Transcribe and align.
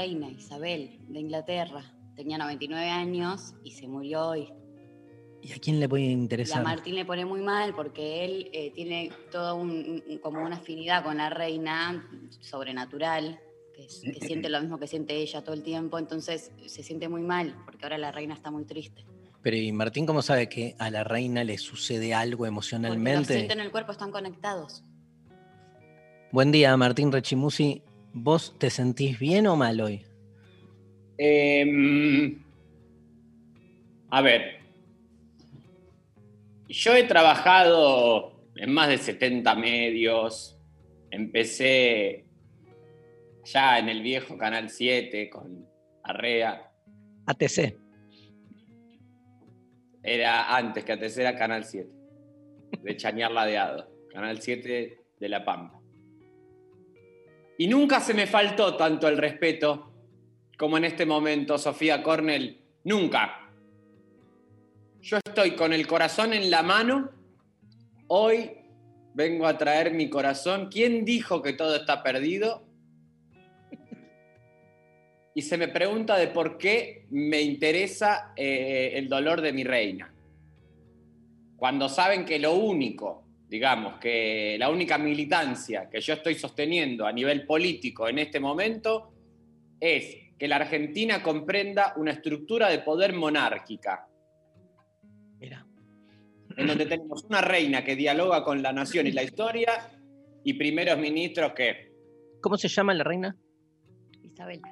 reina 0.00 0.30
Isabel 0.30 0.98
de 1.08 1.20
Inglaterra. 1.20 1.84
Tenía 2.16 2.38
99 2.38 2.88
años 2.88 3.54
y 3.62 3.72
se 3.72 3.86
murió 3.86 4.28
hoy. 4.28 4.48
¿Y 5.42 5.52
a 5.52 5.56
quién 5.58 5.78
le 5.80 5.88
puede 5.88 6.04
Y 6.04 6.08
a 6.08 6.12
interesar? 6.12 6.62
Martín 6.62 6.94
le 6.94 7.04
pone 7.04 7.24
muy 7.26 7.40
mal 7.42 7.74
porque 7.74 8.24
él 8.24 8.50
eh, 8.52 8.70
tiene 8.74 9.10
toda 9.30 9.52
un- 9.54 10.02
un- 10.08 10.18
como 10.18 10.42
una 10.42 10.56
afinidad 10.56 11.02
con 11.04 11.18
la 11.18 11.28
reina 11.30 12.06
sobrenatural, 12.40 13.40
que, 13.74 13.84
es- 13.84 14.00
que 14.02 14.26
siente 14.26 14.48
lo 14.48 14.60
mismo 14.60 14.78
que 14.78 14.86
siente 14.86 15.16
ella 15.16 15.42
todo 15.42 15.54
el 15.54 15.62
tiempo, 15.62 15.98
entonces 15.98 16.50
se 16.66 16.82
siente 16.82 17.08
muy 17.08 17.22
mal 17.22 17.54
porque 17.66 17.84
ahora 17.84 17.98
la 17.98 18.10
reina 18.12 18.34
está 18.34 18.50
muy 18.50 18.64
triste. 18.64 19.04
Pero 19.42 19.56
¿y 19.56 19.70
Martín 19.72 20.04
cómo 20.06 20.20
sabe 20.22 20.48
que 20.48 20.74
a 20.78 20.90
la 20.90 21.04
reina 21.04 21.44
le 21.44 21.56
sucede 21.58 22.12
algo 22.14 22.38
Porque 22.40 22.48
emocionalmente? 22.48 23.34
siente 23.34 23.52
en 23.54 23.60
el 23.60 23.70
cuerpo, 23.70 23.92
están 23.92 24.10
conectados. 24.12 24.82
Buen 26.32 26.52
día, 26.52 26.76
Martín 26.76 27.10
Rechimusi. 27.12 27.82
¿Vos 28.12 28.56
te 28.58 28.70
sentís 28.70 29.18
bien 29.18 29.46
o 29.46 29.56
mal 29.56 29.80
hoy? 29.80 30.04
Em, 31.16 32.42
a 34.10 34.22
ver, 34.22 34.60
yo 36.68 36.94
he 36.94 37.04
trabajado 37.04 38.32
en 38.56 38.72
más 38.72 38.88
de 38.88 38.98
70 38.98 39.54
medios. 39.54 40.58
Empecé 41.10 42.24
ya 43.44 43.78
en 43.78 43.88
el 43.88 44.02
viejo 44.02 44.36
Canal 44.38 44.70
7 44.70 45.28
con 45.30 45.66
Arrea. 46.02 46.70
ATC. 47.26 47.76
Era 50.02 50.56
antes 50.56 50.84
que 50.84 50.92
antes 50.92 51.18
era 51.18 51.36
Canal 51.36 51.64
7, 51.64 51.90
de 52.82 52.96
Chañar 52.96 53.32
Ladeado, 53.32 53.92
Canal 54.10 54.40
7 54.40 54.98
de 55.18 55.28
La 55.28 55.44
Pampa. 55.44 55.79
Y 57.60 57.68
nunca 57.68 58.00
se 58.00 58.14
me 58.14 58.26
faltó 58.26 58.74
tanto 58.74 59.06
el 59.06 59.18
respeto 59.18 59.92
como 60.56 60.78
en 60.78 60.84
este 60.86 61.04
momento, 61.04 61.58
Sofía 61.58 62.02
Cornell, 62.02 62.58
nunca. 62.84 63.50
Yo 65.02 65.18
estoy 65.18 65.50
con 65.56 65.74
el 65.74 65.86
corazón 65.86 66.32
en 66.32 66.50
la 66.50 66.62
mano, 66.62 67.10
hoy 68.06 68.50
vengo 69.12 69.46
a 69.46 69.58
traer 69.58 69.92
mi 69.92 70.08
corazón. 70.08 70.70
¿Quién 70.72 71.04
dijo 71.04 71.42
que 71.42 71.52
todo 71.52 71.76
está 71.76 72.02
perdido? 72.02 72.62
y 75.34 75.42
se 75.42 75.58
me 75.58 75.68
pregunta 75.68 76.16
de 76.16 76.28
por 76.28 76.56
qué 76.56 77.04
me 77.10 77.42
interesa 77.42 78.32
eh, 78.36 78.92
el 78.94 79.06
dolor 79.06 79.42
de 79.42 79.52
mi 79.52 79.64
reina. 79.64 80.14
Cuando 81.58 81.90
saben 81.90 82.24
que 82.24 82.38
lo 82.38 82.54
único, 82.54 83.29
digamos, 83.50 83.98
que 83.98 84.56
la 84.60 84.70
única 84.70 84.96
militancia 84.96 85.90
que 85.90 86.00
yo 86.00 86.14
estoy 86.14 86.36
sosteniendo 86.36 87.04
a 87.04 87.12
nivel 87.12 87.44
político 87.44 88.08
en 88.08 88.20
este 88.20 88.38
momento 88.38 89.12
es 89.80 90.16
que 90.38 90.46
la 90.46 90.56
Argentina 90.56 91.20
comprenda 91.20 91.94
una 91.96 92.12
estructura 92.12 92.68
de 92.68 92.78
poder 92.78 93.12
monárquica, 93.12 94.06
Mira. 95.40 95.66
en 96.56 96.66
donde 96.68 96.86
tenemos 96.86 97.24
una 97.24 97.40
reina 97.40 97.84
que 97.84 97.96
dialoga 97.96 98.44
con 98.44 98.62
la 98.62 98.72
nación 98.72 99.08
y 99.08 99.12
la 99.12 99.24
historia 99.24 99.90
y 100.44 100.54
primeros 100.54 100.98
ministros 100.98 101.52
que 101.52 101.90
¿Cómo 102.40 102.56
se 102.56 102.68
llama 102.68 102.94
la 102.94 103.02
reina? 103.02 103.36
Isabel. 104.22 104.62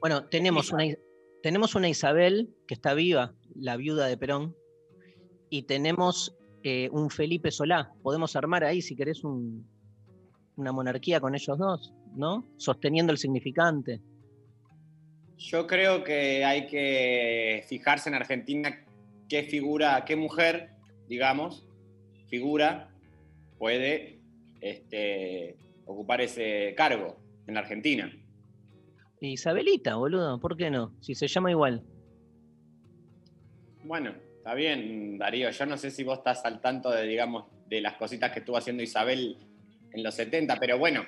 Bueno, 0.00 0.26
tenemos 0.26 0.72
una, 0.72 0.84
tenemos 1.40 1.76
una 1.76 1.88
Isabel 1.88 2.52
que 2.66 2.74
está 2.74 2.94
viva, 2.94 3.36
la 3.54 3.76
viuda 3.76 4.06
de 4.08 4.18
Perón, 4.18 4.56
y 5.50 5.62
tenemos 5.62 6.36
eh, 6.64 6.88
un 6.90 7.10
Felipe 7.10 7.50
Solá. 7.50 7.92
Podemos 8.02 8.34
armar 8.36 8.64
ahí, 8.64 8.80
si 8.82 8.96
querés, 8.96 9.22
un- 9.22 9.66
una 10.56 10.72
monarquía 10.72 11.20
con 11.20 11.34
ellos 11.34 11.58
dos, 11.58 11.92
¿no? 12.16 12.44
Sosteniendo 12.56 13.12
el 13.12 13.18
significante. 13.18 14.00
Yo 15.36 15.66
creo 15.66 16.02
que 16.04 16.44
hay 16.44 16.66
que 16.66 17.64
fijarse 17.68 18.08
en 18.08 18.14
Argentina 18.14 18.84
qué 19.28 19.42
figura, 19.42 20.04
qué 20.06 20.16
mujer, 20.16 20.70
digamos, 21.08 21.66
figura 22.28 22.88
puede 23.58 24.20
este, 24.60 25.56
ocupar 25.84 26.20
ese 26.22 26.72
cargo 26.76 27.16
en 27.46 27.54
la 27.54 27.60
Argentina. 27.60 28.10
Isabelita, 29.20 29.96
boludo, 29.96 30.40
¿por 30.40 30.56
qué 30.56 30.70
no? 30.70 30.94
Si 31.00 31.14
se 31.14 31.26
llama 31.28 31.50
igual. 31.50 31.82
Bueno, 33.84 34.14
está 34.44 34.52
bien, 34.52 35.16
Darío. 35.16 35.48
Yo 35.48 35.64
no 35.64 35.78
sé 35.78 35.90
si 35.90 36.04
vos 36.04 36.18
estás 36.18 36.44
al 36.44 36.60
tanto 36.60 36.90
de, 36.90 37.04
digamos, 37.04 37.46
de 37.66 37.80
las 37.80 37.94
cositas 37.94 38.30
que 38.30 38.40
estuvo 38.40 38.58
haciendo 38.58 38.82
Isabel 38.82 39.38
en 39.90 40.02
los 40.02 40.14
70, 40.14 40.60
pero 40.60 40.76
bueno. 40.76 41.02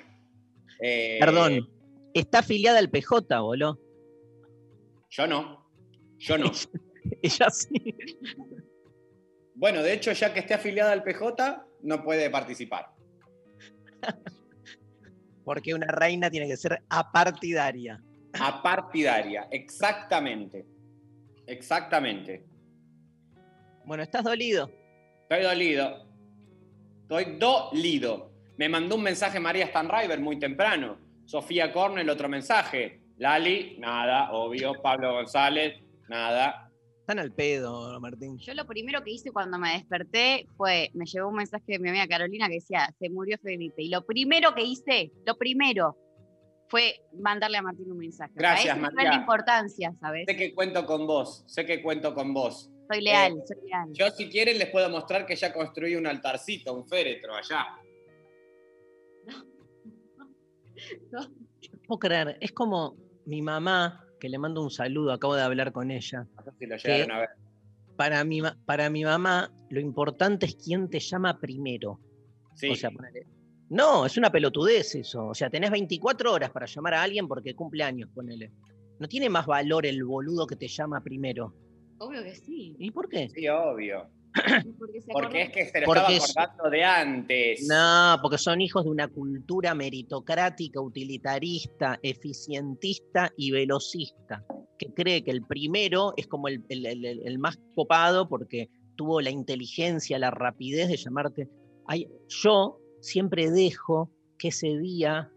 eh, 0.81 1.17
Perdón, 1.19 1.69
está 2.15 2.39
afiliada 2.39 2.79
al 2.79 2.89
PJ, 2.89 3.39
boludo. 3.39 3.79
Yo 5.11 5.27
no. 5.27 5.69
Yo 6.17 6.39
no. 6.39 6.51
Ella 7.21 7.49
sí. 7.51 7.95
Bueno, 9.53 9.83
de 9.83 9.93
hecho, 9.93 10.11
ya 10.13 10.33
que 10.33 10.39
esté 10.39 10.55
afiliada 10.55 10.91
al 10.91 11.03
PJ, 11.03 11.63
no 11.83 12.03
puede 12.03 12.31
participar. 12.31 12.87
Porque 15.45 15.75
una 15.75 15.87
reina 15.87 16.31
tiene 16.31 16.47
que 16.47 16.57
ser 16.57 16.81
apartidaria. 16.89 18.03
Apartidaria, 18.33 19.47
exactamente. 19.51 20.65
Exactamente. 21.45 22.56
Bueno, 23.87 24.03
¿estás 24.03 24.25
dolido? 24.25 24.69
Estoy 25.29 25.43
dolido. 25.43 26.05
Estoy 27.03 27.37
dolido. 27.37 28.33
Me 28.57 28.67
mandó 28.67 28.97
un 28.97 29.03
mensaje 29.03 29.39
María 29.39 29.67
Stanriver 29.67 30.19
muy 30.19 30.37
temprano. 30.37 30.97
Sofía 31.23 31.71
Cornell, 31.71 32.09
otro 32.09 32.27
mensaje. 32.27 32.99
Lali, 33.17 33.77
nada, 33.79 34.33
obvio. 34.33 34.73
Pablo 34.83 35.13
González, 35.13 35.81
nada. 36.09 36.69
Están 36.99 37.19
al 37.19 37.31
pedo, 37.31 37.97
Martín. 38.01 38.37
Yo 38.39 38.53
lo 38.55 38.67
primero 38.67 39.01
que 39.05 39.11
hice 39.11 39.31
cuando 39.31 39.57
me 39.57 39.71
desperté 39.71 40.47
fue, 40.57 40.91
me 40.93 41.05
llegó 41.05 41.29
un 41.29 41.35
mensaje 41.35 41.63
de 41.67 41.79
mi 41.79 41.87
amiga 41.87 42.09
Carolina 42.09 42.49
que 42.49 42.55
decía, 42.55 42.93
se 42.99 43.09
murió 43.09 43.37
Felipe. 43.41 43.83
Y 43.83 43.87
lo 43.87 44.05
primero 44.05 44.53
que 44.53 44.63
hice, 44.63 45.13
lo 45.25 45.37
primero, 45.37 45.95
fue 46.67 46.99
mandarle 47.17 47.57
a 47.59 47.61
Martín 47.61 47.89
un 47.89 47.99
mensaje. 47.99 48.33
Gracias, 48.35 48.77
María. 48.77 49.11
la 49.11 49.15
importancia, 49.15 49.93
¿sabes? 50.01 50.25
Sé 50.27 50.35
que 50.35 50.53
cuento 50.53 50.85
con 50.85 51.07
vos, 51.07 51.45
sé 51.47 51.65
que 51.65 51.81
cuento 51.81 52.13
con 52.13 52.33
vos. 52.33 52.69
Soy 52.89 53.01
leal, 53.01 53.33
Eh, 53.37 53.43
soy 53.45 53.57
leal. 53.67 53.89
Yo, 53.93 54.09
si 54.11 54.29
quieren, 54.29 54.57
les 54.57 54.69
puedo 54.69 54.89
mostrar 54.89 55.25
que 55.25 55.35
ya 55.35 55.51
construí 55.53 55.95
un 55.95 56.07
altarcito, 56.07 56.73
un 56.73 56.87
féretro 56.87 57.35
allá. 57.35 57.65
No, 61.11 61.21
No 61.21 61.29
puedo 61.87 61.99
creer, 61.99 62.37
es 62.39 62.51
como 62.51 62.95
mi 63.25 63.41
mamá, 63.41 64.05
que 64.19 64.29
le 64.29 64.37
mando 64.37 64.61
un 64.61 64.69
saludo, 64.71 65.11
acabo 65.11 65.35
de 65.35 65.41
hablar 65.41 65.71
con 65.71 65.89
ella. 65.91 66.27
No 66.35 66.43
sé 66.43 66.51
si 66.59 66.65
lo 66.65 66.77
llegaron 66.77 67.11
a 67.11 67.19
ver. 67.21 67.29
Para 67.95 68.23
mi, 68.23 68.41
para 68.65 68.89
mi 68.89 69.03
mamá, 69.03 69.51
lo 69.69 69.79
importante 69.79 70.45
es 70.45 70.55
quién 70.55 70.87
te 70.89 70.99
llama 70.99 71.39
primero. 71.39 71.99
Sí. 72.55 72.69
O 72.69 72.75
sea, 72.75 72.91
ponele- 72.91 73.25
No, 73.69 74.05
es 74.05 74.17
una 74.17 74.31
pelotudez 74.31 74.95
eso. 74.95 75.27
O 75.27 75.33
sea, 75.33 75.49
tenés 75.49 75.71
24 75.71 76.31
horas 76.31 76.51
para 76.51 76.67
llamar 76.67 76.93
a 76.93 77.01
alguien 77.03 77.27
porque 77.27 77.55
cumple 77.55 77.83
años, 77.83 78.09
ponele. 78.13 78.51
No 78.99 79.07
tiene 79.07 79.29
más 79.29 79.45
valor 79.45 79.85
el 79.85 80.03
boludo 80.03 80.45
que 80.47 80.55
te 80.55 80.67
llama 80.67 81.01
primero. 81.03 81.53
Obvio 81.99 82.23
que 82.23 82.35
sí. 82.35 82.75
¿Y 82.79 82.91
por 82.91 83.09
qué? 83.09 83.29
sí, 83.29 83.47
obvio. 83.47 84.07
Porque, 84.77 85.01
se 85.01 85.11
Porque 85.11 85.41
es 85.43 85.49
que 85.51 85.65
se 85.65 85.79
lo 85.81 85.85
Porque 85.87 85.99
estaba 86.01 86.13
es- 86.17 86.37
acordando 86.37 86.69
de 86.69 86.83
antes. 86.83 87.67
No, 87.67 88.17
porque 88.21 88.37
son 88.37 88.61
hijos 88.61 88.83
de 88.83 88.91
una 88.91 89.07
cultura 89.07 89.73
meritocrática, 89.73 90.79
utilitarista, 90.79 91.97
eficientista 92.03 93.31
y 93.35 93.51
velocista. 93.51 94.45
que 94.79 94.93
cree 94.93 95.23
que 95.23 95.31
el 95.31 95.43
primero 95.43 96.13
es 96.17 96.27
como 96.27 96.47
el, 96.49 96.63
el- 96.69 96.85
el- 96.85 97.03
el- 97.03 97.21
el 97.27 97.39
más 97.39 97.57
copado 97.73 98.29
porque 98.29 98.69
tuvo 98.95 99.21
la 99.21 99.31
inteligencia, 99.31 100.19
la 100.19 100.29
rapidez 100.29 100.87
de 100.89 100.97
llamarte. 100.97 101.49
Ay, 101.87 102.07
yo 102.27 102.77
siempre 103.01 103.49
dejo 103.49 104.11
que 104.37 104.49
ese 104.49 104.77
día 104.77 105.31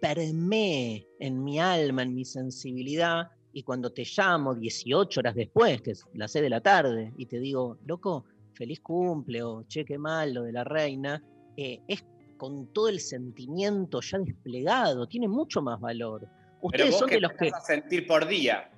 permee 0.00 1.06
en 1.20 1.44
mi 1.44 1.60
alma, 1.60 2.02
en 2.02 2.12
mi 2.14 2.24
sensibilidad, 2.24 3.28
y 3.52 3.62
cuando 3.62 3.92
te 3.92 4.04
llamo 4.04 4.54
18 4.54 5.20
horas 5.20 5.34
después, 5.34 5.82
que 5.82 5.92
es 5.92 6.04
las 6.14 6.32
6 6.32 6.42
de 6.42 6.50
la 6.50 6.60
tarde, 6.60 7.12
y 7.16 7.26
te 7.26 7.38
digo, 7.38 7.78
loco, 7.86 8.24
feliz 8.54 8.80
cumple 8.80 9.42
o 9.42 9.64
che, 9.66 9.84
qué 9.84 9.98
mal 9.98 10.34
lo 10.34 10.42
de 10.42 10.52
la 10.52 10.64
reina, 10.64 11.22
eh, 11.56 11.80
es 11.86 12.04
con 12.36 12.72
todo 12.72 12.88
el 12.88 13.00
sentimiento 13.00 14.00
ya 14.00 14.18
desplegado, 14.18 15.06
tiene 15.06 15.28
mucho 15.28 15.62
más 15.62 15.80
valor. 15.80 16.22
Pero 16.22 16.60
Ustedes 16.62 16.90
vos 16.90 17.00
son 17.00 17.08
que 17.08 17.14
de 17.16 17.20
los 17.20 17.32
que... 17.32 17.48
a 17.48 17.60
sentir 17.60 18.06
por 18.06 18.26
día. 18.26 18.70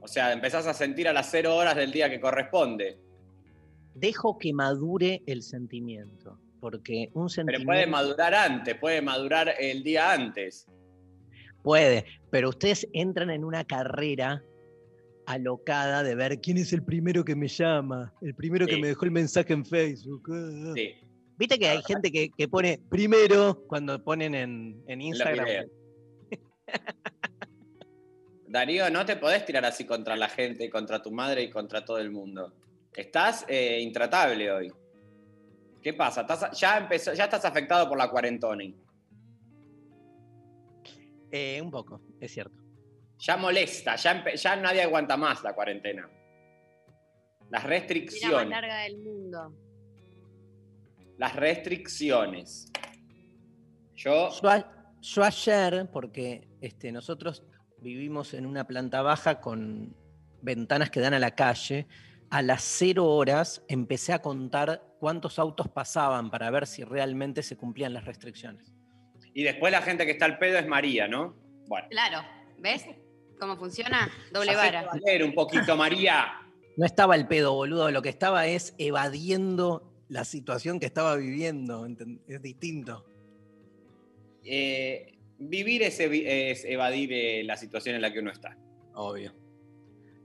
O 0.00 0.08
sea, 0.08 0.32
empezás 0.32 0.66
a 0.66 0.74
sentir 0.74 1.08
a 1.08 1.12
las 1.12 1.30
cero 1.30 1.56
horas 1.56 1.76
del 1.76 1.92
día 1.92 2.10
que 2.10 2.20
corresponde. 2.20 2.98
dejo 3.94 4.38
que 4.38 4.52
madure 4.52 5.22
el 5.26 5.42
sentimiento, 5.42 6.38
porque 6.60 7.10
un 7.14 7.24
Pero 7.24 7.28
sentimiento 7.28 7.66
puede 7.66 7.86
madurar 7.86 8.34
antes, 8.34 8.76
puede 8.76 9.02
madurar 9.02 9.54
el 9.58 9.82
día 9.82 10.12
antes. 10.12 10.66
Puede, 11.62 12.04
pero 12.30 12.48
ustedes 12.48 12.86
entran 12.92 13.30
en 13.30 13.44
una 13.44 13.64
carrera 13.64 14.42
alocada 15.26 16.02
de 16.02 16.14
ver 16.14 16.40
quién 16.40 16.58
es 16.58 16.72
el 16.72 16.82
primero 16.82 17.24
que 17.24 17.36
me 17.36 17.48
llama, 17.48 18.12
el 18.20 18.34
primero 18.34 18.66
que 18.66 18.78
me 18.78 18.88
dejó 18.88 19.04
el 19.04 19.12
mensaje 19.12 19.52
en 19.52 19.64
Facebook. 19.64 20.28
ah. 20.32 20.72
Sí. 20.74 20.94
Viste 21.38 21.58
que 21.58 21.68
hay 21.68 21.82
gente 21.82 22.12
que, 22.12 22.30
que 22.36 22.48
pone 22.48 22.80
primero 22.90 23.64
cuando 23.66 24.02
ponen 24.04 24.34
en, 24.34 25.00
Instagram. 25.00 25.46
Darío, 28.46 28.90
no 28.90 29.06
te 29.06 29.16
podés 29.16 29.46
tirar 29.46 29.64
así 29.64 29.86
contra 29.86 30.16
la 30.16 30.28
gente, 30.28 30.68
contra 30.68 31.00
tu 31.00 31.10
madre 31.10 31.42
y 31.42 31.50
contra 31.50 31.82
todo 31.82 31.98
el 31.98 32.10
mundo. 32.10 32.52
Estás 32.94 33.46
eh, 33.48 33.80
intratable 33.80 34.52
hoy. 34.52 34.72
¿Qué 35.80 35.94
pasa? 35.94 36.22
¿Estás- 36.22 36.58
ya, 36.58 36.76
empezó, 36.76 37.14
ya 37.14 37.24
estás 37.24 37.44
afectado 37.46 37.88
por 37.88 37.96
la 37.96 38.10
cuarentona. 38.10 38.64
Eh, 41.30 41.60
un 41.62 41.70
poco, 41.70 42.00
es 42.20 42.32
cierto. 42.32 42.56
Ya 43.18 43.36
molesta, 43.36 43.96
ya, 43.96 44.56
nadie 44.56 44.82
aguanta 44.82 45.16
más 45.16 45.42
la 45.42 45.54
cuarentena. 45.54 46.08
Las 47.50 47.50
La 47.50 47.58
más 47.60 47.64
restricciones. 47.68 48.48
larga 48.48 48.76
del 48.82 48.98
mundo. 48.98 49.54
Las 51.18 51.36
restricciones. 51.36 52.70
Yo, 53.94 54.30
Yo, 54.40 54.48
a- 54.48 54.72
yo 55.00 55.22
ayer, 55.24 55.90
porque 55.92 56.48
este, 56.60 56.90
nosotros 56.92 57.44
vivimos 57.78 58.32
en 58.34 58.46
una 58.46 58.66
planta 58.66 59.02
baja 59.02 59.40
con 59.40 59.94
ventanas 60.42 60.90
que 60.90 61.00
dan 61.00 61.12
a 61.14 61.18
la 61.18 61.34
calle, 61.34 61.86
a 62.30 62.40
las 62.42 62.62
cero 62.62 63.06
horas 63.06 63.62
empecé 63.68 64.12
a 64.12 64.22
contar 64.22 64.82
cuántos 64.98 65.38
autos 65.38 65.68
pasaban 65.68 66.30
para 66.30 66.50
ver 66.50 66.66
si 66.66 66.84
realmente 66.84 67.42
se 67.42 67.56
cumplían 67.56 67.92
las 67.92 68.04
restricciones. 68.04 68.72
Y 69.34 69.42
después 69.44 69.70
la 69.72 69.82
gente 69.82 70.04
que 70.06 70.12
está 70.12 70.24
al 70.24 70.38
pedo 70.38 70.58
es 70.58 70.66
María, 70.66 71.08
¿no? 71.08 71.34
Bueno. 71.66 71.86
Claro, 71.90 72.20
¿ves 72.58 72.84
cómo 73.38 73.56
funciona? 73.56 74.10
Doble 74.32 74.50
Hacete 74.52 74.76
vara. 74.76 74.88
valer 74.88 75.24
un 75.24 75.34
poquito, 75.34 75.76
María. 75.76 76.26
No 76.76 76.86
estaba 76.86 77.14
el 77.14 77.26
pedo, 77.26 77.52
boludo, 77.54 77.90
lo 77.90 78.02
que 78.02 78.08
estaba 78.08 78.46
es 78.46 78.74
evadiendo 78.78 79.92
la 80.08 80.24
situación 80.24 80.80
que 80.80 80.86
estaba 80.86 81.16
viviendo, 81.16 81.86
¿enten- 81.86 82.20
es 82.26 82.42
distinto. 82.42 83.04
Eh, 84.44 85.18
vivir 85.38 85.82
es, 85.82 86.00
es 86.00 86.64
evadir 86.64 87.12
eh, 87.12 87.44
la 87.44 87.56
situación 87.56 87.94
en 87.96 88.02
la 88.02 88.12
que 88.12 88.18
uno 88.20 88.30
está. 88.30 88.56
Obvio. 88.94 89.32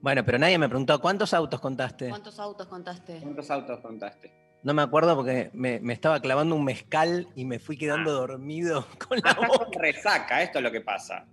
Bueno, 0.01 0.23
pero 0.25 0.37
nadie 0.37 0.57
me 0.57 0.67
preguntó, 0.69 0.99
¿cuántos 1.01 1.33
autos 1.33 1.59
contaste? 1.59 2.09
¿Cuántos 2.09 2.39
autos 2.39 2.67
contaste? 2.67 3.19
¿Cuántos 3.21 3.49
autos 3.51 3.79
contaste? 3.79 4.31
No 4.65 4.73
me 4.73 4.81
acuerdo 4.81 5.15
porque 5.15 5.51
me, 5.53 5.79
me 5.79 5.93
estaba 5.93 6.19
clavando 6.19 6.55
un 6.55 6.65
mezcal 6.65 7.27
y 7.35 7.45
me 7.45 7.59
fui 7.59 7.77
quedando 7.77 8.09
Ah. 8.11 8.15
dormido 8.15 8.87
con 9.07 9.19
la 9.23 9.33
boca. 9.35 9.79
resaca, 9.79 10.41
esto 10.41 10.57
es 10.57 10.63
lo 10.63 10.71
que 10.71 10.81
pasa. 10.81 11.27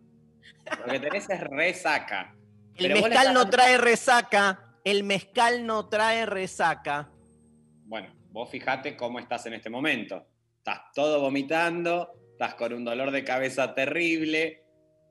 Lo 0.86 0.92
que 0.92 1.00
tenés 1.00 1.28
es 1.30 1.40
resaca. 1.40 2.34
El 2.76 2.88
Pero 2.92 3.02
mezcal 3.02 3.32
no 3.34 3.48
trae 3.48 3.78
resaca. 3.78 4.76
El 4.84 5.02
mezcal 5.04 5.66
no 5.66 5.88
trae 5.88 6.26
resaca. 6.26 7.08
Bueno, 7.86 8.14
vos 8.30 8.50
fijate 8.50 8.96
cómo 8.96 9.18
estás 9.18 9.46
en 9.46 9.54
este 9.54 9.70
momento. 9.70 10.26
Estás 10.58 10.92
todo 10.94 11.20
vomitando, 11.20 12.12
estás 12.32 12.54
con 12.54 12.72
un 12.74 12.84
dolor 12.84 13.10
de 13.12 13.24
cabeza 13.24 13.74
terrible, 13.74 14.62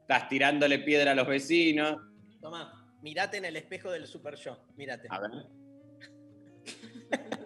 estás 0.01 0.29
tirándole 0.29 0.79
piedra 0.79 1.11
a 1.11 1.15
los 1.15 1.27
vecinos. 1.27 1.97
Toma, 2.39 2.95
mirate 3.01 3.37
en 3.37 3.45
el 3.45 3.57
espejo 3.57 3.89
del 3.91 4.05
Super 4.07 4.35
Yo. 4.35 4.57
Mírate. 4.75 5.07
A 5.09 5.19
ver. 5.19 5.31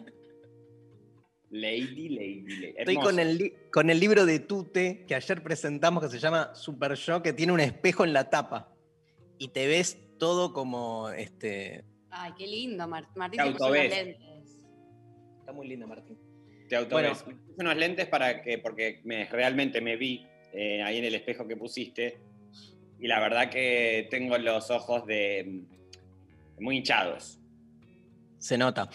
Lady, 1.55 2.09
lady, 2.09 2.41
lady. 2.41 2.73
Estoy 2.77 2.95
con 2.97 3.17
el, 3.17 3.53
con 3.71 3.89
el 3.89 3.97
libro 3.99 4.25
de 4.25 4.39
Tute 4.39 5.05
que 5.07 5.15
ayer 5.15 5.41
presentamos 5.41 6.03
que 6.03 6.09
se 6.09 6.19
llama 6.19 6.53
Super 6.53 6.95
Yo, 6.95 7.23
que 7.23 7.31
tiene 7.31 7.53
un 7.53 7.61
espejo 7.61 8.03
en 8.03 8.11
la 8.11 8.29
tapa. 8.29 8.73
Y 9.37 9.47
te 9.49 9.65
ves 9.65 9.97
todo 10.17 10.51
como 10.51 11.09
este. 11.11 11.85
Ay, 12.09 12.33
qué 12.37 12.45
lindo, 12.45 12.85
Mar- 12.89 13.07
Martín. 13.15 13.37
Te 13.37 13.43
autoves. 13.47 13.89
lentes. 13.89 14.61
Está 15.39 15.53
muy 15.53 15.67
lindo, 15.67 15.87
Martín. 15.87 16.17
Te 16.67 16.75
autoves. 16.75 17.25
Me 17.25 17.35
puse 17.35 17.55
unos 17.59 17.77
lentes 17.77 18.07
para 18.07 18.41
que, 18.41 18.57
porque 18.57 18.99
me, 19.05 19.25
realmente 19.25 19.79
me 19.79 19.95
vi 19.95 20.25
eh, 20.51 20.81
ahí 20.83 20.97
en 20.97 21.05
el 21.05 21.15
espejo 21.15 21.47
que 21.47 21.55
pusiste. 21.55 22.17
Y 22.99 23.07
la 23.07 23.19
verdad 23.21 23.49
que 23.49 24.07
tengo 24.09 24.37
los 24.37 24.71
ojos 24.71 25.05
de 25.05 25.61
muy 26.59 26.77
hinchados. 26.77 27.39
Se 28.45 28.59
nota. 28.59 28.87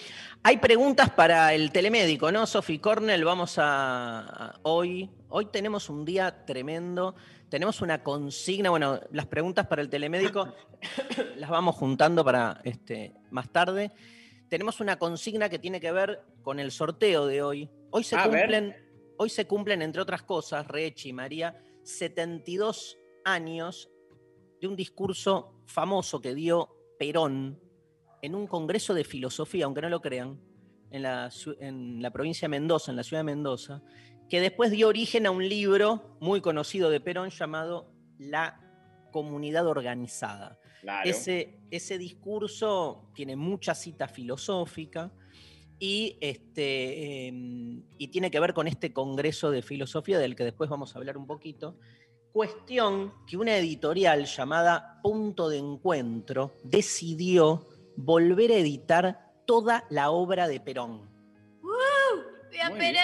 Hay 0.45 0.59
preguntas 0.59 1.11
para 1.11 1.53
el 1.55 1.73
telemédico, 1.73 2.31
¿no, 2.31 2.47
Sofi 2.47 2.79
Cornell? 2.79 3.25
Vamos 3.25 3.59
a, 3.59 4.21
a- 4.21 4.61
hoy. 4.63 5.11
Hoy 5.29 5.47
tenemos 5.47 5.91
un 5.91 6.05
día 6.05 6.45
tremendo. 6.47 7.17
Tenemos 7.49 7.81
una 7.81 8.01
consigna. 8.05 8.71
Bueno, 8.71 9.01
las 9.11 9.27
preguntas 9.27 9.67
para 9.67 9.83
el 9.83 9.91
telemédico 9.91 10.55
las 11.37 11.51
vamos 11.51 11.75
juntando 11.75 12.25
para 12.25 12.61
este, 12.63 13.13
más 13.33 13.51
tarde. 13.51 13.91
Tenemos 14.49 14.79
una 14.79 15.01
consigna 15.01 15.49
que 15.49 15.59
tiene 15.59 15.81
que 15.81 15.91
ver 15.91 16.21
con 16.43 16.61
el 16.61 16.71
sorteo 16.71 17.27
de 17.27 17.43
hoy. 17.43 17.69
Hoy 17.91 18.05
se 18.05 18.15
A 18.15 18.29
ver. 18.29 18.43
cumplen, 18.43 18.77
hoy 19.19 19.31
se 19.31 19.49
cumplen, 19.49 19.83
entre 19.83 20.01
otras 20.01 20.23
cosas, 20.23 20.65
Rechi 20.69 21.09
y 21.09 21.13
María, 21.13 21.61
72 21.83 22.97
años 23.25 23.91
de 24.61 24.69
un 24.69 24.77
discurso 24.77 25.61
famoso 25.67 26.21
que 26.21 26.37
dio 26.37 26.69
Perón 27.01 27.59
en 28.23 28.35
un 28.35 28.47
congreso 28.47 28.95
de 28.95 29.05
filosofía, 29.05 29.65
aunque 29.65 29.83
no 29.83 29.89
lo 29.89 30.01
crean, 30.01 30.39
en 30.91 31.03
la, 31.03 31.29
ciu- 31.29 31.57
en 31.61 32.03
la 32.03 32.11
provincia 32.11 32.47
de 32.47 32.51
Mendoza, 32.51 32.91
en 32.91 32.97
la 32.97 33.03
ciudad 33.03 33.21
de 33.21 33.25
Mendoza, 33.25 33.83
que 34.29 34.41
después 34.41 34.71
dio 34.71 34.89
origen 34.89 35.27
a 35.27 35.31
un 35.31 35.49
libro 35.49 36.17
muy 36.21 36.41
conocido 36.41 36.91
de 36.91 37.01
Perón 37.01 37.31
llamado 37.31 37.93
La 38.19 38.61
Comunidad 39.13 39.67
Organizada. 39.67 40.59
Claro. 40.81 41.09
Ese, 41.09 41.61
ese 41.71 41.99
discurso 41.99 43.11
tiene 43.15 43.37
mucha 43.37 43.75
cita 43.75 44.09
filosófica 44.09 45.13
y, 45.79 46.17
este, 46.21 47.27
em, 47.29 47.83
y 47.99 48.09
tiene 48.09 48.31
que 48.31 48.41
ver 48.41 48.55
con 48.55 48.67
este 48.67 48.93
Congreso 48.93 49.51
de 49.51 49.63
Filosofía 49.63 50.19
del 50.19 50.37
que 50.37 50.45
después 50.45 50.71
vamos 50.71 50.95
a 50.95 50.99
hablar 50.99 51.17
un 51.19 51.27
poquito. 51.27 51.79
Cuestión 52.33 53.13
que 53.27 53.37
una 53.37 53.57
editorial 53.57 54.25
llamada 54.25 55.01
Punto 55.03 55.49
de 55.49 55.59
Encuentro 55.59 56.53
decidió 56.63 57.67
volver 58.05 58.53
a 58.53 58.57
editar 58.57 59.33
toda 59.47 59.85
la 59.91 60.11
obra 60.11 60.49
de 60.49 60.61
Perón. 60.61 61.11
Voy 61.63 62.59
a 62.61 62.71
Muy 62.71 62.79
Perón. 62.79 63.03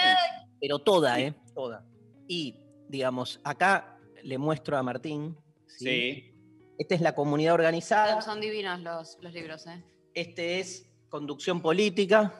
Pero 0.59 0.79
toda, 0.79 1.19
¿eh? 1.19 1.35
Toda. 1.53 1.85
Y, 2.27 2.59
digamos, 2.89 3.39
acá 3.43 3.97
le 4.23 4.37
muestro 4.37 4.77
a 4.77 4.83
Martín. 4.83 5.37
Sí. 5.67 6.33
Esta 6.77 6.95
es 6.95 7.01
la 7.01 7.15
comunidad 7.15 7.53
organizada. 7.53 8.21
Son 8.21 8.39
divinos 8.39 8.79
los, 8.81 9.17
los 9.21 9.33
libros, 9.33 9.65
¿eh? 9.67 9.83
Este 10.13 10.59
es 10.59 10.89
conducción 11.09 11.61
política. 11.61 12.33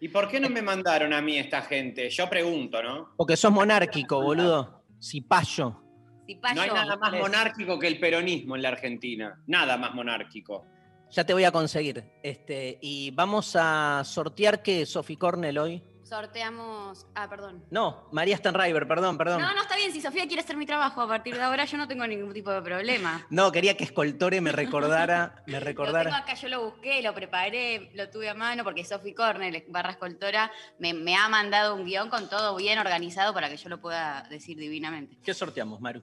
¿Y 0.00 0.08
por 0.08 0.28
qué 0.28 0.40
no 0.40 0.48
me 0.48 0.62
mandaron 0.62 1.12
a 1.12 1.20
mí 1.20 1.38
esta 1.38 1.62
gente? 1.62 2.08
Yo 2.08 2.28
pregunto, 2.30 2.82
¿no? 2.82 3.10
Porque 3.16 3.36
sos 3.36 3.52
monárquico, 3.52 4.22
boludo. 4.22 4.82
Cipayo. 5.00 5.82
Cipayo. 6.26 6.54
No 6.54 6.62
hay 6.62 6.70
nada 6.70 6.96
más 6.96 7.12
monárquico 7.12 7.78
que 7.78 7.86
el 7.86 8.00
peronismo 8.00 8.56
en 8.56 8.62
la 8.62 8.70
Argentina. 8.70 9.42
Nada 9.46 9.76
más 9.76 9.94
monárquico. 9.94 10.64
Ya 11.10 11.24
te 11.24 11.32
voy 11.32 11.44
a 11.44 11.52
conseguir. 11.52 12.04
Este, 12.22 12.78
y 12.80 13.10
vamos 13.10 13.56
a 13.58 14.02
sortear 14.04 14.62
qué, 14.62 14.86
Sofi 14.86 15.16
Cornell 15.16 15.58
hoy. 15.58 15.82
Sorteamos. 16.04 17.06
Ah, 17.14 17.28
perdón. 17.30 17.64
No, 17.70 18.08
María 18.10 18.36
Stanriver, 18.36 18.88
perdón, 18.88 19.16
perdón. 19.16 19.40
No, 19.40 19.54
no 19.54 19.62
está 19.62 19.76
bien. 19.76 19.92
Si 19.92 20.00
Sofía 20.00 20.26
quiere 20.26 20.42
hacer 20.42 20.56
mi 20.56 20.66
trabajo 20.66 21.00
a 21.00 21.06
partir 21.06 21.36
de 21.36 21.42
ahora, 21.42 21.64
yo 21.66 21.76
no 21.78 21.86
tengo 21.86 22.04
ningún 22.04 22.32
tipo 22.32 22.50
de 22.50 22.60
problema. 22.62 23.24
No, 23.30 23.52
quería 23.52 23.76
que 23.76 23.84
Escoltore 23.84 24.40
me 24.40 24.50
recordara, 24.50 25.44
me 25.46 25.52
Lo 25.52 25.58
tengo 25.58 25.64
recordara. 25.66 26.16
acá, 26.16 26.34
yo 26.34 26.48
lo 26.48 26.64
busqué, 26.64 27.00
lo 27.00 27.14
preparé, 27.14 27.90
lo 27.94 28.10
tuve 28.10 28.28
a 28.28 28.34
mano 28.34 28.64
porque 28.64 28.84
Sofi 28.84 29.14
Cornell, 29.14 29.64
barra 29.68 29.92
escoltora, 29.92 30.50
me, 30.80 30.94
me 30.94 31.14
ha 31.14 31.28
mandado 31.28 31.76
un 31.76 31.84
guion 31.84 32.10
con 32.10 32.28
todo 32.28 32.56
bien 32.56 32.80
organizado 32.80 33.32
para 33.32 33.48
que 33.48 33.56
yo 33.56 33.68
lo 33.68 33.80
pueda 33.80 34.26
decir 34.28 34.58
divinamente. 34.58 35.16
¿Qué 35.22 35.32
sorteamos, 35.32 35.80
Maru? 35.80 36.02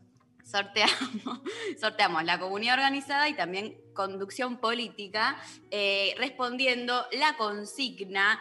Sorteamos, 0.49 1.41
sorteamos 1.79 2.23
la 2.23 2.39
comunidad 2.39 2.75
organizada 2.75 3.27
y 3.29 3.33
también 3.35 3.77
conducción 3.93 4.57
política, 4.57 5.37
eh, 5.71 6.15
respondiendo 6.17 7.05
la 7.11 7.35
consigna 7.37 8.39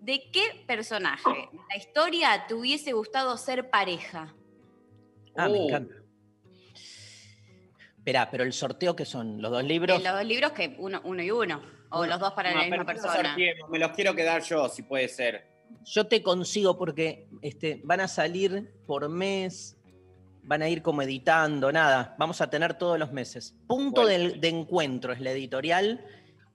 de 0.00 0.30
qué 0.32 0.64
personaje 0.66 1.30
de 1.52 1.58
la 1.70 1.76
historia 1.76 2.46
te 2.46 2.54
hubiese 2.54 2.92
gustado 2.92 3.36
ser 3.36 3.70
pareja. 3.70 4.34
Ah, 5.36 5.48
me 5.48 5.58
Oh. 5.60 5.68
encanta. 5.68 5.94
Esperá, 7.98 8.30
pero 8.30 8.44
el 8.44 8.52
sorteo 8.52 8.94
que 8.94 9.04
son 9.04 9.42
los 9.42 9.50
dos 9.50 9.64
libros. 9.64 10.02
los 10.02 10.12
dos 10.12 10.24
libros 10.24 10.52
que 10.52 10.76
uno, 10.78 11.00
uno 11.04 11.22
y 11.22 11.30
uno, 11.30 11.60
o 11.90 12.00
Uno. 12.00 12.06
los 12.08 12.20
dos 12.20 12.32
para 12.34 12.52
No, 12.52 12.58
la 12.60 12.66
misma 12.68 12.84
persona. 12.86 13.36
me 13.68 13.78
los 13.78 13.90
quiero 13.92 14.14
quedar 14.14 14.42
yo, 14.42 14.68
si 14.68 14.82
puede 14.82 15.08
ser. 15.08 15.44
Yo 15.84 16.06
te 16.06 16.22
consigo 16.22 16.78
porque 16.78 17.28
este, 17.42 17.80
van 17.84 18.00
a 18.00 18.08
salir 18.08 18.72
por 18.86 19.08
mes, 19.08 19.75
van 20.46 20.62
a 20.62 20.68
ir 20.68 20.80
como 20.82 21.02
editando, 21.02 21.70
nada. 21.72 22.14
Vamos 22.18 22.40
a 22.40 22.48
tener 22.48 22.74
todos 22.74 22.98
los 22.98 23.12
meses. 23.12 23.54
Punto 23.66 24.02
Bueno. 24.02 24.34
de 24.40 24.48
encuentro 24.48 25.12
es 25.12 25.20
la 25.20 25.32
editorial 25.32 26.04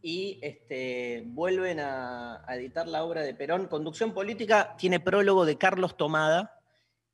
y 0.01 0.39
este, 0.41 1.23
vuelven 1.27 1.79
a, 1.79 2.43
a 2.49 2.55
editar 2.55 2.87
la 2.87 3.03
obra 3.03 3.21
de 3.21 3.33
Perón. 3.35 3.67
Conducción 3.67 4.13
política 4.13 4.75
tiene 4.77 4.99
prólogo 4.99 5.45
de 5.45 5.57
Carlos 5.57 5.97
Tomada 5.97 6.59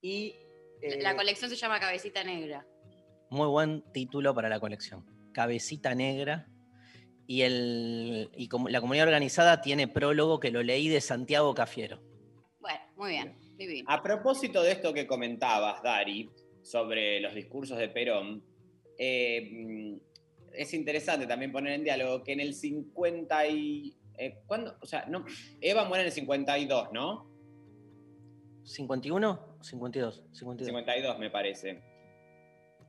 y 0.01 0.35
eh, 0.81 1.01
La 1.01 1.15
colección 1.15 1.49
se 1.49 1.55
llama 1.55 1.79
Cabecita 1.79 2.23
Negra. 2.23 2.65
muy 3.29 3.47
buen 3.47 3.83
título 3.91 4.33
para 4.33 4.47
la 4.47 4.59
colección. 4.59 5.03
Cabecita 5.33 5.93
Negra. 5.95 6.47
Y, 7.29 7.41
el, 7.41 8.29
y 8.37 8.47
como- 8.47 8.69
la 8.69 8.79
comunidad 8.79 9.07
organizada 9.07 9.61
tiene 9.61 9.87
prólogo 9.89 10.39
que 10.39 10.49
lo 10.49 10.63
leí 10.63 10.87
de 10.87 11.01
Santiago 11.01 11.53
Cafiero. 11.53 11.99
Bueno, 12.61 12.79
muy 12.95 13.09
bien, 13.11 13.35
divino. 13.57 13.89
A 13.91 14.01
propósito 14.01 14.63
de 14.63 14.71
esto 14.71 14.93
que 14.93 15.05
comentabas, 15.05 15.83
Dari, 15.83 16.29
sobre 16.71 17.19
los 17.21 17.33
discursos 17.33 17.77
de 17.77 17.87
Perón, 17.89 18.43
eh, 18.97 19.49
mm, 19.51 19.95
es 20.53 20.73
interesante 20.73 21.27
también 21.27 21.51
poner 21.51 21.73
en 21.73 21.83
diálogo 21.83 22.23
que 22.23 22.33
en 22.33 22.39
el 22.41 22.53
50 22.53 23.47
y... 23.47 23.95
eh, 24.17 24.39
¿cuándo? 24.47 24.75
O 24.81 24.85
sea, 24.85 25.05
no, 25.07 25.23
Eva 25.61 25.85
muere 25.85 26.01
en 26.03 26.07
el 26.07 26.13
52, 26.13 26.89
¿no? 26.93 27.29
¿51? 28.63 29.39
52. 29.61 30.23
52. 30.33 30.65
52 30.67 31.19
me 31.19 31.29
parece. 31.29 31.81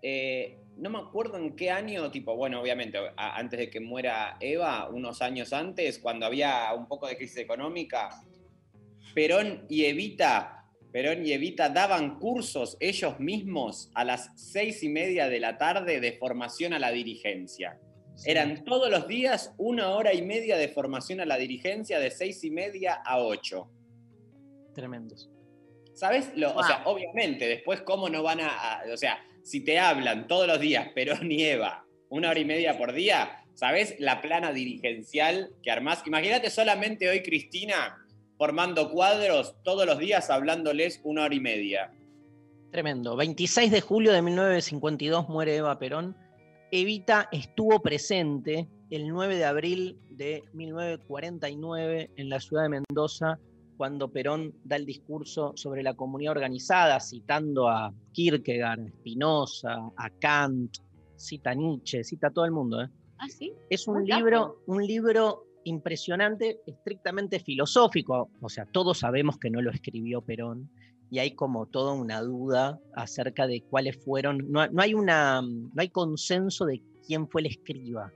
Eh, 0.02 0.58
no 0.76 0.90
me 0.90 0.98
acuerdo 0.98 1.36
en 1.38 1.54
qué 1.56 1.70
año, 1.70 2.10
tipo, 2.10 2.36
bueno, 2.36 2.60
obviamente, 2.60 2.98
a- 3.16 3.36
antes 3.36 3.58
de 3.58 3.70
que 3.70 3.80
muera 3.80 4.36
Eva, 4.40 4.88
unos 4.88 5.22
años 5.22 5.52
antes, 5.52 5.98
cuando 5.98 6.26
había 6.26 6.72
un 6.74 6.86
poco 6.86 7.06
de 7.08 7.16
crisis 7.16 7.38
económica, 7.38 8.10
Perón 9.14 9.66
y 9.68 9.84
Evita, 9.84 10.57
Perón 10.92 11.24
y 11.26 11.32
Evita 11.32 11.68
daban 11.68 12.18
cursos 12.18 12.76
ellos 12.80 13.20
mismos 13.20 13.90
a 13.94 14.04
las 14.04 14.30
seis 14.36 14.82
y 14.82 14.88
media 14.88 15.28
de 15.28 15.38
la 15.40 15.58
tarde 15.58 16.00
de 16.00 16.12
formación 16.12 16.72
a 16.72 16.78
la 16.78 16.90
dirigencia. 16.90 17.78
Sí. 18.16 18.30
Eran 18.30 18.64
todos 18.64 18.90
los 18.90 19.06
días 19.06 19.54
una 19.58 19.90
hora 19.90 20.12
y 20.14 20.22
media 20.22 20.56
de 20.56 20.68
formación 20.68 21.20
a 21.20 21.26
la 21.26 21.36
dirigencia 21.36 22.00
de 22.00 22.10
seis 22.10 22.42
y 22.44 22.50
media 22.50 22.94
a 23.04 23.18
ocho. 23.20 23.70
tremendos. 24.74 25.28
¿Sabes? 25.94 26.30
Lo- 26.36 26.54
O 26.54 26.62
sea, 26.62 26.82
obviamente, 26.84 27.48
después 27.48 27.80
cómo 27.82 28.08
no 28.08 28.22
van 28.22 28.40
a, 28.40 28.48
a- 28.48 28.82
O 28.92 28.96
sea, 28.96 29.18
si 29.42 29.64
te 29.64 29.78
hablan 29.78 30.26
todos 30.28 30.46
los 30.46 30.60
días 30.60 30.88
Perón 30.94 31.30
y 31.32 31.42
Eva, 31.44 31.84
una 32.08 32.30
hora 32.30 32.38
y 32.40 32.44
media 32.44 32.78
por 32.78 32.92
día, 32.92 33.44
¿sabes? 33.54 33.96
La 33.98 34.20
plana 34.20 34.52
dirigencial 34.52 35.50
que 35.62 35.70
armás. 35.72 36.02
Imagínate 36.06 36.50
solamente 36.50 37.08
hoy 37.08 37.22
Cristina 37.22 37.96
formando 38.38 38.90
cuadros 38.90 39.56
todos 39.64 39.84
los 39.84 39.98
días 39.98 40.30
hablándoles 40.30 41.00
una 41.04 41.24
hora 41.24 41.34
y 41.34 41.40
media. 41.40 41.92
Tremendo. 42.70 43.16
26 43.16 43.70
de 43.70 43.80
julio 43.80 44.12
de 44.12 44.22
1952 44.22 45.28
muere 45.28 45.56
Eva 45.56 45.78
Perón. 45.78 46.16
Evita 46.70 47.28
estuvo 47.32 47.80
presente 47.82 48.68
el 48.90 49.08
9 49.08 49.36
de 49.36 49.44
abril 49.44 49.98
de 50.10 50.44
1949 50.52 52.12
en 52.16 52.28
la 52.28 52.40
ciudad 52.40 52.62
de 52.62 52.68
Mendoza 52.68 53.38
cuando 53.76 54.10
Perón 54.10 54.54
da 54.64 54.76
el 54.76 54.84
discurso 54.84 55.52
sobre 55.54 55.82
la 55.82 55.94
comunidad 55.94 56.32
organizada, 56.32 57.00
citando 57.00 57.68
a 57.68 57.94
Kierkegaard, 58.12 58.80
a 58.80 58.88
Spinoza, 58.88 59.76
a 59.96 60.10
Kant, 60.20 60.78
cita 61.16 61.50
a 61.50 61.54
Nietzsche, 61.54 62.02
cita 62.02 62.26
a 62.26 62.30
todo 62.30 62.44
el 62.44 62.50
mundo. 62.50 62.82
¿eh? 62.82 62.88
Ah, 63.18 63.28
sí. 63.28 63.54
Es 63.70 63.86
un 63.86 64.04
libro, 64.04 64.62
un 64.66 64.84
libro 64.84 65.47
impresionante, 65.68 66.60
estrictamente 66.66 67.40
filosófico. 67.40 68.30
O 68.40 68.48
sea, 68.48 68.66
todos 68.66 68.98
sabemos 68.98 69.38
que 69.38 69.50
no 69.50 69.62
lo 69.62 69.70
escribió 69.70 70.22
Perón 70.22 70.70
y 71.10 71.18
hay 71.18 71.32
como 71.32 71.66
toda 71.66 71.94
una 71.94 72.20
duda 72.20 72.80
acerca 72.94 73.46
de 73.46 73.62
cuáles 73.62 73.96
fueron. 73.96 74.50
No, 74.50 74.66
no 74.68 74.82
hay 74.82 74.94
una, 74.94 75.40
no 75.42 75.72
hay 75.76 75.88
consenso 75.88 76.66
de 76.66 76.82
quién 77.06 77.28
fue 77.28 77.42
el 77.42 77.46
escriba, 77.46 78.12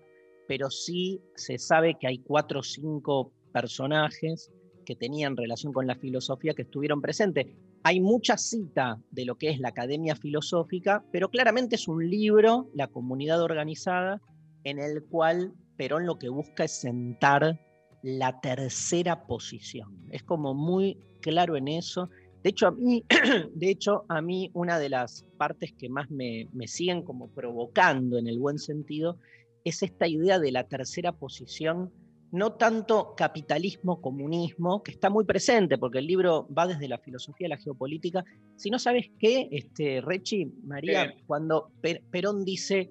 pero 0.46 0.70
sí 0.70 1.20
se 1.34 1.58
sabe 1.58 1.96
que 1.98 2.06
hay 2.06 2.18
cuatro 2.18 2.60
o 2.60 2.62
cinco 2.62 3.32
personajes 3.52 4.50
que 4.84 4.96
tenían 4.96 5.36
relación 5.36 5.72
con 5.72 5.86
la 5.86 5.94
filosofía 5.94 6.54
que 6.54 6.62
estuvieron 6.62 7.00
presentes. 7.00 7.46
Hay 7.84 8.00
mucha 8.00 8.36
cita 8.36 9.00
de 9.10 9.24
lo 9.24 9.36
que 9.36 9.50
es 9.50 9.58
la 9.58 9.68
academia 9.68 10.14
filosófica, 10.14 11.04
pero 11.10 11.30
claramente 11.30 11.76
es 11.76 11.88
un 11.88 12.08
libro, 12.08 12.68
la 12.74 12.88
comunidad 12.88 13.42
organizada, 13.42 14.20
en 14.64 14.78
el 14.78 15.02
cual 15.04 15.52
Perón 15.76 16.06
lo 16.06 16.18
que 16.18 16.28
busca 16.28 16.64
es 16.64 16.80
sentar 16.80 17.58
la 18.02 18.40
tercera 18.40 19.26
posición. 19.26 20.08
Es 20.10 20.22
como 20.22 20.54
muy 20.54 20.98
claro 21.20 21.56
en 21.56 21.68
eso. 21.68 22.10
De 22.42 22.50
hecho, 22.50 22.66
a 22.66 22.70
mí, 22.72 23.04
de 23.54 23.70
hecho, 23.70 24.04
a 24.08 24.20
mí 24.20 24.50
una 24.54 24.78
de 24.78 24.88
las 24.88 25.24
partes 25.36 25.72
que 25.78 25.88
más 25.88 26.10
me, 26.10 26.48
me 26.52 26.66
siguen 26.66 27.02
como 27.02 27.28
provocando 27.28 28.18
en 28.18 28.26
el 28.26 28.38
buen 28.38 28.58
sentido 28.58 29.18
es 29.64 29.82
esta 29.82 30.08
idea 30.08 30.40
de 30.40 30.50
la 30.50 30.64
tercera 30.64 31.12
posición, 31.12 31.92
no 32.32 32.54
tanto 32.54 33.14
capitalismo, 33.16 34.00
comunismo, 34.00 34.82
que 34.82 34.90
está 34.90 35.08
muy 35.10 35.24
presente, 35.24 35.78
porque 35.78 35.98
el 35.98 36.06
libro 36.06 36.48
va 36.56 36.66
desde 36.66 36.88
la 36.88 36.98
filosofía 36.98 37.46
a 37.46 37.50
la 37.50 37.58
geopolítica, 37.58 38.24
sino, 38.56 38.78
¿sabes 38.80 39.06
qué, 39.18 39.48
este, 39.52 40.00
Rechi, 40.00 40.46
María? 40.64 41.14
Cuando 41.26 41.70
Per- 41.80 42.02
Perón 42.10 42.44
dice, 42.44 42.90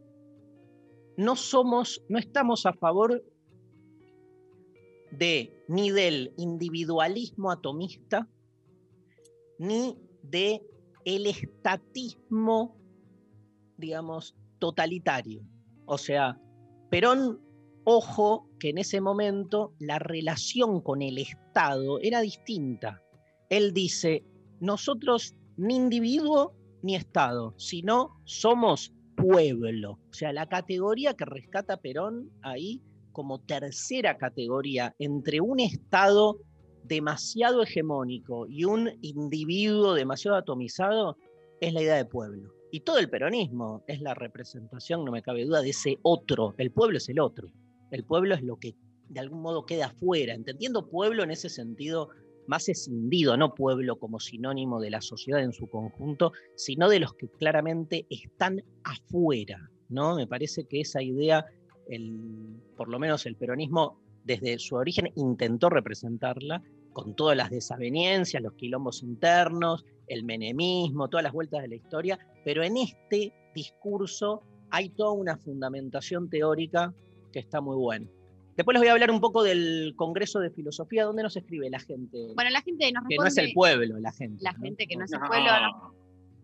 no 1.22 1.36
somos, 1.36 2.04
no 2.10 2.18
estamos 2.18 2.66
a 2.66 2.74
favor 2.74 3.24
de 5.12 5.54
ni 5.68 5.92
del 5.92 6.34
individualismo 6.38 7.52
atomista, 7.52 8.28
ni 9.60 10.00
de 10.24 10.66
el 11.06 11.28
estatismo, 11.28 12.76
digamos, 13.78 14.36
totalitario. 14.58 15.44
O 15.86 16.00
sea, 16.00 16.40
Perón, 16.90 17.40
ojo 17.84 18.50
que 18.60 18.70
en 18.70 18.80
ese 18.80 19.00
momento 19.00 19.76
la 19.78 20.00
relación 20.00 20.82
con 20.82 21.04
el 21.04 21.20
Estado 21.20 22.00
era 22.02 22.22
distinta. 22.22 23.00
Él 23.50 23.74
dice, 23.74 24.26
nosotros 24.60 25.36
ni 25.56 25.76
individuo 25.76 26.56
ni 26.82 26.96
Estado, 26.96 27.54
sino 27.58 28.20
somos 28.26 28.92
pueblo. 29.22 29.92
O 30.10 30.14
sea, 30.14 30.34
la 30.34 30.48
categoría 30.48 31.14
que 31.14 31.26
rescata 31.26 31.78
Perón 31.78 32.30
ahí 32.42 32.82
como 33.12 33.40
tercera 33.40 34.18
categoría 34.18 34.96
entre 35.00 35.42
un 35.42 35.60
Estado 35.60 36.40
demasiado 36.84 37.64
hegemónico 37.64 38.48
y 38.48 38.66
un 38.66 38.90
individuo 39.02 39.94
demasiado 39.94 40.38
atomizado 40.38 41.18
es 41.60 41.74
la 41.74 41.82
idea 41.82 41.96
de 41.96 42.06
pueblo. 42.06 42.54
Y 42.72 42.82
todo 42.82 43.00
el 43.00 43.10
peronismo 43.10 43.84
es 43.88 44.02
la 44.02 44.14
representación, 44.14 45.04
no 45.04 45.12
me 45.12 45.22
cabe 45.22 45.46
duda, 45.46 45.62
de 45.62 45.72
ese 45.72 46.00
otro. 46.04 46.56
El 46.58 46.72
pueblo 46.72 46.98
es 46.98 47.10
el 47.10 47.20
otro. 47.20 47.50
El 47.92 48.06
pueblo 48.06 48.34
es 48.34 48.42
lo 48.42 48.58
que 48.58 48.76
de 49.10 49.20
algún 49.20 49.42
modo 49.42 49.66
queda 49.66 49.88
afuera. 49.88 50.34
Entendiendo 50.34 50.90
pueblo 50.90 51.24
en 51.24 51.32
ese 51.32 51.50
sentido 51.50 52.10
más 52.52 52.68
escindido, 52.68 53.38
no 53.38 53.56
pueblo 53.56 53.98
como 53.98 54.20
sinónimo 54.20 54.82
de 54.82 54.90
la 54.90 55.00
sociedad 55.00 55.42
en 55.42 55.54
su 55.54 55.70
conjunto, 55.70 56.34
sino 56.58 56.90
de 56.90 57.00
los 57.00 57.14
que 57.14 57.30
claramente 57.30 58.06
están 58.10 58.62
afuera. 58.84 59.72
¿no? 59.88 60.18
Me 60.18 60.28
parece 60.28 60.66
que 60.66 60.82
esa 60.82 61.02
idea, 61.02 61.46
el, 61.88 62.60
por 62.76 62.90
lo 62.90 63.00
menos 63.00 63.26
el 63.26 63.38
peronismo 63.38 64.02
desde 64.26 64.60
su 64.60 64.76
origen 64.76 65.14
intentó 65.16 65.70
representarla 65.70 66.62
con 66.92 67.16
todas 67.16 67.38
las 67.38 67.52
desavenencias, 67.52 68.44
los 68.44 68.56
quilombos 68.56 69.02
internos, 69.02 69.86
el 70.08 70.26
menemismo, 70.26 71.08
todas 71.08 71.24
las 71.24 71.32
vueltas 71.32 71.62
de 71.62 71.70
la 71.70 71.76
historia, 71.76 72.20
pero 72.44 72.64
en 72.64 72.76
este 72.76 73.32
discurso 73.56 74.44
hay 74.72 74.90
toda 74.90 75.12
una 75.14 75.38
fundamentación 75.38 76.30
teórica 76.30 76.94
que 77.32 77.40
está 77.40 77.62
muy 77.62 77.78
buena. 77.78 78.08
Después 78.56 78.76
les 78.76 78.82
voy 78.82 78.90
a 78.90 78.94
hablar 78.94 79.12
un 79.12 79.22
poco 79.22 79.44
del 79.44 79.94
Congreso 79.96 80.40
de 80.40 80.50
Filosofía, 80.52 81.06
¿dónde 81.06 81.24
nos 81.24 81.36
escribe 81.38 81.70
la 81.70 81.80
gente? 81.80 82.18
Bueno, 82.36 82.50
la 82.52 82.62
gente 82.62 82.92
nos 82.92 83.08
que 83.08 83.16
no 83.16 83.26
es 83.26 83.36
responde. 83.36 83.50
el 83.50 83.54
pueblo, 83.54 84.00
la 84.00 84.12
gente. 84.12 84.44
La 84.44 84.52
¿no? 84.52 84.60
gente 84.60 84.88
que 84.88 84.96
no 84.96 85.06
es 85.06 85.14
el 85.14 85.20
pueblo. 85.20 85.52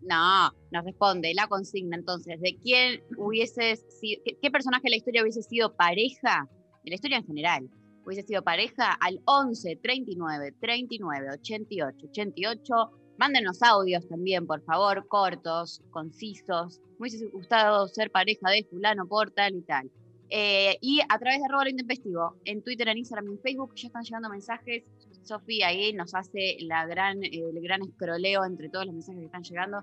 No, 0.02 0.50
no, 0.50 0.52
nos 0.70 0.84
responde 0.84 1.34
la 1.34 1.46
consigna 1.48 1.96
entonces. 1.96 2.40
¿De 2.40 2.56
quién 2.56 3.02
hubiese 3.16 3.76
sido, 3.76 4.22
qué, 4.24 4.38
qué 4.40 4.50
personaje 4.50 4.84
de 4.84 4.90
la 4.90 4.96
historia 4.96 5.22
hubiese 5.22 5.42
sido 5.42 5.74
pareja? 5.74 6.48
De 6.84 6.90
la 6.90 6.94
historia 6.94 7.18
en 7.18 7.26
general. 7.26 7.68
Hubiese 8.06 8.26
sido 8.26 8.42
pareja 8.42 8.92
al 8.92 9.20
11 9.26 9.76
39 9.82 10.54
39 10.60 11.26
88 11.32 12.06
88 12.08 12.98
Mándenos 13.18 13.60
audios 13.64 14.06
también, 14.06 14.46
por 14.46 14.62
favor, 14.62 15.08
cortos, 15.08 15.82
concisos. 15.90 16.80
Me 17.00 17.08
hubiese 17.08 17.26
gustado 17.26 17.88
ser 17.88 18.12
pareja 18.12 18.48
de 18.50 18.64
fulano 18.70 19.08
por 19.08 19.32
tal 19.32 19.56
y 19.56 19.62
tal. 19.62 19.90
Eh, 20.30 20.76
y 20.80 21.00
a 21.08 21.18
través 21.18 21.40
de 21.40 21.46
arroba 21.46 21.64
lo 21.64 21.70
intempestivo, 21.70 22.36
en 22.44 22.62
Twitter, 22.62 22.88
en 22.88 22.98
Instagram 22.98 23.28
y 23.28 23.32
en 23.32 23.40
Facebook, 23.40 23.72
ya 23.76 23.86
están 23.88 24.02
llegando 24.04 24.28
mensajes. 24.30 24.84
Sofía 25.22 25.68
ahí 25.68 25.92
nos 25.92 26.14
hace 26.14 26.56
la 26.60 26.86
gran, 26.86 27.22
eh, 27.24 27.30
el 27.32 27.60
gran 27.62 27.82
escroleo 27.82 28.44
entre 28.44 28.68
todos 28.68 28.86
los 28.86 28.94
mensajes 28.94 29.20
que 29.20 29.26
están 29.26 29.42
llegando. 29.42 29.82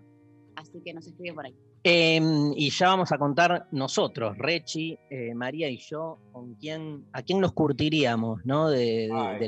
Así 0.56 0.80
que 0.84 0.94
nos 0.94 1.06
escribe 1.06 1.34
por 1.36 1.46
ahí. 1.46 1.56
Em, 1.84 2.52
y 2.56 2.70
ya 2.72 2.88
vamos 2.88 3.12
a 3.12 3.18
contar 3.18 3.68
nosotros, 3.72 4.36
Rechi, 4.38 4.98
eh, 5.10 5.36
María 5.36 5.70
y 5.70 5.78
yo, 5.78 6.18
con 6.32 6.56
quién, 6.56 7.06
a 7.12 7.22
quién 7.22 7.40
nos 7.42 7.54
curtiríamos, 7.54 8.42
¿no? 8.46 8.70
De, 8.70 8.80
de- 8.80 9.08
la, 9.10 9.38
de 9.38 9.48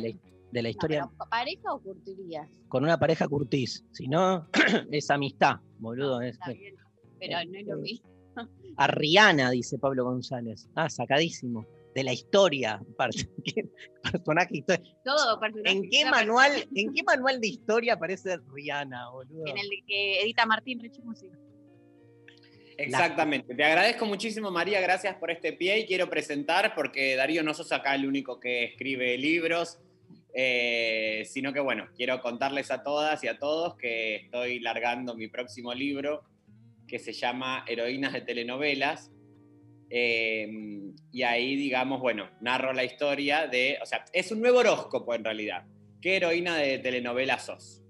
la 0.61 0.61
No, 0.63 0.69
historia. 0.69 1.09
pero, 1.17 1.29
¿Pareja 1.29 1.73
o 1.73 1.79
curtirías? 1.81 2.49
Con 2.67 2.83
una 2.83 2.99
pareja 2.99 3.27
curtís. 3.27 3.83
Si 3.91 4.07
no, 4.07 4.47
es 4.91 5.09
amistad, 5.09 5.55
boludo. 5.79 6.21
es- 6.21 6.33
Está 6.33 6.51
bien, 6.51 6.75
pero 7.19 7.37
no 7.49 7.57
es 7.57 7.65
lo 7.65 7.77
eh, 7.77 7.81
mismo. 7.81 8.09
a 8.77 8.87
Rihanna, 8.87 9.51
dice 9.51 9.77
Pablo 9.77 10.03
González. 10.05 10.67
Ah, 10.75 10.89
sacadísimo. 10.89 11.65
De 11.95 12.03
la 12.03 12.13
historia, 12.13 12.79
aparte. 12.93 13.27
¿Qué 13.43 13.65
personaje 14.11 14.57
histórico. 14.57 14.97
Todo 15.03 15.39
personaje 15.39 15.77
¿En 15.77 15.89
qué 15.89 16.05
manual, 16.05 16.51
en 16.75 16.93
qué 16.93 17.03
manual 17.03 17.41
de 17.41 17.47
historia 17.47 17.93
aparece 17.93 18.37
Rihanna, 18.53 19.09
boludo? 19.09 19.47
En 19.47 19.57
el 19.57 19.69
que 19.87 20.21
edita 20.21 20.45
Martín 20.45 20.79
Rich. 20.79 20.99
Exactamente. 22.77 23.55
Te 23.55 23.63
agradezco 23.63 24.05
muchísimo, 24.05 24.51
María. 24.51 24.79
Gracias 24.79 25.15
por 25.15 25.31
este 25.31 25.53
pie 25.53 25.79
y 25.79 25.85
quiero 25.87 26.07
presentar, 26.07 26.75
porque 26.75 27.15
Darío 27.15 27.41
no 27.41 27.55
sos 27.55 27.71
acá 27.71 27.95
el 27.95 28.05
único 28.05 28.39
que 28.39 28.65
escribe 28.65 29.17
libros, 29.17 29.79
eh, 30.35 31.23
sino 31.25 31.51
que, 31.51 31.59
bueno, 31.59 31.87
quiero 31.95 32.21
contarles 32.21 32.69
a 32.69 32.83
todas 32.83 33.23
y 33.23 33.27
a 33.27 33.39
todos 33.39 33.75
que 33.75 34.17
estoy 34.17 34.59
largando 34.59 35.15
mi 35.15 35.27
próximo 35.27 35.73
libro 35.73 36.23
que 36.87 36.99
se 36.99 37.13
llama 37.13 37.65
Heroínas 37.67 38.13
de 38.13 38.21
Telenovelas. 38.21 39.11
Eh, 39.89 40.49
y 41.11 41.21
ahí, 41.23 41.55
digamos, 41.55 42.01
bueno, 42.01 42.29
narro 42.41 42.73
la 42.73 42.83
historia 42.83 43.47
de, 43.47 43.77
o 43.81 43.85
sea, 43.85 44.03
es 44.13 44.31
un 44.31 44.41
nuevo 44.41 44.59
horóscopo 44.59 45.13
en 45.13 45.23
realidad. 45.23 45.65
¿Qué 46.01 46.17
heroína 46.17 46.55
de 46.57 46.79
telenovela 46.79 47.39
sos? 47.39 47.83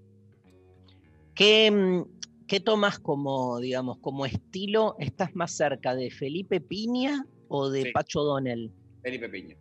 ¿Qué, 1.36 1.70
mm, 1.72 2.46
qué 2.48 2.60
tomas 2.60 3.00
como, 3.00 3.60
digamos, 3.60 3.98
como 4.00 4.26
estilo? 4.26 4.96
¿Estás 5.00 5.36
más 5.36 5.52
cerca 5.56 5.96
de 5.96 6.10
Felipe 6.10 6.62
Piña 6.62 7.26
o 7.48 7.70
de 7.70 7.84
Sí. 7.84 7.92
Pacho 7.92 8.22
Donel? 8.22 8.72
Felipe 9.04 9.30
Piña. 9.30 9.56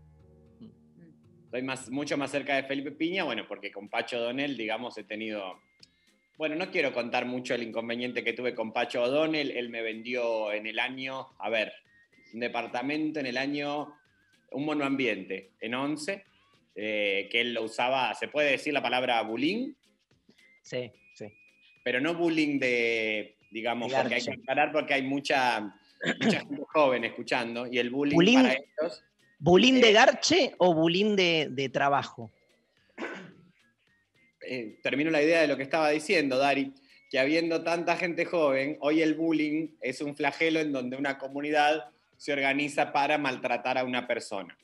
Estoy 1.44 1.62
más, 1.62 1.90
mucho 1.90 2.16
más 2.16 2.30
cerca 2.30 2.56
de 2.56 2.64
Felipe 2.64 2.92
Piña, 2.92 3.24
bueno, 3.24 3.44
porque 3.48 3.70
con 3.70 3.88
Pacho 3.88 4.18
Donel, 4.18 4.56
digamos, 4.56 4.96
he 4.98 5.04
tenido. 5.04 5.42
Bueno, 6.36 6.54
no 6.54 6.70
quiero 6.70 6.92
contar 6.92 7.24
mucho 7.24 7.54
el 7.54 7.62
inconveniente 7.62 8.22
que 8.22 8.34
tuve 8.34 8.54
con 8.54 8.72
Pacho 8.72 9.02
O'Donnell. 9.02 9.50
Él 9.52 9.70
me 9.70 9.80
vendió 9.82 10.52
en 10.52 10.66
el 10.66 10.78
año, 10.78 11.28
a 11.38 11.48
ver, 11.48 11.72
un 12.34 12.40
departamento 12.40 13.20
en 13.20 13.26
el 13.26 13.38
año, 13.38 13.94
un 14.50 14.64
monoambiente, 14.66 15.52
en 15.60 15.74
11, 15.74 16.24
eh, 16.74 17.28
que 17.30 17.40
él 17.40 17.54
lo 17.54 17.62
usaba, 17.62 18.12
se 18.14 18.28
puede 18.28 18.50
decir 18.50 18.74
la 18.74 18.82
palabra 18.82 19.22
bullying, 19.22 19.72
Sí, 20.62 20.90
sí. 21.14 21.26
pero 21.82 22.00
no 22.00 22.14
bullying 22.14 22.58
de, 22.58 23.36
digamos, 23.50 23.92
porque 23.94 24.16
hay 24.16 24.22
que 24.22 24.32
aclarar 24.32 24.72
porque 24.72 24.94
hay 24.94 25.02
mucha, 25.02 25.60
mucha 26.20 26.40
gente 26.40 26.62
joven 26.68 27.04
escuchando, 27.04 27.66
y 27.66 27.78
el 27.78 27.88
bullying, 27.90 28.16
Bullying- 28.16 28.42
para 28.42 28.52
ellos 28.54 29.04
¿Bulín 29.38 29.80
de 29.82 29.92
garche 29.92 30.54
o 30.58 30.74
bulín 30.74 31.14
de, 31.14 31.48
de 31.50 31.68
trabajo? 31.68 32.30
Eh, 34.46 34.78
termino 34.82 35.10
la 35.10 35.22
idea 35.22 35.40
de 35.40 35.48
lo 35.48 35.56
que 35.56 35.62
estaba 35.62 35.90
diciendo, 35.90 36.38
Dari, 36.38 36.72
que 37.10 37.18
habiendo 37.18 37.62
tanta 37.62 37.96
gente 37.96 38.24
joven, 38.24 38.76
hoy 38.80 39.02
el 39.02 39.14
bullying 39.14 39.76
es 39.80 40.00
un 40.00 40.16
flagelo 40.16 40.60
en 40.60 40.72
donde 40.72 40.96
una 40.96 41.18
comunidad 41.18 41.84
se 42.16 42.32
organiza 42.32 42.92
para 42.92 43.18
maltratar 43.18 43.78
a 43.78 43.84
una 43.84 44.06
persona. 44.06 44.56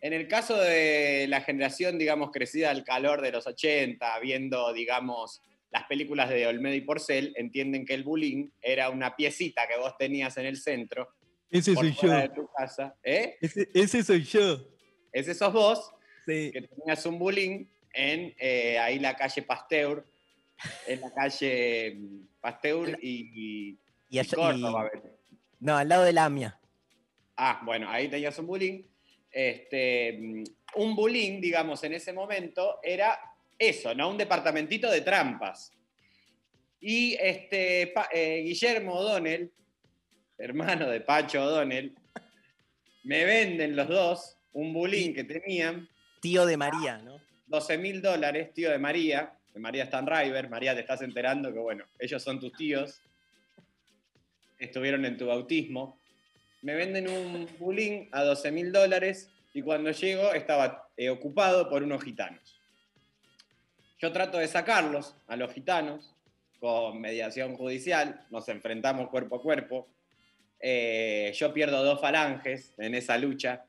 En 0.00 0.12
el 0.12 0.28
caso 0.28 0.56
de 0.60 1.26
la 1.28 1.40
generación, 1.40 1.98
digamos, 1.98 2.30
crecida 2.30 2.70
al 2.70 2.84
calor 2.84 3.22
de 3.22 3.32
los 3.32 3.46
80, 3.46 4.18
viendo, 4.20 4.72
digamos, 4.72 5.40
las 5.70 5.84
películas 5.84 6.28
de 6.30 6.46
Olmedo 6.46 6.74
y 6.74 6.82
Porcel, 6.82 7.32
entienden 7.36 7.84
que 7.84 7.94
el 7.94 8.04
bullying 8.04 8.48
era 8.62 8.90
una 8.90 9.16
piecita 9.16 9.66
que 9.66 9.76
vos 9.78 9.96
tenías 9.98 10.36
en 10.36 10.46
el 10.46 10.56
centro, 10.56 11.08
Ese 11.50 11.72
por 11.74 11.84
soy 11.84 11.92
fuera 11.94 12.16
yo. 12.16 12.28
de 12.28 12.34
tu 12.34 12.48
casa, 12.56 12.94
¿eh? 13.02 13.36
Ese, 13.40 13.68
ese 13.74 14.02
soy 14.04 14.22
yo. 14.22 14.68
Ese 15.12 15.34
sos 15.34 15.52
vos, 15.52 15.90
Sí. 16.26 16.50
que 16.52 16.62
tenías 16.62 17.04
un 17.06 17.18
bullying 17.18 17.66
en 17.94 18.34
eh, 18.38 18.78
ahí 18.78 18.98
la 18.98 19.14
calle 19.16 19.42
Pasteur, 19.42 20.06
en 20.86 21.00
la 21.00 21.12
calle 21.12 21.94
mm, 21.96 22.20
Pasteur 22.40 22.98
y, 23.00 23.08
y- 23.10 23.78
Y 24.10 24.20
y 24.20 24.26
Córdoba. 24.26 24.90
no, 25.60 25.76
al 25.76 25.88
lado 25.88 26.04
de 26.04 26.12
la 26.12 26.24
AMIA. 26.26 26.58
Ah, 27.36 27.60
bueno, 27.64 27.88
ahí 27.90 28.08
tenías 28.08 28.38
un 28.38 28.46
bullying. 28.46 28.82
Este, 29.30 30.18
mm, 30.20 30.44
un 30.76 30.94
bullying, 30.94 31.40
digamos, 31.40 31.82
en 31.84 31.94
ese 31.94 32.12
momento 32.12 32.78
era 32.82 33.18
eso, 33.58 33.94
¿no? 33.94 34.10
Un 34.10 34.18
departamentito 34.18 34.90
de 34.90 35.00
trampas. 35.00 35.72
Y 36.80 37.14
este, 37.20 37.88
Pa- 37.88 38.08
eh, 38.12 38.42
Guillermo 38.44 38.94
O'Donnell, 38.94 39.50
hermano 40.38 40.88
de 40.88 41.00
Pacho 41.00 41.42
O'Donnell, 41.42 41.94
me 43.04 43.24
venden 43.24 43.74
los 43.76 43.88
dos 43.88 44.38
un 44.52 44.72
bullying 44.72 45.12
que 45.14 45.24
tenían 45.24 45.88
Tío 46.20 46.46
de 46.46 46.56
María, 46.56 46.98
¿no? 46.98 47.13
12 47.46 47.78
mil 47.78 48.02
dólares, 48.02 48.52
tío 48.52 48.70
de 48.70 48.78
María, 48.78 49.32
de 49.52 49.60
María 49.60 49.86
Stanriver. 49.86 50.48
María, 50.48 50.74
te 50.74 50.80
estás 50.80 51.02
enterando 51.02 51.52
que, 51.52 51.58
bueno, 51.58 51.84
ellos 51.98 52.22
son 52.22 52.40
tus 52.40 52.52
tíos. 52.52 53.00
Estuvieron 54.58 55.04
en 55.04 55.16
tu 55.16 55.26
bautismo. 55.26 56.00
Me 56.62 56.74
venden 56.74 57.08
un 57.08 57.48
bulín 57.58 58.08
a 58.12 58.22
12 58.22 58.50
mil 58.50 58.72
dólares 58.72 59.30
y 59.52 59.62
cuando 59.62 59.90
llego 59.90 60.32
estaba 60.32 60.88
eh, 60.96 61.10
ocupado 61.10 61.68
por 61.68 61.82
unos 61.82 62.02
gitanos. 62.02 62.60
Yo 64.00 64.12
trato 64.12 64.38
de 64.38 64.48
sacarlos 64.48 65.14
a 65.26 65.36
los 65.36 65.52
gitanos 65.52 66.14
con 66.58 67.00
mediación 67.00 67.56
judicial, 67.56 68.26
nos 68.30 68.48
enfrentamos 68.48 69.10
cuerpo 69.10 69.36
a 69.36 69.42
cuerpo. 69.42 69.88
Eh, 70.58 71.32
yo 71.34 71.52
pierdo 71.52 71.84
dos 71.84 72.00
falanges 72.00 72.72
en 72.78 72.94
esa 72.94 73.18
lucha 73.18 73.66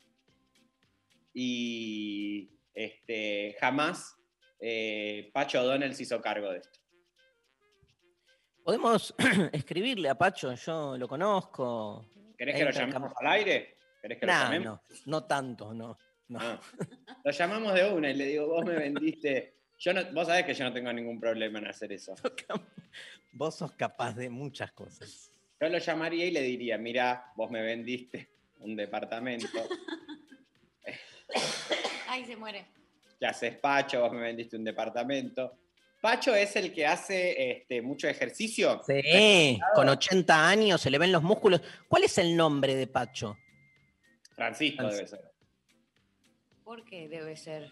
y 1.34 2.50
este, 2.76 3.56
jamás 3.60 4.16
eh, 4.60 5.32
Pacho 5.34 5.62
O'Donnell 5.62 5.96
se 5.96 6.04
hizo 6.04 6.22
cargo 6.22 6.52
de 6.52 6.60
esto. 6.60 6.80
Podemos 8.64 9.16
escribirle 9.54 10.10
a 10.10 10.16
Pacho, 10.16 10.54
yo 10.54 10.98
lo 10.98 11.08
conozco. 11.08 12.06
¿Querés 12.38 12.56
que 12.56 12.66
lo 12.66 12.72
llamemos 12.72 13.14
al 13.20 13.28
aire? 13.28 13.78
¿Querés 14.02 14.20
que 14.20 14.26
lo 14.26 14.32
llamemos? 14.34 14.80
no, 14.90 15.00
no 15.06 15.24
tanto, 15.26 15.74
no. 15.74 15.98
no. 16.28 16.40
Ah. 16.40 16.60
Lo 17.24 17.32
llamamos 17.32 17.74
de 17.74 17.92
una 17.92 18.10
y 18.10 18.16
le 18.16 18.26
digo, 18.26 18.48
vos 18.48 18.66
me 18.66 18.76
vendiste. 18.76 19.56
Yo 19.78 19.94
no, 19.94 20.04
vos 20.14 20.28
sabés 20.28 20.46
que 20.46 20.54
yo 20.54 20.64
no 20.64 20.74
tengo 20.74 20.92
ningún 20.92 21.20
problema 21.20 21.60
en 21.60 21.68
hacer 21.68 21.92
eso. 21.92 22.16
Vos 23.34 23.56
sos 23.56 23.74
capaz 23.74 24.14
de 24.14 24.30
muchas 24.30 24.72
cosas. 24.72 25.30
Yo 25.60 25.68
lo 25.68 25.78
llamaría 25.78 26.26
y 26.26 26.32
le 26.32 26.42
diría, 26.42 26.78
mira, 26.78 27.34
vos 27.36 27.52
me 27.52 27.62
vendiste 27.62 28.30
un 28.60 28.78
departamento, 28.78 29.48
Ay, 32.16 32.24
se 32.24 32.38
muere. 32.38 32.66
que 33.20 33.26
haces 33.26 33.58
Pacho, 33.58 34.00
vos 34.00 34.14
me 34.14 34.22
vendiste 34.22 34.56
un 34.56 34.64
departamento. 34.64 35.60
Pacho 36.02 36.34
es 36.34 36.56
el 36.56 36.72
que 36.72 36.86
hace 36.86 37.52
este, 37.52 37.82
mucho 37.82 38.08
ejercicio. 38.08 38.82
Sí, 38.88 39.60
con 39.74 39.90
80 39.90 40.48
años 40.48 40.80
se 40.80 40.90
le 40.90 40.98
ven 40.98 41.12
los 41.12 41.24
músculos. 41.24 41.62
¿Cuál 41.90 42.06
es 42.06 42.18
el 42.18 42.38
nombre 42.38 42.74
de 42.76 42.88
Pacho? 42.88 43.38
Francisco 44.34 44.84
Francisco. 44.84 44.84
debe 44.88 45.08
ser. 45.08 45.32
¿Por 46.64 46.86
qué 46.86 47.10
debe 47.10 47.36
ser? 47.36 47.70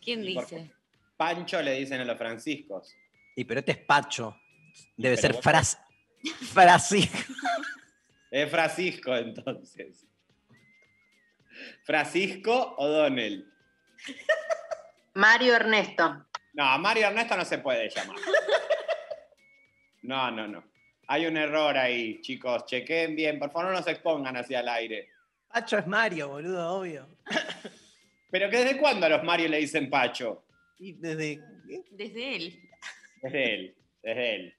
¿Quién 0.00 0.24
¿Y 0.24 0.34
por 0.34 0.46
qué? 0.46 0.56
dice? 0.56 0.74
Pancho 1.16 1.60
le 1.60 1.72
dicen 1.72 2.00
a 2.00 2.04
los 2.04 2.16
franciscos. 2.16 2.94
Y 3.34 3.44
pero 3.44 3.60
este 3.60 3.72
es 3.72 3.78
Pacho. 3.78 4.36
Debe 4.96 5.16
pero 5.16 5.34
ser 5.34 5.42
Fras 5.42 5.78
Francisco. 6.52 7.18
Es 8.30 8.48
Francisco 8.48 9.16
entonces. 9.16 10.06
Francisco 11.84 12.76
O'Donnell. 12.78 13.51
Mario 15.14 15.54
Ernesto. 15.54 16.26
No, 16.54 16.64
a 16.64 16.78
Mario 16.78 17.06
Ernesto 17.06 17.36
no 17.36 17.44
se 17.44 17.58
puede 17.58 17.88
llamar. 17.88 18.16
No, 20.02 20.30
no, 20.30 20.48
no. 20.48 20.64
Hay 21.06 21.26
un 21.26 21.36
error 21.36 21.76
ahí, 21.76 22.20
chicos. 22.20 22.66
Chequen 22.66 23.14
bien. 23.14 23.38
Por 23.38 23.50
favor, 23.50 23.70
no 23.70 23.78
nos 23.78 23.86
expongan 23.86 24.36
hacia 24.36 24.60
el 24.60 24.68
aire. 24.68 25.10
Pacho 25.48 25.78
es 25.78 25.86
Mario, 25.86 26.28
boludo, 26.28 26.74
obvio. 26.74 27.06
Pero 28.30 28.48
que 28.48 28.56
¿desde 28.64 28.78
cuándo 28.78 29.06
a 29.06 29.10
los 29.10 29.22
Mario 29.22 29.48
le 29.48 29.58
dicen 29.58 29.90
Pacho? 29.90 30.44
Y 30.78 30.94
desde. 30.94 31.40
Desde 31.90 32.36
él. 32.36 32.70
Desde 33.22 33.54
él, 33.54 33.76
desde 34.02 34.34
él. 34.34 34.54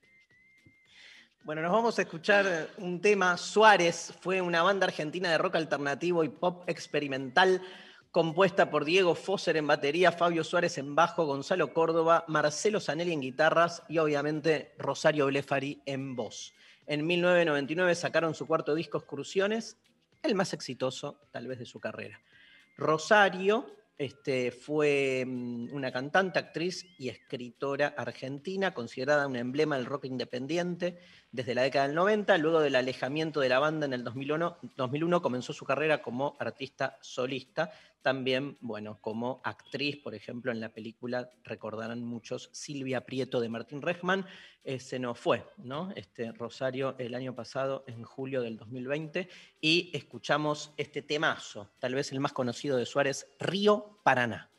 Bueno, 1.43 1.61
nos 1.61 1.71
vamos 1.71 1.99
a 1.99 2.03
escuchar 2.03 2.69
un 2.77 3.01
tema. 3.01 3.35
Suárez 3.35 4.13
fue 4.21 4.39
una 4.39 4.63
banda 4.63 4.85
argentina 4.85 5.29
de 5.29 5.37
rock 5.37 5.55
alternativo 5.55 6.23
y 6.23 6.29
pop 6.29 6.63
experimental 6.69 7.61
compuesta 8.13 8.69
por 8.69 8.85
Diego 8.85 9.15
Fosser 9.15 9.57
en 9.57 9.65
batería, 9.65 10.11
Fabio 10.11 10.43
Suárez 10.43 10.77
en 10.77 10.93
bajo, 10.93 11.25
Gonzalo 11.25 11.73
Córdoba, 11.73 12.25
Marcelo 12.27 12.79
Zanelli 12.79 13.11
en 13.11 13.21
guitarras 13.21 13.81
y 13.89 13.97
obviamente 13.97 14.75
Rosario 14.77 15.25
Blefari 15.25 15.81
en 15.87 16.15
voz. 16.15 16.53
En 16.85 17.07
1999 17.07 17.95
sacaron 17.95 18.35
su 18.35 18.45
cuarto 18.45 18.75
disco 18.75 18.99
Excursiones, 18.99 19.77
el 20.21 20.35
más 20.35 20.53
exitoso 20.53 21.21
tal 21.31 21.47
vez 21.47 21.57
de 21.57 21.65
su 21.65 21.79
carrera. 21.79 22.21
Rosario 22.77 23.65
este, 23.97 24.51
fue 24.51 25.23
mm, 25.25 25.73
una 25.73 25.91
cantante, 25.91 26.37
actriz 26.37 26.85
y 26.99 27.09
escritora 27.09 27.95
argentina, 27.97 28.75
considerada 28.75 29.25
un 29.25 29.37
emblema 29.37 29.75
del 29.75 29.87
rock 29.87 30.05
independiente 30.05 30.99
desde 31.33 31.55
la 31.55 31.63
década 31.63 31.87
del 31.87 31.95
90. 31.95 32.37
Luego 32.37 32.61
del 32.61 32.75
alejamiento 32.75 33.41
de 33.41 33.49
la 33.49 33.59
banda 33.59 33.85
en 33.85 33.93
el 33.93 34.05
2001, 34.05 34.57
2001 34.77 35.21
comenzó 35.21 35.51
su 35.51 35.65
carrera 35.65 36.01
como 36.01 36.37
artista 36.39 36.97
solista, 37.01 37.71
también, 38.01 38.57
bueno, 38.61 38.99
como 39.01 39.41
actriz, 39.43 39.97
por 39.97 40.13
ejemplo, 40.13 40.51
en 40.51 40.59
la 40.59 40.69
película, 40.69 41.29
recordarán 41.43 42.03
muchos, 42.03 42.49
Silvia 42.51 43.05
Prieto 43.05 43.39
de 43.39 43.49
Martín 43.49 43.81
Rechman, 43.81 44.25
eh, 44.63 44.79
se 44.79 44.99
nos 44.99 45.17
fue, 45.17 45.45
¿no? 45.57 45.91
Este 45.95 46.31
Rosario 46.33 46.95
el 46.99 47.15
año 47.15 47.33
pasado, 47.33 47.83
en 47.87 48.03
julio 48.03 48.41
del 48.41 48.57
2020, 48.57 49.29
y 49.61 49.89
escuchamos 49.93 50.73
este 50.77 51.01
temazo, 51.01 51.71
tal 51.79 51.95
vez 51.95 52.11
el 52.11 52.19
más 52.19 52.33
conocido 52.33 52.77
de 52.77 52.85
Suárez, 52.85 53.27
Río 53.39 53.99
Paraná. 54.03 54.49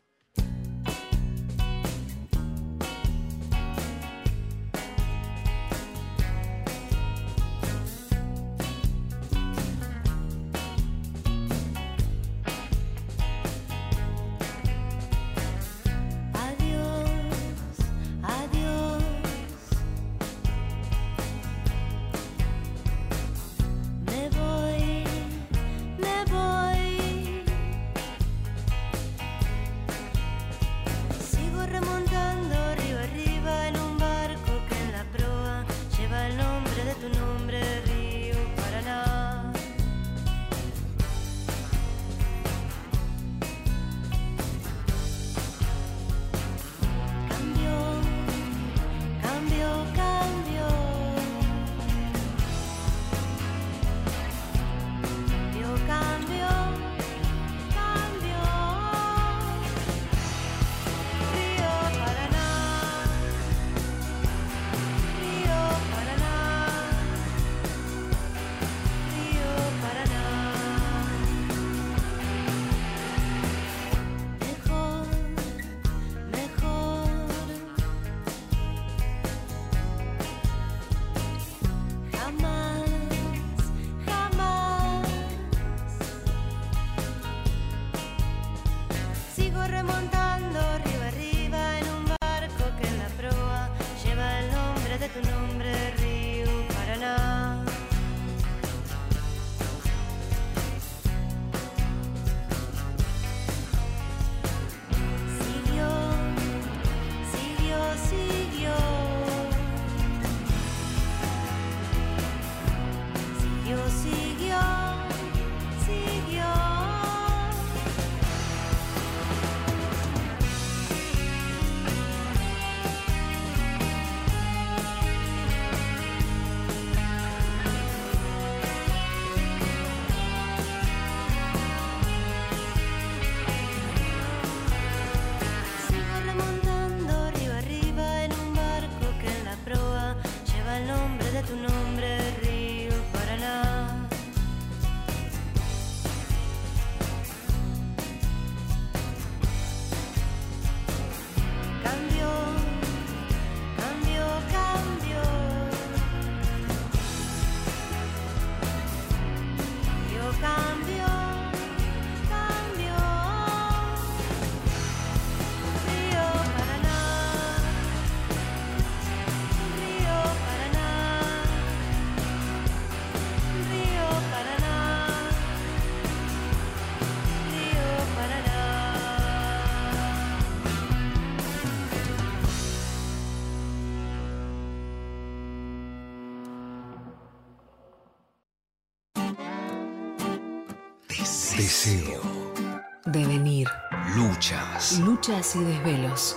Luchas. 194.93 194.99
luchas 194.99 195.57
y 195.57 195.65
desvelos. 195.65 196.37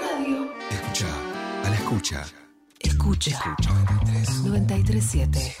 Radio. 0.00 0.52
Escucha, 0.70 1.06
a 1.64 1.70
la 1.70 1.76
escucha. 1.76 2.24
Escucha. 2.80 3.56
937. 4.44 5.56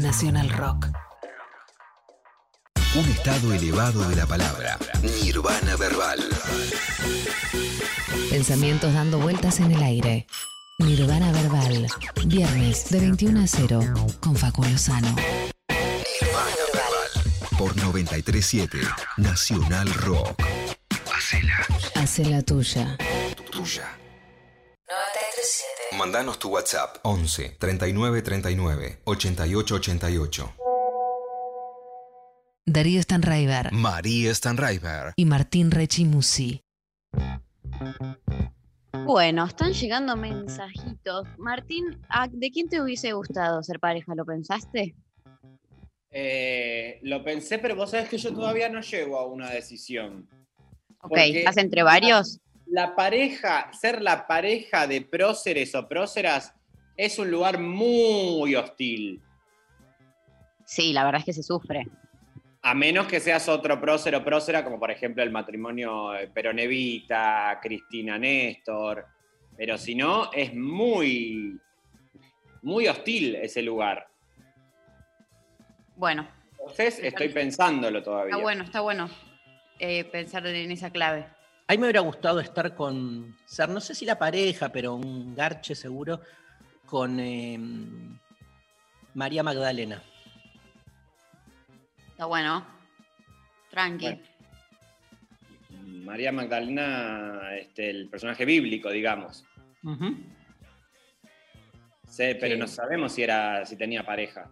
Nacional 0.00 0.48
Rock. 0.50 0.88
Un 2.94 3.04
estado 3.10 3.52
elevado 3.52 4.08
de 4.08 4.16
la 4.16 4.26
palabra. 4.26 4.78
Nirvana 5.02 5.76
verbal. 5.76 6.20
Pensamientos 8.30 8.94
dando 8.94 9.18
vueltas 9.18 9.60
en 9.60 9.72
el 9.72 9.82
aire. 9.82 10.26
Nirvana 10.78 11.30
Verbal. 11.30 11.86
Viernes 12.26 12.88
de 12.90 13.00
21 13.00 13.40
a 13.42 13.46
0 13.46 13.80
con 14.20 14.34
Facu 14.34 14.64
Lozano. 14.64 15.14
Nirvana 17.94 18.10
verbal. 18.10 18.34
Por 18.34 18.74
937 18.74 18.78
Nacional 19.18 19.88
Rock. 19.94 20.42
Hacela 21.14 21.66
Hace 21.94 22.24
la 22.24 22.42
tuya. 22.42 22.96
tuya. 23.50 23.98
937. 24.86 25.96
Mandanos 25.98 26.38
tu 26.38 26.48
WhatsApp 26.50 26.96
11 27.02 27.56
39 27.58 28.22
39 28.22 29.00
88 29.04 29.74
88. 29.76 30.52
Darío 32.66 33.02
Stanraiver 33.02 33.72
María 33.72 34.34
Stanraiver. 34.34 35.12
y 35.16 35.24
Martín 35.26 35.70
Rechimusi. 35.70 36.62
Bueno, 39.06 39.44
están 39.44 39.72
llegando 39.72 40.16
mensajitos. 40.16 41.26
Martín, 41.38 42.00
¿a- 42.08 42.26
¿de 42.28 42.50
quién 42.50 42.68
te 42.68 42.80
hubiese 42.80 43.12
gustado 43.12 43.62
ser 43.62 43.78
pareja? 43.78 44.14
¿Lo 44.14 44.24
pensaste? 44.24 44.94
Eh, 46.16 47.00
lo 47.02 47.24
pensé, 47.24 47.58
pero 47.58 47.74
vos 47.74 47.90
sabés 47.90 48.08
que 48.08 48.18
yo 48.18 48.32
todavía 48.32 48.68
no 48.68 48.80
llego 48.80 49.18
a 49.18 49.26
una 49.26 49.50
decisión. 49.50 50.28
Ok, 51.02 51.16
¿estás 51.16 51.56
entre 51.56 51.82
varios? 51.82 52.38
La 52.66 52.94
pareja, 52.94 53.72
ser 53.72 54.00
la 54.00 54.24
pareja 54.28 54.86
de 54.86 55.00
próceres 55.00 55.74
o 55.74 55.88
próceras 55.88 56.54
es 56.96 57.18
un 57.18 57.32
lugar 57.32 57.58
muy 57.58 58.54
hostil. 58.54 59.20
Sí, 60.64 60.92
la 60.92 61.04
verdad 61.04 61.18
es 61.18 61.24
que 61.24 61.32
se 61.32 61.42
sufre. 61.42 61.84
A 62.62 62.74
menos 62.74 63.08
que 63.08 63.18
seas 63.18 63.48
otro 63.48 63.80
prócer 63.80 64.14
o 64.14 64.24
prócera, 64.24 64.62
como 64.62 64.78
por 64.78 64.92
ejemplo 64.92 65.20
el 65.20 65.32
matrimonio 65.32 66.14
eh, 66.14 66.30
Peronevita, 66.32 67.58
Cristina 67.60 68.16
Néstor. 68.18 69.04
Pero 69.56 69.76
si 69.76 69.96
no, 69.96 70.32
es 70.32 70.54
muy, 70.54 71.58
muy 72.62 72.86
hostil 72.86 73.34
ese 73.34 73.62
lugar. 73.62 74.13
Bueno, 75.96 76.26
Entonces 76.58 76.98
estoy 77.02 77.28
pensándolo 77.28 78.02
todavía. 78.02 78.32
está 78.32 78.42
bueno, 78.42 78.64
está 78.64 78.80
bueno 78.80 79.10
eh, 79.78 80.04
pensar 80.04 80.46
en 80.46 80.70
esa 80.70 80.90
clave. 80.90 81.26
A 81.66 81.72
mí 81.72 81.78
me 81.78 81.84
hubiera 81.86 82.00
gustado 82.00 82.40
estar 82.40 82.74
con, 82.74 83.36
ser, 83.46 83.68
no 83.68 83.80
sé 83.80 83.94
si 83.94 84.04
la 84.04 84.18
pareja, 84.18 84.68
pero 84.70 84.94
un 84.94 85.34
garche 85.34 85.74
seguro, 85.74 86.20
con 86.86 87.18
eh, 87.20 87.58
María 89.14 89.42
Magdalena. 89.42 90.02
Está 92.10 92.26
bueno. 92.26 92.66
Tranqui. 93.70 94.06
Bueno. 94.06 94.22
María 96.04 96.32
Magdalena, 96.32 97.56
este, 97.56 97.88
el 97.90 98.08
personaje 98.10 98.44
bíblico, 98.44 98.90
digamos. 98.90 99.44
Sí, 102.08 102.36
pero 102.38 102.54
Sí. 102.54 102.60
no 102.60 102.68
sabemos 102.68 103.12
si 103.12 103.22
era, 103.22 103.64
si 103.64 103.76
tenía 103.76 104.04
pareja. 104.04 104.50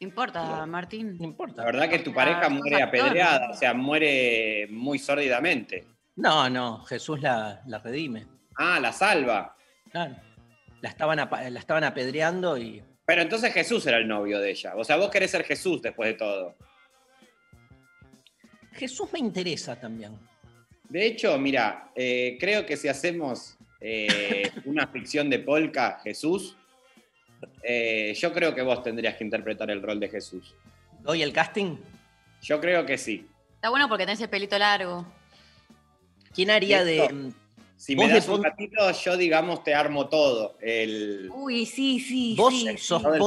No 0.00 0.06
importa, 0.06 0.64
Martín. 0.66 1.18
No 1.18 1.24
importa. 1.24 1.56
La 1.62 1.66
verdad 1.66 1.88
que 1.90 1.98
tu 1.98 2.10
Ah, 2.12 2.14
pareja 2.14 2.48
muere 2.48 2.82
apedreada, 2.82 3.46
¿no? 3.48 3.52
o 3.52 3.56
sea, 3.56 3.74
muere 3.74 4.66
muy 4.70 4.98
sórdidamente. 4.98 5.84
No, 6.16 6.48
no, 6.48 6.82
Jesús 6.84 7.20
la, 7.20 7.60
la 7.66 7.78
redime. 7.78 8.26
Ah, 8.56 8.80
la 8.80 8.92
salva. 8.92 9.54
Claro. 9.90 10.16
La 10.80 10.88
estaban, 10.88 11.18
la 11.18 11.58
estaban 11.60 11.84
apedreando 11.84 12.56
y. 12.56 12.82
Pero 13.04 13.22
entonces 13.22 13.52
Jesús 13.52 13.86
era 13.86 13.98
el 13.98 14.08
novio 14.08 14.38
de 14.38 14.50
ella. 14.50 14.72
O 14.76 14.84
sea, 14.84 14.96
vos 14.96 15.10
querés 15.10 15.30
ser 15.32 15.44
Jesús 15.44 15.82
después 15.82 16.08
de 16.08 16.14
todo. 16.14 16.56
Jesús 18.72 19.12
me 19.12 19.18
interesa 19.18 19.78
también. 19.78 20.16
De 20.88 21.06
hecho, 21.06 21.36
mira, 21.38 21.90
eh, 21.94 22.36
creo 22.40 22.64
que 22.64 22.76
si 22.76 22.88
hacemos 22.88 23.58
eh, 23.80 24.50
una 24.64 24.86
ficción 24.86 25.28
de 25.28 25.40
Polka, 25.40 26.00
Jesús, 26.02 26.56
eh, 27.62 28.14
yo 28.18 28.32
creo 28.32 28.54
que 28.54 28.62
vos 28.62 28.82
tendrías 28.82 29.16
que 29.16 29.24
interpretar 29.24 29.70
el 29.70 29.82
rol 29.82 29.98
de 30.00 30.08
Jesús. 30.08 30.54
¿Doy 31.00 31.22
el 31.22 31.32
casting? 31.32 31.76
Yo 32.42 32.60
creo 32.60 32.84
que 32.86 32.96
sí. 32.98 33.26
Está 33.54 33.68
bueno 33.70 33.88
porque 33.88 34.04
tenés 34.06 34.20
el 34.20 34.28
pelito 34.30 34.58
largo. 34.58 35.06
¿Quién 36.34 36.50
haría 36.50 36.84
de. 36.84 37.04
Esto. 37.04 37.16
Si 37.76 37.96
me 37.96 38.06
das 38.08 38.28
un 38.28 38.34
Pon- 38.36 38.44
ratito, 38.44 38.90
yo, 38.92 39.16
digamos, 39.16 39.64
te 39.64 39.74
armo 39.74 40.06
todo. 40.10 40.58
El... 40.60 41.30
Uy, 41.32 41.64
sí, 41.64 41.98
sí, 41.98 42.34
Vos 42.36 42.52
sí. 42.52 42.76
sos 42.76 43.02
el 43.04 43.18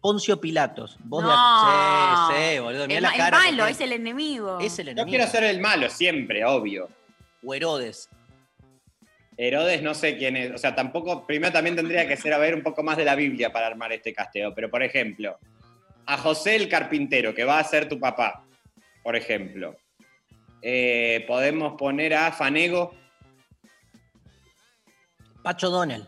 Poncio, 0.00 0.40
Pilatos. 0.40 0.96
Vos 1.04 1.22
de- 1.22 1.28
No. 1.28 2.28
sí, 2.28 2.34
sí, 2.54 2.58
boludo. 2.58 2.86
Mirá 2.88 2.96
El, 2.96 3.02
la 3.18 3.26
el 3.26 3.30
malo, 3.32 3.56
porque 3.58 3.72
es 3.72 3.80
el 3.80 3.92
enemigo. 3.92 4.58
es 4.58 4.76
el 4.80 4.86
Yo 4.86 4.90
enemigo. 4.92 5.16
quiero 5.16 5.30
ser 5.30 5.44
el 5.44 5.60
malo, 5.60 5.88
siempre, 5.88 6.44
obvio. 6.44 6.88
O 7.44 7.54
Herodes. 7.54 8.08
Herodes 9.36 9.82
no 9.82 9.94
sé 9.94 10.16
quién 10.16 10.36
es, 10.36 10.52
o 10.52 10.58
sea, 10.58 10.74
tampoco, 10.74 11.26
primero 11.26 11.52
también 11.52 11.74
tendría 11.76 12.06
que 12.06 12.16
ser 12.16 12.32
a 12.32 12.38
ver 12.38 12.54
un 12.54 12.62
poco 12.62 12.82
más 12.82 12.96
de 12.96 13.04
la 13.04 13.14
Biblia 13.16 13.52
para 13.52 13.66
armar 13.66 13.92
este 13.92 14.12
casteo, 14.12 14.54
pero 14.54 14.70
por 14.70 14.82
ejemplo, 14.82 15.38
a 16.06 16.16
José 16.18 16.54
el 16.56 16.68
carpintero, 16.68 17.34
que 17.34 17.44
va 17.44 17.58
a 17.58 17.64
ser 17.64 17.88
tu 17.88 17.98
papá, 17.98 18.44
por 19.02 19.16
ejemplo. 19.16 19.76
Eh, 20.62 21.24
podemos 21.26 21.74
poner 21.76 22.14
a 22.14 22.30
Fanego, 22.32 22.94
Pacho 25.42 25.68
Donel. 25.68 26.06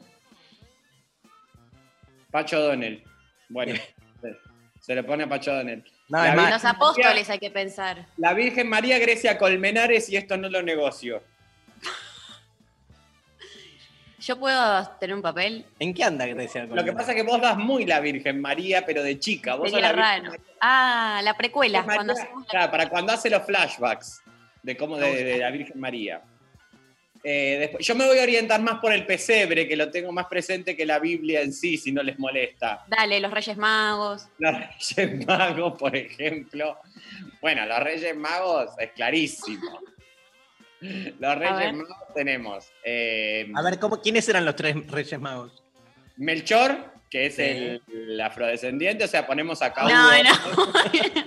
Pacho 2.31 2.61
Donel. 2.61 3.03
Bueno, 3.49 3.75
se- 4.21 4.37
se 4.81 4.95
le 4.95 5.03
pone 5.03 5.25
a 5.25 5.29
Pacho 5.29 5.53
Donel. 5.55 5.85
No, 6.09 6.23
La 6.23 6.51
Los 6.51 6.65
apóstoles 6.65 7.29
hay 7.29 7.39
que 7.39 7.51
pensar. 7.51 8.07
La 8.17 8.33
Virgen 8.33 8.69
María 8.69 8.99
Grecia 8.99 9.37
Colmenares 9.39 10.09
y 10.09 10.17
esto 10.17 10.37
no 10.37 10.49
lo 10.49 10.63
negocio. 10.63 11.23
¿Yo 14.27 14.37
puedo 14.41 14.89
tener 14.99 15.15
un 15.15 15.23
papel? 15.23 15.65
¿En 15.79 15.95
qué 15.95 16.03
anda 16.03 16.27
Grecia? 16.27 16.65
Lo 16.65 16.83
que 16.85 16.93
pasa 16.93 17.13
es 17.13 17.17
que 17.17 17.23
vos 17.23 17.41
das 17.41 17.57
muy 17.57 17.87
la 17.87 18.01
Virgen 18.01 18.41
María, 18.41 18.85
pero 18.85 19.05
de 19.05 19.21
chica. 19.21 19.55
Vos 19.55 19.71
sos 19.71 19.81
la 19.81 19.93
Virgen. 19.93 20.41
Ah, 20.61 21.21
la 21.23 21.35
precuela. 21.35 21.83
María, 21.83 21.95
Cuando 21.95 22.13
hacemos 22.15 22.43
la- 22.43 22.49
claro, 22.51 22.71
para 22.73 22.89
cuando 22.89 23.13
hace 23.13 23.31
los 23.31 23.45
flashbacks 23.45 24.23
de 24.65 24.77
cómo 24.77 24.97
de, 24.97 25.23
de 25.23 25.39
la 25.39 25.51
Virgen 25.53 25.79
María. 25.79 26.23
Eh, 27.23 27.57
después, 27.61 27.87
yo 27.87 27.95
me 27.95 28.05
voy 28.05 28.19
a 28.19 28.23
orientar 28.25 28.61
más 28.63 28.81
por 28.81 28.93
el 28.93 29.07
pesebre, 29.07 29.69
que 29.69 29.77
lo 29.77 29.91
tengo 29.93 30.11
más 30.11 30.27
presente 30.27 30.77
que 30.77 30.85
la 30.85 30.99
Biblia 30.99 31.41
en 31.43 31.53
sí, 31.53 31.77
si 31.79 31.93
no 31.93 32.03
les 32.03 32.19
molesta. 32.19 32.85
Dale, 32.89 33.21
los 33.21 33.31
Reyes 33.31 33.57
Magos. 33.57 34.27
Los 34.39 34.55
Reyes 34.97 35.25
Magos, 35.27 35.79
por 35.79 35.95
ejemplo. 35.95 36.79
Bueno, 37.41 37.65
los 37.65 37.79
Reyes 37.79 38.17
Magos 38.17 38.71
es 38.79 38.91
clarísimo. 38.91 39.79
Los 41.19 41.39
Reyes. 41.39 41.73
Magos 41.75 41.97
tenemos 42.15 42.69
eh, 42.85 43.51
A 43.55 43.63
ver, 43.63 43.79
¿cómo, 43.79 44.01
¿quiénes 44.01 44.29
eran 44.29 44.45
los 44.45 44.57
tres 44.57 44.77
Reyes 44.89 45.19
Magos? 45.21 45.63
Melchor, 46.17 46.93
que 47.11 47.27
es 47.27 47.37
Sí. 47.37 47.43
el, 47.43 47.83
el 47.93 48.21
afrodescendiente, 48.21 49.05
o 49.05 49.09
sea, 49.09 49.27
ponemos 49.27 49.63
a 49.63 49.73
Caú. 49.73 49.89
No, 49.89 50.11
no. 50.23 50.73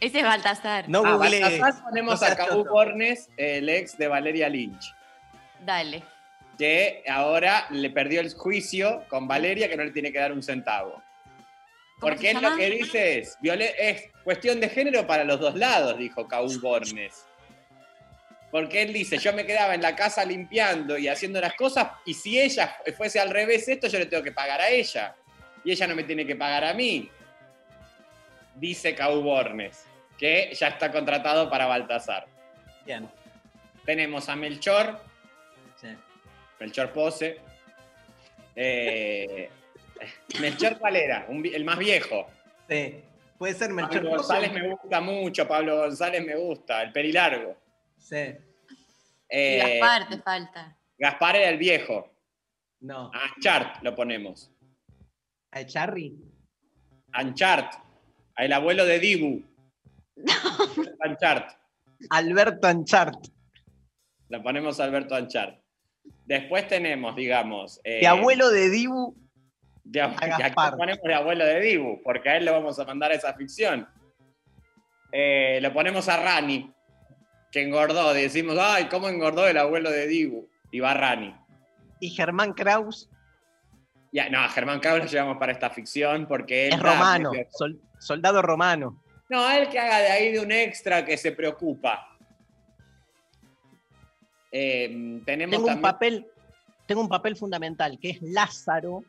Ese 0.00 0.18
es 0.20 0.24
Baltasar. 0.24 0.88
No 0.88 1.02
Ah. 1.04 1.16
Baltasar 1.16 1.82
ponemos 1.84 2.20
No 2.20 2.26
a 2.26 2.34
Caú 2.36 2.48
choto. 2.48 2.70
Bornes, 2.70 3.28
el 3.36 3.68
ex 3.68 3.96
de 3.98 4.08
Valeria 4.08 4.48
Lynch. 4.48 4.94
Dale. 5.64 6.02
que 6.58 7.02
ahora 7.08 7.66
le 7.70 7.88
perdió 7.90 8.20
el 8.20 8.32
juicio 8.34 9.04
con 9.08 9.26
Valeria 9.28 9.68
que 9.68 9.76
no 9.76 9.84
le 9.84 9.90
tiene 9.92 10.12
que 10.12 10.18
dar 10.18 10.32
un 10.32 10.42
centavo. 10.42 10.92
¿Cómo 10.92 11.02
Porque 12.00 12.30
él 12.30 12.38
lo 12.40 12.56
que 12.56 12.68
dice 12.70 13.18
es, 13.18 13.36
es 13.42 14.04
cuestión 14.24 14.58
de 14.60 14.68
género 14.70 15.06
para 15.06 15.24
los 15.24 15.38
dos 15.40 15.54
lados, 15.54 15.96
dijo 15.98 16.26
Caú 16.28 16.48
Bornes. 16.60 17.26
Porque 18.50 18.82
él 18.82 18.92
dice, 18.92 19.18
yo 19.18 19.32
me 19.32 19.46
quedaba 19.46 19.74
en 19.74 19.82
la 19.82 19.94
casa 19.94 20.24
limpiando 20.24 20.98
y 20.98 21.06
haciendo 21.06 21.40
las 21.40 21.54
cosas, 21.54 21.88
y 22.04 22.14
si 22.14 22.40
ella 22.40 22.76
fuese 22.96 23.20
al 23.20 23.30
revés 23.30 23.68
esto, 23.68 23.86
yo 23.86 23.98
le 23.98 24.06
tengo 24.06 24.22
que 24.22 24.32
pagar 24.32 24.60
a 24.60 24.70
ella. 24.70 25.14
Y 25.62 25.70
ella 25.70 25.86
no 25.86 25.94
me 25.94 26.04
tiene 26.04 26.26
que 26.26 26.34
pagar 26.34 26.64
a 26.64 26.74
mí. 26.74 27.08
Dice 28.56 28.94
Caú 28.94 29.22
Bornes, 29.22 29.84
que 30.18 30.52
ya 30.52 30.68
está 30.68 30.90
contratado 30.90 31.48
para 31.48 31.66
Baltasar. 31.66 32.26
Bien. 32.84 33.08
Tenemos 33.84 34.28
a 34.28 34.36
Melchor, 34.36 35.00
sí. 35.80 35.88
Melchor 36.58 36.92
Pose. 36.92 37.38
Eh, 38.56 39.48
Melchor 40.40 40.78
cuál 40.78 40.96
era? 40.96 41.26
Un 41.28 41.46
el 41.46 41.64
más 41.64 41.78
viejo. 41.78 42.28
Sí. 42.68 43.02
Puede 43.38 43.54
ser 43.54 43.70
Melchor 43.70 44.02
Pablo. 44.02 44.16
González 44.16 44.52
me 44.52 44.68
gusta 44.68 45.00
mucho, 45.00 45.46
Pablo 45.46 45.76
González 45.78 46.24
me 46.24 46.34
gusta, 46.34 46.82
el 46.82 46.92
perilargo. 46.92 47.56
Sí. 48.00 48.16
Y 48.16 48.36
Eh, 49.28 49.78
Gaspar 49.80 50.08
te 50.08 50.18
falta. 50.22 50.76
Gaspar 50.98 51.36
era 51.36 51.48
el 51.50 51.58
viejo. 51.58 52.10
No. 52.80 53.10
Anchart 53.14 53.82
lo 53.82 53.94
ponemos. 53.94 54.50
¿A 55.52 55.64
Charry? 55.64 56.16
Anchart. 57.12 57.74
El 58.36 58.52
abuelo 58.52 58.84
de 58.86 58.98
Dibu. 58.98 59.42
Anchart. 61.00 61.52
Alberto 62.10 62.66
Anchart. 62.66 63.26
Lo 64.28 64.42
ponemos 64.42 64.80
a 64.80 64.84
Alberto 64.84 65.14
Anchart. 65.14 65.58
Después 66.24 66.66
tenemos, 66.68 67.14
digamos. 67.16 67.80
eh, 67.84 68.00
De 68.00 68.06
abuelo 68.06 68.48
de 68.50 68.70
Dibu. 68.70 69.14
de 69.84 70.02
ab- 70.02 70.16
a 70.22 70.46
aquí 70.46 70.76
ponemos 70.76 71.02
de 71.02 71.14
abuelo 71.14 71.44
de 71.44 71.60
Dibu, 71.60 72.00
porque 72.02 72.30
a 72.30 72.36
él 72.36 72.44
lo 72.44 72.52
vamos 72.52 72.78
a 72.78 72.84
mandar 72.84 73.10
a 73.10 73.14
esa 73.14 73.34
ficción. 73.34 73.86
Eh, 75.12 75.58
lo 75.60 75.72
ponemos 75.72 76.08
a 76.08 76.16
Rani, 76.22 76.72
que 77.50 77.62
engordó. 77.62 78.12
Decimos, 78.14 78.56
ay, 78.60 78.86
¿cómo 78.88 79.08
engordó 79.08 79.46
el 79.48 79.58
abuelo 79.58 79.90
de 79.90 80.06
Dibu? 80.06 80.48
Y 80.70 80.80
va 80.80 80.94
Rani. 80.94 81.34
Y 82.00 82.10
Germán 82.10 82.52
Kraus 82.54 83.08
Ya, 84.12 84.28
no, 84.30 84.40
a 84.40 84.48
Germán 84.48 84.80
Cabra 84.80 85.04
lo 85.04 85.10
llevamos 85.10 85.36
para 85.38 85.52
esta 85.52 85.70
ficción 85.70 86.26
porque 86.26 86.68
él 86.68 86.74
es 86.74 86.80
da 86.82 86.92
romano. 86.94 87.32
sol- 87.50 87.80
soldado 87.98 88.40
romano. 88.42 89.02
No, 89.28 89.48
él 89.50 89.68
que 89.68 89.78
haga 89.78 89.98
de 90.00 90.08
ahí 90.08 90.32
de 90.32 90.40
un 90.40 90.50
extra 90.50 91.04
que 91.04 91.16
se 91.16 91.30
preocupa. 91.32 92.06
Eh, 94.52 95.20
tenemos 95.24 95.56
Tengo 95.56 95.68
un 95.68 95.80
papel, 95.80 96.26
tengo 96.86 97.00
un 97.02 97.08
papel 97.08 97.36
fundamental, 97.36 97.98
que 98.00 98.10
es 98.10 98.22
Lázaro, 98.22 99.04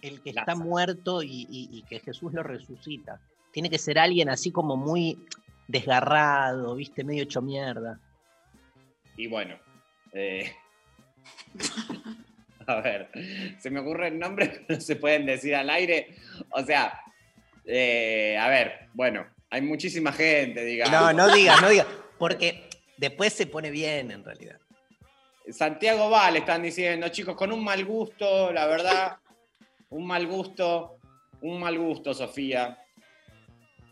el 0.00 0.22
que 0.22 0.30
está 0.30 0.54
muerto 0.54 1.22
y, 1.22 1.46
y- 1.50 1.68
y 1.72 1.82
que 1.82 2.00
Jesús 2.00 2.32
lo 2.32 2.42
resucita. 2.42 3.20
Tiene 3.52 3.68
que 3.68 3.78
ser 3.78 3.98
alguien 3.98 4.28
así 4.30 4.50
como 4.50 4.76
muy 4.76 5.18
desgarrado, 5.68 6.74
viste, 6.74 7.04
medio 7.04 7.22
hecho 7.24 7.42
mierda. 7.42 7.98
Y 9.16 9.26
bueno. 9.26 9.58
eh, 10.12 10.52
a 12.66 12.80
ver, 12.80 13.10
se 13.58 13.70
me 13.70 13.80
ocurren 13.80 14.18
nombres 14.18 14.60
no 14.68 14.80
se 14.80 14.96
pueden 14.96 15.26
decir 15.26 15.54
al 15.54 15.70
aire. 15.70 16.16
O 16.50 16.62
sea, 16.64 17.00
Eh, 17.68 18.38
a 18.38 18.48
ver, 18.48 18.88
bueno, 18.94 19.26
hay 19.50 19.60
muchísima 19.60 20.12
gente, 20.12 20.64
digamos. 20.64 20.92
No, 20.92 21.12
no 21.12 21.34
digas, 21.34 21.60
no 21.60 21.68
digas. 21.68 21.86
Porque 22.16 22.68
después 22.96 23.32
se 23.32 23.46
pone 23.46 23.70
bien 23.70 24.12
en 24.12 24.24
realidad. 24.24 24.58
Santiago 25.50 26.08
Val 26.08 26.36
están 26.36 26.62
diciendo, 26.62 27.08
chicos, 27.08 27.34
con 27.34 27.50
un 27.52 27.64
mal 27.64 27.84
gusto, 27.84 28.52
la 28.52 28.66
verdad, 28.66 29.16
un 29.90 30.06
mal 30.06 30.26
gusto, 30.28 30.98
un 31.40 31.58
mal 31.58 31.76
gusto, 31.78 32.14
Sofía. 32.14 32.78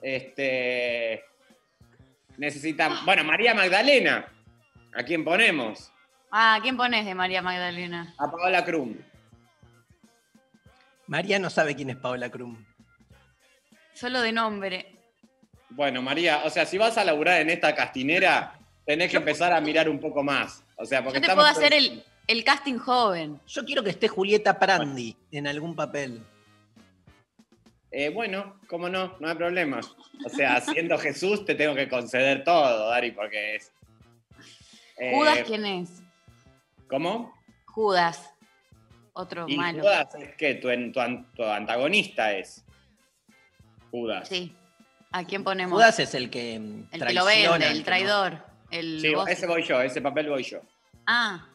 Este. 0.00 1.24
Necesitan. 2.36 3.04
Bueno, 3.04 3.24
María 3.24 3.54
Magdalena. 3.54 4.26
¿A 4.94 5.02
quién 5.02 5.24
ponemos? 5.24 5.90
Ah, 6.30 6.58
¿quién 6.62 6.76
pones 6.76 7.04
de 7.04 7.14
María 7.14 7.42
Magdalena? 7.42 8.14
A 8.18 8.30
Paola 8.30 8.64
Krum. 8.64 8.96
María 11.06 11.38
no 11.38 11.50
sabe 11.50 11.74
quién 11.76 11.90
es 11.90 11.96
Paola 11.96 12.30
Krum. 12.30 12.64
Solo 13.92 14.20
de 14.20 14.32
nombre. 14.32 14.98
Bueno, 15.70 16.02
María, 16.02 16.42
o 16.44 16.50
sea, 16.50 16.66
si 16.66 16.78
vas 16.78 16.98
a 16.98 17.04
laburar 17.04 17.40
en 17.40 17.50
esta 17.50 17.74
castinera, 17.74 18.58
tenés 18.86 19.10
que 19.10 19.16
empezar 19.16 19.52
a 19.52 19.60
mirar 19.60 19.88
un 19.88 20.00
poco 20.00 20.22
más. 20.22 20.64
O 20.76 20.84
sea, 20.84 21.02
porque 21.02 21.18
Yo 21.18 21.20
te 21.20 21.26
estamos 21.26 21.44
puedo 21.44 21.56
hacer 21.56 21.74
el, 21.74 22.04
el 22.26 22.44
casting 22.44 22.78
joven. 22.78 23.40
Yo 23.46 23.64
quiero 23.64 23.82
que 23.82 23.90
esté 23.90 24.08
Julieta 24.08 24.58
Prandi 24.58 25.16
en 25.30 25.46
algún 25.46 25.74
papel. 25.74 26.24
Eh, 27.96 28.08
bueno, 28.10 28.58
cómo 28.66 28.88
no, 28.88 29.16
no 29.20 29.28
hay 29.28 29.36
problema. 29.36 29.78
O 30.24 30.28
sea, 30.28 30.60
siendo 30.60 30.98
Jesús 30.98 31.44
te 31.44 31.54
tengo 31.54 31.76
que 31.76 31.88
conceder 31.88 32.42
todo, 32.42 32.88
Dari, 32.90 33.12
porque 33.12 33.54
es. 33.54 33.72
Eh, 34.98 35.12
¿Judas 35.14 35.38
quién 35.46 35.64
es? 35.64 36.02
¿Cómo? 36.88 37.32
Judas. 37.66 38.32
Otro 39.12 39.44
Y 39.48 39.56
malo. 39.56 39.80
Judas 39.82 40.08
es 40.16 40.34
que 40.34 40.54
tu, 40.56 40.70
en- 40.70 40.90
tu 40.90 41.00
tu 41.36 41.44
antagonista 41.44 42.32
es. 42.32 42.64
Judas. 43.92 44.26
Sí. 44.28 44.52
¿A 45.12 45.22
quién 45.24 45.44
ponemos? 45.44 45.72
Judas 45.72 46.00
es 46.00 46.14
el 46.16 46.30
que 46.30 46.58
mm, 46.58 46.88
el 46.90 47.06
que 47.06 47.12
lo 47.14 47.24
vende, 47.24 47.66
el 47.68 47.78
no- 47.78 47.84
traidor. 47.84 48.44
El 48.72 49.00
Sí, 49.00 49.12
ese 49.28 49.46
voy 49.46 49.62
yo, 49.62 49.80
ese 49.80 50.00
papel 50.02 50.28
voy 50.28 50.42
yo. 50.42 50.58
Ah, 51.06 51.46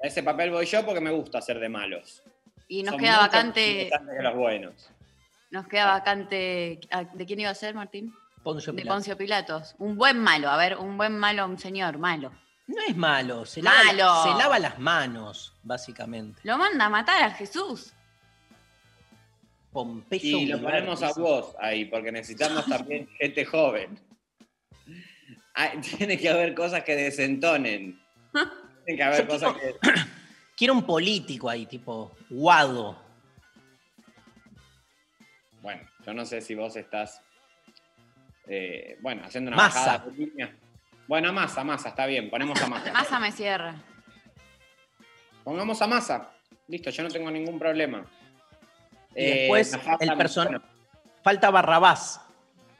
Ese 0.00 0.22
papel 0.22 0.50
voy 0.50 0.66
yo 0.66 0.84
porque 0.84 1.00
me 1.00 1.10
gusta 1.10 1.38
hacer 1.38 1.58
de 1.58 1.70
malos. 1.70 2.22
y 2.68 2.82
nos 2.82 2.92
Son 2.92 3.00
queda 3.00 3.18
vacante. 3.18 3.88
que 3.88 4.22
los 4.22 4.34
buenos. 4.34 4.90
Nos 5.54 5.68
queda 5.68 5.86
vacante. 5.86 6.80
ah, 6.90 7.04
¿De 7.04 7.24
quién 7.24 7.38
iba 7.38 7.50
a 7.50 7.54
ser, 7.54 7.76
Martín? 7.76 8.12
Poncio 8.42 8.72
De. 8.72 8.84
Poncio 8.84 9.16
Pilatos. 9.16 9.76
Un 9.78 9.96
buen 9.96 10.18
malo, 10.18 10.50
a 10.50 10.56
ver, 10.56 10.76
un 10.76 10.96
buen 10.96 11.16
malo, 11.16 11.46
un 11.46 11.60
señor 11.60 11.96
malo. 11.96 12.32
No 12.66 12.82
es 12.88 12.96
malo, 12.96 13.44
se 13.46 13.62
lava, 13.62 13.84
Malo. 13.84 14.22
se 14.24 14.30
lava 14.42 14.58
las 14.58 14.80
manos, 14.80 15.52
básicamente. 15.62 16.40
Lo 16.42 16.58
manda 16.58 16.86
a 16.86 16.88
matar 16.88 17.22
a 17.22 17.30
Jesús. 17.30 17.92
Pompeyo 19.70 20.38
Y 20.38 20.46
lo 20.46 20.60
ponemos 20.60 21.00
a 21.04 21.12
vos 21.12 21.54
ahí, 21.60 21.84
porque 21.84 22.10
necesitamos 22.10 22.66
también 22.66 23.08
gente 23.20 23.44
joven. 23.44 23.96
Ay, 25.54 25.78
tiene 25.78 26.18
que 26.18 26.28
haber 26.30 26.52
cosas 26.54 26.82
que 26.82 26.96
desentonen. 26.96 28.00
Tiene 28.84 28.98
que 28.98 29.02
haber 29.04 29.22
Yo 29.22 29.28
cosas 29.28 29.54
tipo- 29.54 29.78
que. 29.80 30.00
Quiero 30.56 30.74
un 30.74 30.82
político 30.82 31.48
ahí, 31.48 31.64
tipo 31.66 32.16
Guado. 32.28 33.03
Bueno, 35.64 35.80
yo 36.04 36.12
no 36.12 36.26
sé 36.26 36.42
si 36.42 36.54
vos 36.54 36.76
estás. 36.76 37.22
eh, 38.46 38.98
bueno, 39.00 39.22
haciendo 39.24 39.48
una 39.48 39.56
Massa. 39.56 39.80
bajada 39.80 40.10
de 40.10 40.12
línea. 40.18 40.54
Bueno, 41.08 41.30
a 41.30 41.32
masa, 41.32 41.64
masa, 41.64 41.88
está 41.88 42.04
bien, 42.04 42.28
ponemos 42.28 42.60
a 42.60 42.66
masa. 42.66 42.92
Masa 42.92 43.18
me 43.18 43.32
cierra. 43.32 43.74
Pongamos 45.42 45.80
a 45.80 45.86
masa. 45.86 46.30
Listo, 46.68 46.90
yo 46.90 47.02
no 47.02 47.08
tengo 47.08 47.30
ningún 47.30 47.58
problema. 47.58 48.04
Y 49.16 49.22
Eh, 49.24 49.38
después 49.40 49.72
el 50.00 50.16
person... 50.18 50.44
bueno, 50.48 50.62
Falta 51.22 51.50
Barrabás. 51.50 52.20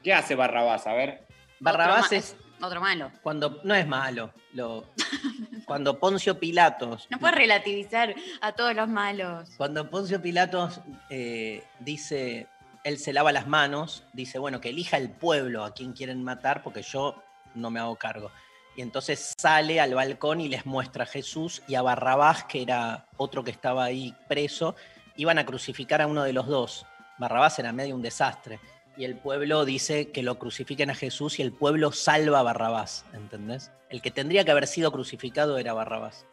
¿Qué 0.03 0.13
hace 0.13 0.35
Barrabás? 0.35 0.85
A 0.85 0.93
ver. 0.93 1.25
Barrabás 1.59 2.05
Otro 2.05 2.17
es 2.17 2.37
Otro 2.61 2.81
malo. 2.81 3.11
cuando... 3.23 3.61
No 3.63 3.73
es 3.73 3.87
malo. 3.87 4.31
Lo... 4.53 4.85
cuando 5.65 5.99
Poncio 5.99 6.39
Pilatos... 6.39 7.07
No 7.09 7.17
puedes 7.17 7.35
relativizar 7.35 8.13
a 8.41 8.51
todos 8.51 8.75
los 8.75 8.87
malos. 8.87 9.49
Cuando 9.57 9.89
Poncio 9.89 10.21
Pilatos 10.21 10.81
eh, 11.09 11.63
dice, 11.79 12.47
él 12.85 12.99
se 12.99 13.13
lava 13.13 13.31
las 13.31 13.47
manos, 13.47 14.03
dice, 14.13 14.37
bueno, 14.37 14.61
que 14.61 14.69
elija 14.69 14.97
el 14.97 15.09
pueblo 15.09 15.65
a 15.65 15.73
quien 15.73 15.93
quieren 15.93 16.23
matar 16.23 16.61
porque 16.61 16.83
yo 16.83 17.15
no 17.55 17.71
me 17.71 17.79
hago 17.79 17.95
cargo. 17.95 18.29
Y 18.77 18.83
entonces 18.83 19.33
sale 19.39 19.81
al 19.81 19.95
balcón 19.95 20.39
y 20.39 20.49
les 20.49 20.67
muestra 20.67 21.05
a 21.05 21.07
Jesús 21.07 21.63
y 21.67 21.73
a 21.73 21.81
Barrabás, 21.81 22.43
que 22.43 22.61
era 22.61 23.07
otro 23.17 23.43
que 23.43 23.49
estaba 23.49 23.85
ahí 23.85 24.15
preso, 24.27 24.75
iban 25.15 25.39
a 25.39 25.47
crucificar 25.47 25.99
a 25.99 26.07
uno 26.07 26.23
de 26.23 26.33
los 26.33 26.45
dos. 26.45 26.85
Barrabás 27.17 27.57
era 27.57 27.71
medio 27.71 27.95
un 27.95 28.03
desastre. 28.03 28.59
Y 28.95 29.03
el 29.05 29.15
pueblo 29.15 29.65
dice 29.65 30.11
que 30.11 30.21
lo 30.21 30.37
crucifiquen 30.37 30.91
a 30.91 30.95
Jesús 30.95 31.39
y 31.39 31.41
el 31.41 31.53
pueblo 31.53 31.91
salva 31.91 32.39
a 32.39 32.43
Barrabás, 32.43 33.03
¿entendés? 33.13 33.71
El 33.89 34.03
que 34.03 34.11
tendría 34.11 34.45
que 34.45 34.51
haber 34.51 34.67
sido 34.67 34.91
crucificado 34.91 35.57
era 35.57 35.73
Barrabás. 35.73 36.27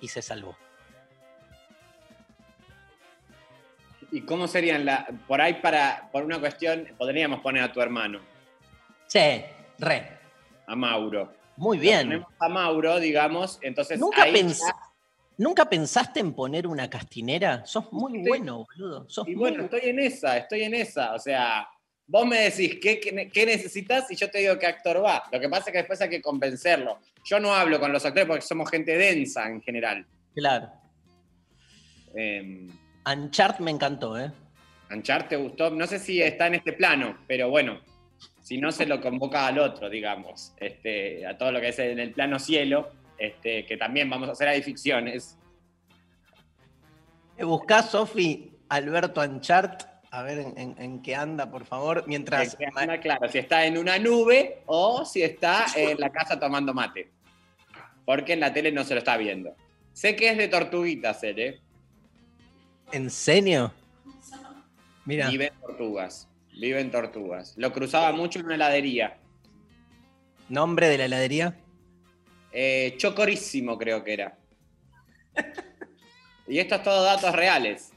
Y 0.00 0.08
se 0.08 0.22
salvó. 0.22 0.56
¿Y 4.14 4.20
cómo 4.20 4.46
serían 4.46 4.84
la. 4.84 5.06
Por 5.26 5.40
ahí, 5.40 5.54
para, 5.54 6.08
por 6.12 6.22
una 6.24 6.38
cuestión, 6.38 6.86
podríamos 6.96 7.40
poner 7.40 7.64
a 7.64 7.72
tu 7.72 7.80
hermano, 7.80 8.20
Sí, 9.08 9.42
re. 9.78 10.08
a 10.68 10.76
Mauro. 10.76 11.32
Muy 11.56 11.78
Lo 11.78 11.82
bien. 11.82 12.02
ponemos 12.06 12.28
a 12.38 12.48
Mauro, 12.48 13.00
digamos, 13.00 13.58
entonces. 13.60 13.98
¿Nunca, 13.98 14.22
ahí 14.22 14.32
pens- 14.34 14.60
ya- 14.60 14.76
¿Nunca 15.36 15.68
pensaste 15.68 16.20
en 16.20 16.32
poner 16.32 16.64
una 16.68 16.88
castinera? 16.88 17.66
Sos 17.66 17.92
muy 17.92 18.22
Sí. 18.22 18.28
bueno, 18.28 18.64
boludo. 18.64 19.04
Sos 19.10 19.26
Y 19.26 19.32
muy 19.32 19.50
bueno, 19.50 19.64
estoy 19.64 19.80
en 19.90 19.98
esa, 19.98 20.36
estoy 20.38 20.62
en 20.62 20.74
esa. 20.74 21.12
O 21.14 21.18
sea, 21.18 21.66
vos 22.06 22.24
me 22.24 22.38
decís 22.38 22.78
qué, 22.80 23.00
qué- 23.00 23.28
qué 23.32 23.46
necesitas 23.46 24.08
y 24.12 24.14
yo 24.14 24.30
te 24.30 24.38
digo 24.38 24.56
qué 24.60 24.66
actor 24.68 25.04
va. 25.04 25.24
Lo 25.32 25.40
que 25.40 25.48
pasa 25.48 25.64
es 25.66 25.72
que 25.72 25.78
después 25.78 26.00
hay 26.00 26.08
que 26.10 26.22
convencerlo. 26.22 27.00
Yo 27.24 27.40
no 27.40 27.52
hablo 27.52 27.80
con 27.80 27.90
los 27.92 28.04
actores 28.04 28.28
porque 28.28 28.42
somos 28.42 28.70
gente 28.70 28.96
densa 28.96 29.48
en 29.48 29.60
general. 29.60 30.06
Claro. 30.36 30.70
Eh, 32.14 32.68
Anchart 33.04 33.60
me 33.60 33.70
encantó, 33.70 34.18
¿eh? 34.18 34.32
Anchar 34.90 35.28
te 35.28 35.36
gustó. 35.36 35.70
No 35.70 35.86
sé 35.86 35.98
si 35.98 36.20
está 36.22 36.46
en 36.46 36.54
este 36.56 36.72
plano, 36.72 37.18
pero 37.26 37.48
bueno, 37.50 37.80
si 38.42 38.58
no 38.58 38.70
se 38.72 38.86
lo 38.86 39.00
convoca 39.00 39.46
al 39.46 39.58
otro, 39.58 39.88
digamos, 39.90 40.52
este, 40.58 41.26
a 41.26 41.36
todo 41.36 41.52
lo 41.52 41.60
que 41.60 41.68
es 41.68 41.78
en 41.78 41.98
el 41.98 42.12
plano 42.12 42.38
cielo, 42.38 42.90
este, 43.18 43.64
que 43.66 43.76
también 43.76 44.08
vamos 44.10 44.28
a 44.28 44.32
hacer 44.32 44.48
ahí 44.48 44.62
ficciones. 44.62 45.38
¿Me 47.36 47.44
buscás, 47.44 47.90
Sofi, 47.90 48.52
Alberto 48.68 49.20
Anchart? 49.20 49.82
A 50.10 50.22
ver 50.22 50.38
en, 50.38 50.56
en- 50.58 50.76
en 50.78 51.02
qué 51.02 51.16
anda, 51.16 51.50
por 51.50 51.64
favor. 51.64 52.04
Mientras. 52.06 52.56
Anda 52.76 53.00
claro, 53.00 53.28
si 53.28 53.38
está 53.38 53.66
en 53.66 53.76
una 53.76 53.98
nube 53.98 54.62
o 54.66 55.04
si 55.04 55.22
está 55.24 55.66
en 55.74 55.98
la 55.98 56.10
casa 56.10 56.38
tomando 56.38 56.72
mate. 56.72 57.10
Porque 58.04 58.34
en 58.34 58.40
la 58.40 58.52
tele 58.52 58.70
no 58.70 58.84
se 58.84 58.94
lo 58.94 58.98
está 58.98 59.16
viendo. 59.16 59.56
Sé 59.92 60.14
que 60.14 60.28
es 60.30 60.36
de 60.38 60.46
tortuguitas 60.48 61.22
él, 61.24 61.38
¿eh? 61.40 61.60
¿En 62.92 63.10
serio? 63.10 63.72
Mira, 65.04 65.28
Vive 65.28 65.46
en 65.46 65.60
tortugas. 65.60 66.28
Vive 66.52 66.80
en 66.80 66.90
tortugas. 66.90 67.54
Lo 67.56 67.72
cruzaba 67.72 68.12
mucho 68.12 68.38
en 68.38 68.46
una 68.46 68.54
heladería. 68.54 69.18
nombre 70.48 70.88
de 70.88 70.98
la 70.98 71.04
heladería. 71.06 71.56
Eh, 72.52 72.94
chocorísimo 72.96 73.76
creo 73.78 74.04
que 74.04 74.12
era. 74.12 74.38
Y 76.46 76.58
esto 76.58 76.74
es 76.74 76.82
todo 76.82 77.02
datos 77.02 77.34
reales. 77.34 77.90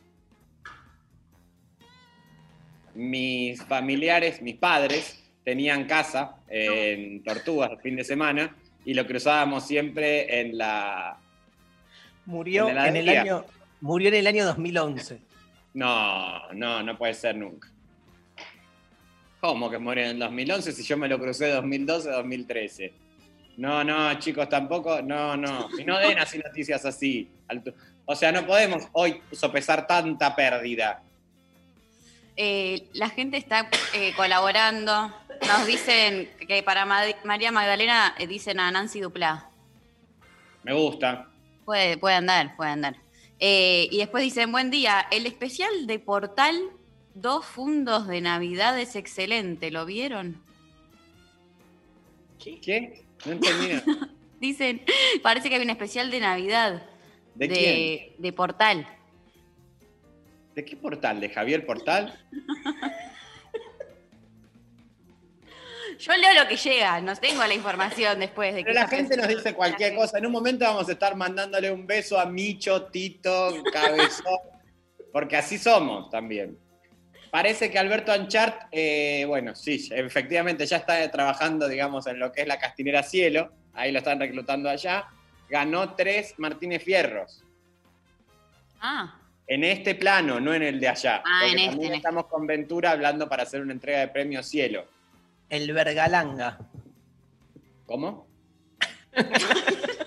Mis 2.95 3.61
familiares, 3.63 4.41
mis 4.41 4.55
padres, 4.55 5.21
tenían 5.43 5.85
casa 5.85 6.37
en 6.47 7.23
Tortugas 7.23 7.71
el 7.71 7.79
fin 7.79 7.97
de 7.97 8.03
semana 8.03 8.55
y 8.85 8.93
lo 8.93 9.05
cruzábamos 9.05 9.67
siempre 9.67 10.39
en 10.39 10.57
la... 10.57 11.19
Murió 12.25 12.69
En 12.69 12.95
el 12.95 13.09
año. 13.09 13.45
Murió 13.81 14.09
en 14.09 14.15
el 14.15 14.27
año 14.27 14.45
2011. 14.45 15.21
No, 15.73 16.51
no, 16.53 16.81
no 16.83 16.97
puede 16.97 17.13
ser 17.13 17.35
nunca. 17.35 17.69
¿Cómo 19.39 19.69
que 19.69 19.77
murió 19.77 20.03
en 20.03 20.09
el 20.11 20.19
2011 20.19 20.71
si 20.71 20.83
yo 20.83 20.97
me 20.97 21.07
lo 21.07 21.19
crucé 21.19 21.49
2012, 21.49 22.09
2013? 22.09 22.93
No, 23.57 23.83
no, 23.83 24.13
chicos, 24.19 24.49
tampoco, 24.49 25.01
no, 25.01 25.37
no. 25.37 25.69
Y 25.79 25.83
no 25.83 25.97
den 25.99 26.17
así 26.19 26.39
noticias 26.39 26.85
así. 26.85 27.29
O 28.05 28.15
sea, 28.15 28.31
no 28.31 28.45
podemos 28.45 28.83
hoy 28.93 29.21
sopesar 29.31 29.85
tanta 29.87 30.35
pérdida. 30.35 31.01
Eh, 32.35 32.87
la 32.93 33.09
gente 33.09 33.37
está 33.37 33.69
eh, 33.93 34.13
colaborando. 34.15 35.11
Nos 35.47 35.65
dicen 35.67 36.29
que 36.47 36.61
para 36.63 36.85
Mad- 36.85 37.15
María 37.23 37.51
Magdalena 37.51 38.15
eh, 38.17 38.27
dicen 38.27 38.59
a 38.59 38.71
Nancy 38.71 38.99
Duplá. 39.01 39.49
Me 40.63 40.73
gusta. 40.73 41.27
Puede, 41.65 41.97
puede 41.97 42.15
andar, 42.15 42.55
puede 42.55 42.71
andar. 42.71 42.95
Eh, 43.39 43.87
y 43.91 43.97
después 43.97 44.23
dicen, 44.23 44.51
buen 44.51 44.71
día, 44.71 45.05
el 45.11 45.25
especial 45.25 45.85
de 45.85 45.99
Portal, 45.99 46.55
dos 47.13 47.45
fundos 47.45 48.07
de 48.07 48.21
Navidad 48.21 48.79
es 48.79 48.95
excelente, 48.95 49.69
¿lo 49.71 49.85
vieron? 49.85 50.41
¿Qué? 52.39 53.03
No 53.25 53.33
entendí. 53.33 53.67
nada. 53.67 53.83
Dicen, 54.39 54.83
parece 55.23 55.49
que 55.49 55.55
hay 55.55 55.61
un 55.63 55.71
especial 55.71 56.11
de 56.11 56.19
Navidad 56.19 56.83
¿De, 57.33 57.47
de, 57.47 57.55
quién? 57.55 58.21
de 58.21 58.33
Portal. 58.33 58.87
¿De 60.53 60.63
qué 60.65 60.75
portal? 60.75 61.19
¿De 61.19 61.29
Javier 61.29 61.65
Portal? 61.65 62.19
Yo 65.99 66.13
leo 66.13 66.33
lo 66.43 66.47
que 66.47 66.55
llega, 66.55 67.01
no 67.01 67.15
tengo 67.15 67.45
la 67.45 67.53
información 67.53 68.19
después 68.19 68.53
de 68.53 68.59
que. 68.61 68.65
Pero 68.65 68.79
la 68.79 68.87
gente 68.87 69.17
nos 69.17 69.27
dice 69.27 69.53
cualquier 69.53 69.95
cosa. 69.95 70.17
En 70.17 70.25
un 70.25 70.31
momento 70.31 70.65
vamos 70.65 70.87
a 70.89 70.91
estar 70.91 71.15
mandándole 71.15 71.71
un 71.71 71.87
beso 71.87 72.19
a 72.19 72.25
Micho, 72.25 72.85
Tito, 72.85 73.63
Cabezón, 73.71 74.39
porque 75.11 75.37
así 75.37 75.57
somos 75.57 76.09
también. 76.09 76.57
Parece 77.31 77.69
que 77.69 77.77
Alberto 77.77 78.11
Anchart, 78.11 78.67
eh, 78.71 79.25
bueno, 79.27 79.53
sí, 79.55 79.89
efectivamente 79.91 80.65
ya 80.65 80.77
está 80.77 81.09
trabajando, 81.11 81.67
digamos, 81.67 82.07
en 82.07 82.19
lo 82.19 82.31
que 82.31 82.41
es 82.41 82.47
la 82.47 82.57
Castinera 82.57 83.03
Cielo. 83.03 83.51
Ahí 83.73 83.91
lo 83.91 83.99
están 83.99 84.19
reclutando 84.19 84.69
allá. 84.69 85.07
Ganó 85.49 85.95
tres 85.95 86.35
Martínez 86.37 86.83
Fierros. 86.83 87.43
Ah, 88.79 89.19
En 89.47 89.63
este 89.63 89.95
plano, 89.95 90.39
no 90.39 90.53
en 90.53 90.63
el 90.63 90.79
de 90.79 90.87
allá. 90.87 91.21
Ah, 91.25 91.39
Porque 91.41 91.51
en 91.53 91.59
este, 91.59 91.69
también 91.69 91.91
en 91.91 91.95
este. 91.95 91.97
estamos 91.97 92.25
con 92.27 92.47
Ventura 92.47 92.91
hablando 92.91 93.27
para 93.27 93.43
hacer 93.43 93.61
una 93.61 93.73
entrega 93.73 93.99
de 93.99 94.07
premio 94.09 94.43
Cielo. 94.43 94.85
El 95.49 95.71
Vergalanga. 95.73 96.59
¿Cómo? 97.85 98.27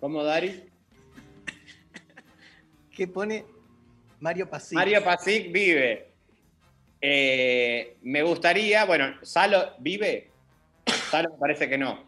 ¿Cómo, 0.00 0.22
Dari? 0.24 0.64
¿Qué 2.94 3.06
pone 3.06 3.44
Mario 4.20 4.48
Pasí? 4.48 4.74
Mario 4.74 5.04
Pasic 5.04 5.52
vive. 5.52 6.10
Eh, 7.00 7.96
me 8.02 8.22
gustaría, 8.22 8.84
bueno, 8.84 9.14
Salo 9.22 9.74
vive. 9.78 10.30
Salo 11.10 11.36
parece 11.38 11.68
que 11.68 11.78
no. 11.78 12.04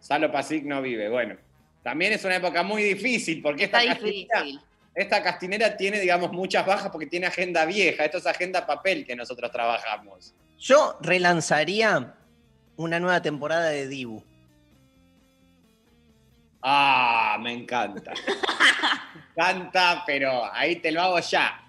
Salo 0.00 0.30
Pasic 0.32 0.64
no 0.64 0.82
vive. 0.82 1.08
Bueno, 1.08 1.36
también 1.82 2.12
es 2.12 2.24
una 2.24 2.36
época 2.36 2.62
muy 2.62 2.82
difícil 2.82 3.40
porque 3.42 3.64
esta 3.64 3.82
está 3.82 4.04
difícil. 4.04 4.60
Esta 4.96 5.22
castinera 5.22 5.76
tiene, 5.76 6.00
digamos, 6.00 6.32
muchas 6.32 6.64
bajas 6.66 6.90
porque 6.90 7.06
tiene 7.06 7.26
agenda 7.26 7.64
vieja. 7.66 8.04
Esto 8.04 8.18
es 8.18 8.26
agenda 8.26 8.66
papel 8.66 9.06
que 9.06 9.14
nosotros 9.14 9.52
trabajamos. 9.52 10.34
Yo 10.58 10.96
relanzaría 11.02 12.14
una 12.76 12.98
nueva 12.98 13.20
temporada 13.20 13.68
de 13.68 13.86
Dibu. 13.88 14.22
Ah, 16.62 17.36
me 17.40 17.52
encanta. 17.52 18.12
Me 19.36 19.42
encanta, 19.42 20.02
pero 20.06 20.52
ahí 20.52 20.76
te 20.76 20.90
lo 20.90 21.02
hago 21.02 21.20
ya. 21.20 21.60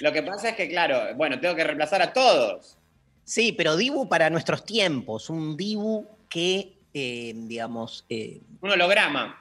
Lo 0.00 0.12
que 0.12 0.22
pasa 0.22 0.50
es 0.50 0.56
que, 0.56 0.68
claro, 0.68 1.14
bueno, 1.14 1.38
tengo 1.40 1.54
que 1.54 1.64
reemplazar 1.64 2.02
a 2.02 2.12
todos. 2.12 2.76
Sí, 3.24 3.52
pero 3.52 3.76
Dibu 3.76 4.08
para 4.08 4.28
nuestros 4.28 4.64
tiempos. 4.64 5.30
Un 5.30 5.56
Dibu 5.56 6.06
que, 6.28 6.76
eh, 6.92 7.32
digamos, 7.34 8.04
eh, 8.08 8.40
Un 8.60 8.70
holograma. 8.72 9.40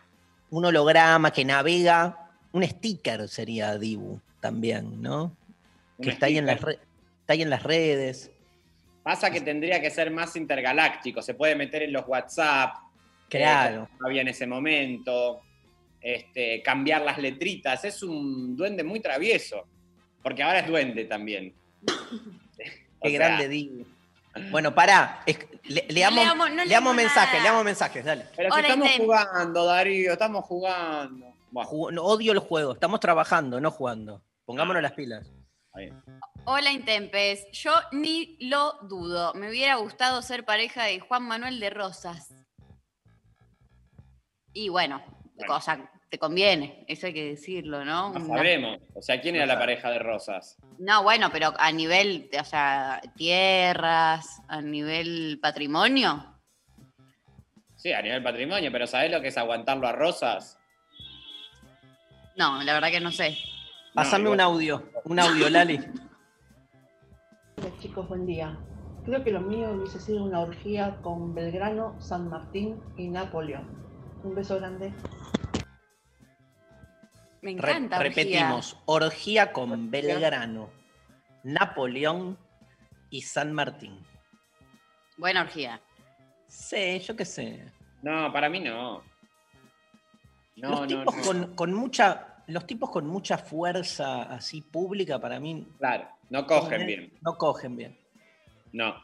un 0.52 0.66
holograma 0.66 1.32
que 1.32 1.44
navega. 1.44 2.25
Un 2.56 2.64
sticker 2.64 3.28
sería 3.28 3.78
Dibu 3.78 4.22
también, 4.40 5.02
¿no? 5.02 5.36
Un 5.98 6.04
Que 6.06 6.12
está 6.12 6.28
ahí, 6.28 6.38
en 6.38 6.46
las 6.46 6.56
sticker. 6.56 6.76
re- 6.78 6.84
está 7.20 7.34
ahí 7.34 7.42
en 7.42 7.50
las 7.50 7.64
redes. 7.64 8.32
Pasa 9.04 9.30
que 9.30 9.42
tendría 9.42 9.82
que 9.82 9.90
ser 9.92 10.10
más 10.10 10.38
intergaláctico. 10.38 11.22
Se 11.22 11.34
puede 11.34 11.54
meter 11.56 11.84
en 11.84 11.92
los 11.92 12.08
WhatsApp. 12.08 12.76
Claro. 13.30 13.84
eh, 13.92 13.96
no 14.00 14.08
había 14.08 14.22
en 14.22 14.30
ese 14.30 14.48
momento. 14.48 15.42
Este, 16.00 16.62
cambiar 16.62 17.02
las 17.02 17.18
letritas. 17.18 17.84
Es 17.84 18.02
un 18.04 18.56
duende 18.56 18.86
muy 18.86 19.02
travieso. 19.02 19.68
Porque 20.24 20.42
ahora 20.42 20.60
es 20.60 20.68
duende 20.68 21.04
también. 21.06 21.54
Qué 23.02 23.10
sea, 23.10 23.20
grande 23.20 23.50
Dibu. 23.50 23.86
Bueno, 24.50 24.74
pará. 24.74 25.24
es- 25.26 25.40
le- 25.66 25.86
leamos, 25.90 26.24
leamos- 26.24 26.52
no 26.54 26.64
leamos 26.64 26.96
mensajes, 26.96 27.42
leamos 27.44 27.66
mensajes, 27.66 28.06
dale. 28.06 28.26
Pero 28.38 28.50
si 28.54 28.62
estamos 28.62 28.92
jugando, 28.94 29.66
Darío, 29.66 30.14
estamos 30.14 30.46
jugando. 30.46 31.35
Bueno, 31.64 32.04
odio 32.04 32.34
el 32.34 32.40
juego. 32.40 32.74
Estamos 32.74 33.00
trabajando, 33.00 33.62
no 33.62 33.72
jugando. 33.72 34.22
Pongámonos 34.44 34.84
las 34.84 34.92
pilas. 34.92 35.32
Hola 36.44 36.72
Intempes, 36.72 37.48
yo 37.54 37.72
ni 37.94 38.38
lo 38.42 38.74
dudo. 38.84 39.34
Me 39.36 39.50
hubiera 39.50 39.76
gustado 39.76 40.22
ser 40.22 40.44
pareja 40.44 40.84
de 40.84 41.00
Juan 41.00 41.24
Manuel 41.24 41.60
de 41.62 41.70
Rosas. 41.70 42.34
Y 44.52 44.68
bueno, 44.70 45.02
Bueno. 45.36 45.54
cosa 45.54 45.92
te 46.10 46.20
conviene, 46.20 46.86
eso 46.88 47.08
hay 47.08 47.14
que 47.14 47.26
decirlo, 47.26 47.84
¿no? 47.84 48.14
No 48.14 48.26
sabemos. 48.28 48.80
O 48.94 49.02
sea, 49.02 49.20
¿quién 49.20 49.36
era 49.36 49.46
la 49.46 49.58
pareja 49.58 49.90
de 49.92 50.00
Rosas? 50.00 50.58
No, 50.78 51.04
bueno, 51.04 51.30
pero 51.32 51.54
a 51.58 51.72
nivel, 51.72 52.30
o 52.40 52.44
sea, 52.46 53.02
tierras, 53.16 54.42
a 54.48 54.62
nivel 54.62 55.40
patrimonio. 55.42 56.38
Sí, 57.76 57.92
a 57.92 58.02
nivel 58.02 58.24
patrimonio, 58.24 58.72
pero 58.72 58.88
¿sabés 58.88 59.12
lo 59.12 59.22
que 59.22 59.30
es 59.30 59.38
aguantarlo 59.38 59.88
a 59.88 59.92
Rosas? 59.94 60.58
No, 62.36 62.62
la 62.64 62.74
verdad 62.74 62.90
que 62.92 63.00
no 63.00 63.12
sé. 63.12 63.38
Pásame 63.94 64.30
un 64.30 64.42
audio, 64.42 64.90
un 65.06 65.20
audio, 65.20 65.50
Lali. 65.50 65.78
Hola 67.58 67.70
chicos, 67.80 68.08
buen 68.10 68.26
día. 68.26 68.58
Creo 69.06 69.24
que 69.24 69.32
lo 69.32 69.40
mío 69.42 69.72
hubiese 69.72 70.00
sido 70.00 70.24
una 70.24 70.42
orgía 70.42 70.98
con 71.02 71.34
Belgrano, 71.34 71.96
San 72.02 72.30
Martín 72.30 72.82
y 72.98 73.08
Napoleón. 73.08 73.68
Un 74.24 74.36
beso 74.36 74.58
grande. 74.58 74.92
Me 77.42 77.52
Re- 77.52 77.72
encanta. 77.72 77.98
orgía. 78.00 78.10
repetimos, 78.10 78.78
orgía 78.86 79.54
con 79.54 79.92
Belgrano, 79.92 80.70
Napoleón 81.44 82.38
y 83.12 83.22
San 83.22 83.54
Martín. 83.54 84.04
Buena 85.18 85.42
orgía. 85.44 85.80
Sí, 86.48 87.00
yo 87.00 87.16
qué 87.16 87.24
sé. 87.24 87.72
No, 88.02 88.34
para 88.34 88.50
mí 88.50 88.60
no. 88.60 89.04
No, 90.58 90.70
los 90.70 90.88
tipos 90.88 91.16
no. 91.16 91.22
con, 91.24 91.56
con 91.56 91.74
mucha, 91.74 92.44
los 92.48 92.66
tipos 92.66 92.90
con 92.90 93.06
mucha 93.08 93.38
fuerza 93.38 94.24
así 94.24 94.62
pública 94.62 95.20
para 95.20 95.40
mí 95.40 95.68
Claro, 95.78 96.08
no 96.30 96.46
cogen 96.48 96.86
bien. 96.88 97.12
no 97.22 97.38
cogen 97.38 97.76
bien. 97.76 97.98
No. 98.72 98.96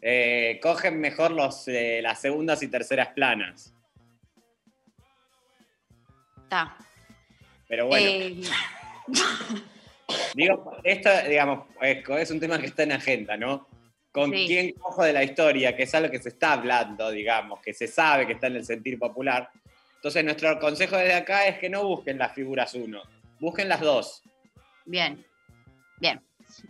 Eh, 0.00 0.58
cogen 0.62 1.00
mejor 1.00 1.30
los, 1.30 1.66
eh, 1.68 2.00
las 2.02 2.20
segundas 2.20 2.62
y 2.62 2.68
terceras 2.68 3.08
planas. 3.08 3.74
Está. 6.42 6.76
Pero 7.68 7.86
bueno, 7.86 8.06
Eh, 8.06 8.42
digo, 10.34 10.76
esto, 10.84 11.08
digamos, 11.28 11.66
es, 11.80 12.06
es 12.08 12.30
un 12.30 12.40
tema 12.40 12.58
que 12.58 12.66
está 12.66 12.82
en 12.82 12.92
agenda, 12.92 13.36
¿no? 13.36 13.66
Con 14.12 14.30
Sí. 14.30 14.44
quién 14.46 14.72
cojo 14.72 15.02
de 15.02 15.12
la 15.12 15.24
historia, 15.24 15.74
que 15.74 15.84
es 15.84 15.94
algo 15.94 16.10
que 16.10 16.20
se 16.22 16.28
está 16.28 16.52
hablando, 16.52 17.10
digamos, 17.10 17.60
que 17.60 17.72
se 17.74 17.86
sabe 17.88 18.26
que 18.26 18.34
está 18.34 18.46
en 18.46 18.56
el 18.56 18.64
sentir 18.64 18.98
popular. 18.98 19.50
Entonces, 20.04 20.22
nuestro 20.22 20.58
consejo 20.60 20.98
desde 20.98 21.14
acá 21.14 21.46
es 21.46 21.58
que 21.58 21.70
no 21.70 21.82
busquen 21.86 22.18
las 22.18 22.34
figuras 22.34 22.74
uno, 22.74 23.00
busquen 23.40 23.70
las 23.70 23.80
dos. 23.80 24.20
Bien, 24.84 25.24
bien. 25.98 26.20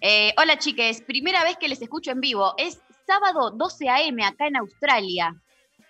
Eh, 0.00 0.32
hola 0.38 0.56
chiques, 0.56 1.02
primera 1.02 1.42
vez 1.42 1.56
que 1.56 1.66
les 1.66 1.82
escucho 1.82 2.12
en 2.12 2.20
vivo. 2.20 2.54
Es 2.58 2.80
sábado 3.04 3.50
12 3.50 3.88
a.m. 3.88 4.24
acá 4.24 4.46
en 4.46 4.56
Australia. 4.58 5.34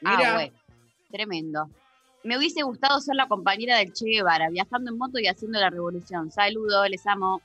Mira, 0.00 0.38
Ah, 0.40 0.48
tremendo. 1.10 1.68
Me 2.22 2.38
hubiese 2.38 2.62
gustado 2.62 2.98
ser 3.02 3.14
la 3.16 3.28
compañera 3.28 3.76
del 3.76 3.92
Che 3.92 4.06
Guevara, 4.06 4.48
viajando 4.48 4.90
en 4.90 4.96
moto 4.96 5.18
y 5.18 5.26
haciendo 5.26 5.60
la 5.60 5.68
revolución. 5.68 6.30
Saludos, 6.30 6.88
les 6.88 7.06
amo. 7.06 7.42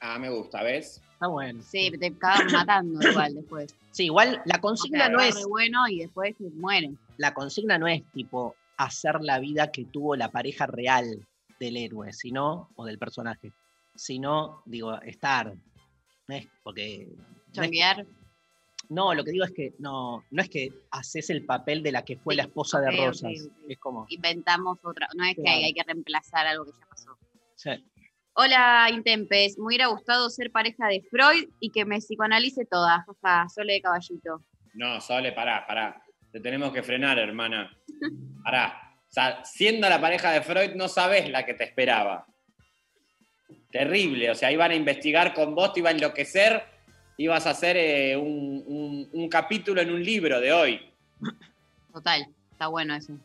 ah, 0.00 0.18
me 0.18 0.28
gusta, 0.28 0.62
¿ves? 0.62 1.00
Está 1.14 1.28
bueno. 1.28 1.62
Sí, 1.62 1.90
te 1.98 2.08
acaban 2.08 2.52
matando 2.52 3.08
igual 3.08 3.34
después. 3.36 3.74
Sí, 3.90 4.04
igual 4.04 4.42
la 4.44 4.56
O 4.56 4.60
consigna 4.60 5.06
sea, 5.06 5.08
no 5.08 5.20
es 5.22 5.46
bueno 5.46 5.88
y 5.88 6.00
después 6.00 6.36
se 6.36 6.50
mueren. 6.50 6.98
la 7.16 7.32
consigna 7.32 7.78
no 7.78 7.88
es 7.88 8.02
tipo 8.12 8.54
hacer 8.76 9.20
la 9.22 9.38
vida 9.38 9.70
que 9.70 9.84
tuvo 9.86 10.16
la 10.16 10.30
pareja 10.30 10.66
real 10.66 11.26
del 11.60 11.76
héroe, 11.76 12.12
sino 12.12 12.70
o 12.76 12.84
del 12.84 12.98
personaje, 12.98 13.52
sino 13.94 14.62
digo 14.66 15.00
estar, 15.02 15.54
no 16.28 16.34
es 16.34 16.48
porque 16.62 17.06
no, 17.08 17.22
es- 17.22 17.52
Chambear. 17.52 18.06
no, 18.88 19.14
lo 19.14 19.24
que 19.24 19.30
digo 19.30 19.44
es 19.44 19.52
que 19.52 19.74
no, 19.78 20.24
no 20.30 20.42
es 20.42 20.48
que 20.48 20.72
haces 20.90 21.30
el 21.30 21.44
papel 21.44 21.82
de 21.82 21.92
la 21.92 22.04
que 22.04 22.16
fue 22.16 22.34
Sí, 22.34 22.38
la 22.38 22.42
esposa 22.44 22.80
de 22.80 22.90
Rosas, 23.06 23.32
es 23.68 23.78
como 23.78 24.06
Inventamos 24.08 24.78
otra. 24.84 25.08
No 25.16 25.24
es 25.24 25.36
que 25.36 25.48
hay 25.48 25.72
que 25.72 25.82
reemplazar 25.84 26.46
algo 26.46 26.64
que 26.64 26.72
ya 26.78 26.86
pasó. 26.86 27.16
sí. 27.56 27.70
Hola, 28.36 28.88
Intempes. 28.92 29.56
Me 29.58 29.66
hubiera 29.66 29.86
gustado 29.86 30.28
ser 30.28 30.50
pareja 30.50 30.88
de 30.88 31.02
Freud 31.08 31.48
y 31.60 31.70
que 31.70 31.84
me 31.84 31.98
psicoanalice 31.98 32.64
toda. 32.64 33.06
Jaja, 33.22 33.48
sole 33.48 33.74
de 33.74 33.80
caballito. 33.80 34.42
No, 34.72 35.00
Sole, 35.00 35.30
pará, 35.30 35.64
pará. 35.68 36.02
Te 36.34 36.40
tenemos 36.40 36.72
que 36.72 36.82
frenar, 36.82 37.16
hermana. 37.16 37.70
Pará. 38.42 38.90
O 39.08 39.12
sea, 39.14 39.44
siendo 39.44 39.88
la 39.88 40.00
pareja 40.00 40.32
de 40.32 40.42
Freud, 40.42 40.74
no 40.74 40.88
sabes 40.88 41.30
la 41.30 41.46
que 41.46 41.54
te 41.54 41.62
esperaba. 41.62 42.26
Terrible. 43.70 44.32
O 44.32 44.34
sea, 44.34 44.50
iban 44.50 44.72
a 44.72 44.74
investigar 44.74 45.32
con 45.32 45.54
vos, 45.54 45.72
te 45.72 45.78
iba 45.78 45.90
a 45.90 45.92
enloquecer. 45.92 46.60
Ibas 47.18 47.46
a 47.46 47.50
hacer 47.50 47.76
eh, 47.76 48.16
un, 48.16 48.64
un- 48.66 49.08
un 49.12 49.28
capítulo 49.28 49.80
en 49.80 49.92
un 49.92 50.02
libro 50.02 50.40
de 50.40 50.52
hoy. 50.52 50.80
Total, 51.92 52.26
está 52.50 52.66
bueno 52.66 52.96
eso. 52.96 53.16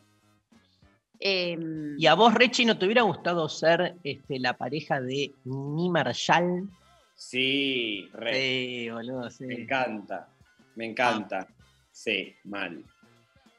Em, 1.18 1.98
Y 1.98 2.06
a 2.06 2.14
vos, 2.14 2.32
Rechi, 2.32 2.64
¿no 2.64 2.78
te 2.78 2.84
hubiera 2.86 3.02
gustado 3.02 3.48
ser 3.48 3.96
este, 4.04 4.38
la 4.38 4.56
pareja 4.56 5.00
de 5.00 5.34
Ni 5.46 5.90
Marshall? 5.90 6.68
Sí, 7.16 8.08
re. 8.12 8.32
Sí, 8.34 8.88
boludo, 8.90 9.28
sí. 9.30 9.46
Me 9.46 9.54
encanta. 9.54 10.28
Me 10.76 10.86
encanta. 10.86 11.48
Sí, 11.90 12.32
mal. 12.44 12.84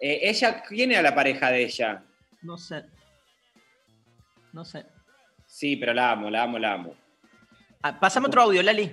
Eh, 0.04 0.20
ella, 0.30 0.64
¿quién 0.68 0.92
era 0.92 1.04
la 1.04 1.14
pareja 1.14 1.52
de 1.52 1.64
ella? 1.64 2.04
No 2.42 2.58
sé. 2.58 2.84
No 4.52 4.66
sé. 4.66 4.84
Sí, 5.46 5.78
pero 5.78 5.94
la 5.94 6.12
amo, 6.12 6.30
la 6.30 6.44
amo, 6.44 6.58
la 6.58 6.74
amo. 6.74 6.96
Ah, 7.84 8.00
pasame 8.00 8.26
otro 8.28 8.42
audio, 8.42 8.64
Lali. 8.64 8.92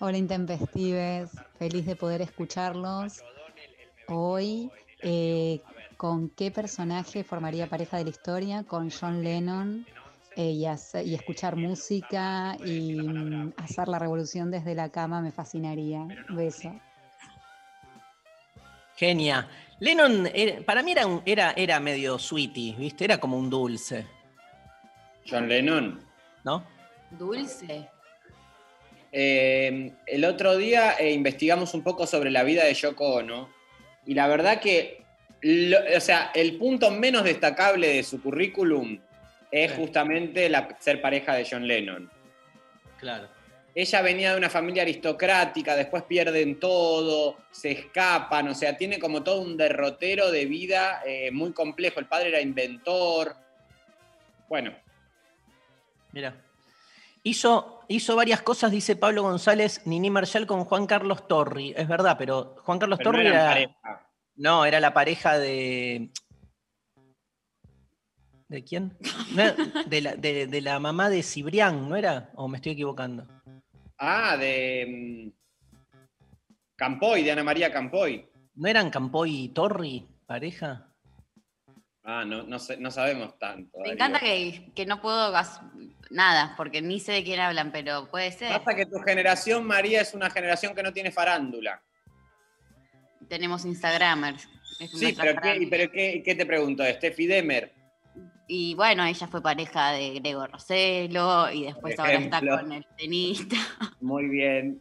Hola 0.00 0.18
Intempestives, 0.18 1.30
feliz 1.58 1.86
de 1.86 1.96
poder 1.96 2.20
escucharlos 2.22 3.22
hoy. 4.08 4.70
Eh, 5.02 5.62
¿Con 5.96 6.28
qué 6.30 6.50
personaje 6.50 7.24
formaría 7.24 7.66
pareja 7.68 7.96
de 7.98 8.04
la 8.04 8.10
historia? 8.10 8.64
Con 8.64 8.90
John 8.90 9.22
Lennon 9.22 9.86
eh, 10.36 10.50
y, 10.50 10.66
hacer- 10.66 11.06
y 11.06 11.14
escuchar 11.14 11.56
música 11.56 12.56
y 12.64 13.08
mm, 13.08 13.52
hacer 13.56 13.88
la 13.88 13.98
revolución 13.98 14.50
desde 14.50 14.74
la 14.74 14.90
cama 14.90 15.20
me 15.22 15.32
fascinaría. 15.32 16.06
Beso. 16.30 16.72
Genia. 19.04 19.48
Lennon, 19.78 20.28
era- 20.34 20.60
para 20.60 20.82
mí 20.82 20.92
era, 20.92 21.06
un- 21.06 21.22
era, 21.24 21.52
era 21.56 21.80
medio 21.80 22.18
sweetie, 22.18 22.74
¿viste? 22.76 23.04
Era 23.06 23.16
como 23.18 23.38
un 23.38 23.48
dulce, 23.48 24.04
John 25.26 25.48
Lennon. 25.48 26.04
¿no? 26.44 26.62
Dulce. 27.10 27.88
Eh, 29.10 29.92
el 30.06 30.24
otro 30.26 30.56
día 30.58 30.92
eh, 30.98 31.12
investigamos 31.12 31.72
un 31.74 31.82
poco 31.82 32.06
sobre 32.06 32.30
la 32.30 32.42
vida 32.44 32.64
de 32.64 32.74
Yoko 32.74 33.14
Ono 33.16 33.48
y 34.06 34.12
la 34.14 34.28
verdad 34.28 34.60
que, 34.60 35.02
lo- 35.40 35.78
o 35.96 36.00
sea, 36.00 36.30
el 36.34 36.58
punto 36.58 36.90
menos 36.90 37.24
destacable 37.24 37.88
de 37.88 38.02
su 38.02 38.22
currículum 38.22 38.98
es 39.50 39.70
Sí. 39.72 39.76
justamente 39.78 40.48
la, 40.50 40.76
ser 40.78 41.00
pareja 41.00 41.34
de 41.34 41.46
John 41.50 41.66
Lennon. 41.66 42.10
Claro. 42.98 43.28
Ella 43.74 44.02
venía 44.02 44.32
de 44.32 44.38
una 44.38 44.50
familia 44.50 44.82
aristocrática, 44.82 45.76
después 45.76 46.02
pierden 46.02 46.58
todo, 46.58 47.36
se 47.52 47.70
escapan, 47.70 48.48
o 48.48 48.54
sea, 48.54 48.76
tiene 48.76 48.98
como 48.98 49.22
todo 49.22 49.40
un 49.40 49.56
derrotero 49.56 50.30
de 50.30 50.46
vida 50.46 51.02
eh, 51.06 51.30
muy 51.30 51.52
complejo. 51.52 52.00
El 52.00 52.06
padre 52.06 52.28
era 52.30 52.40
inventor. 52.40 53.36
Bueno, 54.48 54.72
Mira. 56.12 56.34
Hizo, 57.22 57.80
hizo 57.88 58.16
varias 58.16 58.40
cosas, 58.42 58.70
dice 58.72 58.96
Pablo 58.96 59.22
González, 59.22 59.82
Nini 59.86 60.08
Marshall 60.10 60.46
con 60.46 60.64
Juan 60.64 60.86
Carlos 60.86 61.28
Torri. 61.28 61.74
Es 61.76 61.86
verdad, 61.86 62.16
pero 62.18 62.56
Juan 62.64 62.78
Carlos 62.78 62.98
pero 62.98 63.12
no 63.12 63.18
Torri 63.18 63.26
eran 63.28 63.40
era. 63.40 63.48
pareja. 63.50 64.10
No, 64.36 64.64
era 64.64 64.80
la 64.80 64.94
pareja 64.94 65.38
de. 65.38 66.10
¿De 68.48 68.64
quién? 68.64 68.96
No 69.36 69.44
de, 69.86 70.00
la, 70.00 70.16
de- 70.16 70.46
de 70.46 70.60
la 70.60 70.80
mamá 70.80 71.08
de 71.10 71.22
Cibrián, 71.22 71.88
¿no 71.88 71.94
era? 71.94 72.30
¿O 72.34 72.48
me 72.48 72.56
estoy 72.56 72.72
equivocando? 72.72 73.28
Ah, 74.02 74.34
de 74.38 74.86
mm, 74.88 75.30
Campoy, 76.76 77.22
de 77.22 77.32
Ana 77.32 77.44
María 77.44 77.70
Campoy. 77.72 78.26
¿No 78.54 78.66
eran 78.68 78.88
Campoy 78.90 79.44
y 79.44 79.48
Torri, 79.50 80.06
pareja? 80.26 80.86
Ah, 82.02 82.24
no, 82.24 82.42
no, 82.44 82.58
sé- 82.58 82.78
no 82.78 82.90
sabemos 82.90 83.38
tanto. 83.38 83.78
Me 83.78 83.88
Darío. 83.90 83.92
encanta 83.94 84.20
que, 84.20 84.72
que 84.74 84.86
no 84.86 85.02
puedo 85.02 85.30
gas- 85.32 85.60
nada, 86.10 86.54
porque 86.56 86.80
ni 86.80 86.98
sé 86.98 87.12
de 87.12 87.22
quién 87.24 87.40
hablan, 87.40 87.70
pero 87.72 88.10
puede 88.10 88.32
ser. 88.32 88.48
Pasa 88.58 88.74
que 88.74 88.86
tu 88.86 88.98
generación, 89.00 89.66
María, 89.66 90.00
es 90.00 90.14
una 90.14 90.30
generación 90.30 90.74
que 90.74 90.82
no 90.82 90.92
tiene 90.94 91.10
farándula. 91.12 91.82
Tenemos 93.28 93.66
Instagramers. 93.66 94.48
Sí, 94.94 95.14
pero, 95.16 95.38
¿qué, 95.42 95.66
pero 95.70 95.92
qué, 95.92 96.22
qué 96.24 96.34
te 96.34 96.46
pregunto? 96.46 96.82
Steffi 96.84 97.26
Demer. 97.26 97.74
Y 98.46 98.74
bueno, 98.74 99.04
ella 99.04 99.28
fue 99.28 99.40
pareja 99.40 99.92
de 99.92 100.14
Grego 100.14 100.46
Roselo 100.46 101.50
y 101.52 101.64
después 101.64 101.98
ahora 101.98 102.14
está 102.14 102.40
con 102.40 102.72
el 102.72 102.84
tenista. 102.96 103.56
Muy 104.00 104.28
bien. 104.28 104.80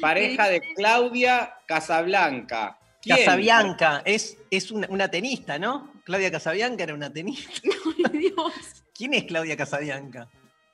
Pareja 0.00 0.48
de 0.48 0.60
Claudia 0.74 1.54
Casablanca. 1.66 2.78
¿Quién? 3.02 3.16
Casabianca, 3.16 4.02
es, 4.04 4.36
es 4.50 4.70
una, 4.70 4.86
una 4.90 5.08
tenista, 5.08 5.58
¿no? 5.58 5.90
Claudia 6.04 6.30
Casabianca 6.30 6.84
era 6.84 6.94
una 6.94 7.12
tenista. 7.12 7.50
Ay, 8.12 8.18
Dios. 8.18 8.84
¿Quién 8.94 9.14
es 9.14 9.24
Claudia 9.24 9.56
Casabianca? 9.56 10.28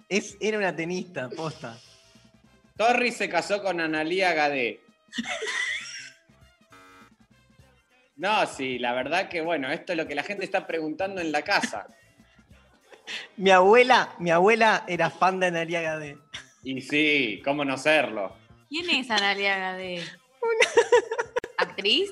Es, 0.08 0.36
era 0.40 0.58
una 0.58 0.74
tenista, 0.74 1.28
posta. 1.30 1.78
Torri 2.76 3.12
se 3.12 3.28
casó 3.28 3.62
con 3.62 3.80
Analía 3.80 4.34
Gadé. 4.34 4.80
No, 8.16 8.46
sí, 8.46 8.78
la 8.78 8.92
verdad 8.94 9.28
que 9.28 9.40
bueno, 9.42 9.70
esto 9.70 9.92
es 9.92 9.98
lo 9.98 10.06
que 10.06 10.14
la 10.14 10.22
gente 10.22 10.44
está 10.44 10.66
preguntando 10.66 11.20
en 11.20 11.32
la 11.32 11.42
casa. 11.42 11.86
Mi 13.36 13.50
abuela, 13.50 14.14
mi 14.18 14.30
abuela 14.30 14.84
era 14.88 15.10
fan 15.10 15.38
de 15.38 15.46
Analia 15.46 15.80
Gade. 15.82 16.18
Y 16.64 16.80
sí, 16.80 17.40
cómo 17.44 17.64
no 17.64 17.76
serlo. 17.76 18.34
¿Quién 18.68 18.88
es 18.90 19.10
Analia 19.10 19.56
Gade? 19.58 20.02
¿Actriz? 21.58 22.10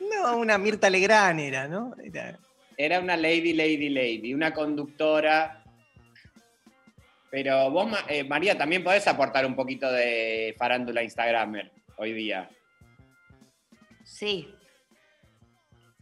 No, 0.00 0.36
una 0.36 0.58
Mirta 0.58 0.90
Legrand 0.90 1.40
era, 1.40 1.66
¿no? 1.68 1.94
Era- 2.02 2.38
Era 2.76 3.00
una 3.00 3.16
lady, 3.16 3.52
lady, 3.54 3.88
lady, 3.88 4.34
una 4.34 4.52
conductora. 4.52 5.62
Pero 7.30 7.70
vos, 7.70 7.90
eh, 8.08 8.22
María, 8.24 8.56
también 8.58 8.84
podés 8.84 9.06
aportar 9.08 9.46
un 9.46 9.56
poquito 9.56 9.90
de 9.90 10.54
farándula 10.58 11.02
Instagramer 11.02 11.72
hoy 11.96 12.12
día. 12.12 12.50
Sí. 14.04 14.52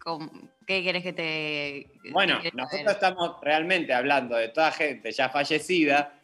¿Cómo- 0.05 0.31
¿Qué 0.67 0.83
querés 0.85 1.03
que 1.03 1.13
te.? 1.13 1.87
Bueno, 2.13 2.35
nosotros 2.53 2.71
saber? 2.71 2.87
estamos 2.89 3.37
realmente 3.43 3.93
hablando 3.93 4.37
de 4.37 4.49
toda 4.49 4.71
gente 4.71 5.11
ya 5.11 5.29
fallecida, 5.31 6.21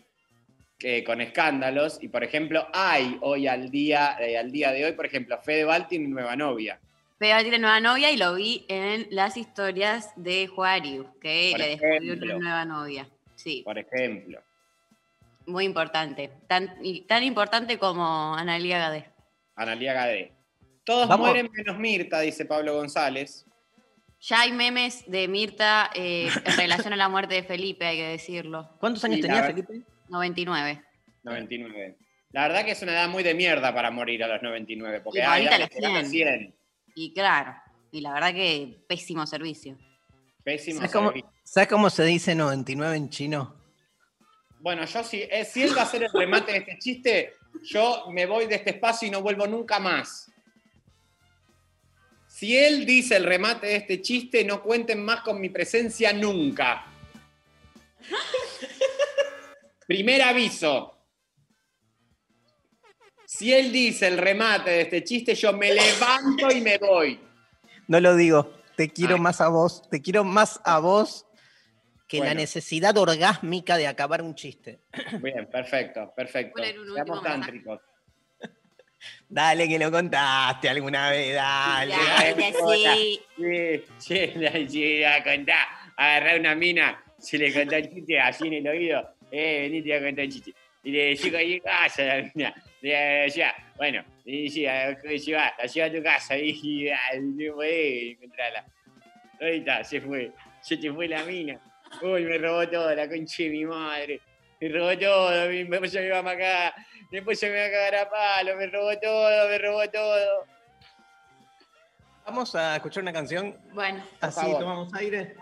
que, 0.79 1.03
con 1.03 1.21
escándalos, 1.21 1.99
y 2.03 2.09
por 2.09 2.23
ejemplo, 2.23 2.67
hay 2.73 3.19
hoy 3.23 3.47
al 3.47 3.71
día, 3.71 4.17
eh, 4.21 4.39
al 4.39 4.51
día 4.53 4.71
de 4.73 4.85
hoy, 4.85 4.93
por 4.93 5.07
ejemplo, 5.07 5.39
Fedeval 5.43 5.89
tiene 5.89 6.09
nueva 6.09 6.37
novia. 6.37 6.79
Fede 7.19 7.43
tiene 7.43 7.59
nueva 7.59 7.81
novia 7.81 8.11
y 8.11 8.17
lo 8.17 8.35
vi 8.35 8.65
en 8.69 9.07
las 9.11 9.37
historias 9.37 10.13
de 10.17 10.47
Juariu, 10.47 11.07
que 11.21 11.49
Por 11.53 11.61
le 11.61 11.69
descubrió 11.69 12.13
ejemplo. 12.15 12.37
una 12.37 12.45
nueva 12.45 12.65
novia. 12.65 13.09
Sí, 13.35 13.63
Por 13.65 13.79
ejemplo. 13.79 14.41
muy 15.47 15.65
importante. 15.67 16.31
Tan, 16.47 16.79
y 16.83 17.03
tan 17.03 17.23
importante 17.23 17.79
como 17.79 18.35
Analia 18.35 18.79
Gade. 18.79 19.05
Analia 19.57 19.93
Gadé. 19.93 20.33
Todos 20.85 21.09
Vamos. 21.09 21.27
mueren 21.29 21.51
menos 21.53 21.79
Mirta, 21.79 22.21
dice 22.21 22.47
Pablo 22.47 22.75
González. 22.75 23.45
Ya 24.21 24.43
hay 24.43 24.53
memes 24.53 25.05
de 25.11 25.29
Mirta 25.29 25.91
eh, 25.95 26.29
en 26.45 26.57
relación 26.57 26.93
a 26.93 26.97
la 26.97 27.09
muerte 27.09 27.35
de 27.35 27.43
Felipe, 27.43 27.87
hay 27.87 27.97
que 27.97 28.07
decirlo. 28.09 28.69
¿Cuántos 28.79 29.03
años 29.05 29.17
Sí, 29.17 29.23
tenía 29.23 29.45
Felipe? 29.45 29.83
99. 30.09 30.83
99. 31.23 31.97
La 32.33 32.43
verdad 32.43 32.65
que 32.65 32.73
es 32.73 32.83
una 32.83 32.93
edad 32.93 33.09
muy 33.09 33.23
de 33.23 33.35
mierda 33.35 33.75
para 33.75 33.91
morir 33.91 34.23
a 34.23 34.29
los 34.29 34.43
99, 34.43 35.01
porque 35.01 35.19
Y 35.19 35.23
hay 35.23 35.47
ahorita 35.47 35.59
los 35.59 35.69
que 35.71 35.75
llegan 35.77 35.97
a 35.97 36.05
100. 36.05 36.11
100. 36.11 36.55
Y 36.95 37.15
claro, 37.15 37.55
y 37.91 38.01
la 38.03 38.13
verdad 38.13 38.35
que 38.35 38.85
pésimo 38.87 39.27
servicio. 39.27 39.79
Pésimo 40.45 40.77
¿Sabes 40.79 40.93
cómo, 40.93 41.09
servicio. 41.09 41.31
sabes 41.43 41.69
cómo 41.69 41.91
se 41.91 42.05
dice 42.05 42.35
99 42.35 42.97
en 42.97 43.09
chino? 43.09 43.55
Bueno, 44.61 44.85
yo 44.85 45.03
si, 45.03 45.23
eh, 45.23 45.45
si 45.45 45.63
él 45.63 45.75
va 45.77 45.83
a 45.83 45.85
hacer 45.85 46.03
el 46.03 46.11
remate 46.13 46.53
de 46.53 46.59
este 46.59 46.79
chiste, 46.79 47.33
yo 47.65 48.05
me 48.11 48.27
voy 48.27 48.47
de 48.47 48.57
este 48.57 48.71
espacio 48.71 49.09
y 49.09 49.11
no 49.11 49.23
vuelvo 49.23 49.47
nunca 49.47 49.79
más. 49.79 50.31
Si 52.41 52.57
él 52.57 52.87
dice 52.87 53.17
el 53.17 53.25
remate 53.25 53.67
de 53.67 53.77
este 53.77 54.01
chiste, 54.01 54.47
no 54.47 54.63
cuenten 54.63 55.05
más 55.05 55.21
con 55.21 55.39
mi 55.39 55.51
presencia 55.51 56.11
nunca. 56.15 56.87
Primer 59.87 60.23
aviso. 60.23 60.97
Si 63.27 63.53
él 63.53 63.71
dice 63.71 64.09
el 64.09 64.17
remate 64.17 64.71
de 64.71 64.81
este 64.81 65.05
chiste, 65.05 65.35
yo 65.35 65.53
me 65.53 65.75
levanto 65.75 66.51
y 66.51 66.63
me 66.63 66.79
voy. 66.79 67.21
No 67.89 68.01
lo 68.01 68.17
digo. 68.17 68.51
Te 68.75 68.89
quiero 68.89 69.17
Ay. 69.17 69.21
más 69.21 69.43
a 69.43 69.49
vos. 69.49 69.87
Te 69.91 70.01
quiero 70.01 70.25
más 70.25 70.63
a 70.65 70.79
vos 70.79 71.27
que 72.09 72.21
la 72.21 72.33
necesidad 72.33 72.97
orgásmica 72.97 73.77
de 73.77 73.87
acabar 73.87 74.23
un 74.23 74.35
chiste. 74.35 74.81
Bien, 75.23 75.47
perfecto, 75.47 76.11
perfecto. 76.17 76.63
Seamos 76.95 77.23
tántricos. 77.23 77.81
Dale 79.29 79.69
que 79.69 79.79
lo 79.79 79.91
contaste 79.91 80.69
alguna 80.69 81.11
vez, 81.11 81.35
dale. 81.35 81.93
Ya 81.93 82.35
sí. 82.97 83.21
Sí, 83.99 84.33
sí, 84.69 85.05
a 85.05 85.23
contar. 85.23 85.67
Agarrar 85.97 86.41
una 86.41 86.55
mina, 86.55 87.03
se 87.19 87.39
le 87.39 87.53
contó 87.53 87.77
el 87.77 87.89
chiste 87.91 88.19
así 88.19 88.49
en 88.49 88.55
el 88.55 88.69
oído. 88.69 89.15
Eh, 89.31 89.63
venite 89.63 89.95
a 89.95 90.03
contar 90.03 90.25
el 90.25 90.33
chiste. 90.33 90.55
Y 90.83 90.93
le 90.93 91.05
decía 91.11 91.39
ahí 91.39 91.61
casa 91.61 92.03
la 92.05 92.31
mina. 92.35 92.55
Le 92.81 92.95
decía, 92.95 93.55
bueno, 93.77 94.03
le 94.25 94.43
decía, 94.43 94.99
lleva, 95.03 95.55
la 95.59 95.67
lleva 95.67 95.87
a 95.87 95.93
tu 95.93 96.03
casa 96.03 96.39
y, 96.39 96.91
no 97.21 97.55
podés 97.55 98.13
encontrarla. 98.13 98.65
Ahorita 99.41 99.85
se 99.85 100.01
fue, 100.01 100.33
se 100.61 100.77
te 100.77 100.93
fue 100.93 101.09
la 101.09 101.25
mina. 101.25 101.61
Uy, 102.03 102.25
me 102.25 102.39
robó 102.39 102.69
todo, 102.69 102.95
la 102.95 103.09
concha 103.09 103.43
de 103.43 103.51
mi 103.51 103.65
madre. 103.65 104.21
Me 104.61 104.69
robó 104.69 104.97
todo, 104.99 105.49
mi- 105.49 105.65
me 105.65 105.79
iba 105.79 106.19
a 106.19 106.31
acá, 106.31 106.75
después 107.11 107.41
yo 107.41 107.49
me 107.49 107.55
iba 107.55 107.67
a 107.67 107.71
cagar 107.71 107.95
a 108.07 108.11
palo, 108.11 108.57
me 108.57 108.67
robó 108.67 108.99
todo, 108.99 109.49
me 109.49 109.59
robó 109.59 109.89
todo. 109.91 110.47
Vamos 112.25 112.55
a 112.55 112.77
escuchar 112.77 113.03
una 113.03 113.13
canción. 113.13 113.57
Bueno, 113.73 114.03
Así 114.21 114.53
tomamos 114.53 114.93
aire. 114.95 115.35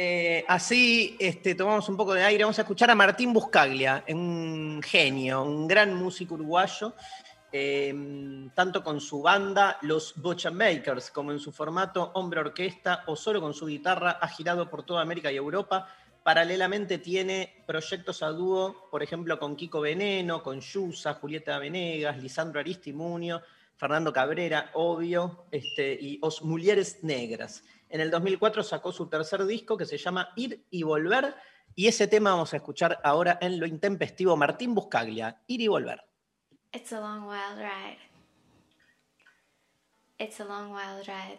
Eh, 0.00 0.44
así 0.46 1.16
este, 1.18 1.56
tomamos 1.56 1.88
un 1.88 1.96
poco 1.96 2.14
de 2.14 2.22
aire. 2.22 2.44
Vamos 2.44 2.58
a 2.58 2.62
escuchar 2.62 2.88
a 2.90 2.94
Martín 2.94 3.32
Buscaglia, 3.32 4.04
un 4.08 4.80
genio, 4.84 5.42
un 5.42 5.66
gran 5.66 5.92
músico 5.94 6.34
uruguayo, 6.34 6.94
eh, 7.50 7.92
tanto 8.54 8.84
con 8.84 9.00
su 9.00 9.20
banda, 9.20 9.78
los 9.82 10.14
Bocha 10.16 10.52
Makers, 10.52 11.10
como 11.10 11.32
en 11.32 11.40
su 11.40 11.50
formato 11.50 12.12
hombre 12.14 12.38
orquesta 12.38 13.02
o 13.08 13.16
solo 13.16 13.40
con 13.40 13.52
su 13.52 13.66
guitarra, 13.66 14.18
ha 14.20 14.28
girado 14.28 14.70
por 14.70 14.84
toda 14.84 15.02
América 15.02 15.32
y 15.32 15.36
Europa, 15.36 15.88
Paralelamente 16.22 16.98
tiene 16.98 17.64
proyectos 17.66 18.22
a 18.22 18.28
dúo, 18.28 18.88
por 18.90 19.02
ejemplo, 19.02 19.38
con 19.38 19.56
Kiko 19.56 19.80
Veneno, 19.80 20.42
con 20.42 20.60
Yusa, 20.60 21.14
Julieta 21.14 21.58
Venegas, 21.58 22.18
Lisandro 22.22 22.60
Aristimunio, 22.60 23.42
Fernando 23.76 24.12
Cabrera, 24.12 24.70
obvio, 24.74 25.46
este, 25.50 25.96
y 26.00 26.18
Os 26.20 26.42
Mulieres 26.42 27.02
Negras. 27.04 27.64
En 27.88 28.00
el 28.00 28.10
2004 28.10 28.62
sacó 28.62 28.92
su 28.92 29.08
tercer 29.08 29.46
disco 29.46 29.76
que 29.76 29.86
se 29.86 29.96
llama 29.96 30.30
Ir 30.36 30.66
y 30.70 30.82
Volver, 30.82 31.34
y 31.74 31.86
ese 31.86 32.08
tema 32.08 32.30
vamos 32.32 32.52
a 32.52 32.56
escuchar 32.56 32.98
ahora 33.04 33.38
en 33.40 33.60
Lo 33.60 33.66
Intempestivo 33.66 34.36
Martín 34.36 34.74
Buscaglia, 34.74 35.40
Ir 35.46 35.60
y 35.60 35.68
Volver. 35.68 36.02
It's 36.72 36.92
a 36.92 37.00
long 37.00 37.26
wild 37.26 37.58
ride. 37.58 37.98
It's 40.18 40.40
a 40.40 40.44
long 40.44 40.72
wild 40.72 41.06
ride. 41.06 41.38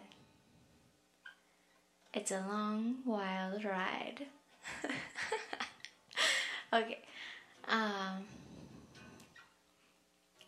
It's 2.12 2.32
a 2.32 2.40
long 2.40 3.02
wild 3.04 3.62
ride. 3.62 4.26
okay. 6.72 6.98
Um, 7.68 8.24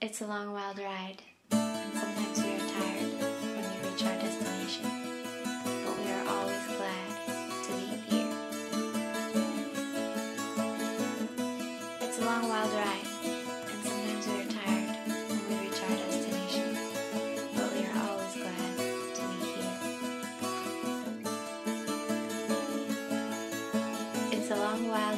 it's 0.00 0.20
a 0.20 0.26
long, 0.26 0.52
wild 0.52 0.78
ride, 0.78 1.22
and 1.52 1.94
sometimes 1.94 2.42
we 2.42 2.50
are 2.50 2.58
tired 2.58 3.12
when 3.20 3.56
we 3.56 3.88
reach 3.88 4.04
our 4.04 4.14
destination. 4.14 4.31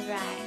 right. 0.07 0.44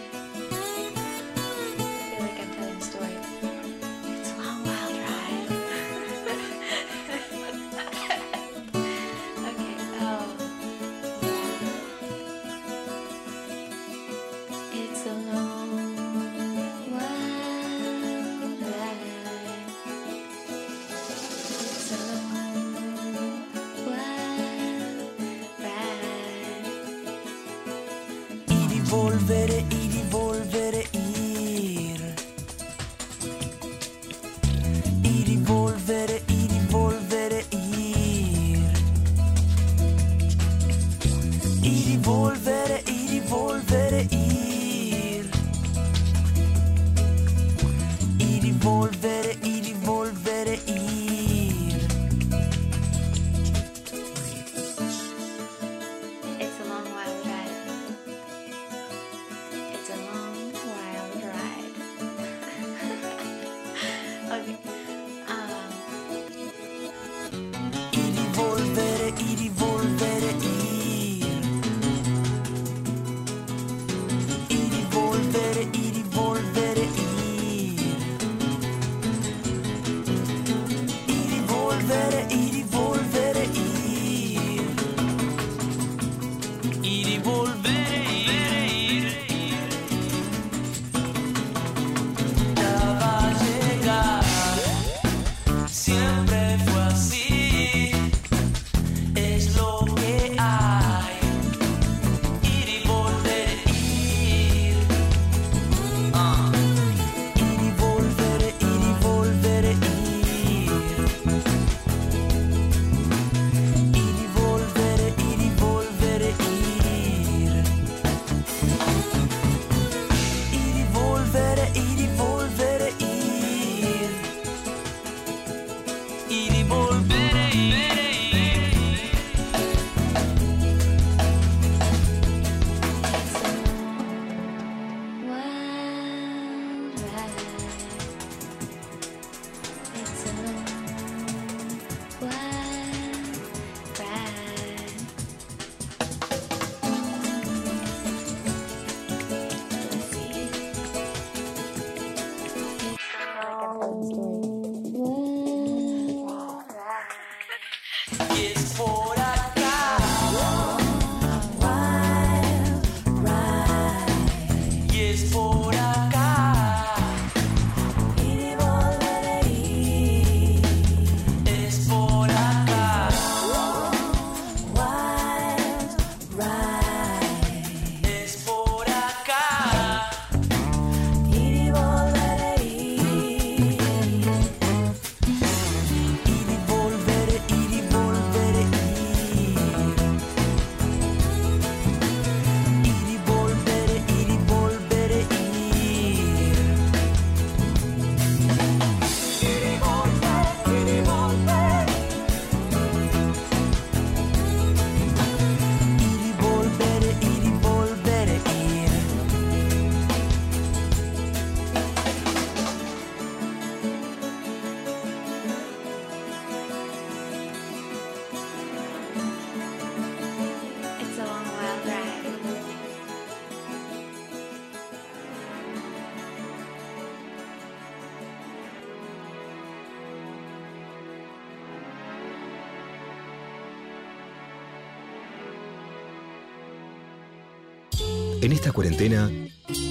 En 238.48 238.52
esta 238.52 238.72
cuarentena, 238.72 239.30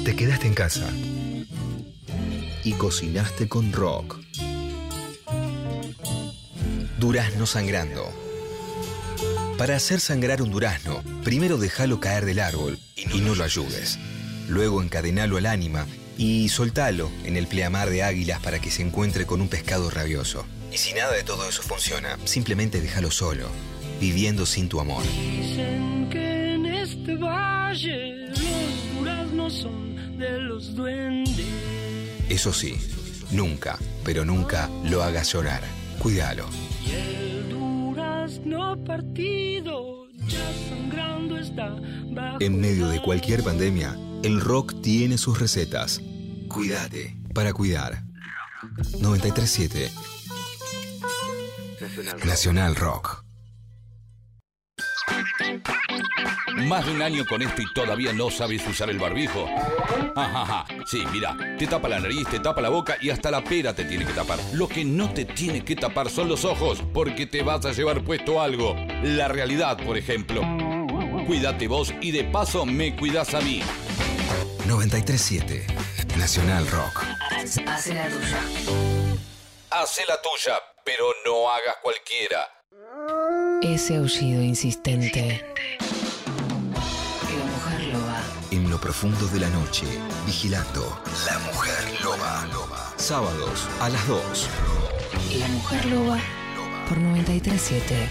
te 0.03 0.15
quedaste 0.15 0.47
en 0.47 0.55
casa 0.55 0.89
y 2.63 2.73
cocinaste 2.73 3.47
con 3.47 3.71
rock. 3.71 4.17
Durazno 6.97 7.45
sangrando. 7.45 8.11
Para 9.59 9.75
hacer 9.75 9.99
sangrar 9.99 10.41
un 10.41 10.49
durazno, 10.49 11.03
primero 11.23 11.59
déjalo 11.59 11.99
caer 11.99 12.25
del 12.25 12.39
árbol 12.39 12.79
y 12.95 13.19
no 13.19 13.35
lo 13.35 13.43
ayudes. 13.43 13.99
Luego 14.49 14.81
encadenalo 14.81 15.37
al 15.37 15.45
ánima 15.45 15.85
y 16.17 16.49
soltalo 16.49 17.11
en 17.25 17.37
el 17.37 17.45
pleamar 17.45 17.91
de 17.91 18.01
águilas 18.01 18.39
para 18.39 18.57
que 18.57 18.71
se 18.71 18.81
encuentre 18.81 19.27
con 19.27 19.39
un 19.39 19.49
pescado 19.49 19.91
rabioso. 19.91 20.47
Y 20.71 20.77
si 20.79 20.93
nada 20.93 21.13
de 21.13 21.21
todo 21.21 21.47
eso 21.47 21.61
funciona, 21.61 22.17
simplemente 22.25 22.81
déjalo 22.81 23.11
solo, 23.11 23.49
viviendo 23.99 24.47
sin 24.47 24.67
tu 24.67 24.79
amor. 24.79 25.03
Eso 32.37 32.53
sí, 32.53 32.77
nunca, 33.31 33.79
pero 34.05 34.23
nunca 34.23 34.69
lo 34.83 35.01
hagas 35.01 35.33
llorar. 35.33 35.63
Cuídalo. 35.97 36.45
Y 36.85 36.91
el 36.91 37.49
durazno 37.49 38.77
partido 38.83 40.07
ya 40.27 40.45
sangrando 40.69 41.39
está 41.39 41.75
bajo 42.11 42.37
En 42.39 42.61
medio 42.61 42.89
de 42.89 43.01
cualquier 43.01 43.41
pandemia, 43.41 43.97
el 44.21 44.39
rock 44.39 44.83
tiene 44.83 45.17
sus 45.17 45.39
recetas. 45.39 45.99
Cuídate 46.47 47.17
para 47.33 47.53
cuidar. 47.53 48.03
937 48.99 49.89
Nacional 52.23 52.75
Rock. 52.75 53.26
Más 56.65 56.85
de 56.85 56.91
un 56.91 57.01
año 57.01 57.25
con 57.25 57.41
esto 57.41 57.61
y 57.61 57.73
todavía 57.73 58.13
no 58.13 58.31
sabes 58.31 58.67
usar 58.67 58.89
el 58.89 58.97
barbijo. 58.97 59.47
Ajaja, 60.15 60.65
sí, 60.85 61.03
mira, 61.11 61.37
te 61.57 61.67
tapa 61.67 61.87
la 61.87 61.99
nariz, 61.99 62.27
te 62.27 62.39
tapa 62.39 62.61
la 62.61 62.69
boca 62.69 62.97
y 62.99 63.11
hasta 63.11 63.29
la 63.29 63.43
pera 63.43 63.73
te 63.73 63.85
tiene 63.85 64.05
que 64.05 64.13
tapar. 64.13 64.39
Lo 64.53 64.67
que 64.67 64.83
no 64.83 65.13
te 65.13 65.25
tiene 65.25 65.63
que 65.63 65.75
tapar 65.75 66.09
son 66.09 66.27
los 66.27 66.45
ojos, 66.45 66.81
porque 66.93 67.27
te 67.27 67.43
vas 67.43 67.65
a 67.65 67.71
llevar 67.71 68.03
puesto 68.03 68.41
algo. 68.41 68.75
La 69.03 69.27
realidad, 69.27 69.77
por 69.77 69.97
ejemplo. 69.97 70.41
Cuídate 71.27 71.67
vos 71.67 71.93
y 72.01 72.11
de 72.11 72.23
paso 72.23 72.65
me 72.65 72.95
cuidas 72.95 73.33
a 73.33 73.41
mí. 73.41 73.61
937 74.65 75.67
Nacional 76.17 76.67
Rock. 76.67 77.03
Hace 77.67 77.93
la 77.93 78.07
tuya. 78.09 78.39
Hace 79.69 80.01
la 80.07 80.21
tuya, 80.21 80.59
pero 80.83 81.05
no 81.25 81.49
hagas 81.49 81.75
cualquiera. 81.83 82.47
Ese 83.61 83.97
aullido 83.97 84.41
insistente. 84.41 85.45
Profundo 88.87 89.27
de 89.27 89.41
la 89.41 89.49
noche, 89.49 89.85
vigilando 90.25 90.97
La 91.25 91.37
Mujer 91.39 92.01
Loba. 92.01 92.47
Sábados 92.95 93.67
a 93.81 93.89
las 93.89 94.07
2. 94.07 94.49
La 95.39 95.47
mujer 95.49 95.85
loba 95.87 96.17
por 96.87 96.97
937 96.97 98.07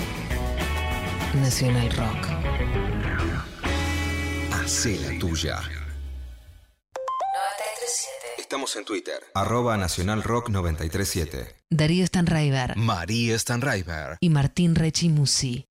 Nacional 1.37 1.91
Rock. 1.93 2.29
Hacé 4.53 4.99
la 5.01 5.19
tuya. 5.19 5.63
Estamos 8.37 8.77
en 8.77 8.85
Twitter. 8.85 9.21
Arroba 9.33 9.79
Nacional 9.79 10.23
Rock 10.23 10.51
937. 10.51 11.57
Darío 11.71 12.07
Stanraiver 12.07 12.77
María 12.77 13.39
Stanraiver. 13.39 14.19
y 14.21 14.29
Martín 14.29 14.75
Rechimusi. 14.75 15.65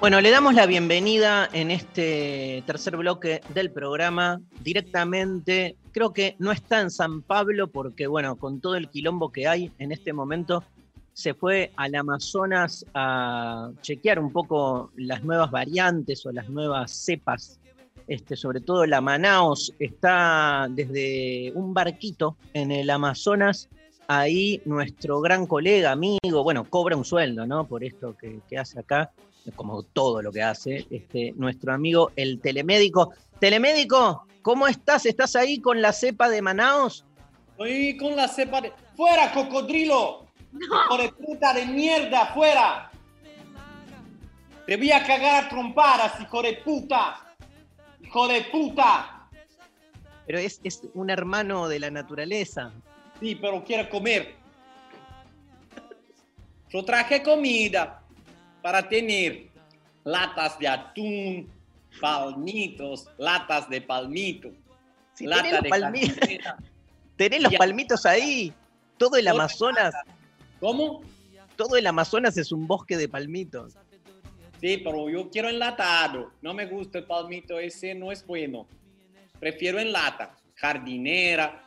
Bueno, 0.00 0.22
le 0.22 0.30
damos 0.30 0.54
la 0.54 0.64
bienvenida 0.64 1.46
en 1.52 1.70
este 1.70 2.64
tercer 2.66 2.96
bloque 2.96 3.42
del 3.52 3.70
programa 3.70 4.40
directamente. 4.64 5.76
Creo 5.92 6.14
que 6.14 6.36
no 6.38 6.52
está 6.52 6.80
en 6.80 6.90
San 6.90 7.20
Pablo 7.20 7.68
porque, 7.68 8.06
bueno, 8.06 8.36
con 8.36 8.62
todo 8.62 8.76
el 8.76 8.88
quilombo 8.88 9.30
que 9.30 9.46
hay 9.46 9.70
en 9.78 9.92
este 9.92 10.14
momento, 10.14 10.64
se 11.12 11.34
fue 11.34 11.72
al 11.76 11.94
Amazonas 11.94 12.86
a 12.94 13.72
chequear 13.82 14.18
un 14.20 14.32
poco 14.32 14.90
las 14.96 15.22
nuevas 15.22 15.50
variantes 15.50 16.24
o 16.24 16.32
las 16.32 16.48
nuevas 16.48 16.92
cepas. 16.92 17.60
Este, 18.08 18.36
sobre 18.36 18.62
todo 18.62 18.86
la 18.86 19.02
Manaos 19.02 19.74
está 19.78 20.66
desde 20.70 21.52
un 21.54 21.74
barquito 21.74 22.38
en 22.54 22.72
el 22.72 22.88
Amazonas. 22.88 23.68
Ahí 24.08 24.62
nuestro 24.64 25.20
gran 25.20 25.46
colega, 25.46 25.92
amigo, 25.92 26.42
bueno, 26.42 26.64
cobra 26.64 26.96
un 26.96 27.04
sueldo, 27.04 27.44
¿no? 27.44 27.66
Por 27.66 27.84
esto 27.84 28.16
que, 28.16 28.40
que 28.48 28.56
hace 28.56 28.80
acá, 28.80 29.12
como 29.56 29.82
todo 29.82 30.22
lo 30.22 30.32
que 30.32 30.42
hace, 30.42 30.86
este, 30.90 31.32
nuestro 31.36 31.72
amigo 31.72 32.12
el 32.16 32.40
telemédico. 32.40 33.12
Telemédico, 33.38 34.26
¿cómo 34.42 34.66
estás? 34.66 35.06
¿Estás 35.06 35.36
ahí 35.36 35.60
con 35.60 35.80
la 35.80 35.92
cepa 35.92 36.28
de 36.28 36.42
Manaos? 36.42 37.04
Estoy 37.52 37.96
con 37.96 38.16
la 38.16 38.28
cepa 38.28 38.60
de... 38.60 38.72
¡Fuera, 38.96 39.32
cocodrilo! 39.32 40.26
¡Hijo 40.52 40.98
de 40.98 41.12
puta 41.12 41.54
de 41.54 41.66
mierda, 41.66 42.26
fuera! 42.34 42.90
Te 44.66 44.76
voy 44.76 44.92
a 44.92 45.04
cagar 45.04 45.44
a 45.44 45.48
trompadas, 45.48 46.20
hijo 46.20 46.42
de 46.42 46.54
puta. 46.64 47.34
¡Hijo 48.02 48.28
de 48.28 48.42
puta! 48.42 49.28
Pero 50.26 50.38
es, 50.38 50.60
es 50.62 50.82
un 50.94 51.10
hermano 51.10 51.68
de 51.68 51.80
la 51.80 51.90
naturaleza. 51.90 52.72
Sí, 53.20 53.34
pero 53.34 53.64
quiero 53.64 53.88
comer. 53.88 54.36
Yo 56.68 56.84
traje 56.84 57.22
comida 57.22 57.99
para 58.62 58.88
tener 58.88 59.48
latas 60.04 60.58
de 60.58 60.68
atún, 60.68 61.50
palmitos, 62.00 63.08
latas 63.18 63.68
de 63.68 63.80
palmito, 63.80 64.50
Si 65.14 65.26
lata 65.26 65.60
de 65.60 65.68
palmi- 65.70 66.40
tenés 67.16 67.42
los 67.42 67.54
palmitos 67.54 68.06
ahí. 68.06 68.52
Todo 68.96 69.16
el 69.16 69.28
Amazonas. 69.28 69.94
¿Cómo? 70.60 71.02
Todo 71.56 71.76
el 71.76 71.86
Amazonas 71.86 72.36
es 72.36 72.52
un 72.52 72.66
bosque 72.66 72.96
de 72.96 73.08
palmitos. 73.08 73.74
Sí, 74.60 74.78
pero 74.78 75.08
yo 75.08 75.30
quiero 75.30 75.48
enlatado. 75.48 76.32
No 76.42 76.52
me 76.54 76.66
gusta 76.66 76.98
el 76.98 77.04
palmito 77.04 77.58
ese, 77.58 77.94
no 77.94 78.12
es 78.12 78.26
bueno. 78.26 78.66
Prefiero 79.38 79.78
en 79.80 79.90
lata. 79.92 80.34
Jardinera, 80.54 81.64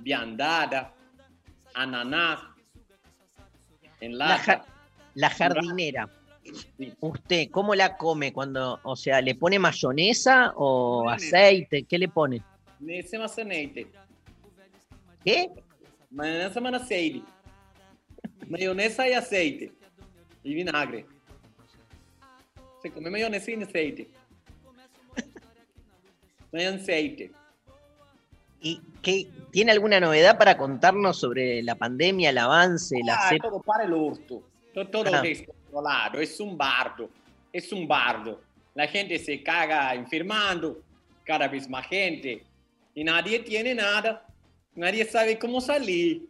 viandada, 0.00 0.92
ananá. 1.74 2.52
En 4.00 4.18
La, 4.18 4.38
ja- 4.38 4.64
la 5.14 5.30
jardinera. 5.30 6.08
¿Usted 7.00 7.50
cómo 7.50 7.74
la 7.74 7.96
come 7.96 8.32
cuando, 8.32 8.78
o 8.82 8.96
sea, 8.96 9.20
le 9.20 9.34
pone 9.34 9.58
mayonesa 9.58 10.52
o 10.56 11.04
Mayonesa. 11.04 11.36
aceite? 11.38 11.82
¿Qué 11.84 11.98
le 11.98 12.08
pone? 12.08 12.42
Nesse 12.80 13.18
maçanete. 13.18 13.86
¿Qué? 15.24 15.50
Mayonesa 16.10 16.60
con 16.60 16.74
aceite. 16.74 17.22
Mayonesa 18.48 19.08
y 19.08 19.12
aceite. 19.14 19.72
Y 20.44 20.54
vinagre. 20.54 21.06
Se 22.82 22.90
come 22.90 23.10
mayonesa 23.10 23.50
y 23.50 23.62
aceite. 23.62 24.08
Hay 26.52 26.64
aceite. 26.64 27.32
¿Y 28.60 28.80
qué, 29.02 29.28
tiene 29.50 29.72
alguna 29.72 30.00
novedad 30.00 30.38
para 30.38 30.56
contarnos 30.56 31.18
sobre 31.18 31.62
la 31.62 31.74
pandemia, 31.74 32.30
el 32.30 32.38
avance, 32.38 32.96
la 33.04 33.14
Ah, 33.14 33.28
cepa? 33.28 33.48
todo 33.48 33.60
para 33.62 33.84
el 33.84 33.92
orto. 33.92 34.42
Todo, 34.72 34.88
todo 34.88 35.10
Ah. 35.14 35.22
Descontrolado. 35.76 36.20
Es 36.20 36.40
un 36.40 36.56
bardo. 36.56 37.10
Es 37.52 37.72
un 37.72 37.86
bardo. 37.86 38.40
La 38.74 38.86
gente 38.86 39.18
se 39.18 39.42
caga 39.42 39.94
enfermando. 39.94 40.80
Cada 41.24 41.48
vez 41.48 41.68
más 41.68 41.86
gente. 41.86 42.42
Y 42.94 43.04
nadie 43.04 43.40
tiene 43.40 43.74
nada. 43.74 44.26
Nadie 44.74 45.04
sabe 45.04 45.38
cómo 45.38 45.60
salir. 45.60 46.28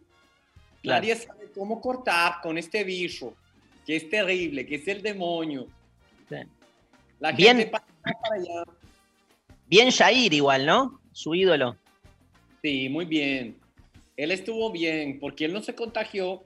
Claro. 0.81 1.01
Nadie 1.01 1.15
sabe 1.15 1.51
cómo 1.53 1.79
cortar 1.81 2.41
con 2.41 2.57
este 2.57 2.83
bicho. 2.83 3.33
Que 3.85 3.97
es 3.97 4.09
terrible, 4.09 4.65
que 4.65 4.75
es 4.75 4.87
el 4.87 5.01
demonio. 5.01 5.67
Sí. 6.29 6.35
La 7.19 7.31
Bien. 7.31 7.57
gente 7.57 7.75
acá, 7.75 7.85
para 8.03 8.35
allá. 8.35 8.63
Bien 9.67 9.91
Jair 9.91 10.33
igual, 10.33 10.65
¿no? 10.65 10.99
Su 11.11 11.35
ídolo. 11.35 11.77
Sí, 12.61 12.89
muy 12.89 13.05
bien. 13.05 13.57
Él 14.15 14.31
estuvo 14.31 14.71
bien 14.71 15.19
porque 15.19 15.45
él 15.45 15.53
no 15.53 15.61
se 15.61 15.75
contagió. 15.75 16.43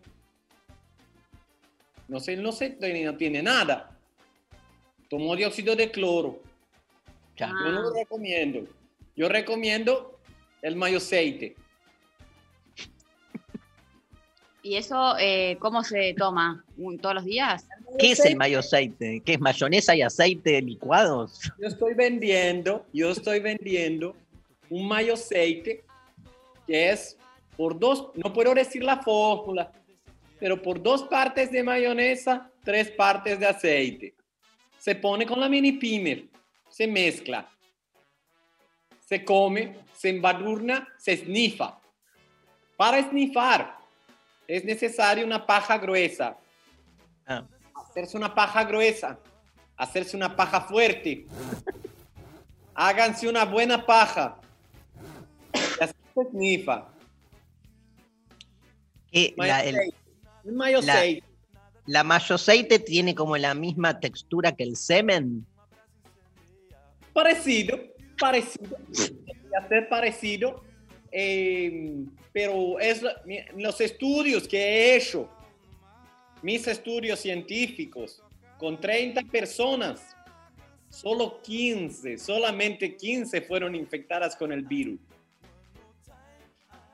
No 2.12 2.20
sé, 2.20 2.34
él 2.34 2.44
no, 2.44 2.52
se, 2.52 2.76
no 3.06 3.16
tiene 3.16 3.42
nada. 3.42 3.98
Tomó 5.10 5.34
dióxido 5.34 5.78
de 5.78 5.90
cloro. 5.90 6.42
Ya. 7.38 7.48
Yo 7.48 7.72
no 7.72 7.84
lo 7.84 7.94
recomiendo. 7.94 8.68
Yo 9.16 9.30
recomiendo 9.30 10.20
el 10.62 10.76
mayo 10.76 10.98
aceite. 10.98 11.56
¿Y 14.62 14.76
eso 14.76 15.16
eh, 15.20 15.56
cómo 15.62 15.86
se 15.86 16.14
toma? 16.18 16.66
¿Un- 16.76 17.00
¿Todos 17.00 17.16
los 17.16 17.24
días? 17.24 17.66
¿Qué 17.98 18.12
es 18.12 18.26
el 18.26 18.36
mayo 18.36 18.60
aceite? 18.60 19.22
¿Qué 19.26 19.36
es 19.36 19.40
mayonesa 19.40 19.96
y 19.96 20.02
aceite 20.02 20.62
licuados? 20.62 21.40
Yo 21.62 21.68
estoy 21.70 21.94
vendiendo, 21.94 22.86
yo 22.92 23.12
estoy 23.12 23.40
vendiendo 23.40 24.18
un 24.70 24.86
mayo 24.86 25.14
aceite 25.14 25.86
que 26.68 26.90
es 26.90 27.18
por 27.56 27.80
dos, 27.80 28.10
no 28.16 28.34
puedo 28.34 28.54
decir 28.54 28.84
la 28.84 29.02
fórmula, 29.02 29.72
pero 30.42 30.60
por 30.60 30.82
dos 30.82 31.04
partes 31.04 31.52
de 31.52 31.62
mayonesa, 31.62 32.50
tres 32.64 32.90
partes 32.90 33.40
de 33.40 33.46
aceite. 33.46 34.16
se 34.80 34.96
pone 34.96 35.28
con 35.28 35.40
la 35.40 35.48
mini 35.48 35.74
pimer, 35.74 36.26
se 36.68 36.88
mezcla, 36.88 37.48
se 39.00 39.24
come, 39.24 39.76
se 39.96 40.10
embadurna, 40.10 40.88
se 40.98 41.18
snifa. 41.18 41.80
Para 42.76 43.08
snifar 43.08 43.78
es 44.48 44.66
necesaria 44.66 45.24
una 45.24 45.46
paja 45.46 45.78
gruesa. 45.78 46.36
Ah. 47.28 47.46
Hacerse 47.76 48.18
una 48.18 48.34
paja 48.34 48.64
gruesa, 48.64 49.20
hacerse 49.78 50.18
una 50.18 50.36
paja 50.36 50.62
fuerte. 50.62 51.28
Háganse 52.74 53.30
una 53.30 53.46
buena 53.46 53.86
paja. 53.86 54.40
Y 55.54 55.84
así 55.84 55.94
se 56.16 56.30
snifa. 56.32 56.88
Que 59.12 59.36
la, 59.38 59.64
el- 59.64 59.94
Mayoseite. 60.44 60.50
Un 60.50 60.56
mayoseite. 60.58 61.24
la 61.88 62.04
mayoseite 62.04 62.80
tiene 62.80 63.16
como 63.16 63.38
la 63.38 63.54
misma 63.54 64.00
textura 64.00 64.52
que 64.54 64.64
el 64.64 64.76
semen. 64.76 65.46
Parecido, 67.14 67.80
parecido. 68.20 68.78
Ser 69.70 69.90
parecido. 69.90 70.64
eh, 71.14 72.06
pero 72.32 72.80
es 72.80 73.02
la- 73.02 73.22
los 73.58 73.82
estudios 73.82 74.48
que 74.48 74.58
he 74.58 74.96
hecho, 74.96 75.28
mis 76.42 76.66
estudios 76.68 77.20
científicos, 77.20 78.24
con 78.58 78.80
30 78.80 79.22
personas, 79.24 80.16
solo 80.90 81.42
15, 81.42 82.18
solamente 82.18 82.96
15 82.96 83.42
fueron 83.42 83.76
infectadas 83.76 84.38
con 84.38 84.54
el 84.54 84.62
virus. 84.64 85.00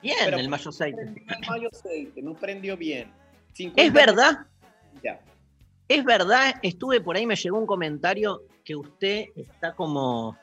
Bien, 0.01 0.17
Pero- 0.25 0.37
el 0.39 0.49
mayoseite. 0.49 0.97
Prendió 0.97 1.23
el 1.35 1.47
mayoseite, 1.47 2.21
no 2.23 2.33
prendió 2.33 2.75
bien. 2.75 3.11
50 3.57 3.81
Es 3.81 3.91
verdad, 3.93 4.47
Ya. 5.03 5.19
es 5.87 6.03
verdad, 6.03 6.55
estuve 6.61 7.01
por 7.01 7.15
ahí, 7.17 7.25
me 7.25 7.35
llegó 7.35 7.57
un 7.57 7.65
comentario 7.65 8.43
que 8.63 8.75
usted 8.75 9.25
está 9.35 9.73
como 9.73 10.37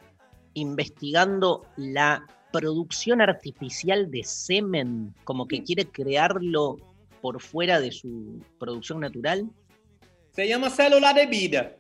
investigando 0.55 1.67
la 1.77 2.27
producción 2.53 3.21
artificial 3.21 4.11
de 4.11 4.23
semen, 4.25 5.15
como 5.25 5.47
que 5.47 5.63
quiere 5.63 5.85
crearlo 5.87 6.77
por 7.21 7.41
fuera 7.41 7.81
de 7.81 7.91
su 7.91 8.41
producción 8.59 9.01
natural. 9.01 9.49
Se 10.31 10.49
llama 10.49 10.71
célula 10.71 11.13
de 11.13 11.27
vida. 11.27 11.77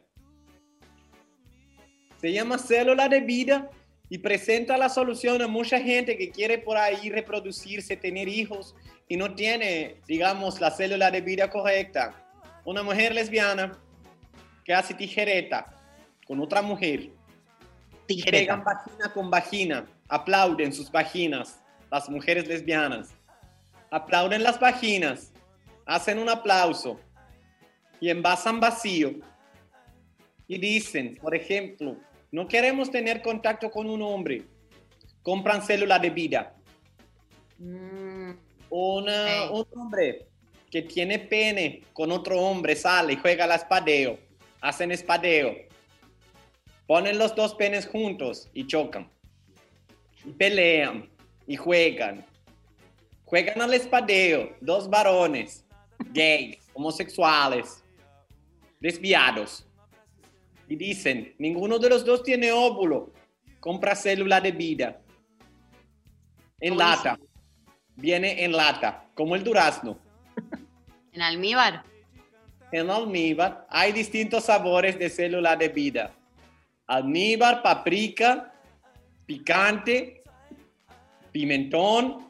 Se 2.21 2.33
llama 2.33 2.59
célula 2.59 3.09
de 3.09 3.21
vida 3.21 3.71
y 4.09 4.19
presenta 4.19 4.77
la 4.77 4.89
solución 4.89 5.41
a 5.43 5.49
mucha 5.49 5.81
gente 5.81 6.17
que 6.17 6.31
quiere 6.31 6.59
por 6.59 6.77
ahí 6.77 7.11
reproducirse, 7.11 7.97
tener 7.97 8.29
hijos 8.29 8.75
y 9.09 9.17
no 9.17 9.35
tiene, 9.35 9.97
digamos, 10.07 10.61
la 10.61 10.71
célula 10.71 11.11
de 11.11 11.21
vida 11.21 11.51
correcta. 11.51 12.15
Una 12.65 12.83
mujer 12.83 13.15
lesbiana 13.15 13.73
que 14.65 14.75
hace 14.75 14.95
tijereta 14.95 15.75
con 16.27 16.41
otra 16.41 16.63
mujer. 16.63 17.11
Tijereta. 18.07 18.63
pegan 18.63 18.65
vagina 18.65 19.13
con 19.13 19.31
vagina. 19.31 19.87
Aplauden 20.09 20.73
sus 20.73 20.91
vaginas, 20.91 21.61
las 21.91 22.09
mujeres 22.09 22.47
lesbianas. 22.47 23.15
Aplauden 23.91 24.43
las 24.43 24.61
vaginas. 24.61 25.33
Hacen 25.87 26.19
un 26.19 26.29
aplauso 26.29 26.99
y 28.01 28.11
envasan 28.11 28.61
vacío 28.61 29.15
y 30.47 30.59
dicen, 30.59 31.17
por 31.21 31.35
ejemplo, 31.35 31.97
no 32.35 32.49
queremos 32.49 32.91
tener 32.91 33.23
contacto 33.23 33.71
con 33.71 33.89
un 33.89 34.03
hombre, 34.03 34.43
compran 35.23 35.63
célula 35.63 36.01
de 36.01 36.11
vida. 36.11 36.55
Una- 38.71 39.51
Un 39.53 39.67
hombre 39.77 40.27
que 40.69 40.83
tiene 40.83 41.21
pene 41.21 41.83
con 41.93 42.11
otro 42.11 42.41
hombre 42.41 42.75
sale 42.75 43.13
y 43.13 43.17
juega 43.17 43.45
al 43.45 43.53
espadeo, 43.53 44.19
hacen 44.61 44.91
espadeo, 44.91 45.55
ponen 46.89 47.19
los 47.19 47.37
dos 47.37 47.55
penes 47.55 47.87
juntos 47.87 48.51
y 48.53 48.67
chocan, 48.67 49.09
y 50.25 50.31
pelean 50.33 51.09
y 51.47 51.55
juegan. 51.57 52.25
Juegan 53.27 53.63
al 53.63 53.75
espadeo, 53.75 54.57
dos 54.61 54.91
varones, 54.91 55.65
gays, 56.13 56.59
homosexuales, 56.75 57.85
desviados. 58.81 59.65
Y 60.69 60.77
dicen, 60.77 61.35
ninguno 61.39 61.79
de 61.79 61.89
los 61.91 62.05
dos 62.05 62.23
tiene 62.23 62.53
óvulo. 62.53 63.13
Compra 63.61 63.95
célula 63.95 64.41
de 64.41 64.53
vida. 64.53 65.01
En 66.61 66.71
¿Cómo 66.71 66.81
lata. 66.81 67.19
Viene 67.97 68.45
en 68.45 68.53
lata, 68.53 69.07
como 69.15 69.35
el 69.35 69.45
durazno. 69.45 69.99
En 71.13 71.23
almíbar. 71.23 71.85
En 72.73 72.91
almíbar 72.91 73.69
hay 73.71 73.93
distintos 73.93 74.47
sabores 74.47 74.99
de 74.99 75.09
célula 75.09 75.55
de 75.55 75.69
vida. 75.69 76.13
Almíbar, 76.89 77.63
paprika, 77.63 78.53
picante, 79.25 80.25
pimentón. 81.31 82.29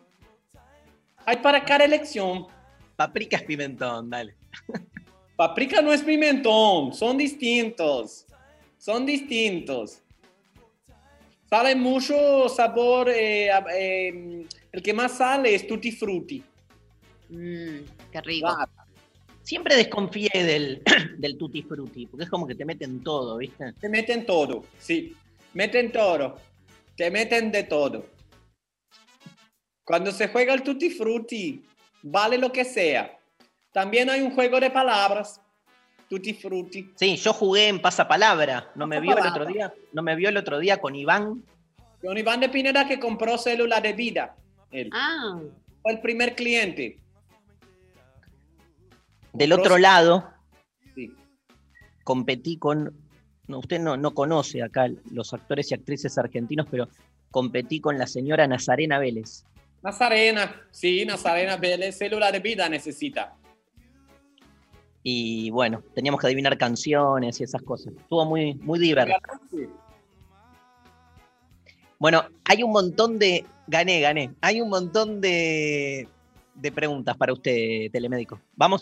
Hay 1.24 1.38
para 1.38 1.64
cada 1.64 1.86
elección. 1.86 2.46
Paprika 2.94 3.38
es 3.38 3.44
pimentón, 3.44 4.10
dale. 4.10 4.36
Paprika 5.36 5.82
no 5.82 5.92
es 5.92 6.02
pimentón, 6.02 6.94
son 6.94 7.18
distintos. 7.18 8.26
Son 8.78 9.04
distintos. 9.04 10.02
Sale 11.48 11.74
mucho 11.74 12.48
sabor. 12.48 13.08
eh, 13.08 13.48
eh, 13.72 14.46
el 14.72 14.82
que 14.82 14.92
más 14.92 15.16
sale 15.18 15.54
es 15.54 15.66
tutti 15.66 15.92
frutti. 15.92 16.42
Mm, 17.30 17.78
qué 18.12 18.20
rico. 18.22 18.48
Siempre 19.42 19.76
desconfié 19.76 20.30
del, 20.32 20.82
del 21.18 21.36
tutti 21.36 21.62
frutti, 21.62 22.06
porque 22.06 22.24
es 22.24 22.30
como 22.30 22.46
que 22.46 22.54
te 22.54 22.64
meten 22.64 23.02
todo, 23.02 23.36
¿viste? 23.36 23.72
Te 23.74 23.88
meten 23.88 24.26
todo, 24.26 24.64
sí. 24.78 25.14
Meten 25.52 25.92
todo. 25.92 26.36
Te 26.96 27.10
meten 27.10 27.50
de 27.50 27.64
todo. 27.64 28.06
Cuando 29.84 30.12
se 30.12 30.28
juega 30.28 30.54
el 30.54 30.62
tutti 30.62 30.90
frutti, 30.90 31.62
vale 32.02 32.38
lo 32.38 32.50
que 32.52 32.64
sea. 32.64 33.18
También 33.74 34.08
hay 34.08 34.20
un 34.20 34.30
juego 34.30 34.60
de 34.60 34.70
palabras. 34.70 35.40
Tutti 36.08 36.32
frutti. 36.32 36.92
Sí, 36.94 37.16
yo 37.16 37.32
jugué 37.32 37.66
en 37.66 37.82
pasapalabra. 37.82 38.70
¿No 38.76 38.86
me 38.86 39.00
vio 39.00 39.18
el 39.18 39.26
otro 39.26 39.44
día? 39.46 39.74
¿No 39.92 40.00
me 40.00 40.14
vio 40.14 40.28
el 40.28 40.36
otro 40.36 40.60
día 40.60 40.78
con 40.80 40.94
Iván? 40.94 41.42
Con 42.00 42.16
Iván 42.16 42.38
de 42.38 42.48
Pineda 42.50 42.86
que 42.86 43.00
compró 43.00 43.36
célula 43.36 43.80
de 43.80 43.92
vida. 43.94 44.36
Él 44.70 44.90
Ah, 44.92 45.40
fue 45.82 45.90
el 45.92 46.00
primer 46.00 46.36
cliente. 46.36 46.98
Del 49.32 49.50
Compró 49.50 49.64
otro 49.64 49.78
lado, 49.78 50.30
Sí. 50.94 51.12
competí 52.04 52.58
con. 52.58 52.96
No, 53.48 53.58
usted 53.58 53.80
no, 53.80 53.96
no 53.96 54.14
conoce 54.14 54.62
acá 54.62 54.86
los 55.10 55.34
actores 55.34 55.72
y 55.72 55.74
actrices 55.74 56.16
argentinos, 56.16 56.68
pero 56.70 56.88
competí 57.32 57.80
con 57.80 57.98
la 57.98 58.06
señora 58.06 58.46
Nazarena 58.46 59.00
Vélez. 59.00 59.44
Nazarena, 59.82 60.62
sí, 60.70 61.04
Nazarena 61.04 61.56
Vélez, 61.56 61.98
célula 61.98 62.30
de 62.30 62.38
vida 62.38 62.68
necesita. 62.68 63.34
Y 65.06 65.50
bueno, 65.50 65.82
teníamos 65.94 66.18
que 66.18 66.26
adivinar 66.26 66.56
canciones 66.56 67.38
y 67.38 67.44
esas 67.44 67.60
cosas. 67.60 67.92
Estuvo 67.94 68.24
muy, 68.24 68.54
muy 68.54 68.78
divertido. 68.78 69.18
Bueno, 71.98 72.24
hay 72.44 72.62
un 72.62 72.72
montón 72.72 73.18
de. 73.18 73.44
Gané, 73.66 74.00
gané. 74.00 74.34
Hay 74.40 74.62
un 74.62 74.70
montón 74.70 75.20
de, 75.20 76.08
de 76.54 76.72
preguntas 76.72 77.16
para 77.18 77.34
usted, 77.34 77.90
telemédico. 77.92 78.40
Vamos. 78.56 78.80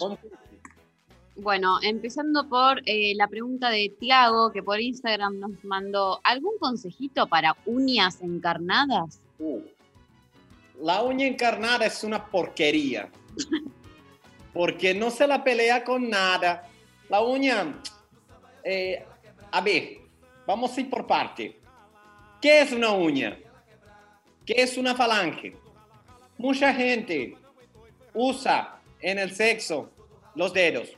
bueno, 1.36 1.78
empezando 1.82 2.48
por 2.48 2.80
eh, 2.86 3.14
la 3.16 3.26
pregunta 3.26 3.68
de 3.70 3.92
Tiago, 3.98 4.52
que 4.52 4.62
por 4.62 4.80
Instagram 4.80 5.40
nos 5.40 5.64
mandó, 5.64 6.20
¿algún 6.22 6.56
consejito 6.60 7.26
para 7.26 7.56
uñas 7.66 8.20
encarnadas? 8.20 9.20
Uh, 9.40 9.60
la 10.80 11.02
uña 11.02 11.26
encarnada 11.26 11.84
es 11.86 12.04
una 12.04 12.24
porquería. 12.26 13.10
Porque 14.52 14.94
no 14.94 15.10
se 15.10 15.26
la 15.26 15.42
pelea 15.42 15.82
con 15.84 16.08
nada. 16.10 16.68
La 17.08 17.20
uña. 17.22 17.80
eh, 18.64 19.04
a 19.50 19.60
ver, 19.60 19.98
vamos 20.46 20.76
a 20.76 20.80
ir 20.80 20.88
por 20.88 21.06
parte. 21.06 21.60
¿Qué 22.40 22.60
es 22.62 22.72
una 22.72 22.90
uña? 22.90 23.38
¿Qué 24.46 24.54
es 24.56 24.76
una 24.78 24.94
falange? 24.94 25.56
Mucha 26.38 26.72
gente 26.74 27.36
usa 28.14 28.80
en 29.00 29.18
el 29.18 29.34
sexo 29.34 29.90
los 30.34 30.52
dedos. 30.52 30.96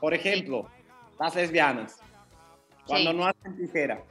Por 0.00 0.14
ejemplo, 0.14 0.68
las 1.18 1.34
lesbianas. 1.34 1.98
Cuando 2.86 3.10
Sí. 3.12 3.16
no 3.16 3.26
hacen 3.26 3.56
tijera. 3.56 4.02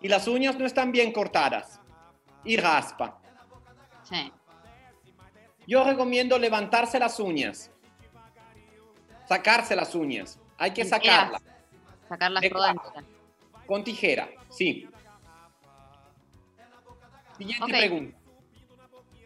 Y 0.00 0.08
las 0.08 0.28
uñas 0.28 0.58
no 0.58 0.66
están 0.66 0.92
bien 0.92 1.12
cortadas. 1.12 1.80
Y 2.44 2.56
raspa. 2.58 3.18
Sí. 4.02 4.30
Yo 5.66 5.84
recomiendo 5.84 6.38
levantarse 6.38 6.98
las 6.98 7.18
uñas. 7.18 7.70
Sacarse 9.28 9.74
las 9.74 9.94
uñas. 9.94 10.38
Hay 10.56 10.72
que 10.72 10.84
sacarlas. 10.84 11.42
Sacarlas 12.08 12.44
todas. 12.48 12.76
Con 13.66 13.82
tijera, 13.82 14.28
sí. 14.48 14.88
Siguiente 17.36 17.66
pregunta. 17.66 18.18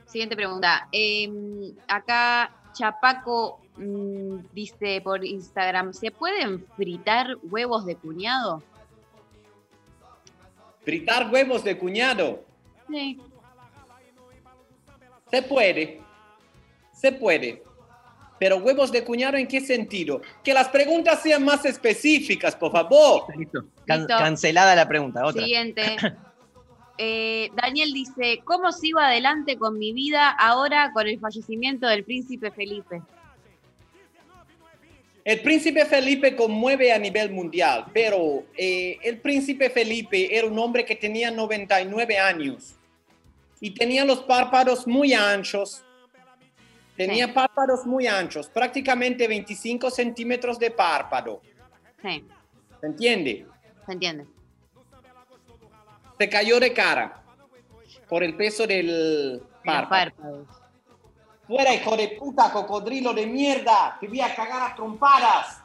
Siguiente 0.06 0.36
pregunta. 0.36 0.88
Eh, 0.90 1.30
acá 1.86 2.56
Chapaco 2.72 3.60
mm, 3.76 4.38
dice 4.52 5.00
por 5.02 5.24
Instagram, 5.24 5.92
¿se 5.92 6.10
pueden 6.10 6.66
fritar 6.76 7.36
huevos 7.42 7.84
de 7.84 7.96
cuñado? 7.96 8.62
Fritar 10.82 11.30
huevos 11.30 11.62
de 11.62 11.78
cuñado. 11.78 12.42
Sí. 12.88 13.20
Se 15.30 15.42
puede. 15.42 16.00
Se 17.00 17.12
puede. 17.12 17.62
Pero 18.38 18.56
huevos 18.58 18.90
de 18.90 19.04
cuñado, 19.04 19.36
¿en 19.36 19.46
qué 19.46 19.60
sentido? 19.60 20.20
Que 20.42 20.52
las 20.54 20.68
preguntas 20.68 21.22
sean 21.22 21.44
más 21.44 21.64
específicas, 21.64 22.56
por 22.56 22.72
favor. 22.72 23.24
Can- 23.86 24.00
Listo. 24.00 24.16
cancelada 24.18 24.74
la 24.74 24.88
pregunta, 24.88 25.24
otra. 25.24 25.42
Siguiente. 25.42 25.96
Eh, 27.02 27.48
Daniel 27.54 27.94
dice, 27.94 28.42
¿cómo 28.44 28.72
sigo 28.72 28.98
adelante 28.98 29.56
con 29.56 29.78
mi 29.78 29.94
vida 29.94 30.28
ahora 30.28 30.90
con 30.92 31.06
el 31.08 31.18
fallecimiento 31.18 31.86
del 31.86 32.04
príncipe 32.04 32.50
Felipe? 32.50 33.00
El 35.24 35.40
príncipe 35.40 35.86
Felipe 35.86 36.36
conmueve 36.36 36.92
a 36.92 36.98
nivel 36.98 37.30
mundial, 37.30 37.86
pero 37.94 38.44
eh, 38.54 38.98
el 39.02 39.18
príncipe 39.18 39.70
Felipe 39.70 40.36
era 40.36 40.46
un 40.46 40.58
hombre 40.58 40.84
que 40.84 40.94
tenía 40.94 41.30
99 41.30 42.18
años 42.18 42.74
y 43.60 43.70
tenía 43.70 44.04
los 44.04 44.20
párpados 44.24 44.86
muy 44.86 45.14
anchos. 45.14 45.82
Tenía 47.06 47.32
párpados 47.32 47.86
muy 47.86 48.06
anchos, 48.06 48.50
prácticamente 48.50 49.26
25 49.26 49.90
centímetros 49.90 50.58
de 50.58 50.70
párpado. 50.70 51.40
Sí, 52.02 52.26
¿Se 52.78 52.86
entiende? 52.86 53.46
se 53.86 53.92
entiende. 53.92 54.26
Se 56.18 56.28
cayó 56.28 56.60
de 56.60 56.74
cara 56.74 57.22
por 58.06 58.22
el 58.22 58.36
peso 58.36 58.66
del 58.66 59.42
párpado. 59.64 60.46
Fuera, 61.46 61.74
hijo 61.74 61.96
de 61.96 62.08
puta, 62.18 62.52
cocodrilo 62.52 63.14
de 63.14 63.26
mierda. 63.26 63.96
Te 63.98 64.06
voy 64.06 64.20
a 64.20 64.34
cagar 64.34 64.70
a 64.70 64.74
trompadas. 64.74 65.62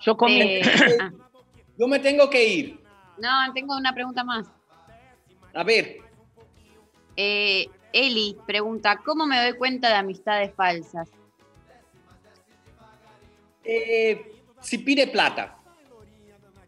Yo 0.00 0.16
comí. 0.16 0.40
Eh, 0.42 0.62
Yo 1.78 1.86
me 1.86 2.00
tengo 2.00 2.28
que 2.28 2.44
ir. 2.44 2.82
no, 3.18 3.52
tengo 3.54 3.76
una 3.76 3.94
pregunta 3.94 4.24
más. 4.24 4.48
A 5.54 5.62
ver, 5.62 5.98
Eh, 7.16 7.68
Eli 7.92 8.36
pregunta, 8.46 9.00
¿cómo 9.04 9.26
me 9.26 9.40
doy 9.42 9.58
cuenta 9.58 9.88
de 9.88 9.94
amistades 9.94 10.54
falsas? 10.54 11.08
eh, 13.70 14.32
si 14.60 14.78
pide 14.78 15.06
plata. 15.06 15.56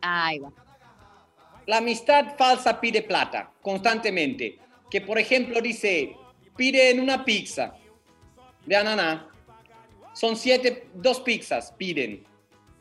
Ahí 0.00 0.38
va. 0.38 0.52
La 1.66 1.78
amistad 1.78 2.36
falsa 2.36 2.80
pide 2.80 3.02
plata 3.02 3.50
constantemente. 3.60 4.58
Que 4.90 5.00
por 5.00 5.18
ejemplo 5.18 5.60
dice, 5.60 6.16
piden 6.56 7.00
una 7.00 7.24
pizza 7.24 7.74
de 8.66 8.76
ananá. 8.76 9.28
Son 10.12 10.36
siete, 10.36 10.88
dos 10.94 11.20
pizzas 11.20 11.72
piden. 11.72 12.24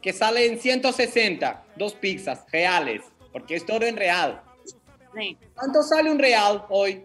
Que 0.01 0.13
salen 0.13 0.59
160, 0.59 1.63
dos 1.75 1.93
pizzas 1.93 2.45
reales. 2.51 3.03
Porque 3.31 3.55
es 3.55 3.65
todo 3.65 3.85
en 3.85 3.95
real. 3.95 4.41
Sí. 5.15 5.37
¿Cuánto 5.55 5.83
sale 5.83 6.11
un 6.11 6.19
real 6.19 6.65
hoy? 6.69 7.03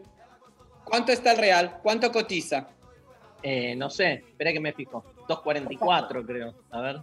¿Cuánto 0.87 1.12
está 1.12 1.32
el 1.32 1.39
real? 1.39 1.78
¿Cuánto 1.82 2.11
cotiza? 2.12 2.68
Eh, 3.43 3.74
no 3.76 3.91
sé, 3.91 4.12
espera 4.28 4.53
que 4.53 4.61
me 4.61 4.72
fijo. 4.72 5.05
2.44 5.28 6.24
creo. 6.26 6.55
A 6.70 6.80
ver. 6.80 7.03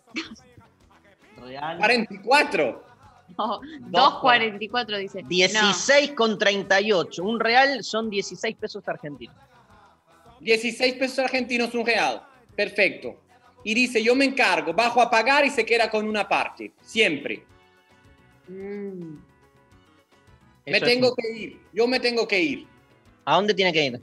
Real. 1.43 1.77
44. 1.77 2.83
No, 3.37 3.61
2.44 3.61 4.97
dice. 4.99 5.21
No. 5.23 5.27
16 5.29 6.11
con 6.13 6.37
38. 6.37 7.23
Un 7.23 7.39
real 7.39 7.83
son 7.83 8.09
16 8.09 8.55
pesos 8.55 8.87
argentinos. 8.87 9.35
16 10.39 10.93
pesos 10.95 11.19
argentinos 11.19 11.73
un 11.73 11.85
real. 11.85 12.23
Perfecto. 12.55 13.19
Y 13.63 13.73
dice, 13.73 14.03
yo 14.03 14.15
me 14.15 14.25
encargo, 14.25 14.73
bajo 14.73 15.01
a 15.01 15.09
pagar 15.09 15.45
y 15.45 15.49
se 15.49 15.65
queda 15.65 15.89
con 15.89 16.07
una 16.07 16.27
parte. 16.27 16.71
Siempre. 16.81 17.45
Mm, 18.47 19.15
Me 20.65 20.77
Eso 20.77 20.85
tengo 20.85 21.09
un- 21.09 21.15
que 21.15 21.37
ir. 21.37 21.61
Yo 21.73 21.87
me 21.87 21.99
tengo 21.99 22.27
que 22.27 22.41
ir. 22.41 22.67
¿A 23.25 23.35
dónde 23.35 23.53
tiene 23.53 23.71
que 23.71 23.85
ir? 23.85 24.01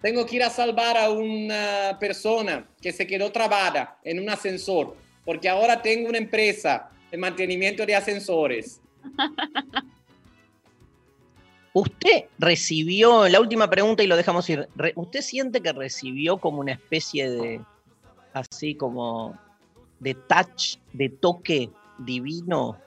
Tengo 0.00 0.26
que 0.26 0.36
ir 0.36 0.42
a 0.42 0.50
salvar 0.50 0.96
a 0.96 1.10
una 1.10 1.96
persona 2.00 2.68
que 2.80 2.92
se 2.92 3.06
quedó 3.06 3.30
trabada 3.30 3.98
en 4.02 4.18
un 4.20 4.28
ascensor. 4.28 4.96
Porque 5.24 5.48
ahora 5.48 5.80
tengo 5.80 6.08
una 6.08 6.18
empresa 6.18 6.90
de 7.10 7.16
mantenimiento 7.16 7.86
de 7.86 7.94
ascensores. 7.94 8.80
¿Usted 11.74 12.24
recibió, 12.38 13.28
la 13.28 13.40
última 13.40 13.70
pregunta 13.70 14.02
y 14.02 14.06
lo 14.06 14.16
dejamos 14.16 14.48
ir, 14.50 14.68
¿usted 14.94 15.22
siente 15.22 15.62
que 15.62 15.72
recibió 15.72 16.36
como 16.36 16.60
una 16.60 16.72
especie 16.72 17.30
de, 17.30 17.60
así 18.34 18.74
como, 18.74 19.38
de 19.98 20.14
touch, 20.14 20.76
de 20.92 21.08
toque 21.08 21.70
divino 21.98 22.78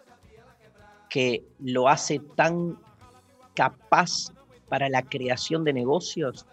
que 1.10 1.44
lo 1.60 1.90
hace 1.90 2.20
tan 2.36 2.78
capaz 3.56 4.32
para 4.76 4.90
la 4.90 5.04
creación 5.04 5.64
de 5.64 5.72
negocios? 5.72 6.46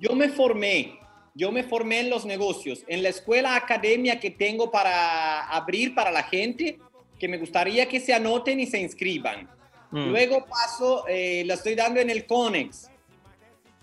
Yo 0.00 0.14
me 0.14 0.30
formé, 0.30 0.98
yo 1.34 1.52
me 1.52 1.62
formé 1.62 2.00
en 2.00 2.08
los 2.08 2.24
negocios, 2.24 2.82
en 2.88 3.02
la 3.02 3.10
escuela 3.10 3.54
academia 3.56 4.18
que 4.18 4.30
tengo 4.30 4.70
para 4.70 5.48
abrir 5.50 5.94
para 5.94 6.10
la 6.10 6.22
gente, 6.22 6.78
que 7.18 7.28
me 7.28 7.36
gustaría 7.36 7.86
que 7.86 8.00
se 8.00 8.14
anoten 8.14 8.58
y 8.58 8.64
se 8.66 8.80
inscriban. 8.80 9.50
Mm, 9.90 10.08
Luego 10.08 10.46
paso, 10.46 11.04
eh, 11.08 11.42
la 11.44 11.54
estoy 11.54 11.74
dando 11.74 12.00
en 12.00 12.08
el 12.08 12.24
CONEX. 12.24 12.90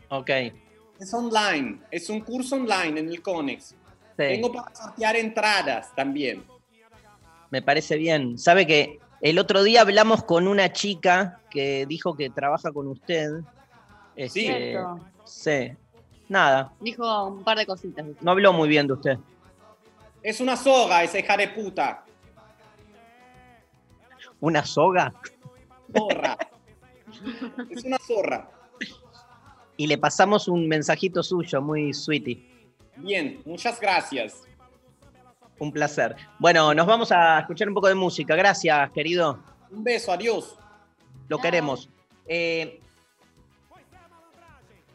ok, 0.10 0.30
Es 1.00 1.14
online, 1.14 1.82
es 1.92 2.10
un 2.10 2.22
curso 2.22 2.56
online 2.56 3.02
en 3.02 3.08
el 3.10 3.22
CONEX. 3.22 3.66
sí, 3.66 3.76
Tengo 4.18 4.52
para 4.52 4.74
sortear 4.76 5.16
entradas 5.16 5.94
también. 5.94 6.44
me 7.52 7.62
parece 7.62 7.98
bien. 7.98 8.40
Sabe 8.40 8.66
que 8.66 8.98
el 9.26 9.40
otro 9.40 9.64
día 9.64 9.82
hablamos 9.82 10.24
con 10.24 10.48
una 10.48 10.72
chica 10.72 11.40
que 11.50 11.88
dijo 11.88 12.16
que 12.16 12.30
trabaja 12.30 12.72
con 12.72 12.88
usted. 12.88 13.42
Este, 14.16 14.40
Cierto. 14.40 15.00
sí, 15.26 15.72
nada, 16.30 16.72
Dijo 16.80 17.26
un 17.26 17.44
par 17.44 17.58
de 17.58 17.66
cositas. 17.66 18.06
no 18.22 18.32
habló 18.32 18.54
muy 18.54 18.70
bien 18.70 18.86
de 18.86 18.94
usted. 18.94 19.18
Es 20.22 20.40
una 20.40 20.56
soga 20.56 21.04
esa 21.04 21.18
hija 21.18 21.38
de 21.38 21.48
puta. 21.48 22.06
¿Una 24.40 24.64
soga? 24.64 25.12
Zorra. 25.92 26.38
es 27.72 27.84
una 27.84 27.98
zorra. 27.98 28.48
Y 29.76 29.88
le 29.88 29.98
pasamos 29.98 30.48
un 30.48 30.68
mensajito 30.68 31.24
suyo, 31.24 31.64
muy 31.64 31.96
sweetie. 31.96 32.48
Bien, 32.98 33.42
muchas 33.44 33.80
gracias. 33.80 34.44
Un 35.60 35.72
placer. 35.72 36.16
Bueno, 36.40 36.74
nos 36.74 36.86
vamos 36.86 37.12
a 37.12 37.40
escuchar 37.40 37.68
un 37.68 37.74
poco 37.74 37.88
de 37.88 37.96
música. 37.96 38.36
Gracias, 38.36 38.92
querido. 38.92 39.40
Un 39.72 39.84
beso, 39.84 40.12
adiós. 40.12 40.58
Lo 41.28 41.40
queremos. 41.40 41.90
Eh, 42.28 42.82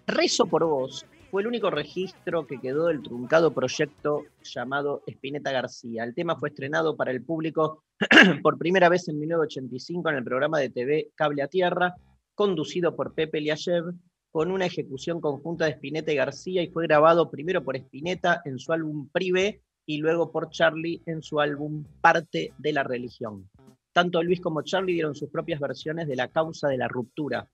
Rezo 0.06 0.46
por 0.46 0.64
vos 0.64 1.06
fue 1.30 1.42
el 1.42 1.48
único 1.48 1.70
registro 1.70 2.44
que 2.44 2.60
quedó 2.60 2.88
del 2.88 3.00
truncado 3.00 3.52
proyecto 3.52 4.24
llamado 4.42 5.02
Espineta 5.06 5.52
García. 5.52 6.02
El 6.02 6.14
tema 6.14 6.36
fue 6.36 6.48
estrenado 6.48 6.96
para 6.96 7.12
el 7.12 7.22
público 7.22 7.84
por 8.42 8.58
primera 8.58 8.88
vez 8.88 9.08
en 9.08 9.20
1985 9.20 10.10
en 10.10 10.16
el 10.16 10.24
programa 10.24 10.58
de 10.58 10.70
TV 10.70 11.10
Cable 11.14 11.42
a 11.42 11.48
Tierra, 11.48 11.94
conducido 12.34 12.96
por 12.96 13.14
Pepe 13.14 13.40
Liayev, 13.40 13.92
con 14.32 14.50
una 14.50 14.66
ejecución 14.66 15.20
conjunta 15.20 15.66
de 15.66 15.72
Spinetta 15.72 16.12
y 16.12 16.16
García 16.16 16.62
y 16.62 16.70
fue 16.70 16.86
grabado 16.86 17.30
primero 17.30 17.62
por 17.62 17.76
Spinetta 17.76 18.42
en 18.44 18.58
su 18.58 18.72
álbum 18.72 19.08
Privé 19.12 19.62
y 19.86 19.98
luego 19.98 20.30
por 20.30 20.50
Charlie 20.50 21.02
en 21.06 21.22
su 21.22 21.40
álbum 21.40 21.84
Parte 22.00 22.52
de 22.58 22.72
la 22.72 22.82
Religión. 22.82 23.48
Tanto 23.92 24.22
Luis 24.22 24.40
como 24.40 24.62
Charlie 24.62 24.94
dieron 24.94 25.14
sus 25.14 25.30
propias 25.30 25.60
versiones 25.60 26.06
de 26.06 26.16
la 26.16 26.28
causa 26.28 26.68
de 26.68 26.78
la 26.78 26.88
ruptura. 26.88 27.48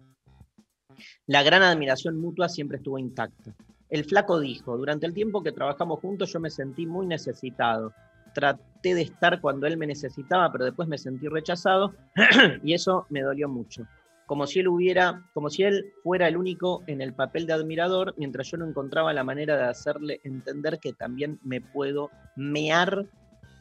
La 1.27 1.43
gran 1.43 1.63
admiración 1.63 2.19
mutua 2.19 2.49
siempre 2.49 2.79
estuvo 2.79 2.99
intacta. 2.99 3.55
El 3.89 4.05
flaco 4.05 4.41
dijo, 4.41 4.77
durante 4.77 5.07
el 5.07 5.15
tiempo 5.15 5.43
que 5.43 5.53
trabajamos 5.53 6.01
juntos 6.01 6.33
yo 6.33 6.41
me 6.41 6.51
sentí 6.51 6.87
muy 6.87 7.07
necesitado. 7.07 7.93
Traté 8.35 8.95
de 8.95 9.03
estar 9.03 9.41
cuando 9.41 9.67
él 9.67 9.77
me 9.77 9.87
necesitaba, 9.87 10.51
pero 10.53 10.65
después 10.65 10.89
me 10.89 10.99
sentí 10.99 11.29
rechazado 11.29 11.95
y 12.63 12.75
eso 12.75 13.07
me 13.09 13.23
dolió 13.23 13.49
mucho. 13.49 13.87
Como 14.27 14.47
si 14.47 14.61
él 14.61 14.69
hubiera, 14.69 15.25
como 15.33 15.51
si 15.51 15.63
él 15.63 15.93
fuera 16.03 16.29
el 16.29 16.37
único 16.37 16.83
en 16.87 17.01
el 17.01 17.15
papel 17.15 17.47
de 17.47 17.53
admirador, 17.53 18.15
mientras 18.17 18.51
yo 18.51 18.57
no 18.57 18.67
encontraba 18.67 19.13
la 19.13 19.25
manera 19.25 19.57
de 19.57 19.65
hacerle 19.65 20.21
entender 20.25 20.79
que 20.81 20.93
también 20.93 21.39
me 21.45 21.61
puedo 21.61 22.11
mear 22.35 23.07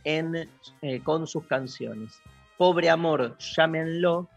en, 0.03 0.49
eh, 0.81 1.01
con 1.03 1.27
sus 1.27 1.45
canciones. 1.45 2.19
Pobre 2.57 2.89
amor, 2.89 3.37
llámenlo, 3.37 4.29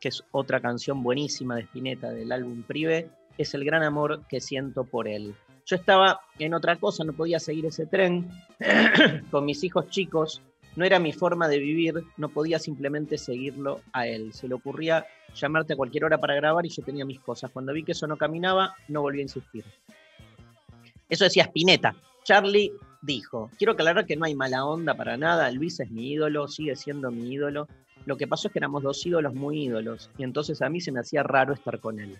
que 0.00 0.08
es 0.08 0.22
otra 0.30 0.60
canción 0.60 1.02
buenísima 1.02 1.56
de 1.56 1.62
Spinetta 1.62 2.10
del 2.10 2.30
álbum 2.32 2.62
Privé, 2.62 3.10
es 3.38 3.54
el 3.54 3.64
gran 3.64 3.82
amor 3.82 4.26
que 4.28 4.40
siento 4.40 4.84
por 4.84 5.08
él. 5.08 5.34
Yo 5.64 5.76
estaba 5.76 6.20
en 6.38 6.54
otra 6.54 6.76
cosa, 6.76 7.02
no 7.02 7.12
podía 7.12 7.40
seguir 7.40 7.66
ese 7.66 7.86
tren 7.86 8.30
con 9.30 9.44
mis 9.44 9.64
hijos 9.64 9.88
chicos, 9.88 10.42
no 10.76 10.84
era 10.84 10.98
mi 10.98 11.12
forma 11.12 11.48
de 11.48 11.58
vivir, 11.58 12.04
no 12.16 12.28
podía 12.28 12.58
simplemente 12.58 13.18
seguirlo 13.18 13.80
a 13.92 14.06
él. 14.06 14.32
Se 14.32 14.46
le 14.46 14.54
ocurría 14.54 15.06
llamarte 15.34 15.72
a 15.72 15.76
cualquier 15.76 16.04
hora 16.04 16.18
para 16.18 16.34
grabar 16.34 16.64
y 16.64 16.68
yo 16.68 16.82
tenía 16.82 17.04
mis 17.04 17.20
cosas. 17.20 17.50
Cuando 17.50 17.72
vi 17.72 17.82
que 17.82 17.92
eso 17.92 18.06
no 18.06 18.16
caminaba, 18.16 18.74
no 18.88 19.02
volví 19.02 19.20
a 19.20 19.22
insistir. 19.22 19.64
Eso 21.08 21.24
decía 21.24 21.44
Spinetta. 21.44 21.94
Charlie 22.24 22.72
dijo, 23.02 23.50
quiero 23.56 23.72
aclarar 23.72 24.04
que 24.04 24.16
no 24.16 24.24
hay 24.24 24.34
mala 24.34 24.64
onda 24.64 24.94
para 24.94 25.16
nada, 25.16 25.50
Luis 25.52 25.78
es 25.80 25.90
mi 25.90 26.10
ídolo, 26.12 26.48
sigue 26.48 26.74
siendo 26.74 27.10
mi 27.10 27.32
ídolo. 27.32 27.68
Lo 28.04 28.16
que 28.16 28.26
pasó 28.26 28.48
es 28.48 28.52
que 28.52 28.58
éramos 28.58 28.82
dos 28.82 29.04
ídolos 29.06 29.34
muy 29.34 29.64
ídolos, 29.64 30.10
y 30.18 30.24
entonces 30.24 30.60
a 30.60 30.68
mí 30.68 30.80
se 30.80 30.92
me 30.92 31.00
hacía 31.00 31.22
raro 31.22 31.54
estar 31.54 31.78
con 31.78 32.00
él. 32.00 32.18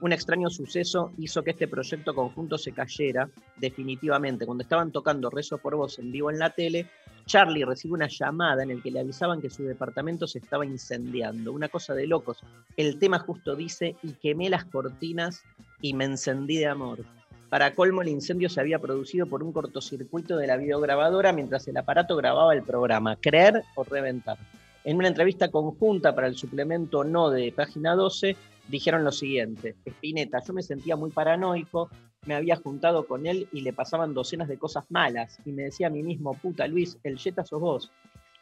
Un 0.00 0.12
extraño 0.12 0.50
suceso 0.50 1.12
hizo 1.16 1.42
que 1.42 1.52
este 1.52 1.68
proyecto 1.68 2.14
conjunto 2.14 2.58
se 2.58 2.72
cayera 2.72 3.30
definitivamente. 3.56 4.44
Cuando 4.44 4.62
estaban 4.62 4.92
tocando 4.92 5.30
Rezo 5.30 5.56
por 5.56 5.74
Voz 5.74 5.98
en 5.98 6.12
vivo 6.12 6.30
en 6.30 6.38
la 6.38 6.50
tele, 6.50 6.90
Charlie 7.26 7.64
recibe 7.64 7.94
una 7.94 8.08
llamada 8.08 8.62
en 8.62 8.70
el 8.70 8.82
que 8.82 8.90
le 8.90 9.00
avisaban 9.00 9.40
que 9.40 9.50
su 9.50 9.64
departamento 9.64 10.26
se 10.26 10.38
estaba 10.38 10.64
incendiando. 10.64 11.52
Una 11.52 11.68
cosa 11.68 11.92
de 11.92 12.06
locos. 12.06 12.38
El 12.76 12.98
tema 12.98 13.18
justo 13.18 13.56
dice, 13.56 13.96
y 14.02 14.12
quemé 14.12 14.48
las 14.48 14.64
cortinas 14.64 15.42
y 15.80 15.92
me 15.94 16.04
encendí 16.04 16.56
de 16.56 16.66
amor. 16.66 17.00
Para 17.48 17.74
colmo, 17.74 18.02
el 18.02 18.08
incendio 18.08 18.48
se 18.48 18.60
había 18.60 18.78
producido 18.78 19.26
por 19.26 19.42
un 19.42 19.52
cortocircuito 19.52 20.36
de 20.36 20.46
la 20.46 20.56
videograbadora 20.56 21.32
mientras 21.32 21.66
el 21.68 21.76
aparato 21.76 22.16
grababa 22.16 22.54
el 22.54 22.62
programa. 22.62 23.16
¿Creer 23.16 23.62
o 23.74 23.84
reventar? 23.84 24.38
En 24.84 24.96
una 24.96 25.08
entrevista 25.08 25.50
conjunta 25.50 26.14
para 26.14 26.28
el 26.28 26.36
suplemento 26.36 27.02
No 27.02 27.30
de 27.30 27.52
página 27.52 27.96
12, 27.96 28.36
dijeron 28.68 29.04
lo 29.04 29.10
siguiente, 29.10 29.74
Spinetta, 29.84 30.40
yo 30.46 30.52
me 30.52 30.62
sentía 30.62 30.94
muy 30.96 31.10
paranoico, 31.10 31.90
me 32.26 32.34
había 32.34 32.56
juntado 32.56 33.06
con 33.06 33.26
él 33.26 33.48
y 33.52 33.62
le 33.62 33.72
pasaban 33.72 34.14
docenas 34.14 34.48
de 34.48 34.58
cosas 34.58 34.84
malas, 34.90 35.38
y 35.44 35.52
me 35.52 35.62
decía 35.62 35.86
a 35.86 35.90
mí 35.90 36.02
mismo, 36.02 36.34
puta 36.34 36.66
Luis, 36.66 36.98
el 37.02 37.18
Jetta 37.18 37.44
sos 37.44 37.60
vos, 37.60 37.92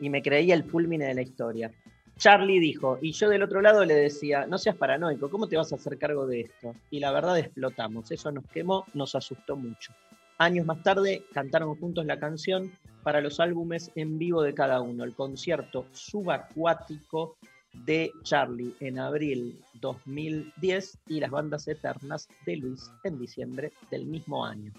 y 0.01 0.11
me 0.11 0.23
creía 0.23 0.55
el 0.55 0.65
fulmine 0.65 1.07
de 1.07 1.15
la 1.15 1.23
historia. 1.23 1.71
Charlie 2.17 2.61
dijo, 2.61 2.99
y 3.03 3.13
yo 3.13 3.29
del 3.29 3.43
otro 3.43 3.61
lado 3.61 3.85
le 3.85 3.95
decía, 3.95 4.47
no 4.47 4.59
seas 4.59 4.77
paranoico, 4.77 5.29
¿cómo 5.31 5.49
te 5.49 5.57
vas 5.57 5.73
a 5.73 5.77
hacer 5.77 5.99
cargo 5.99 6.27
de 6.27 6.43
esto? 6.43 6.75
Y 6.91 7.01
la 7.01 7.13
verdad 7.13 7.39
explotamos, 7.39 8.11
eso 8.11 8.31
nos 8.33 8.47
quemó, 8.47 8.87
nos 8.95 9.15
asustó 9.15 9.57
mucho. 9.57 9.93
Años 10.39 10.67
más 10.67 10.83
tarde 10.83 11.25
cantaron 11.33 11.75
juntos 11.77 12.07
la 12.07 12.19
canción 12.19 12.73
para 13.03 13.21
los 13.21 13.39
álbumes 13.39 13.91
en 13.95 14.19
vivo 14.19 14.43
de 14.43 14.55
cada 14.55 14.81
uno, 14.81 15.05
el 15.05 15.15
concierto 15.15 15.87
subacuático 15.93 17.37
de 17.85 18.13
Charlie 18.23 18.75
en 18.81 18.99
abril 18.99 19.59
2010 19.75 20.99
y 21.09 21.21
las 21.21 21.31
bandas 21.31 21.69
eternas 21.69 22.29
de 22.47 22.57
Luis 22.57 22.91
en 23.05 23.19
diciembre 23.19 23.73
del 23.91 24.07
mismo 24.07 24.45
año. 24.45 24.73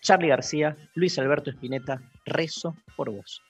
Charlie 0.00 0.28
García, 0.28 0.76
Luis 0.94 1.18
Alberto 1.18 1.50
Spinetta, 1.50 2.02
rezo 2.26 2.76
por 2.96 3.10
vos. 3.10 3.40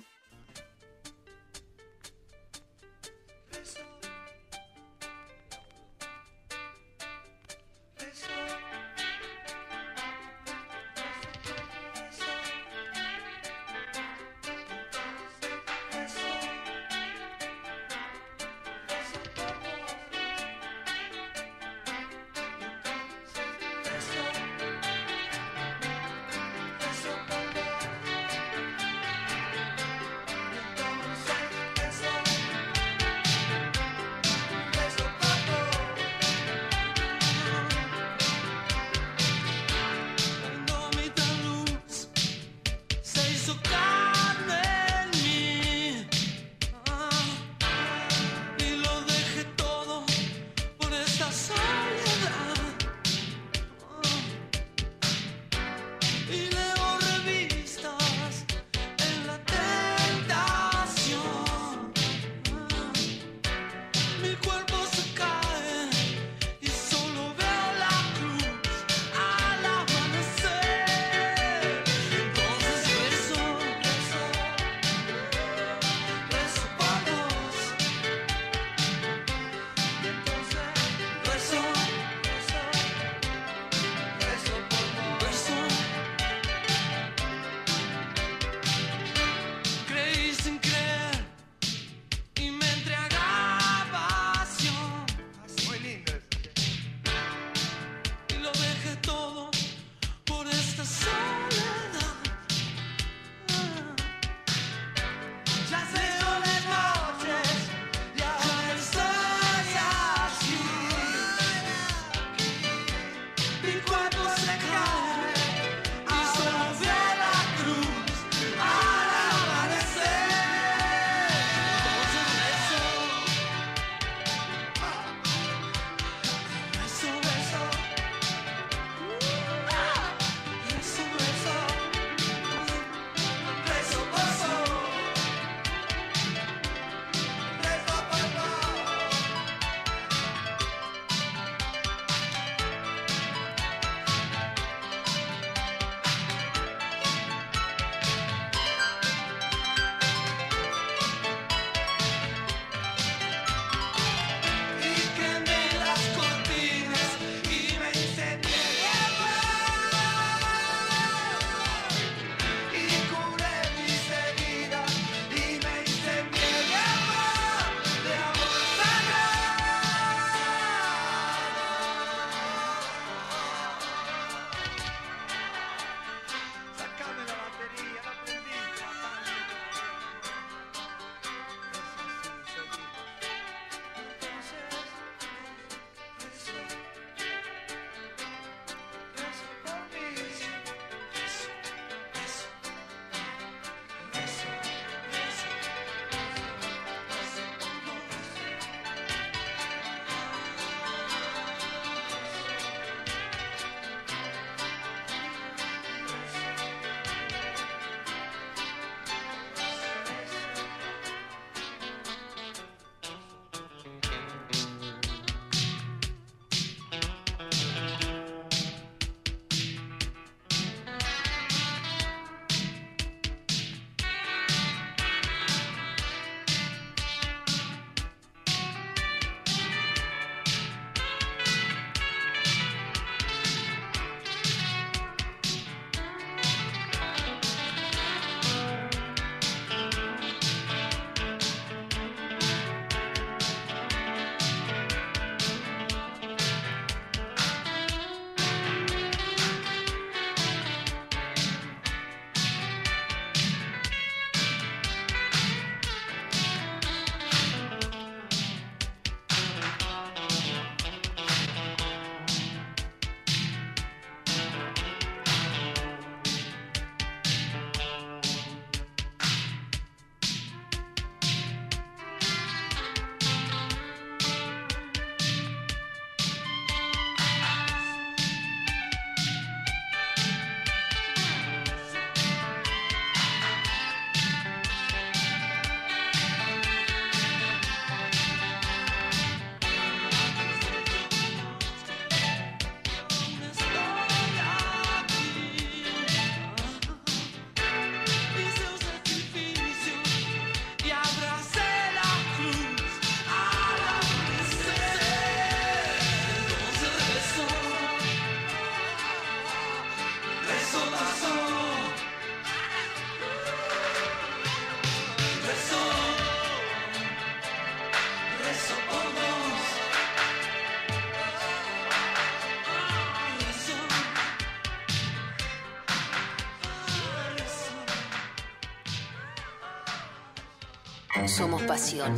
Somos 331.36 331.62
pasión. 331.62 332.14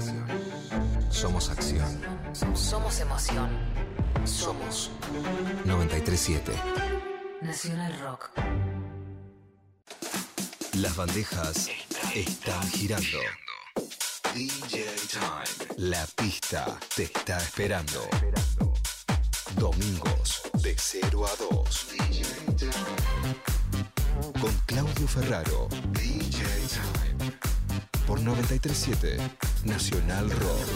Somos 1.09 1.49
acción. 1.49 2.03
Somos 2.53 2.99
emoción. 2.99 3.49
Somos 4.25 4.91
937. 5.65 6.53
Nacional 7.41 7.97
Rock. 8.01 8.31
Las 10.75 10.97
bandejas 10.97 11.71
están 12.13 12.69
girando. 12.71 13.19
DJ 14.35 14.85
Time. 15.13 15.71
La 15.77 16.05
pista 16.17 16.77
te 16.97 17.05
está 17.05 17.39
esperando. 17.39 18.09
Domingos 19.55 20.43
de 20.55 20.75
0 20.77 21.25
a 21.25 21.55
2. 21.55 21.87
Con 24.41 24.53
Claudio 24.67 25.07
Ferraro. 25.07 25.69
DJ 25.93 26.03
Time. 26.03 26.14
Por 28.15 28.23
937 28.23 29.17
Nacional 29.65 30.31
Rock. 30.31 30.69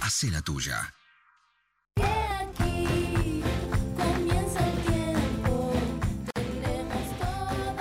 Hace 0.00 0.30
la 0.30 0.40
tuya. 0.40 0.94
Comienza 3.94 4.66
el 4.66 4.78
tiempo, 4.86 5.74
tendremos 6.32 7.04
todo 7.18 7.76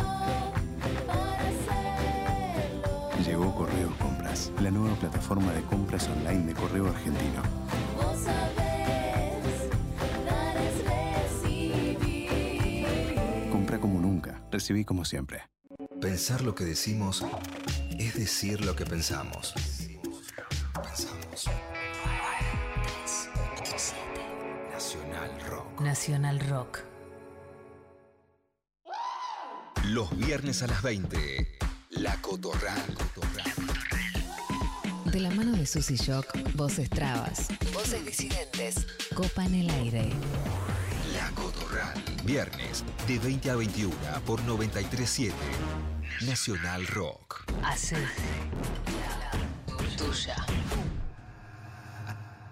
para 1.07 1.39
hacerlo. 1.47 3.23
Llegó 3.25 3.55
Correo 3.55 3.97
Compras, 3.97 4.51
la 4.59 4.71
nueva 4.71 4.95
plataforma 4.97 5.53
de 5.53 5.61
compras 5.61 6.09
online 6.09 6.47
de 6.47 6.53
correo 6.53 6.87
argentino. 6.87 7.43
Vos 7.95 8.23
sabés, 8.25 9.69
dar 10.25 10.57
es 10.57 10.83
recibir. 11.47 12.27
Compra 13.49 13.79
como 13.79 14.01
nunca, 14.01 14.43
recibí 14.51 14.83
como 14.83 15.05
siempre. 15.05 15.43
Pensar 16.01 16.41
lo 16.41 16.55
que 16.55 16.63
decimos 16.63 17.23
es 17.99 18.15
decir 18.15 18.65
lo 18.65 18.75
que 18.75 18.85
pensamos. 18.85 19.53
Pensamos. 20.73 21.45
Nacional 24.71 25.41
Rock. 25.47 25.81
Nacional 25.81 26.39
Rock. 26.49 26.79
Los 29.85 30.17
viernes 30.17 30.63
a 30.63 30.67
las 30.67 30.81
20. 30.81 31.59
La 31.91 32.15
Cotorral. 32.19 32.81
De 35.05 35.19
la 35.19 35.29
mano 35.29 35.51
de 35.51 35.67
Susy 35.67 35.97
Shock, 35.97 36.25
voces 36.55 36.89
trabas, 36.89 37.49
voces 37.73 38.03
disidentes, 38.03 38.87
copa 39.13 39.45
en 39.45 39.53
el 39.53 39.69
aire. 39.69 40.09
La 41.13 41.29
Cotorral. 41.31 42.03
Viernes 42.23 42.83
de 43.07 43.19
20 43.19 43.51
a 43.51 43.55
21 43.55 43.95
por 44.25 44.41
937 44.43 45.35
Nacional 46.25 46.85
Rock. 46.87 47.45
Hace 47.63 47.95
tuya. 49.97 50.45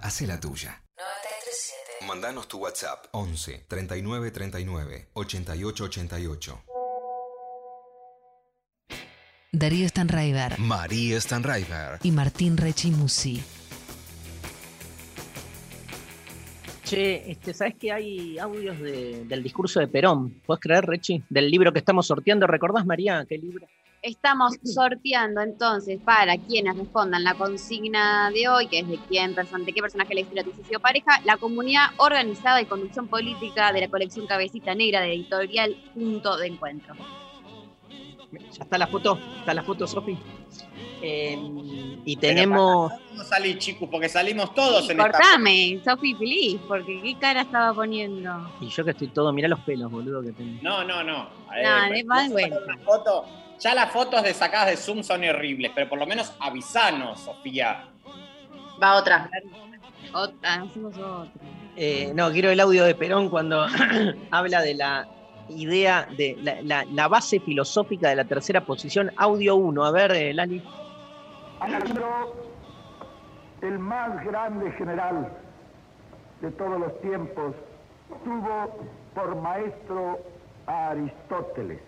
Hace 0.02 0.28
la 0.28 0.40
tuya. 0.40 0.82
937. 0.98 2.08
Mandanos 2.08 2.48
tu 2.48 2.58
WhatsApp 2.60 3.06
11 3.12 3.66
39 3.68 4.32
39 4.32 5.10
88 5.14 5.84
88. 5.84 6.62
Darío 9.52 9.90
Stanraiver 9.90 10.60
María 10.60 11.20
Stanraiver. 11.20 12.00
y 12.04 12.12
Martín 12.12 12.56
Rechimusi. 12.58 13.44
Che, 16.90 17.30
este, 17.30 17.53
¿sabes 17.53 17.76
que 17.76 17.91
hay 17.91 18.40
audios 18.40 18.80
de- 18.80 19.24
del 19.26 19.44
discurso 19.44 19.80
de 19.80 19.88
Perón? 19.88 20.41
¿Puedes 20.44 20.60
creer, 20.60 20.86
Rechi? 20.88 21.22
Del 21.30 21.52
libro 21.52 21.72
que 21.72 21.78
estamos 21.78 22.07
sorteando. 22.07 22.48
¿Recordás, 22.48 22.84
María, 22.84 23.24
qué 23.30 23.38
libro? 23.38 23.68
Estamos 24.02 24.56
sorteando 24.64 25.41
entonces 25.41 25.99
para 26.03 26.36
quienes 26.38 26.76
respondan 26.76 27.24
la 27.24 27.36
consigna 27.36 28.32
de 28.32 28.48
hoy, 28.49 28.66
que 28.66 28.80
es 28.80 28.88
de 28.88 28.98
quién 29.07 29.36
de 29.36 29.72
qué 29.72 29.82
personaje 29.82 30.16
la 30.16 30.22
historia 30.22 30.44
suicidio 30.44 30.80
pareja, 30.80 31.22
la 31.26 31.38
comunidad 31.38 31.90
organizada 31.98 32.60
y 32.60 32.66
conducción 32.66 33.07
política 33.07 33.72
de 33.72 33.82
la 33.82 33.88
colección 33.88 34.26
Cabecita 34.26 34.74
Negra 34.74 35.02
de 35.02 35.14
editorial 35.14 35.76
Punto 35.94 36.38
de 36.38 36.48
Encuentro. 36.48 36.95
Ya 38.31 38.64
está 38.64 38.77
la 38.77 38.88
foto, 38.88 39.18
está 39.39 39.53
la 39.53 39.64
foto, 39.64 39.88
Sofi. 39.88 40.18
Eh, 41.01 41.38
y 42.06 42.15
tenemos. 42.18 42.91
No 43.15 43.23
salí, 43.23 43.57
chicos, 43.57 43.88
porque 43.89 44.10
salimos 44.10 44.53
todos 44.53 44.85
Sí, 44.85 44.91
en 44.91 44.99
esta. 44.99 45.11
cortame, 45.11 45.80
Sofi 45.84 46.14
feliz, 46.15 46.60
porque 46.68 47.01
qué 47.01 47.18
cara 47.18 47.41
estaba 47.41 47.73
poniendo. 47.73 48.51
Y 48.61 48.68
yo 48.69 48.84
que 48.85 48.91
estoy 48.91 49.07
todo, 49.07 49.31
mirá 49.34 49.47
los 49.47 49.60
pelos, 49.61 49.91
boludo, 49.91 50.22
que 50.22 50.31
tengo. 50.34 50.60
No, 50.61 50.84
no, 50.84 51.03
no. 51.03 51.30
Eh, 51.56 51.64
No, 51.64 51.93
es 51.95 52.06
más 52.06 52.18
vamos 52.18 52.30
a 52.30 52.34
bueno. 52.34 52.56
sacar 52.60 52.76
una 52.76 52.85
foto. 52.85 53.26
Ya 53.60 53.76
las 53.76 53.91
fotos 53.91 54.23
de 54.23 54.34
sacadas 54.34 54.69
de 54.69 54.77
Zoom 54.77 55.03
son 55.03 55.23
horribles, 55.23 55.72
pero 55.76 55.89
por 55.89 55.99
lo 55.99 56.06
menos 56.06 56.31
avisanos, 56.39 57.19
Sofía. 57.22 57.85
Va 58.81 58.95
otra. 58.95 59.30
Otra, 60.14 60.53
hacemos 60.61 60.95
otra. 60.97 61.31
Eh, 61.76 62.11
no, 62.15 62.31
quiero 62.31 62.49
el 62.51 62.60
audio 62.60 62.84
de 62.84 62.95
Perón 62.95 63.30
cuando 63.30 63.65
habla 64.31 64.61
de 64.61 64.76
la 64.76 65.07
idea 65.49 66.07
de 66.17 66.38
la, 66.63 67.07
base 67.07 67.39
filosófica 67.39 68.09
de 68.09 68.15
la 68.15 68.26
tercera 68.26 68.65
posición. 68.65 69.11
Audio 69.17 69.55
1, 69.55 69.84
a 69.84 69.91
ver, 69.91 70.11
eh, 70.11 70.34
Lali. 70.34 70.63
Alejandro, 71.59 72.35
el 73.61 73.80
más 73.80 74.23
grande 74.26 74.71
general 74.73 75.31
de 76.41 76.51
todos 76.51 76.80
los 76.80 77.01
tiempos, 77.01 77.55
tuvo 78.23 78.77
por 79.13 79.35
maestro 79.35 80.19
a 80.67 80.89
Aristóteles. 80.89 81.80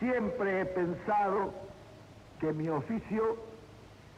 Siempre 0.00 0.62
he 0.62 0.66
pensado 0.66 1.52
que 2.40 2.52
mi 2.52 2.68
oficio 2.68 3.36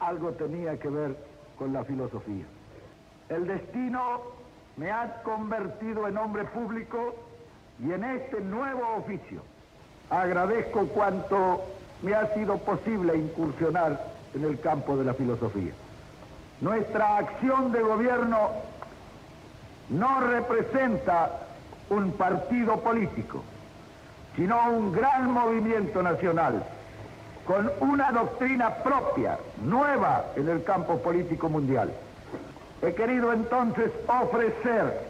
algo 0.00 0.32
tenía 0.32 0.78
que 0.78 0.88
ver 0.88 1.16
con 1.58 1.72
la 1.72 1.84
filosofía. 1.84 2.44
El 3.28 3.46
destino 3.46 4.22
me 4.76 4.90
ha 4.90 5.22
convertido 5.22 6.06
en 6.06 6.16
hombre 6.16 6.44
público 6.44 7.14
y 7.84 7.92
en 7.92 8.05
este 8.05 8.40
nuevo 8.40 8.96
oficio 8.96 9.42
agradezco 10.10 10.86
cuanto 10.88 11.64
me 12.02 12.14
ha 12.14 12.32
sido 12.34 12.59
posible 12.59 13.16
incursionar 13.16 14.00
en 14.34 14.44
el 14.44 14.60
campo 14.60 14.96
de 14.96 15.05
la 15.05 15.14
filosofía. 15.14 15.72
Nuestra 16.60 17.18
acción 17.18 17.72
de 17.72 17.82
gobierno 17.82 18.50
no 19.90 20.20
representa 20.20 21.40
un 21.90 22.12
partido 22.12 22.80
político, 22.80 23.42
sino 24.36 24.70
un 24.70 24.92
gran 24.92 25.30
movimiento 25.30 26.02
nacional 26.02 26.64
con 27.46 27.70
una 27.80 28.12
doctrina 28.12 28.74
propia, 28.82 29.38
nueva 29.62 30.26
en 30.36 30.48
el 30.48 30.62
campo 30.64 30.98
político 30.98 31.48
mundial. 31.48 31.90
He 32.82 32.92
querido 32.92 33.32
entonces 33.32 33.90
ofrecer 34.06 35.07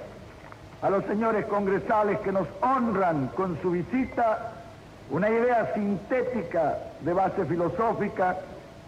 a 0.83 0.91
los 0.91 1.05
señores 1.05 1.47
congresales 1.47 2.21
que 2.21 2.33
nos 2.33 2.47
honran 2.61 3.29
con 3.29 3.61
su 3.61 3.73
visita 3.73 4.53
una 5.11 5.29
idea 5.29 5.73
sintética 5.75 6.79
de 7.01 7.13
base 7.13 7.45
filosófica 7.47 8.37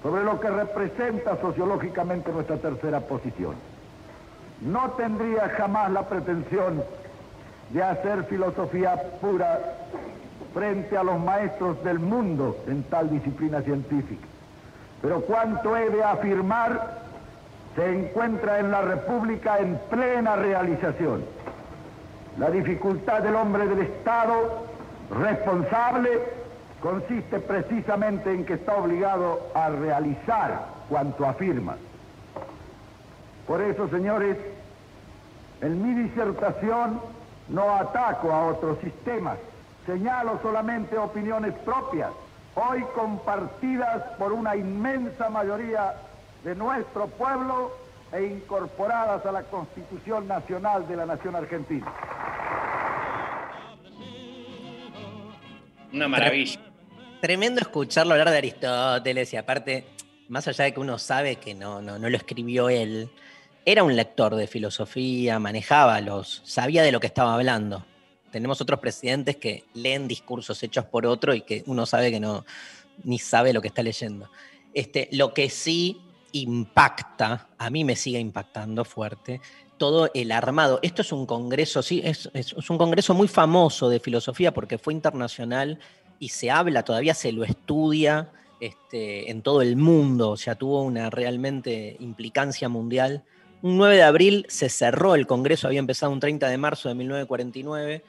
sobre 0.02 0.22
lo 0.24 0.38
que 0.38 0.50
representa 0.50 1.36
sociológicamente 1.40 2.30
nuestra 2.32 2.56
tercera 2.56 3.00
posición. 3.00 3.54
No 4.60 4.90
tendría 4.92 5.48
jamás 5.50 5.90
la 5.90 6.02
pretensión 6.08 6.82
de 7.70 7.82
hacer 7.82 8.24
filosofía 8.24 8.96
pura 9.20 9.58
frente 10.52 10.96
a 10.96 11.02
los 11.02 11.18
maestros 11.18 11.82
del 11.84 11.98
mundo 11.98 12.56
en 12.66 12.82
tal 12.84 13.10
disciplina 13.10 13.62
científica. 13.62 14.26
Pero 15.00 15.22
cuanto 15.22 15.76
he 15.76 15.88
de 15.88 16.04
afirmar 16.04 17.00
se 17.74 17.98
encuentra 17.98 18.58
en 18.58 18.70
la 18.70 18.82
República 18.82 19.58
en 19.58 19.78
plena 19.88 20.36
realización. 20.36 21.22
La 22.38 22.50
dificultad 22.50 23.22
del 23.22 23.34
hombre 23.34 23.66
del 23.66 23.80
Estado 23.80 24.64
responsable 25.10 26.22
consiste 26.80 27.38
precisamente 27.40 28.32
en 28.32 28.44
que 28.44 28.54
está 28.54 28.76
obligado 28.76 29.40
a 29.54 29.68
realizar 29.68 30.66
cuanto 30.88 31.26
afirma. 31.26 31.76
Por 33.46 33.60
eso, 33.60 33.88
señores, 33.88 34.36
en 35.60 35.82
mi 35.82 36.02
disertación 36.02 37.00
no 37.48 37.74
ataco 37.74 38.32
a 38.32 38.46
otros 38.46 38.78
sistemas, 38.78 39.36
señalo 39.84 40.38
solamente 40.40 40.96
opiniones 40.96 41.52
propias, 41.64 42.10
hoy 42.54 42.82
compartidas 42.94 44.02
por 44.18 44.32
una 44.32 44.56
inmensa 44.56 45.28
mayoría 45.30 45.94
de 46.44 46.54
nuestro 46.54 47.08
pueblo 47.08 47.72
e 48.12 48.24
incorporadas 48.24 49.24
a 49.24 49.32
la 49.32 49.42
Constitución 49.44 50.26
Nacional 50.26 50.86
de 50.88 50.96
la 50.96 51.06
Nación 51.06 51.36
Argentina. 51.36 51.92
Una 55.92 56.08
maravilla. 56.08 56.60
Tremendo 57.20 57.60
escucharlo 57.60 58.12
hablar 58.12 58.30
de 58.30 58.38
Aristóteles 58.38 59.32
y 59.32 59.36
aparte, 59.36 59.84
más 60.28 60.48
allá 60.48 60.64
de 60.64 60.72
que 60.72 60.80
uno 60.80 60.98
sabe 60.98 61.36
que 61.36 61.54
no, 61.54 61.82
no, 61.82 61.98
no 61.98 62.08
lo 62.08 62.16
escribió 62.16 62.68
él, 62.68 63.10
era 63.64 63.82
un 63.82 63.94
lector 63.94 64.34
de 64.36 64.46
filosofía, 64.46 65.38
manejaba 65.38 66.00
los, 66.00 66.42
sabía 66.44 66.82
de 66.82 66.92
lo 66.92 67.00
que 67.00 67.06
estaba 67.06 67.34
hablando. 67.34 67.84
Tenemos 68.30 68.60
otros 68.60 68.80
presidentes 68.80 69.36
que 69.36 69.64
leen 69.74 70.08
discursos 70.08 70.62
hechos 70.62 70.84
por 70.86 71.04
otro 71.04 71.34
y 71.34 71.42
que 71.42 71.62
uno 71.66 71.84
sabe 71.84 72.10
que 72.10 72.20
no, 72.20 72.44
ni 73.04 73.18
sabe 73.18 73.52
lo 73.52 73.60
que 73.60 73.68
está 73.68 73.82
leyendo. 73.82 74.30
Este, 74.72 75.08
lo 75.12 75.34
que 75.34 75.50
sí 75.50 76.00
impacta, 76.32 77.48
a 77.58 77.70
mí 77.70 77.84
me 77.84 77.96
sigue 77.96 78.18
impactando 78.18 78.84
fuerte, 78.84 79.40
todo 79.80 80.10
el 80.12 80.30
armado. 80.30 80.78
Esto 80.82 81.02
es 81.02 81.10
un 81.10 81.24
congreso, 81.24 81.82
sí, 81.82 82.02
es, 82.04 82.28
un 82.68 82.76
congreso 82.78 83.14
muy 83.14 83.28
famoso 83.28 83.88
de 83.88 83.98
filosofía 83.98 84.52
porque 84.52 84.76
fue 84.76 84.92
internacional 84.92 85.78
y 86.18 86.28
se 86.28 86.50
habla, 86.50 86.84
todavía 86.84 87.14
se 87.14 87.32
lo 87.32 87.44
estudia 87.44 88.30
este, 88.60 89.30
en 89.30 89.40
todo 89.40 89.62
el 89.62 89.76
mundo, 89.76 90.32
o 90.32 90.36
sea, 90.36 90.54
tuvo 90.54 90.82
una 90.82 91.08
realmente 91.08 91.96
implicancia 91.98 92.68
mundial. 92.68 93.24
Un 93.62 93.78
9 93.78 93.96
de 93.96 94.02
abril 94.02 94.46
se 94.48 94.68
cerró 94.68 95.14
el 95.14 95.26
congreso, 95.26 95.66
había 95.66 95.80
empezado 95.80 96.12
un 96.12 96.20
30 96.20 96.48
de 96.48 96.58
marzo 96.58 96.90
de 96.90 96.94
1949. 96.96 98.04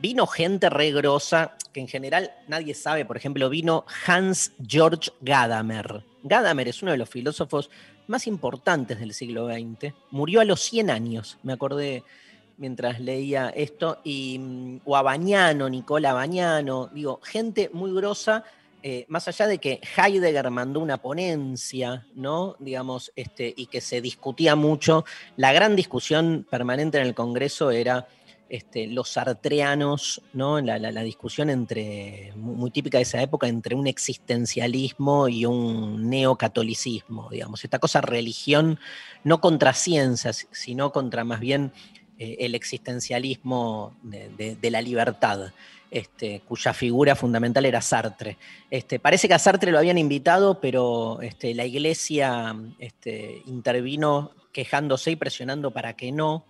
Vino 0.00 0.26
gente 0.26 0.70
re 0.70 0.90
grosa, 0.90 1.56
que 1.74 1.80
en 1.80 1.88
general 1.88 2.32
nadie 2.48 2.74
sabe, 2.74 3.04
por 3.04 3.18
ejemplo, 3.18 3.50
vino 3.50 3.84
Hans 4.06 4.52
Georg 4.66 5.00
Gadamer. 5.20 6.09
Gadamer 6.22 6.68
es 6.68 6.82
uno 6.82 6.92
de 6.92 6.98
los 6.98 7.08
filósofos 7.08 7.70
más 8.06 8.26
importantes 8.26 8.98
del 8.98 9.14
siglo 9.14 9.46
XX. 9.48 9.94
Murió 10.10 10.40
a 10.40 10.44
los 10.44 10.60
100 10.60 10.90
años, 10.90 11.38
me 11.42 11.52
acordé 11.52 12.02
mientras 12.56 13.00
leía 13.00 13.48
esto. 13.50 14.00
Y, 14.04 14.38
mm, 14.38 14.80
o 14.84 14.96
a 14.96 15.02
Bañano, 15.02 15.68
Nicola 15.68 16.12
Bañano, 16.12 16.90
digo, 16.92 17.20
gente 17.22 17.70
muy 17.72 17.92
grosa. 17.92 18.44
eh, 18.82 19.04
más 19.08 19.28
allá 19.28 19.46
de 19.46 19.58
que 19.58 19.78
Heidegger 19.94 20.50
mandó 20.50 20.80
una 20.80 20.96
ponencia, 21.02 22.06
¿no? 22.14 22.56
Digamos, 22.58 23.12
este, 23.14 23.52
y 23.54 23.66
que 23.66 23.82
se 23.82 24.00
discutía 24.00 24.56
mucho, 24.56 25.04
la 25.36 25.52
gran 25.52 25.76
discusión 25.76 26.46
permanente 26.50 26.96
en 26.98 27.06
el 27.06 27.14
Congreso 27.14 27.70
era 27.70 28.08
este, 28.50 28.86
los 28.88 29.08
sartreanos, 29.10 30.20
¿no? 30.32 30.60
La, 30.60 31.02
discusión 31.02 31.48
entre, 31.48 32.32
muy, 32.36 32.70
típica 32.70 32.98
de 32.98 33.02
esa 33.02 33.22
época, 33.22 33.48
entre 33.48 33.74
un 33.74 33.86
existencialismo 33.86 35.28
y 35.28 35.46
un 35.46 36.10
neocatolicismo, 36.10 37.30
digamos. 37.30 37.64
Esta 37.64 37.78
cosa 37.78 38.00
religión, 38.00 38.78
no 39.24 39.40
contra 39.40 39.72
ciencias, 39.72 40.48
sino 40.50 40.92
contra 40.92 41.24
más 41.24 41.40
bien 41.40 41.72
eh, 42.18 42.36
el 42.40 42.54
existencialismo 42.54 43.96
de 44.02 44.70
la 44.70 44.82
libertad. 44.82 45.52
Este, 45.90 46.40
cuya 46.46 46.72
figura 46.72 47.16
fundamental 47.16 47.66
era 47.66 47.82
Sartre. 47.82 48.38
Este, 48.70 49.00
parece 49.00 49.26
que 49.26 49.34
a 49.34 49.40
Sartre 49.40 49.72
lo 49.72 49.78
habían 49.78 49.98
invitado, 49.98 50.60
pero 50.60 51.20
este, 51.20 51.52
la 51.52 51.64
iglesia 51.64 52.54
este, 52.78 53.42
intervino 53.46 54.30
quejándose 54.52 55.10
y 55.10 55.16
presionando 55.16 55.72
para 55.72 55.94
que 55.94 56.12
no. 56.12 56.44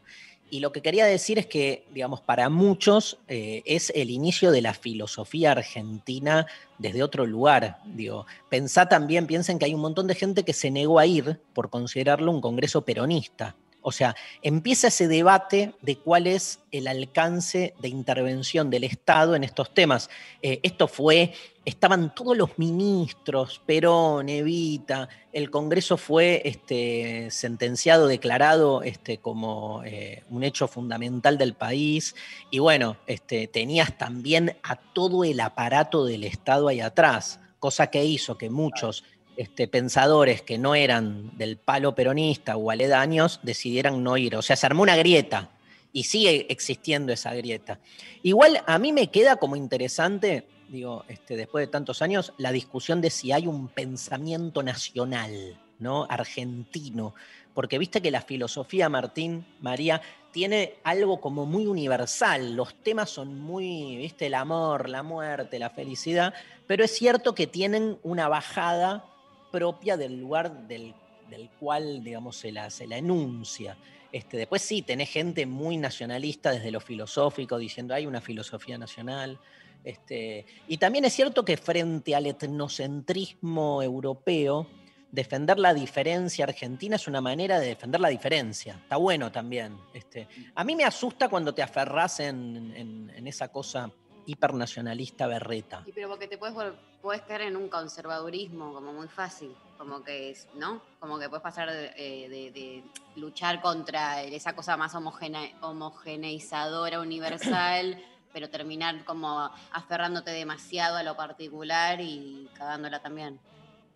Y 0.50 0.58
lo 0.58 0.72
que 0.72 0.82
quería 0.82 1.06
decir 1.06 1.38
es 1.38 1.46
que, 1.46 1.86
digamos, 1.94 2.20
para 2.20 2.48
muchos 2.48 3.18
eh, 3.28 3.62
es 3.64 3.92
el 3.94 4.10
inicio 4.10 4.50
de 4.50 4.60
la 4.60 4.74
filosofía 4.74 5.52
argentina 5.52 6.46
desde 6.78 7.04
otro 7.04 7.24
lugar. 7.24 7.78
Digo, 7.84 8.26
pensá 8.48 8.88
también, 8.88 9.28
piensen 9.28 9.58
que 9.58 9.66
hay 9.66 9.74
un 9.74 9.80
montón 9.80 10.08
de 10.08 10.16
gente 10.16 10.44
que 10.44 10.52
se 10.52 10.72
negó 10.72 10.98
a 10.98 11.06
ir 11.06 11.40
por 11.52 11.70
considerarlo 11.70 12.32
un 12.32 12.40
congreso 12.40 12.84
peronista. 12.84 13.54
O 13.82 13.92
sea, 13.92 14.14
empieza 14.42 14.88
ese 14.88 15.08
debate 15.08 15.74
de 15.80 15.96
cuál 15.96 16.26
es 16.26 16.60
el 16.70 16.86
alcance 16.86 17.74
de 17.80 17.88
intervención 17.88 18.68
del 18.70 18.84
Estado 18.84 19.34
en 19.34 19.44
estos 19.44 19.72
temas. 19.72 20.10
Eh, 20.42 20.60
esto 20.62 20.86
fue, 20.86 21.32
estaban 21.64 22.14
todos 22.14 22.36
los 22.36 22.58
ministros, 22.58 23.60
Perón, 23.64 24.28
Evita, 24.28 25.08
el 25.32 25.50
Congreso 25.50 25.96
fue 25.96 26.42
este, 26.44 27.30
sentenciado, 27.30 28.06
declarado 28.06 28.82
este, 28.82 29.18
como 29.18 29.82
eh, 29.84 30.24
un 30.28 30.44
hecho 30.44 30.68
fundamental 30.68 31.38
del 31.38 31.54
país. 31.54 32.14
Y 32.50 32.58
bueno, 32.58 32.96
este, 33.06 33.46
tenías 33.46 33.96
también 33.96 34.56
a 34.62 34.76
todo 34.76 35.24
el 35.24 35.40
aparato 35.40 36.04
del 36.04 36.24
Estado 36.24 36.68
ahí 36.68 36.80
atrás, 36.80 37.40
cosa 37.58 37.88
que 37.88 38.04
hizo 38.04 38.36
que 38.36 38.50
muchos 38.50 39.04
este, 39.40 39.68
pensadores 39.68 40.42
que 40.42 40.58
no 40.58 40.74
eran 40.74 41.34
del 41.38 41.56
palo 41.56 41.94
peronista 41.94 42.58
o 42.58 42.70
aledaños 42.70 43.40
decidieran 43.42 44.04
no 44.04 44.18
ir. 44.18 44.36
O 44.36 44.42
sea, 44.42 44.54
se 44.54 44.66
armó 44.66 44.82
una 44.82 44.96
grieta 44.96 45.48
y 45.94 46.04
sigue 46.04 46.44
existiendo 46.50 47.10
esa 47.10 47.32
grieta. 47.32 47.78
Igual 48.22 48.62
a 48.66 48.78
mí 48.78 48.92
me 48.92 49.06
queda 49.10 49.36
como 49.36 49.56
interesante, 49.56 50.46
digo, 50.68 51.06
este, 51.08 51.38
después 51.38 51.62
de 51.66 51.72
tantos 51.72 52.02
años, 52.02 52.34
la 52.36 52.52
discusión 52.52 53.00
de 53.00 53.08
si 53.08 53.32
hay 53.32 53.46
un 53.46 53.68
pensamiento 53.68 54.62
nacional, 54.62 55.58
¿no? 55.78 56.06
Argentino. 56.10 57.14
Porque 57.54 57.78
viste 57.78 58.02
que 58.02 58.10
la 58.10 58.20
filosofía, 58.20 58.90
Martín, 58.90 59.46
María, 59.62 60.02
tiene 60.32 60.74
algo 60.84 61.18
como 61.18 61.46
muy 61.46 61.66
universal. 61.66 62.56
Los 62.56 62.74
temas 62.82 63.08
son 63.08 63.40
muy, 63.40 63.96
viste, 63.96 64.26
el 64.26 64.34
amor, 64.34 64.90
la 64.90 65.02
muerte, 65.02 65.58
la 65.58 65.70
felicidad, 65.70 66.34
pero 66.66 66.84
es 66.84 66.90
cierto 66.90 67.34
que 67.34 67.46
tienen 67.46 67.98
una 68.02 68.28
bajada 68.28 69.06
propia 69.50 69.96
del 69.96 70.18
lugar 70.18 70.66
del, 70.66 70.94
del 71.28 71.48
cual, 71.58 72.02
digamos, 72.02 72.36
se 72.36 72.52
la, 72.52 72.70
se 72.70 72.86
la 72.86 72.98
enuncia. 72.98 73.76
Este, 74.12 74.36
después 74.36 74.62
sí, 74.62 74.82
tenés 74.82 75.08
gente 75.10 75.46
muy 75.46 75.76
nacionalista 75.76 76.50
desde 76.50 76.70
lo 76.70 76.80
filosófico, 76.80 77.58
diciendo 77.58 77.94
hay 77.94 78.06
una 78.06 78.20
filosofía 78.20 78.76
nacional. 78.78 79.38
Este, 79.84 80.44
y 80.68 80.76
también 80.76 81.04
es 81.04 81.12
cierto 81.14 81.44
que 81.44 81.56
frente 81.56 82.14
al 82.14 82.26
etnocentrismo 82.26 83.82
europeo, 83.82 84.66
defender 85.12 85.58
la 85.58 85.74
diferencia 85.74 86.44
argentina 86.44 86.96
es 86.96 87.08
una 87.08 87.20
manera 87.20 87.58
de 87.58 87.66
defender 87.68 88.00
la 88.00 88.08
diferencia. 88.08 88.74
Está 88.82 88.96
bueno 88.96 89.32
también. 89.32 89.76
Este, 89.94 90.28
a 90.54 90.62
mí 90.64 90.76
me 90.76 90.84
asusta 90.84 91.28
cuando 91.28 91.52
te 91.54 91.62
aferrás 91.62 92.20
en, 92.20 92.72
en- 92.76 93.10
en 93.14 93.26
esa 93.26 93.48
cosa 93.48 93.90
hipernacionalista 94.30 95.26
berreta. 95.26 95.82
Y 95.86 95.92
pero 95.92 96.08
porque 96.08 96.28
te 96.28 96.38
puedes, 96.38 96.54
puedes 97.02 97.22
caer 97.22 97.42
en 97.42 97.56
un 97.56 97.68
conservadurismo 97.68 98.72
como 98.72 98.92
muy 98.92 99.08
fácil, 99.08 99.54
como 99.78 100.02
que 100.02 100.30
es, 100.30 100.48
¿no? 100.54 100.80
Como 100.98 101.18
que 101.18 101.28
puedes 101.28 101.42
pasar 101.42 101.70
de, 101.70 101.86
eh, 101.96 102.28
de- 102.28 102.50
de 102.52 102.84
luchar 103.16 103.60
contra 103.60 104.22
esa 104.22 104.54
cosa 104.54 104.76
más 104.76 104.94
homogene- 104.94 105.54
homogeneizadora, 105.60 107.00
universal, 107.00 107.98
pero 108.32 108.48
terminar 108.48 109.04
como 109.04 109.50
aferrándote 109.72 110.30
demasiado 110.30 110.96
a 110.96 111.02
lo 111.02 111.16
particular 111.16 112.00
y 112.00 112.48
cagándola 112.54 113.00
también. 113.02 113.40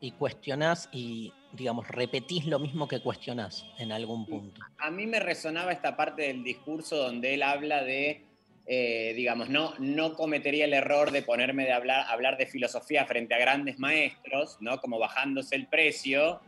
Y 0.01 0.11
cuestionás 0.13 0.89
y, 0.93 1.33
digamos, 1.53 1.89
repetís 1.89 2.45
lo 2.47 2.59
mismo 2.59 2.87
que 2.89 3.01
cuestionás 3.01 3.65
en 3.79 3.93
algún 3.93 4.27
punto. 4.27 4.61
A 4.79 4.91
mí 4.91 5.07
me 5.07 5.19
resonaba 5.21 5.73
esta 5.73 5.97
parte 5.97 6.23
del 6.23 6.43
discurso 6.43 6.97
donde 6.97 7.35
él 7.35 7.43
habla 7.43 7.83
de, 7.85 8.27
eh, 8.67 9.13
digamos, 9.15 9.51
no, 9.51 9.75
no 9.79 10.15
cometería 10.15 10.65
el 10.65 10.73
error 10.73 11.11
de 11.11 11.23
ponerme 11.23 11.65
de 11.65 11.73
hablar, 11.73 12.07
hablar 12.09 12.39
de 12.39 12.47
filosofía 12.47 13.05
frente 13.05 13.35
a 13.35 13.39
grandes 13.39 13.79
maestros, 13.79 14.57
¿no? 14.61 14.81
Como 14.81 14.99
bajándose 14.99 15.55
el 15.55 15.67
precio, 15.67 16.41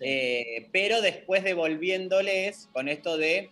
eh, 0.00 0.68
pero 0.72 1.00
después 1.00 1.42
devolviéndoles 1.42 2.68
con 2.72 2.88
esto 2.88 3.16
de 3.16 3.50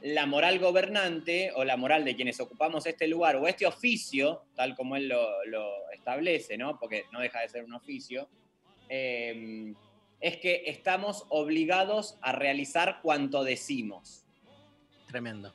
la 0.00 0.26
moral 0.26 0.58
gobernante 0.58 1.52
o 1.54 1.64
la 1.64 1.76
moral 1.76 2.04
de 2.04 2.16
quienes 2.16 2.40
ocupamos 2.40 2.86
este 2.86 3.06
lugar 3.06 3.36
o 3.36 3.46
este 3.46 3.66
oficio, 3.66 4.42
tal 4.56 4.74
como 4.74 4.96
él 4.96 5.06
lo, 5.06 5.44
lo 5.44 5.70
establece, 5.92 6.58
¿no? 6.58 6.78
Porque 6.80 7.04
no 7.12 7.20
deja 7.20 7.40
de 7.40 7.48
ser 7.48 7.64
un 7.64 7.74
oficio, 7.74 8.28
eh, 8.88 9.72
es 10.20 10.36
que 10.38 10.64
estamos 10.66 11.26
obligados 11.28 12.18
a 12.22 12.32
realizar 12.32 13.00
cuanto 13.02 13.44
decimos. 13.44 14.24
Tremendo. 15.08 15.52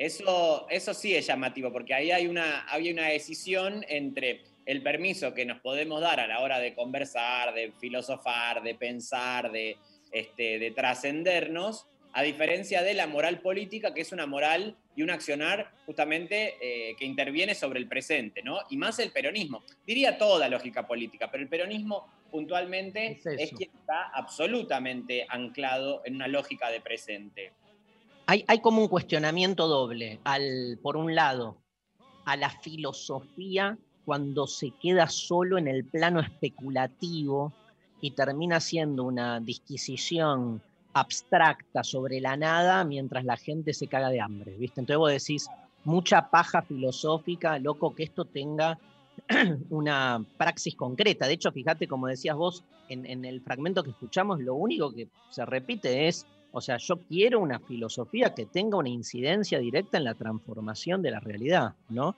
Eso, 0.00 0.66
eso 0.70 0.94
sí 0.94 1.14
es 1.14 1.26
llamativo, 1.26 1.70
porque 1.70 1.92
ahí 1.92 2.10
hay 2.10 2.26
una, 2.26 2.64
hay 2.72 2.90
una 2.90 3.08
decisión 3.08 3.84
entre 3.86 4.40
el 4.64 4.82
permiso 4.82 5.34
que 5.34 5.44
nos 5.44 5.60
podemos 5.60 6.00
dar 6.00 6.20
a 6.20 6.26
la 6.26 6.40
hora 6.40 6.58
de 6.58 6.74
conversar, 6.74 7.52
de 7.52 7.70
filosofar, 7.78 8.62
de 8.62 8.74
pensar, 8.76 9.52
de, 9.52 9.76
este, 10.10 10.58
de 10.58 10.70
trascendernos, 10.70 11.86
a 12.14 12.22
diferencia 12.22 12.82
de 12.82 12.94
la 12.94 13.06
moral 13.06 13.40
política, 13.42 13.92
que 13.92 14.00
es 14.00 14.10
una 14.10 14.24
moral 14.24 14.74
y 14.96 15.02
un 15.02 15.10
accionar 15.10 15.70
justamente 15.84 16.54
eh, 16.62 16.96
que 16.96 17.04
interviene 17.04 17.54
sobre 17.54 17.78
el 17.78 17.86
presente, 17.86 18.42
¿no? 18.42 18.60
Y 18.70 18.78
más 18.78 18.98
el 19.00 19.12
peronismo. 19.12 19.62
Diría 19.86 20.16
toda 20.16 20.48
lógica 20.48 20.86
política, 20.86 21.30
pero 21.30 21.42
el 21.42 21.50
peronismo 21.50 22.08
puntualmente 22.30 23.20
es 23.38 23.50
quien 23.52 23.70
está 23.78 24.08
absolutamente 24.14 25.26
anclado 25.28 26.00
en 26.06 26.14
una 26.14 26.26
lógica 26.26 26.70
de 26.70 26.80
presente. 26.80 27.52
Hay, 28.30 28.60
como 28.60 28.80
un 28.80 28.86
cuestionamiento 28.86 29.66
doble. 29.66 30.20
Al, 30.22 30.78
por 30.80 30.96
un 30.96 31.16
lado, 31.16 31.56
a 32.24 32.36
la 32.36 32.48
filosofía 32.48 33.76
cuando 34.04 34.46
se 34.46 34.70
queda 34.80 35.08
solo 35.08 35.58
en 35.58 35.66
el 35.66 35.84
plano 35.84 36.20
especulativo 36.20 37.52
y 38.00 38.12
termina 38.12 38.60
siendo 38.60 39.02
una 39.02 39.40
disquisición 39.40 40.62
abstracta 40.92 41.82
sobre 41.82 42.20
la 42.20 42.36
nada 42.36 42.84
mientras 42.84 43.24
la 43.24 43.36
gente 43.36 43.74
se 43.74 43.88
caga 43.88 44.10
de 44.10 44.20
hambre. 44.20 44.56
¿viste? 44.56 44.80
Entonces 44.80 44.98
vos 44.98 45.10
decís, 45.10 45.48
mucha 45.82 46.30
paja 46.30 46.62
filosófica, 46.62 47.58
loco, 47.58 47.96
que 47.96 48.04
esto 48.04 48.26
tenga 48.26 48.78
una 49.70 50.24
praxis 50.36 50.76
concreta. 50.76 51.26
De 51.26 51.32
hecho, 51.32 51.50
fíjate, 51.50 51.88
como 51.88 52.06
decías 52.06 52.36
vos, 52.36 52.62
en 52.88 53.24
el 53.24 53.40
fragmento 53.40 53.82
que 53.82 53.90
escuchamos, 53.90 54.38
lo 54.40 54.54
único 54.54 54.92
que 54.92 55.08
se 55.30 55.44
repite 55.44 56.06
es, 56.06 56.26
o 56.52 56.60
sea, 56.60 56.76
yo 56.78 56.96
quiero 57.08 57.40
una 57.40 57.60
filosofía 57.60 58.34
que 58.34 58.46
tenga 58.46 58.76
una 58.78 58.88
incidencia 58.88 59.58
directa 59.58 59.98
en 59.98 60.04
la 60.04 60.14
transformación 60.14 61.02
de 61.02 61.10
la 61.10 61.20
realidad, 61.20 61.74
¿no? 61.88 62.16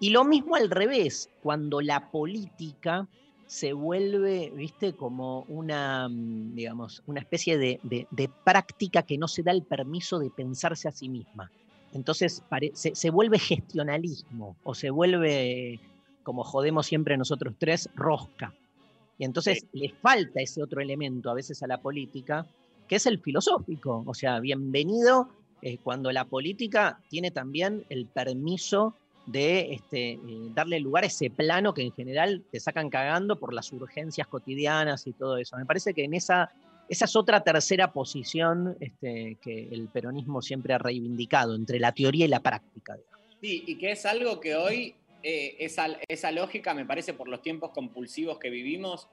Y 0.00 0.10
lo 0.10 0.24
mismo 0.24 0.56
al 0.56 0.70
revés, 0.70 1.28
cuando 1.42 1.80
la 1.80 2.10
política 2.10 3.06
se 3.46 3.72
vuelve, 3.72 4.52
viste, 4.54 4.94
como 4.94 5.42
una, 5.48 6.08
mm, 6.08 6.54
digamos, 6.54 7.02
una 7.06 7.20
especie 7.20 7.58
de, 7.58 7.80
de- 7.82 8.06
de 8.10 8.30
práctica 8.44 9.02
que 9.02 9.18
no 9.18 9.26
se 9.28 9.42
da 9.42 9.50
el 9.52 9.62
permiso 9.62 10.18
de 10.18 10.30
pensarse 10.30 10.88
a 10.88 10.92
sí 10.92 11.08
misma. 11.08 11.50
Entonces 11.92 12.42
se, 12.74 12.94
se 12.94 13.10
vuelve 13.10 13.38
gestionalismo 13.38 14.56
o 14.62 14.74
se 14.74 14.90
vuelve, 14.90 15.80
como 16.22 16.44
jodemos 16.44 16.86
siempre 16.86 17.16
nosotros 17.16 17.54
tres, 17.58 17.88
rosca. 17.94 18.54
Y 19.18 19.24
entonces 19.24 19.66
le 19.72 19.90
falta 19.90 20.40
ese 20.40 20.62
otro 20.62 20.80
elemento 20.80 21.30
a 21.30 21.34
veces 21.34 21.62
a 21.62 21.66
la 21.66 21.78
política, 21.82 22.46
que 22.90 22.96
es 22.96 23.06
el 23.06 23.20
filosófico. 23.20 24.02
O 24.04 24.14
sea, 24.14 24.40
bienvenido 24.40 25.28
eh, 25.62 25.78
cuando 25.78 26.10
la 26.10 26.24
política 26.24 26.98
tiene 27.08 27.30
también 27.30 27.84
el 27.88 28.06
permiso 28.06 28.96
de 29.26 29.74
este, 29.74 30.14
eh, 30.14 30.18
darle 30.56 30.80
lugar 30.80 31.04
a 31.04 31.06
ese 31.06 31.30
plano 31.30 31.72
que 31.72 31.82
en 31.82 31.92
general 31.92 32.42
te 32.50 32.58
sacan 32.58 32.90
cagando 32.90 33.38
por 33.38 33.54
las 33.54 33.70
urgencias 33.72 34.26
cotidianas 34.26 35.06
y 35.06 35.12
todo 35.12 35.36
eso. 35.36 35.56
Me 35.56 35.66
parece 35.66 35.94
que 35.94 36.02
en 36.02 36.14
esa, 36.14 36.50
esa 36.88 37.04
es 37.04 37.14
otra 37.14 37.44
tercera 37.44 37.92
posición 37.92 38.76
este, 38.80 39.36
que 39.40 39.68
el 39.70 39.86
peronismo 39.86 40.42
siempre 40.42 40.74
ha 40.74 40.78
reivindicado 40.78 41.54
entre 41.54 41.78
la 41.78 41.92
teoría 41.92 42.24
y 42.24 42.28
la 42.28 42.40
práctica. 42.40 42.98
Sí, 43.40 43.62
y 43.68 43.78
que 43.78 43.92
es 43.92 44.04
algo 44.04 44.40
que 44.40 44.56
hoy, 44.56 44.96
eh, 45.22 45.54
esa, 45.60 45.96
esa 46.08 46.32
lógica, 46.32 46.74
me 46.74 46.84
parece, 46.84 47.14
por 47.14 47.28
los 47.28 47.40
tiempos 47.40 47.70
compulsivos 47.70 48.40
que 48.40 48.50
vivimos, 48.50 49.06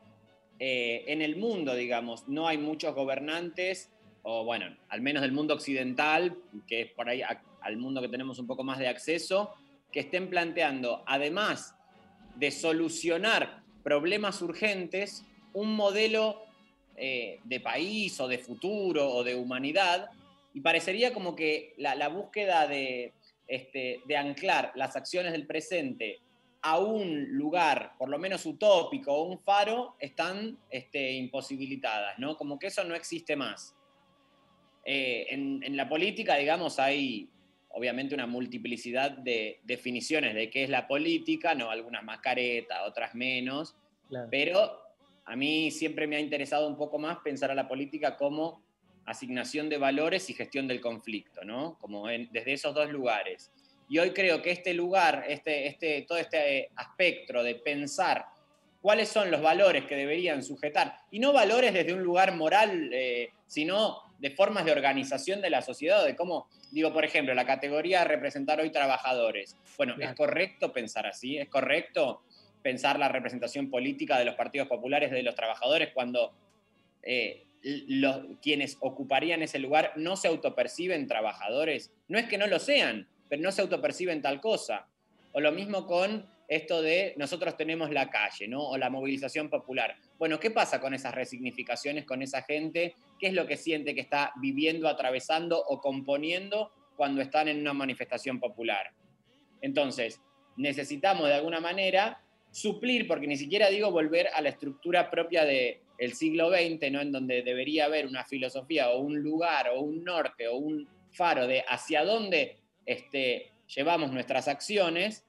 eh, 0.59 1.03
en 1.07 1.21
el 1.21 1.35
mundo, 1.35 1.75
digamos, 1.75 2.27
no 2.27 2.47
hay 2.47 2.57
muchos 2.57 2.95
gobernantes, 2.95 3.91
o 4.23 4.43
bueno, 4.43 4.75
al 4.89 5.01
menos 5.01 5.21
del 5.21 5.31
mundo 5.31 5.53
occidental, 5.53 6.35
que 6.67 6.81
es 6.81 6.91
por 6.91 7.07
ahí 7.09 7.21
al 7.21 7.77
mundo 7.77 8.01
que 8.01 8.09
tenemos 8.09 8.39
un 8.39 8.47
poco 8.47 8.63
más 8.63 8.79
de 8.79 8.87
acceso, 8.87 9.53
que 9.91 10.01
estén 10.01 10.29
planteando, 10.29 11.03
además 11.05 11.75
de 12.35 12.51
solucionar 12.51 13.61
problemas 13.83 14.41
urgentes, 14.41 15.23
un 15.53 15.75
modelo 15.75 16.43
eh, 16.95 17.39
de 17.43 17.59
país 17.59 18.19
o 18.19 18.27
de 18.27 18.37
futuro 18.37 19.09
o 19.09 19.23
de 19.23 19.35
humanidad, 19.35 20.09
y 20.53 20.61
parecería 20.61 21.13
como 21.13 21.35
que 21.35 21.73
la, 21.77 22.09
búsqueda 22.09 22.67
este, 23.47 24.01
de 24.05 24.17
anclar 24.17 24.71
las 24.75 24.95
acciones 24.95 25.31
del 25.31 25.45
presente 25.45 26.19
a 26.61 26.79
un 26.79 27.25
lugar, 27.37 27.93
por 27.97 28.09
lo 28.09 28.17
menos 28.17 28.45
utópico 28.45 29.13
o 29.13 29.23
un 29.23 29.39
faro, 29.39 29.95
están 29.99 30.57
este, 30.69 31.13
imposibilitadas, 31.13 32.17
¿no? 32.19 32.35
Como 32.37 32.57
que 32.59 32.67
eso 32.67 32.83
no 32.83 32.95
existe 32.95 33.35
más. 33.35 33.75
Eh, 34.85 35.27
en, 35.29 35.61
en 35.63 35.75
la 35.75 35.87
política, 35.89 36.35
digamos, 36.35 36.79
hay 36.79 37.29
obviamente 37.69 38.15
una 38.15 38.25
multiplicidad 38.25 39.11
de 39.11 39.59
definiciones 39.63 40.33
de 40.33 40.49
qué 40.49 40.63
es 40.63 40.69
la 40.69 40.87
política, 40.87 41.53
¿no? 41.53 41.69
Algunas 41.69 42.03
más 42.03 42.19
caretas, 42.19 42.79
otras 42.87 43.13
menos, 43.13 43.75
pero 44.31 44.79
a 45.25 45.35
mí 45.35 45.69
siempre 45.71 46.07
me 46.07 46.15
ha 46.15 46.19
interesado 46.19 46.67
un 46.67 46.77
poco 46.77 46.97
más 46.97 47.17
pensar 47.19 47.51
a 47.51 47.55
la 47.55 47.67
política 47.67 48.15
como 48.15 48.63
asignación 49.05 49.69
de 49.69 49.77
valores 49.77 50.29
y 50.29 50.33
gestión 50.33 50.67
del 50.67 50.81
conflicto, 50.81 51.43
¿no? 51.43 51.77
Como 51.79 52.09
en- 52.09 52.29
desde 52.31 52.53
esos 52.53 52.73
dos 52.73 52.89
lugares. 52.89 53.51
Y 53.89 53.99
hoy 53.99 54.11
creo 54.11 54.41
que 54.41 54.51
este 54.51 54.73
lugar, 54.73 55.25
este, 55.27 55.67
este, 55.67 56.01
todo 56.03 56.17
este 56.17 56.69
aspecto 56.75 57.41
de 57.43 57.55
pensar 57.55 58.25
cuáles 58.81 59.09
son 59.09 59.31
los 59.31 59.41
valores 59.41 59.85
que 59.85 59.95
deberían 59.95 60.43
sujetar, 60.43 60.95
y 61.11 61.19
no 61.19 61.33
valores 61.33 61.73
desde 61.73 61.93
un 61.93 62.03
lugar 62.03 62.35
moral, 62.35 62.89
eh, 62.93 63.29
sino 63.45 64.01
de 64.19 64.31
formas 64.31 64.65
de 64.65 64.71
organización 64.71 65.41
de 65.41 65.49
la 65.49 65.61
sociedad, 65.61 66.05
de 66.05 66.15
cómo, 66.15 66.47
digo, 66.71 66.93
por 66.93 67.05
ejemplo, 67.05 67.33
la 67.33 67.45
categoría 67.45 67.99
de 67.99 68.05
representar 68.05 68.59
hoy 68.59 68.71
trabajadores. 68.71 69.57
Bueno, 69.77 69.95
¿es 69.99 70.13
correcto 70.13 70.71
pensar 70.73 71.05
así? 71.05 71.37
¿Es 71.37 71.49
correcto 71.49 72.21
pensar 72.61 72.99
la 72.99 73.09
representación 73.09 73.69
política 73.69 74.17
de 74.17 74.25
los 74.25 74.35
partidos 74.35 74.67
populares 74.67 75.11
de 75.11 75.23
los 75.23 75.35
trabajadores 75.35 75.89
cuando 75.93 76.33
eh, 77.03 77.43
los, 77.61 78.25
quienes 78.41 78.77
ocuparían 78.79 79.41
ese 79.41 79.59
lugar 79.59 79.93
no 79.95 80.15
se 80.15 80.27
autoperciben 80.27 81.07
trabajadores? 81.07 81.91
No 82.07 82.17
es 82.17 82.25
que 82.25 82.37
no 82.37 82.47
lo 82.47 82.59
sean, 82.59 83.07
pero 83.29 83.41
no 83.41 83.51
se 83.51 83.61
autoperciben 83.61 84.21
tal 84.21 84.39
cosa. 84.41 84.87
O 85.33 85.39
lo 85.39 85.51
mismo 85.51 85.85
con 85.85 86.25
esto 86.47 86.81
de 86.81 87.13
nosotros 87.17 87.57
tenemos 87.57 87.91
la 87.91 88.09
calle, 88.09 88.47
¿no? 88.47 88.69
O 88.69 88.77
la 88.77 88.89
movilización 88.89 89.49
popular. 89.49 89.95
Bueno, 90.17 90.39
¿qué 90.39 90.49
pasa 90.49 90.79
con 90.79 90.93
esas 90.93 91.13
resignificaciones, 91.13 92.05
con 92.05 92.21
esa 92.21 92.41
gente? 92.41 92.95
¿Qué 93.19 93.27
es 93.27 93.33
lo 93.33 93.45
que 93.45 93.57
siente 93.57 93.93
que 93.93 94.01
está 94.01 94.31
viviendo, 94.41 94.87
atravesando 94.87 95.61
o 95.61 95.81
componiendo 95.81 96.71
cuando 96.95 97.21
están 97.21 97.49
en 97.49 97.59
una 97.59 97.73
manifestación 97.73 98.39
popular? 98.39 98.91
Entonces, 99.61 100.21
necesitamos 100.55 101.27
de 101.27 101.35
alguna 101.35 101.59
manera 101.59 102.21
suplir, 102.51 103.07
porque 103.07 103.27
ni 103.27 103.37
siquiera 103.37 103.69
digo 103.69 103.91
volver 103.91 104.29
a 104.33 104.41
la 104.41 104.49
estructura 104.49 105.09
propia 105.09 105.45
del 105.45 106.13
siglo 106.13 106.49
XX, 106.49 106.91
¿no? 106.91 107.01
en 107.01 107.11
donde 107.11 107.43
debería 107.43 107.85
haber 107.85 108.07
una 108.07 108.23
filosofía 108.23 108.89
o 108.91 108.99
un 108.99 109.19
lugar 109.19 109.69
o 109.69 109.81
un 109.81 110.03
norte 110.03 110.47
o 110.47 110.55
un 110.55 110.87
faro 111.11 111.45
de 111.45 111.63
hacia 111.67 112.03
dónde 112.03 112.57
este, 112.87 113.51
llevamos 113.75 114.11
nuestras 114.11 114.47
acciones, 114.47 115.23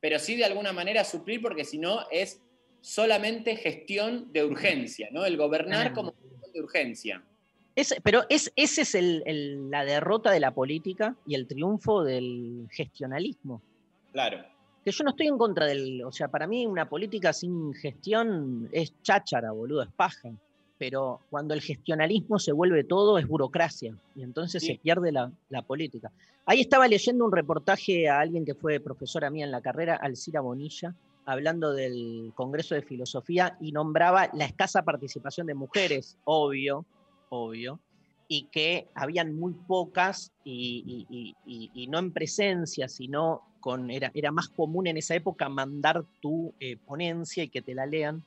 pero 0.00 0.18
sí 0.18 0.36
de 0.36 0.44
alguna 0.44 0.74
manera 0.74 1.02
suplir, 1.04 1.40
porque 1.40 1.64
si 1.64 1.78
no 1.78 2.00
es 2.10 2.42
solamente 2.82 3.56
gestión 3.56 4.30
de 4.32 4.44
urgencia, 4.44 5.08
¿no? 5.10 5.24
el 5.24 5.38
gobernar 5.38 5.94
como 5.94 6.12
gestión 6.12 6.52
de 6.52 6.60
urgencia. 6.60 7.22
Es- 7.74 7.96
pero 8.04 8.24
es, 8.28 8.52
ese 8.54 8.82
es 8.82 8.94
el- 8.94 9.22
el- 9.26 9.70
la 9.70 9.84
derrota 9.84 10.30
de 10.30 10.38
la 10.40 10.52
política 10.52 11.16
y 11.26 11.34
el 11.34 11.46
triunfo 11.46 12.04
del 12.04 12.66
gestionalismo. 12.70 13.62
Claro. 14.12 14.44
Que 14.84 14.92
yo 14.92 15.02
no 15.02 15.10
estoy 15.10 15.26
en 15.28 15.38
contra 15.38 15.64
del. 15.66 16.04
O 16.04 16.12
sea, 16.12 16.28
para 16.28 16.46
mí 16.46 16.66
una 16.66 16.88
política 16.88 17.32
sin 17.32 17.72
gestión 17.74 18.68
es 18.70 18.92
cháchara, 19.02 19.50
boludo, 19.50 19.82
es 19.82 19.88
paja. 19.96 20.30
Pero 20.78 21.20
cuando 21.30 21.54
el 21.54 21.60
gestionalismo 21.60 22.38
se 22.38 22.52
vuelve 22.52 22.84
todo, 22.84 23.18
es 23.18 23.26
burocracia. 23.28 23.94
Y 24.16 24.22
entonces 24.22 24.62
se 24.74 24.78
pierde 24.78 25.12
la, 25.12 25.30
la 25.48 25.62
política. 25.62 26.10
Ahí 26.46 26.60
estaba 26.60 26.88
leyendo 26.88 27.24
un 27.24 27.32
reportaje 27.32 28.08
a 28.08 28.20
alguien 28.20 28.44
que 28.44 28.54
fue 28.54 28.80
profesora 28.80 29.30
mía 29.30 29.44
en 29.44 29.50
la 29.52 29.60
carrera, 29.62 29.96
Alcira 29.96 30.40
Bonilla, 30.40 30.94
hablando 31.26 31.72
del 31.72 32.32
Congreso 32.34 32.74
de 32.74 32.82
Filosofía 32.82 33.56
y 33.60 33.72
nombraba 33.72 34.28
la 34.34 34.44
escasa 34.44 34.82
participación 34.82 35.46
de 35.46 35.54
mujeres, 35.54 36.18
obvio, 36.24 36.84
obvio, 37.30 37.80
y 38.28 38.48
que 38.48 38.88
habían 38.94 39.34
muy 39.34 39.54
pocas 39.54 40.32
y, 40.44 41.06
y- 41.08 41.16
y- 41.16 41.34
y- 41.46 41.70
y 41.74 41.86
no 41.86 41.98
en 41.98 42.12
presencia, 42.12 42.88
sino 42.88 43.42
con, 43.60 43.90
era, 43.90 44.10
era 44.12 44.30
más 44.32 44.48
común 44.48 44.86
en 44.86 44.96
esa 44.98 45.14
época 45.14 45.48
mandar 45.48 46.04
tu 46.20 46.52
eh, 46.60 46.76
ponencia 46.76 47.42
y 47.44 47.48
que 47.48 47.62
te 47.62 47.74
la 47.74 47.86
lean. 47.86 48.22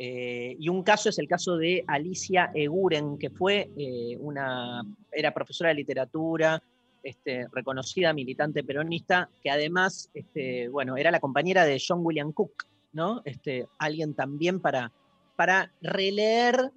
Eh, 0.00 0.56
y 0.58 0.68
un 0.68 0.84
caso 0.84 1.08
es 1.08 1.18
el 1.18 1.26
caso 1.26 1.56
de 1.56 1.82
Alicia 1.88 2.52
Eguren, 2.54 3.18
que 3.18 3.30
fue 3.30 3.68
eh, 3.76 4.16
una, 4.20 4.82
era 5.10 5.34
profesora 5.34 5.70
de 5.70 5.74
literatura, 5.74 6.62
este, 7.02 7.46
reconocida 7.52 8.12
militante 8.12 8.62
peronista, 8.62 9.28
que 9.42 9.50
además, 9.50 10.08
este, 10.14 10.68
bueno, 10.68 10.96
era 10.96 11.10
la 11.10 11.18
compañera 11.20 11.64
de 11.64 11.82
John 11.84 12.00
William 12.02 12.32
Cook, 12.32 12.64
¿no? 12.92 13.22
Este, 13.24 13.66
alguien 13.78 14.14
también 14.14 14.60
para, 14.60 14.92
para 15.34 15.72
releer 15.82 16.70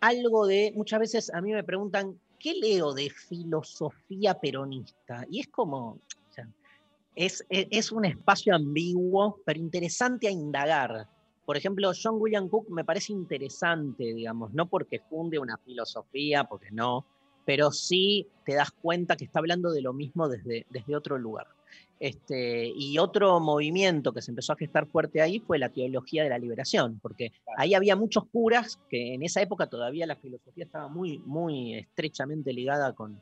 algo 0.00 0.46
de, 0.46 0.72
muchas 0.76 1.00
veces 1.00 1.32
a 1.32 1.40
mí 1.40 1.52
me 1.52 1.64
preguntan, 1.64 2.18
¿qué 2.38 2.52
leo 2.54 2.92
de 2.92 3.08
filosofía 3.08 4.34
peronista? 4.34 5.24
Y 5.30 5.40
es 5.40 5.48
como, 5.48 5.98
es- 7.14 7.44
es 7.48 7.90
un 7.92 8.04
espacio 8.04 8.54
ambiguo, 8.54 9.40
pero 9.46 9.58
interesante 9.58 10.28
a 10.28 10.30
indagar. 10.30 11.06
Por 11.44 11.56
ejemplo, 11.56 11.92
John 12.00 12.16
William 12.18 12.48
Cook 12.48 12.70
me 12.70 12.84
parece 12.84 13.12
interesante, 13.12 14.14
digamos, 14.14 14.52
no 14.54 14.66
porque 14.66 15.00
funde 15.00 15.38
una 15.38 15.58
filosofía, 15.58 16.44
porque 16.44 16.70
no, 16.70 17.04
pero 17.44 17.70
sí 17.70 18.26
te 18.44 18.54
das 18.54 18.70
cuenta 18.70 19.16
que 19.16 19.24
está 19.24 19.40
hablando 19.40 19.70
de 19.70 19.82
lo 19.82 19.92
mismo 19.92 20.28
desde, 20.28 20.66
desde 20.70 20.96
otro 20.96 21.18
lugar. 21.18 21.46
Este, 22.00 22.72
y 22.76 22.98
otro 22.98 23.40
movimiento 23.40 24.12
que 24.12 24.20
se 24.20 24.30
empezó 24.30 24.52
a 24.52 24.56
gestar 24.56 24.86
fuerte 24.86 25.22
ahí 25.22 25.38
fue 25.38 25.58
la 25.58 25.68
teología 25.68 26.22
de 26.22 26.28
la 26.28 26.38
liberación, 26.38 26.98
porque 27.00 27.32
ahí 27.56 27.74
había 27.74 27.96
muchos 27.96 28.26
curas 28.26 28.78
que 28.90 29.14
en 29.14 29.22
esa 29.22 29.40
época 29.40 29.68
todavía 29.68 30.06
la 30.06 30.16
filosofía 30.16 30.64
estaba 30.64 30.88
muy, 30.88 31.18
muy 31.20 31.74
estrechamente 31.74 32.52
ligada 32.52 32.92
con, 32.94 33.20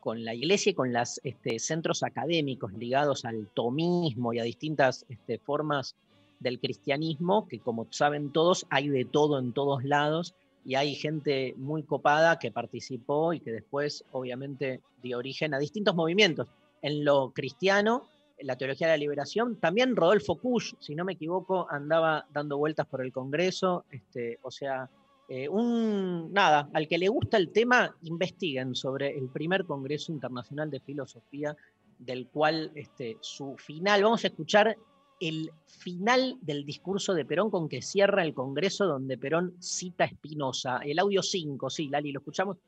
con 0.00 0.24
la 0.24 0.34
iglesia 0.34 0.70
y 0.70 0.74
con 0.74 0.92
los 0.92 1.20
centros 1.58 2.02
académicos 2.02 2.72
ligados 2.74 3.24
al 3.24 3.48
tomismo 3.54 4.32
y 4.32 4.38
a 4.38 4.44
distintas 4.44 5.06
este, 5.08 5.38
formas 5.38 5.96
del 6.42 6.58
cristianismo, 6.60 7.46
que 7.48 7.60
como 7.60 7.86
saben 7.90 8.32
todos, 8.32 8.66
hay 8.70 8.88
de 8.88 9.04
todo 9.04 9.38
en 9.38 9.52
todos 9.52 9.84
lados, 9.84 10.34
y 10.64 10.76
hay 10.76 10.94
gente 10.94 11.54
muy 11.56 11.82
copada 11.82 12.38
que 12.38 12.52
participó 12.52 13.32
y 13.32 13.40
que 13.40 13.50
después 13.50 14.04
obviamente 14.12 14.80
dio 15.02 15.18
origen 15.18 15.54
a 15.54 15.58
distintos 15.58 15.94
movimientos. 15.94 16.48
En 16.82 17.04
lo 17.04 17.30
cristiano, 17.30 18.06
en 18.38 18.46
la 18.46 18.56
teología 18.56 18.86
de 18.86 18.94
la 18.94 18.98
liberación, 18.98 19.56
también 19.56 19.96
Rodolfo 19.96 20.36
Kusch, 20.36 20.74
si 20.78 20.94
no 20.94 21.04
me 21.04 21.14
equivoco, 21.14 21.66
andaba 21.70 22.26
dando 22.32 22.58
vueltas 22.58 22.86
por 22.86 23.02
el 23.02 23.12
Congreso, 23.12 23.84
este, 23.90 24.38
o 24.42 24.50
sea, 24.50 24.88
eh, 25.28 25.48
un, 25.48 26.32
nada, 26.32 26.68
al 26.72 26.86
que 26.88 26.98
le 26.98 27.08
gusta 27.08 27.36
el 27.36 27.50
tema, 27.50 27.96
investiguen 28.02 28.74
sobre 28.74 29.16
el 29.16 29.28
primer 29.28 29.64
Congreso 29.64 30.12
Internacional 30.12 30.70
de 30.70 30.80
Filosofía, 30.80 31.56
del 31.98 32.26
cual 32.26 32.72
este, 32.74 33.16
su 33.20 33.56
final, 33.56 34.02
vamos 34.02 34.24
a 34.24 34.28
escuchar 34.28 34.76
el 35.22 35.52
final 35.66 36.36
del 36.40 36.64
discurso 36.64 37.14
de 37.14 37.24
Perón 37.24 37.50
con 37.50 37.68
que 37.68 37.80
cierra 37.80 38.24
el 38.24 38.34
Congreso 38.34 38.86
donde 38.86 39.16
Perón 39.16 39.54
cita 39.60 40.04
a 40.04 40.08
Espinosa. 40.08 40.80
El 40.82 40.98
audio 40.98 41.22
5, 41.22 41.70
sí, 41.70 41.88
Lali, 41.88 42.10
¿lo 42.10 42.18
escuchamos? 42.18 42.58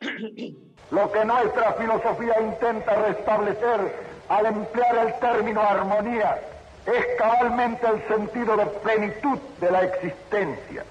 Lo 0.90 1.10
que 1.10 1.24
nuestra 1.24 1.72
filosofía 1.72 2.40
intenta 2.40 3.06
restablecer 3.06 3.94
al 4.28 4.46
emplear 4.46 5.06
el 5.06 5.18
término 5.20 5.62
armonía 5.62 6.38
es 6.86 7.06
cabalmente 7.18 7.86
el 7.86 8.06
sentido 8.06 8.56
de 8.58 8.66
plenitud 8.66 9.38
de 9.60 9.70
la 9.70 9.84
existencia. 9.84 10.84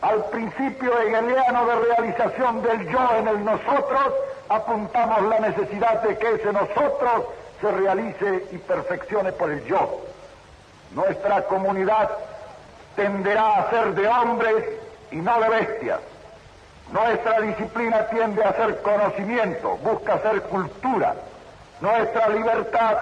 Al 0.00 0.24
principio 0.30 0.96
hegeliano 1.00 1.66
de 1.66 1.74
realización 1.74 2.62
del 2.62 2.88
yo 2.88 3.16
en 3.16 3.28
el 3.28 3.44
nosotros, 3.44 4.14
apuntamos 4.48 5.22
la 5.28 5.40
necesidad 5.40 6.02
de 6.02 6.16
que 6.18 6.34
ese 6.34 6.52
nosotros 6.52 7.26
se 7.60 7.70
realice 7.72 8.46
y 8.52 8.58
perfeccione 8.58 9.32
por 9.32 9.50
el 9.50 9.64
yo. 9.66 10.11
Nuestra 10.94 11.42
comunidad 11.42 12.10
tenderá 12.96 13.58
a 13.58 13.70
ser 13.70 13.94
de 13.94 14.06
hombres 14.06 14.64
y 15.10 15.16
no 15.16 15.40
de 15.40 15.48
bestias. 15.48 16.00
Nuestra 16.92 17.40
disciplina 17.40 18.06
tiende 18.08 18.44
a 18.44 18.52
ser 18.52 18.82
conocimiento, 18.82 19.78
busca 19.78 20.18
ser 20.18 20.42
cultura. 20.42 21.14
Nuestra 21.80 22.28
libertad, 22.28 22.98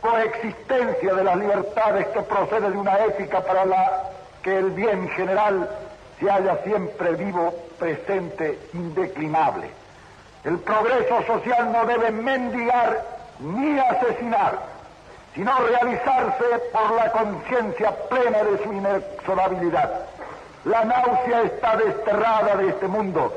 coexistencia 0.00 1.14
de 1.14 1.24
las 1.24 1.36
libertades 1.36 2.06
que 2.08 2.22
procede 2.22 2.70
de 2.70 2.76
una 2.76 3.04
ética 3.04 3.40
para 3.40 3.64
la 3.64 4.10
que 4.42 4.58
el 4.58 4.70
bien 4.70 5.08
general 5.10 5.68
se 6.18 6.30
halla 6.30 6.58
siempre 6.64 7.12
vivo, 7.14 7.52
presente, 7.78 8.58
indeclinable. 8.74 9.70
El 10.44 10.58
progreso 10.58 11.22
social 11.24 11.72
no 11.72 11.84
debe 11.86 12.10
mendigar 12.10 13.04
ni 13.40 13.78
asesinar, 13.78 14.71
sino 15.34 15.56
realizarse 15.58 16.44
por 16.72 16.94
la 16.94 17.10
conciencia 17.10 17.90
plena 18.08 18.42
de 18.44 18.62
su 18.62 18.72
inexorabilidad. 18.72 19.90
La 20.64 20.84
náusea 20.84 21.42
está 21.42 21.76
desterrada 21.76 22.56
de 22.56 22.68
este 22.68 22.86
mundo, 22.86 23.32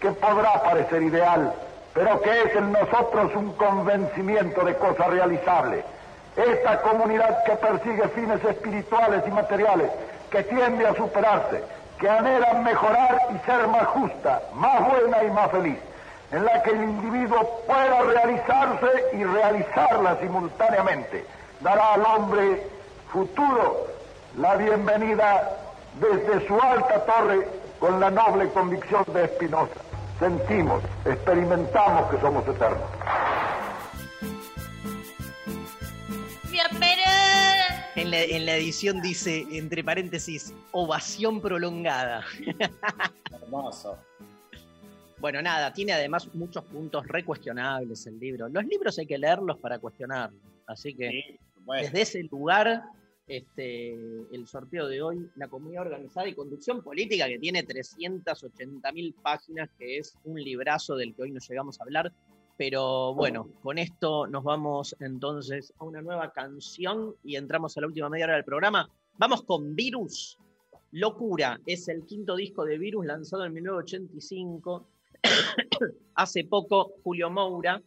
que 0.00 0.10
podrá 0.12 0.62
parecer 0.62 1.02
ideal, 1.02 1.52
pero 1.94 2.20
que 2.22 2.42
es 2.42 2.56
en 2.56 2.72
nosotros 2.72 3.34
un 3.34 3.52
convencimiento 3.52 4.64
de 4.64 4.74
cosa 4.76 5.06
realizable. 5.08 5.84
Esta 6.36 6.80
comunidad 6.82 7.44
que 7.44 7.52
persigue 7.52 8.08
fines 8.08 8.44
espirituales 8.44 9.22
y 9.26 9.30
materiales, 9.30 9.90
que 10.30 10.42
tiende 10.42 10.86
a 10.86 10.94
superarse, 10.94 11.62
que 11.98 12.10
anhela 12.10 12.54
mejorar 12.54 13.28
y 13.34 13.46
ser 13.46 13.66
más 13.68 13.86
justa, 13.86 14.42
más 14.54 14.86
buena 14.86 15.22
y 15.22 15.30
más 15.30 15.50
feliz, 15.50 15.78
en 16.32 16.44
la 16.44 16.62
que 16.62 16.70
el 16.70 16.82
individuo 16.82 17.62
pueda 17.66 18.02
realizarse 18.02 19.04
y 19.12 19.24
realizarla 19.24 20.18
simultáneamente, 20.20 21.24
dará 21.60 21.94
al 21.94 22.02
hombre 22.04 22.66
futuro 23.12 23.86
la 24.38 24.56
bienvenida 24.56 25.56
desde 26.00 26.46
su 26.46 26.60
alta 26.60 27.04
torre 27.04 27.48
con 27.78 28.00
la 28.00 28.10
noble 28.10 28.48
convicción 28.50 29.04
de 29.12 29.24
Espinosa. 29.24 29.74
Sentimos, 30.18 30.82
experimentamos 31.04 32.10
que 32.10 32.20
somos 32.20 32.46
eternos. 32.48 32.88
En 37.94 38.10
la, 38.10 38.20
en 38.22 38.46
la 38.46 38.56
edición 38.56 39.00
dice, 39.00 39.46
entre 39.52 39.82
paréntesis, 39.82 40.54
ovación 40.72 41.40
prolongada. 41.40 42.24
Hermoso. 43.32 43.98
Bueno, 45.18 45.40
nada, 45.40 45.72
tiene 45.72 45.92
además 45.92 46.32
muchos 46.34 46.64
puntos 46.64 47.06
recuestionables 47.06 48.06
el 48.06 48.18
libro. 48.18 48.48
Los 48.48 48.64
libros 48.66 48.98
hay 48.98 49.06
que 49.06 49.16
leerlos 49.16 49.58
para 49.58 49.78
cuestionarlos. 49.78 50.40
Así 50.66 50.94
que 50.94 51.38
desde 51.80 52.02
ese 52.02 52.22
lugar, 52.24 52.84
este, 53.26 53.94
el 53.94 54.46
sorteo 54.46 54.86
de 54.88 55.00
hoy, 55.00 55.28
la 55.36 55.48
comunidad 55.48 55.86
organizada 55.86 56.28
y 56.28 56.34
conducción 56.34 56.82
política, 56.82 57.26
que 57.28 57.38
tiene 57.38 57.62
380 57.62 58.92
mil 58.92 59.14
páginas, 59.14 59.70
que 59.78 59.98
es 59.98 60.14
un 60.24 60.40
librazo 60.40 60.96
del 60.96 61.14
que 61.14 61.22
hoy 61.22 61.30
nos 61.30 61.48
llegamos 61.48 61.80
a 61.80 61.84
hablar. 61.84 62.12
Pero 62.58 63.14
bueno, 63.14 63.50
con 63.62 63.78
esto 63.78 64.26
nos 64.26 64.42
vamos 64.42 64.96
entonces 65.00 65.72
a 65.78 65.84
una 65.84 66.00
nueva 66.00 66.32
canción 66.32 67.14
y 67.22 67.36
entramos 67.36 67.76
a 67.76 67.82
la 67.82 67.86
última 67.86 68.08
media 68.08 68.26
hora 68.26 68.34
del 68.34 68.44
programa. 68.44 68.88
Vamos 69.18 69.42
con 69.42 69.74
Virus. 69.74 70.38
Locura 70.92 71.60
es 71.66 71.88
el 71.88 72.06
quinto 72.06 72.36
disco 72.36 72.64
de 72.64 72.78
Virus 72.78 73.04
lanzado 73.04 73.44
en 73.44 73.52
1985. 73.52 74.86
Hace 76.14 76.44
poco, 76.44 76.92
Julio 77.02 77.30
Moura 77.30 77.82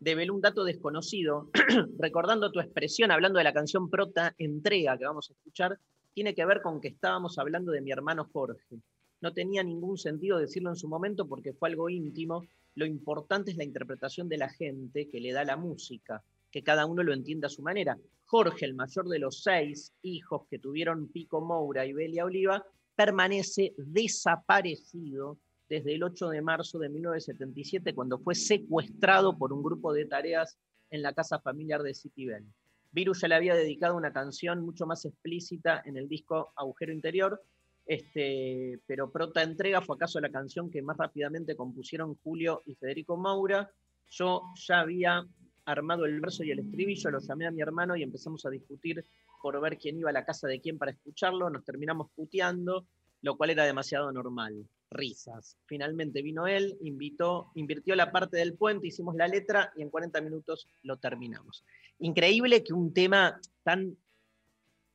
develó 0.00 0.34
un 0.34 0.40
dato 0.40 0.64
desconocido, 0.64 1.48
recordando 1.98 2.50
tu 2.50 2.58
expresión, 2.60 3.12
hablando 3.12 3.38
de 3.38 3.44
la 3.44 3.52
canción 3.52 3.88
Prota 3.88 4.34
Entrega 4.36 4.98
que 4.98 5.04
vamos 5.04 5.30
a 5.30 5.34
escuchar, 5.34 5.78
tiene 6.12 6.34
que 6.34 6.44
ver 6.44 6.60
con 6.60 6.80
que 6.80 6.88
estábamos 6.88 7.38
hablando 7.38 7.70
de 7.70 7.80
mi 7.80 7.92
hermano 7.92 8.28
Jorge. 8.32 8.80
No 9.20 9.32
tenía 9.32 9.62
ningún 9.62 9.96
sentido 9.96 10.38
decirlo 10.38 10.70
en 10.70 10.76
su 10.76 10.88
momento 10.88 11.28
porque 11.28 11.52
fue 11.52 11.68
algo 11.68 11.88
íntimo. 11.88 12.44
Lo 12.74 12.84
importante 12.84 13.52
es 13.52 13.56
la 13.56 13.64
interpretación 13.64 14.28
de 14.28 14.38
la 14.38 14.48
gente 14.48 15.08
que 15.08 15.20
le 15.20 15.32
da 15.32 15.44
la 15.44 15.56
música, 15.56 16.24
que 16.50 16.64
cada 16.64 16.86
uno 16.86 17.04
lo 17.04 17.12
entienda 17.12 17.46
a 17.46 17.50
su 17.50 17.62
manera. 17.62 17.96
Jorge, 18.24 18.64
el 18.64 18.74
mayor 18.74 19.08
de 19.08 19.20
los 19.20 19.42
seis 19.42 19.92
hijos 20.02 20.46
que 20.50 20.58
tuvieron 20.58 21.08
Pico 21.08 21.40
Moura 21.40 21.86
y 21.86 21.92
Belia 21.92 22.24
Oliva, 22.24 22.64
permanece 22.96 23.74
desaparecido 23.76 25.38
desde 25.68 25.94
el 25.94 26.02
8 26.02 26.28
de 26.28 26.42
marzo 26.42 26.78
de 26.78 26.88
1977, 26.88 27.94
cuando 27.94 28.18
fue 28.18 28.34
secuestrado 28.34 29.36
por 29.36 29.52
un 29.52 29.62
grupo 29.62 29.92
de 29.92 30.04
tareas 30.04 30.58
en 30.90 31.02
la 31.02 31.12
casa 31.12 31.38
familiar 31.40 31.82
de 31.82 31.94
City 31.94 32.26
Bell. 32.26 32.44
Virus 32.90 33.22
ya 33.22 33.28
le 33.28 33.34
había 33.34 33.54
dedicado 33.54 33.96
una 33.96 34.12
canción 34.12 34.60
mucho 34.60 34.86
más 34.86 35.04
explícita 35.06 35.82
en 35.86 35.96
el 35.96 36.08
disco 36.08 36.52
Agujero 36.56 36.92
Interior, 36.92 37.42
este, 37.86 38.80
pero 38.86 39.10
Prota 39.10 39.42
Entrega 39.42 39.80
fue 39.80 39.96
acaso 39.96 40.20
la 40.20 40.30
canción 40.30 40.70
que 40.70 40.82
más 40.82 40.96
rápidamente 40.96 41.56
compusieron 41.56 42.14
Julio 42.22 42.62
y 42.66 42.74
Federico 42.74 43.16
Maura. 43.16 43.70
Yo 44.10 44.42
ya 44.54 44.80
había 44.80 45.26
armado 45.64 46.04
el 46.04 46.20
verso 46.20 46.44
y 46.44 46.50
el 46.50 46.60
estribillo, 46.60 47.10
lo 47.10 47.20
llamé 47.20 47.46
a 47.46 47.50
mi 47.50 47.62
hermano 47.62 47.96
y 47.96 48.02
empezamos 48.02 48.44
a 48.44 48.50
discutir 48.50 49.04
por 49.40 49.60
ver 49.60 49.78
quién 49.78 49.98
iba 49.98 50.10
a 50.10 50.12
la 50.12 50.24
casa 50.24 50.46
de 50.46 50.60
quién 50.60 50.78
para 50.78 50.92
escucharlo. 50.92 51.50
Nos 51.50 51.64
terminamos 51.64 52.10
puteando, 52.14 52.86
lo 53.22 53.36
cual 53.36 53.50
era 53.50 53.64
demasiado 53.64 54.12
normal. 54.12 54.68
Risas. 54.90 55.56
Finalmente 55.64 56.20
vino 56.20 56.46
él, 56.46 56.76
invitó, 56.82 57.50
invirtió 57.54 57.96
la 57.96 58.12
parte 58.12 58.36
del 58.36 58.54
puente, 58.54 58.88
hicimos 58.88 59.14
la 59.14 59.26
letra 59.26 59.72
y 59.74 59.80
en 59.80 59.88
40 59.88 60.20
minutos 60.20 60.68
lo 60.82 60.98
terminamos. 60.98 61.64
Increíble 61.98 62.62
que 62.62 62.74
un 62.74 62.92
tema 62.92 63.40
tan 63.62 63.96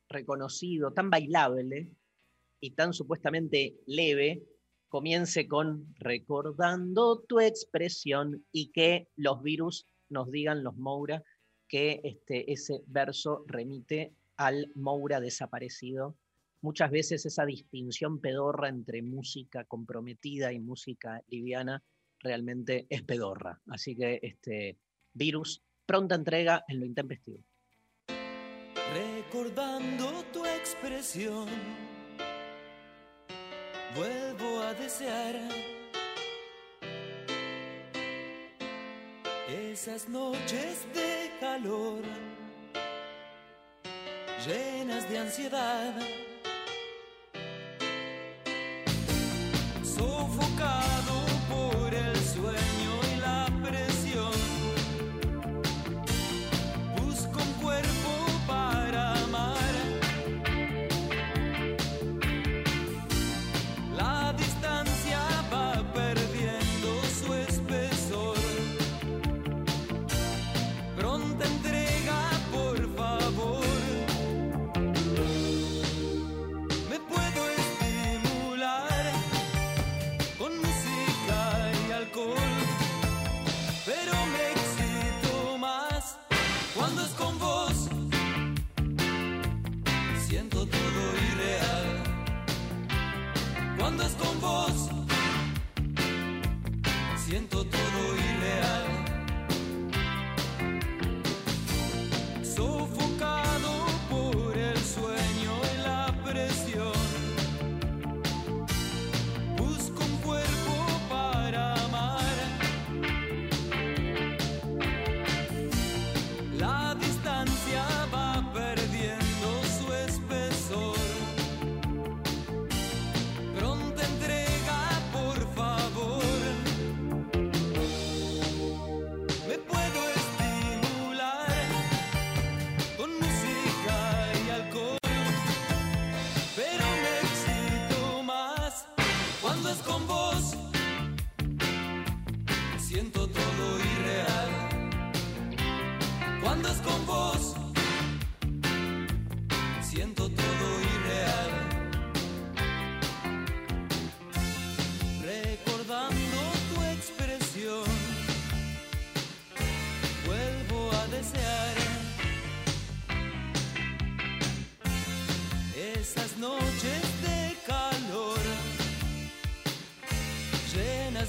reconocido, 0.08 0.92
tan 0.92 1.10
bailable 1.10 1.90
y 2.60 2.70
tan 2.70 2.92
supuestamente 2.92 3.80
leve 3.86 4.44
comience 4.88 5.46
con 5.48 5.94
recordando 5.98 7.20
tu 7.20 7.40
expresión 7.40 8.44
y 8.52 8.68
que 8.68 9.08
los 9.16 9.42
virus 9.42 9.86
nos 10.08 10.30
digan, 10.30 10.64
los 10.64 10.76
Moura, 10.76 11.22
que 11.68 12.00
este, 12.04 12.50
ese 12.50 12.82
verso 12.86 13.44
remite 13.46 14.14
al 14.36 14.72
Moura 14.74 15.20
desaparecido. 15.20 16.16
Muchas 16.60 16.90
veces 16.90 17.24
esa 17.24 17.46
distinción 17.46 18.20
pedorra 18.20 18.68
entre 18.68 19.02
música 19.02 19.64
comprometida 19.64 20.52
y 20.52 20.58
música 20.58 21.22
liviana 21.28 21.82
realmente 22.18 22.86
es 22.90 23.02
pedorra. 23.02 23.60
Así 23.68 23.94
que 23.94 24.18
este 24.22 24.78
virus, 25.12 25.62
pronta 25.86 26.14
entrega 26.14 26.64
en 26.68 26.80
lo 26.80 26.86
intempestivo. 26.86 27.44
Recordando 28.94 30.24
tu 30.32 30.44
expresión, 30.46 31.46
vuelvo 33.94 34.60
a 34.60 34.74
desear 34.74 35.36
esas 39.48 40.08
noches 40.08 40.86
de 40.94 41.30
calor, 41.40 42.02
llenas 44.46 45.08
de 45.08 45.18
ansiedad, 45.18 45.94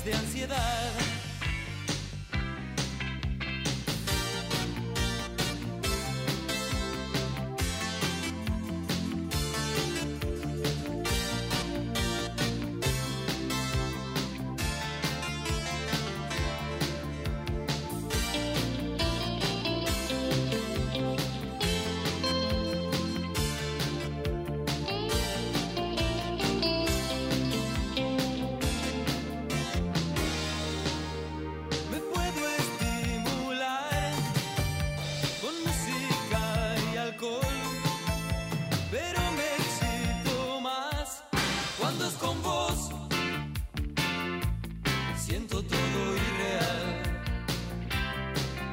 de 0.10 0.16
ansiedad. 0.16 1.19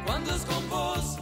Cuando 0.07 0.33
es 0.37 0.45
con 0.45 1.15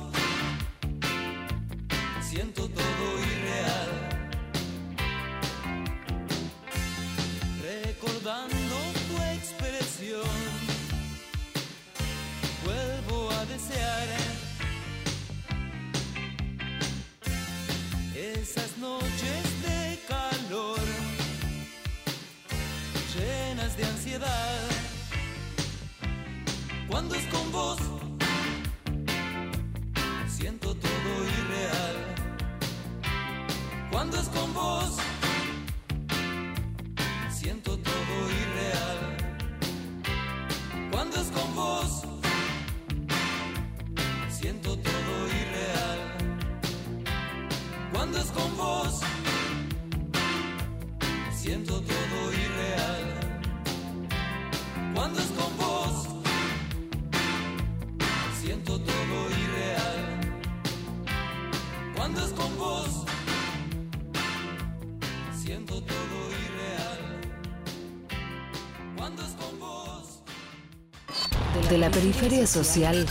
De 71.74 71.80
la 71.80 71.90
periferia 71.90 72.46
social 72.46 73.04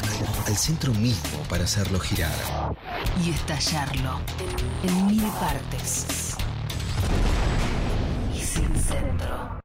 Al 0.48 0.56
centro 0.56 0.94
mismo 0.94 1.38
para 1.50 1.66
hacerlo 1.66 2.00
girar. 2.00 2.32
y 3.22 3.32
estallarlo 3.32 4.22
en 4.84 5.06
mil 5.06 5.22
partes. 5.38 6.38
Y 8.34 8.40
sin 8.40 8.74
centro. 8.74 9.60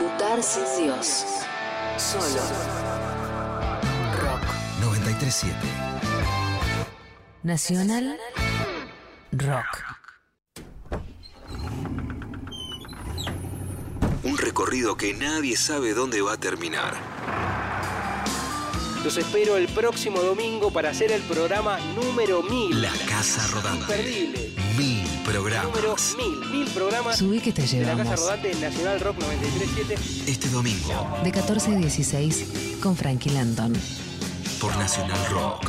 Mutar 0.00 0.42
sin 0.42 0.64
Dios. 0.82 1.24
Solo. 1.98 2.42
Rock. 4.22 4.42
937. 4.80 5.54
Nacional. 7.42 8.16
Rock. 9.32 10.05
Recorrido 14.86 14.96
que 14.96 15.14
nadie 15.14 15.56
sabe 15.56 15.94
dónde 15.94 16.22
va 16.22 16.34
a 16.34 16.36
terminar. 16.36 16.94
Los 19.02 19.16
espero 19.16 19.56
el 19.56 19.68
próximo 19.68 20.20
domingo 20.20 20.70
para 20.70 20.90
hacer 20.90 21.12
el 21.12 21.22
programa 21.22 21.78
número 21.94 22.42
1000. 22.42 22.82
La 22.82 22.92
Casa 23.08 23.46
Rodante. 23.48 23.80
Imperdible. 23.80 24.52
Mil 24.76 25.06
programas. 25.24 25.74
Número 25.74 25.96
1000. 26.16 26.50
1000 26.50 26.68
programas 26.70 27.18
Subí 27.18 27.40
que 27.40 27.52
te 27.52 27.62
de 27.62 27.80
la 27.80 27.96
Casa 27.96 28.02
llevamos. 28.02 28.20
Rodante 28.20 28.52
en 28.52 28.60
Nacional 28.60 29.00
Rock 29.00 29.18
937. 29.20 30.30
Este 30.30 30.48
domingo 30.50 31.18
De 31.24 31.32
14 31.32 31.70
a 31.70 31.78
16 31.78 32.78
con 32.82 32.96
Frankie 32.96 33.30
Landon. 33.30 33.72
por 34.60 34.76
Nacional 34.76 35.18
Rock. 35.30 35.68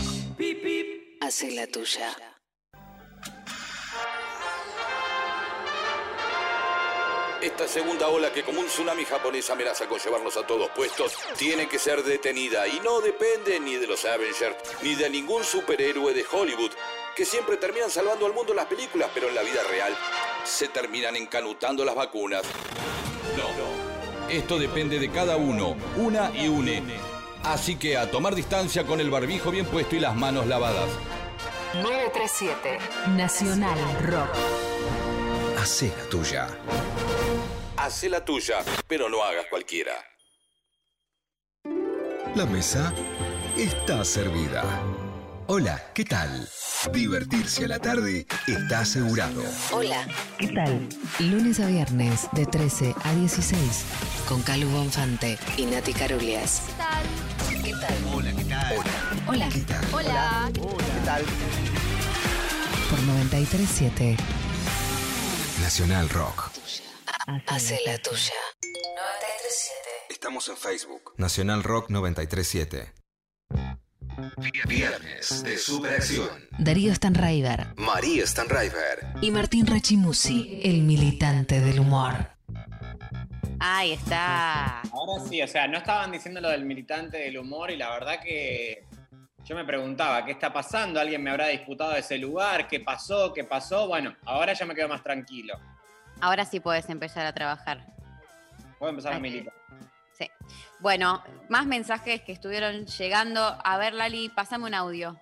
Hace 1.22 1.52
la 1.52 1.68
tuya. 1.68 2.37
Esta 7.48 7.66
segunda 7.66 8.10
ola 8.10 8.34
que 8.34 8.44
como 8.44 8.60
un 8.60 8.68
tsunami 8.68 9.06
japonés 9.06 9.50
amenaza 9.50 9.88
con 9.88 9.98
llevarnos 10.00 10.36
a 10.36 10.46
todos 10.46 10.70
puestos, 10.72 11.14
tiene 11.38 11.70
que 11.70 11.80
ser 11.80 12.04
detenida 12.04 12.68
y 12.68 12.82
no 12.82 13.00
depende 13.00 13.58
ni 13.62 13.76
de 13.76 13.88
los 13.88 14.04
Avengers 14.04 14.58
ni 14.82 14.96
de 14.96 15.10
ningún 15.10 15.46
superhéroe 15.46 16.14
de 16.14 16.26
Hollywood, 16.30 16.72
que 17.16 17.24
siempre 17.24 17.56
terminan 17.56 17.90
salvando 17.90 18.26
al 18.26 18.34
mundo 18.34 18.52
en 18.52 18.58
las 18.58 18.66
películas, 18.66 19.10
pero 19.14 19.30
en 19.30 19.36
la 19.36 19.44
vida 19.44 19.64
real 19.64 19.96
se 20.44 20.68
terminan 20.68 21.16
encanutando 21.16 21.86
las 21.86 21.96
vacunas. 21.96 22.44
No, 23.38 24.30
esto 24.30 24.60
depende 24.60 25.00
de 25.00 25.10
cada 25.10 25.38
uno, 25.38 25.78
una 25.96 26.30
y 26.36 26.50
une. 26.50 26.84
Así 27.44 27.78
que 27.78 27.96
a 27.96 28.12
tomar 28.12 28.36
distancia 28.36 28.86
con 28.86 29.00
el 29.00 29.10
barbijo 29.10 29.52
bien 29.52 29.68
puesto 29.68 29.96
y 29.96 30.02
las 30.02 30.18
manos 30.18 30.48
lavadas. 30.48 30.90
937 31.76 32.78
Nacional 33.16 33.80
Rock. 34.02 34.36
Hacé 35.58 35.94
la 35.98 36.10
tuya. 36.10 36.48
Hacé 37.78 38.10
la 38.10 38.26
tuya, 38.26 38.58
pero 38.88 39.08
no 39.08 39.24
hagas 39.24 39.46
cualquiera. 39.50 39.94
La 42.36 42.46
mesa 42.46 42.92
está 43.56 44.04
servida. 44.04 44.64
Hola, 45.46 45.82
¿qué 45.94 46.04
tal? 46.04 46.50
Divertirse 46.92 47.66
a 47.66 47.68
la 47.68 47.80
tarde 47.80 48.26
está 48.48 48.80
asegurado. 48.80 49.44
Hola, 49.72 50.08
¿qué 50.38 50.48
tal? 50.48 50.90
Lunes 51.20 51.60
a 51.60 51.68
viernes 51.68 52.28
de 52.34 52.46
13 52.46 52.96
a 53.04 53.14
16 53.14 53.86
con 54.28 54.42
Calu 54.42 54.68
Bonfante 54.70 55.38
y 55.56 55.66
Nati 55.66 55.94
Carulias. 55.94 56.64
¿Qué 57.64 57.72
tal? 57.72 57.96
Hola, 58.14 58.32
¿qué 58.36 58.46
tal? 58.46 58.76
Hola. 59.28 59.50
¿Qué 59.50 59.60
tal? 59.62 59.86
Hola. 59.94 60.50
¿Qué 60.54 61.06
tal? 61.06 61.24
Por 62.90 63.00
937 63.04 64.18
Nacional 65.62 66.10
Rock. 66.10 66.52
Hace 67.28 67.82
la 67.86 67.98
tuya. 67.98 68.34
937. 68.64 69.74
Estamos 70.10 70.48
en 70.48 70.56
Facebook. 70.56 71.14
Nacional 71.18 71.62
Rock 71.62 71.90
937. 71.90 72.94
Viernes 74.66 75.44
de 75.44 75.58
Superacción. 75.58 76.30
Darío 76.58 76.96
Stanraiver 76.96 77.68
María 77.76 78.26
Stanraiver. 78.26 79.08
y 79.22 79.32
Martín 79.32 79.68
Rachimusi, 79.68 80.62
el 80.64 80.84
militante 80.84 81.60
del 81.60 81.82
humor. 81.82 82.14
Ahí 83.60 83.92
está. 83.92 84.82
Ahora 84.92 85.22
sí, 85.28 85.42
o 85.42 85.48
sea, 85.48 85.68
no 85.68 85.80
estaban 85.80 86.12
diciendo 86.14 86.40
lo 86.40 86.50
del 86.50 86.64
militante 86.64 87.18
del 87.18 87.38
humor 87.40 87.72
y 87.72 87.76
la 87.78 87.90
verdad 87.90 88.22
que 88.24 88.86
yo 89.44 89.54
me 89.56 89.66
preguntaba, 89.66 90.24
¿qué 90.24 90.32
está 90.32 90.54
pasando? 90.54 91.00
¿Alguien 91.00 91.22
me 91.22 91.30
habrá 91.32 91.48
disputado 91.48 91.94
ese 91.96 92.18
lugar? 92.18 92.68
¿Qué 92.70 92.80
pasó? 92.80 93.34
¿Qué 93.34 93.44
pasó? 93.44 93.88
Bueno, 93.88 94.16
ahora 94.26 94.54
ya 94.54 94.66
me 94.66 94.74
quedo 94.74 94.88
más 94.88 95.04
tranquilo. 95.04 95.60
Ahora 96.22 96.46
sí 96.46 96.60
puedes 96.60 96.90
empezar 96.90 97.26
a 97.26 97.34
trabajar. 97.34 97.86
Puedo 98.80 98.92
empezar 98.92 99.14
a 99.14 99.20
militar. 99.20 99.54
Sí. 100.14 100.30
Bueno, 100.80 101.24
más 101.50 101.68
mensajes 101.68 102.22
que 102.22 102.32
estuvieron 102.32 102.86
llegando. 102.86 103.58
A 103.64 103.78
ver, 103.78 103.94
Lali, 103.94 104.30
pasame 104.30 104.66
un 104.66 104.74
audio. 104.74 105.20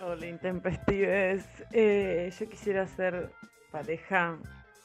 Hola, 0.00 0.26
intempestives. 0.26 1.44
Eh, 1.72 2.32
yo 2.38 2.48
quisiera 2.48 2.86
ser 2.86 3.30
pareja 3.70 4.38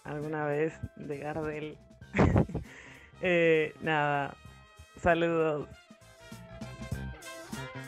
alguna 0.03 0.45
vez 0.45 0.73
de 0.95 1.17
Gardel. 1.17 1.77
Eh, 3.25 3.73
nada, 3.79 4.35
saludos. 5.01 5.69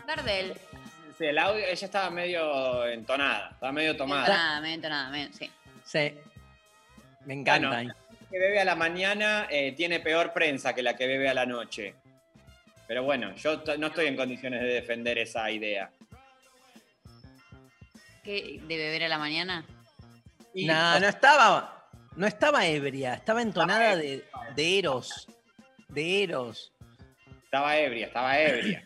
Gardel. 0.07 0.53
Sí, 1.17 1.25
el 1.25 1.37
audio, 1.37 1.61
ella 1.65 1.85
estaba 1.85 2.09
medio 2.09 2.87
entonada, 2.87 3.49
estaba 3.51 3.73
medio 3.73 3.97
tomada. 3.97 4.29
Nada, 4.29 4.61
mento, 4.61 4.87
nada, 4.87 5.09
mento, 5.09 5.37
sí. 5.37 5.51
Sí. 5.83 6.17
Me 7.25 7.33
encanta. 7.33 7.69
Bueno, 7.69 7.93
la 7.93 8.27
que 8.29 8.39
bebe 8.39 8.59
a 8.59 8.65
la 8.65 8.75
mañana 8.75 9.47
eh, 9.49 9.73
tiene 9.73 9.99
peor 9.99 10.33
prensa 10.33 10.73
que 10.73 10.81
la 10.81 10.95
que 10.95 11.07
bebe 11.07 11.29
a 11.29 11.33
la 11.33 11.45
noche. 11.45 11.95
Pero 12.87 13.03
bueno, 13.03 13.35
yo 13.35 13.63
no 13.77 13.87
estoy 13.87 14.07
en 14.07 14.15
condiciones 14.15 14.61
de 14.61 14.67
defender 14.67 15.17
esa 15.17 15.49
idea. 15.49 15.89
¿Qué? 18.23 18.59
¿De 18.61 18.77
beber 18.77 19.03
a 19.03 19.07
la 19.07 19.17
mañana? 19.17 19.65
No, 20.53 20.99
no 20.99 21.07
estaba, 21.07 21.89
no 22.15 22.27
estaba 22.27 22.65
ebria, 22.65 23.15
estaba 23.15 23.41
entonada 23.41 23.95
de, 23.95 24.23
de 24.55 24.79
Eros. 24.79 25.27
De 25.89 26.23
Eros. 26.23 26.71
Estaba 27.43 27.77
ebria, 27.77 28.07
estaba 28.07 28.39
ebria. 28.39 28.83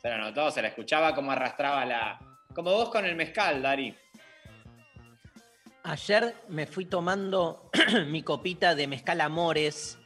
Se 0.00 0.08
la 0.08 0.18
notó, 0.18 0.50
se 0.50 0.60
la 0.60 0.68
escuchaba 0.68 1.14
como 1.14 1.32
arrastraba 1.32 1.84
la. 1.84 2.18
Como 2.54 2.72
vos 2.72 2.90
con 2.90 3.04
el 3.04 3.16
mezcal, 3.16 3.62
Dari. 3.62 3.96
Ayer 5.86 6.34
me 6.48 6.66
fui 6.66 6.86
tomando 6.86 7.68
mi 8.08 8.22
copita 8.22 8.74
de 8.74 8.86
mezcal 8.86 9.20
Amores. 9.20 9.98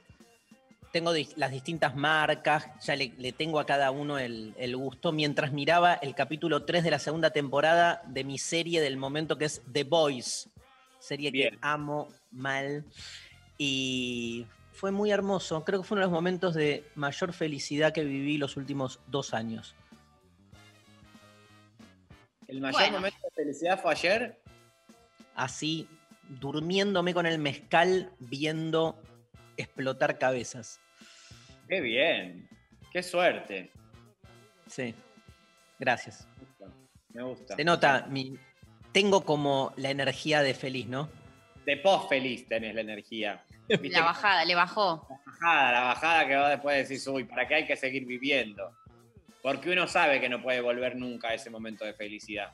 Tengo 0.92 1.12
las 1.36 1.52
distintas 1.52 1.94
marcas, 1.94 2.66
ya 2.84 2.96
le, 2.96 3.12
le 3.18 3.30
tengo 3.32 3.60
a 3.60 3.66
cada 3.66 3.90
uno 3.92 4.18
el, 4.18 4.54
el 4.58 4.76
gusto, 4.76 5.12
mientras 5.12 5.52
miraba 5.52 5.94
el 5.94 6.14
capítulo 6.16 6.64
3 6.64 6.82
de 6.82 6.90
la 6.90 6.98
segunda 6.98 7.30
temporada 7.30 8.02
de 8.06 8.24
mi 8.24 8.38
serie 8.38 8.80
del 8.80 8.96
momento 8.96 9.38
que 9.38 9.44
es 9.44 9.62
The 9.70 9.84
Boys, 9.84 10.48
serie 10.98 11.30
que 11.30 11.56
amo 11.60 12.08
mal. 12.32 12.84
Y 13.56 14.46
fue 14.72 14.90
muy 14.90 15.12
hermoso, 15.12 15.62
creo 15.62 15.82
que 15.82 15.86
fue 15.86 15.96
uno 15.96 16.06
de 16.06 16.10
los 16.10 16.12
momentos 16.12 16.54
de 16.54 16.84
mayor 16.96 17.32
felicidad 17.32 17.92
que 17.92 18.02
viví 18.02 18.36
los 18.38 18.56
últimos 18.56 18.98
dos 19.06 19.34
años. 19.34 19.76
El 22.48 22.62
mayor 22.62 22.80
Bueno. 22.80 22.96
momento 22.96 23.18
de 23.22 23.30
felicidad 23.44 23.80
fue 23.80 23.92
ayer. 23.92 24.40
Así, 25.38 25.88
durmiéndome 26.40 27.14
con 27.14 27.24
el 27.24 27.38
mezcal, 27.38 28.10
viendo 28.18 29.00
explotar 29.56 30.18
cabezas. 30.18 30.80
Qué 31.68 31.80
bien. 31.80 32.48
Qué 32.92 33.04
suerte. 33.04 33.70
Sí. 34.66 34.92
Gracias. 35.78 36.26
Me 37.10 37.22
gusta. 37.22 37.54
Se 37.54 37.64
nota, 37.64 38.06
mi, 38.10 38.36
tengo 38.90 39.24
como 39.24 39.72
la 39.76 39.90
energía 39.90 40.42
de 40.42 40.54
feliz, 40.54 40.88
¿no? 40.88 41.08
De 41.64 41.76
post 41.76 42.08
feliz 42.08 42.48
tenés 42.48 42.74
la 42.74 42.80
energía. 42.80 43.44
Viste 43.68 43.90
La 43.90 44.06
bajada, 44.06 44.44
le 44.44 44.56
bajó. 44.56 45.06
La 45.08 45.32
bajada, 45.32 45.72
la 45.72 45.80
bajada 45.82 46.26
que 46.26 46.36
vos 46.36 46.48
después 46.48 46.88
decís, 46.88 47.06
uy, 47.06 47.22
¿para 47.22 47.46
qué 47.46 47.54
hay 47.54 47.66
que 47.66 47.76
seguir 47.76 48.04
viviendo? 48.06 48.72
Porque 49.40 49.70
uno 49.70 49.86
sabe 49.86 50.20
que 50.20 50.28
no 50.28 50.42
puede 50.42 50.60
volver 50.60 50.96
nunca 50.96 51.28
a 51.28 51.34
ese 51.34 51.48
momento 51.48 51.84
de 51.84 51.94
felicidad. 51.94 52.50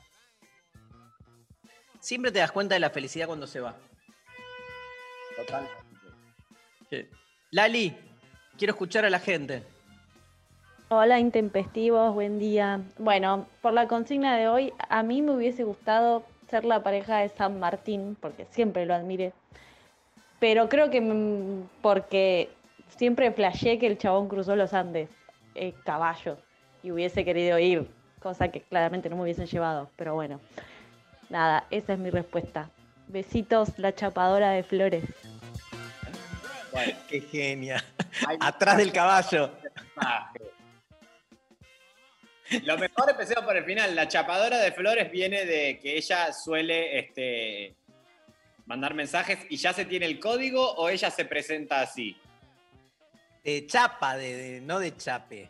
Siempre 2.05 2.31
te 2.31 2.37
das 2.37 2.51
cuenta 2.51 2.75
de 2.75 2.79
la 2.79 2.91
felicidad 2.91 3.25
cuando 3.25 3.47
se 3.47 3.59
va. 3.59 3.73
Total. 5.35 5.67
Sí. 6.87 7.09
Lali, 7.49 7.97
quiero 8.59 8.73
escuchar 8.73 9.05
a 9.05 9.09
la 9.09 9.17
gente. 9.17 9.63
Hola 10.89 11.17
intempestivos, 11.17 12.13
buen 12.13 12.37
día. 12.37 12.81
Bueno, 12.99 13.47
por 13.63 13.73
la 13.73 13.87
consigna 13.87 14.37
de 14.37 14.47
hoy, 14.47 14.71
a 14.87 15.01
mí 15.01 15.23
me 15.23 15.31
hubiese 15.31 15.63
gustado 15.63 16.23
ser 16.47 16.63
la 16.63 16.83
pareja 16.83 17.17
de 17.17 17.29
San 17.29 17.59
Martín, 17.59 18.15
porque 18.21 18.45
siempre 18.51 18.85
lo 18.85 18.93
admiré. 18.93 19.33
Pero 20.39 20.69
creo 20.69 20.91
que 20.91 21.01
mm, 21.01 21.69
porque 21.81 22.51
siempre 22.97 23.31
flashé 23.31 23.79
que 23.79 23.87
el 23.87 23.97
chabón 23.97 24.27
cruzó 24.27 24.55
los 24.55 24.75
Andes, 24.75 25.09
eh, 25.55 25.73
caballo, 25.83 26.37
y 26.83 26.91
hubiese 26.91 27.25
querido 27.25 27.57
ir, 27.57 27.89
cosa 28.19 28.49
que 28.49 28.61
claramente 28.61 29.09
no 29.09 29.15
me 29.15 29.23
hubiesen 29.23 29.47
llevado, 29.47 29.89
pero 29.95 30.13
bueno. 30.13 30.39
Nada, 31.29 31.65
esa 31.71 31.93
es 31.93 31.99
mi 31.99 32.09
respuesta. 32.09 32.69
Besitos, 33.07 33.77
la 33.77 33.93
chapadora 33.93 34.51
de 34.51 34.63
flores. 34.63 35.03
Qué 37.09 37.21
genia. 37.21 37.83
Atrás 38.41 38.77
del 38.77 38.91
caballo. 38.91 39.51
Lo 42.63 42.77
mejor 42.77 43.09
empecemos 43.09 43.43
por 43.43 43.55
el 43.57 43.65
final. 43.65 43.95
La 43.95 44.07
chapadora 44.07 44.57
de 44.59 44.71
flores 44.71 45.09
viene 45.11 45.45
de 45.45 45.79
que 45.79 45.97
ella 45.97 46.31
suele 46.31 46.99
este, 46.99 47.75
mandar 48.65 48.93
mensajes 48.93 49.39
y 49.49 49.57
ya 49.57 49.73
se 49.73 49.85
tiene 49.85 50.05
el 50.05 50.19
código 50.19 50.73
o 50.75 50.89
ella 50.89 51.09
se 51.09 51.25
presenta 51.25 51.81
así. 51.81 52.17
De 53.43 53.65
chapa, 53.67 54.15
de, 54.17 54.35
de- 54.35 54.61
no 54.61 54.79
de 54.79 54.95
chape. 54.95 55.49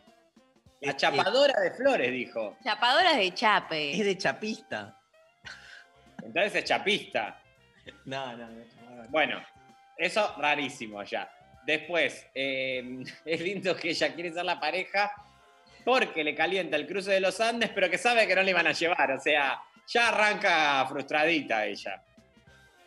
La 0.80 0.94
chapadora 0.96 1.58
de 1.60 1.70
flores, 1.72 2.12
dijo. 2.12 2.56
Chapadora 2.62 3.16
de 3.16 3.32
chape. 3.34 3.92
Es 3.98 4.04
de 4.04 4.16
chapista. 4.18 4.98
Entonces 6.26 6.54
es 6.56 6.64
chapista. 6.64 7.40
No, 8.04 8.36
no, 8.36 8.48
no. 8.48 9.08
Bueno, 9.08 9.40
eso 9.96 10.34
rarísimo 10.38 11.02
ya. 11.04 11.30
Después, 11.64 12.26
eh, 12.34 13.04
es 13.24 13.40
lindo 13.40 13.74
que 13.76 13.90
ella 13.90 14.14
quiere 14.14 14.32
ser 14.32 14.44
la 14.44 14.60
pareja 14.60 15.12
porque 15.84 16.24
le 16.24 16.34
calienta 16.34 16.76
el 16.76 16.86
cruce 16.86 17.12
de 17.12 17.20
los 17.20 17.40
Andes, 17.40 17.70
pero 17.70 17.88
que 17.88 17.96
sabe 17.96 18.26
que 18.26 18.34
no 18.34 18.42
le 18.42 18.50
iban 18.50 18.66
a 18.66 18.72
llevar. 18.72 19.12
O 19.12 19.20
sea, 19.20 19.62
ya 19.86 20.08
arranca 20.08 20.84
frustradita 20.86 21.64
ella. 21.64 22.02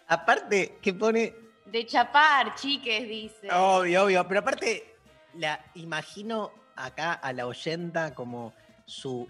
Aparte, 0.07 0.77
que 0.81 0.93
pone. 0.93 1.33
De 1.65 1.85
chapar, 1.85 2.55
chiques, 2.55 3.07
dice. 3.07 3.47
Obvio, 3.51 4.03
obvio. 4.03 4.27
Pero 4.27 4.39
aparte, 4.41 4.95
la 5.35 5.63
imagino 5.75 6.51
acá 6.75 7.13
a 7.13 7.31
la 7.31 7.47
oyenta 7.47 8.13
como 8.13 8.53
su, 8.85 9.29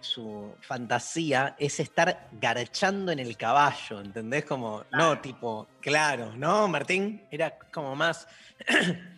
su 0.00 0.54
fantasía 0.60 1.54
es 1.58 1.80
estar 1.80 2.28
garchando 2.32 3.12
en 3.12 3.18
el 3.18 3.36
caballo, 3.36 4.00
¿entendés? 4.00 4.44
Como, 4.44 4.84
no, 4.92 5.20
tipo, 5.20 5.68
claro, 5.80 6.34
¿no, 6.36 6.66
Martín? 6.68 7.22
Era 7.30 7.58
como 7.72 7.94
más. 7.96 8.26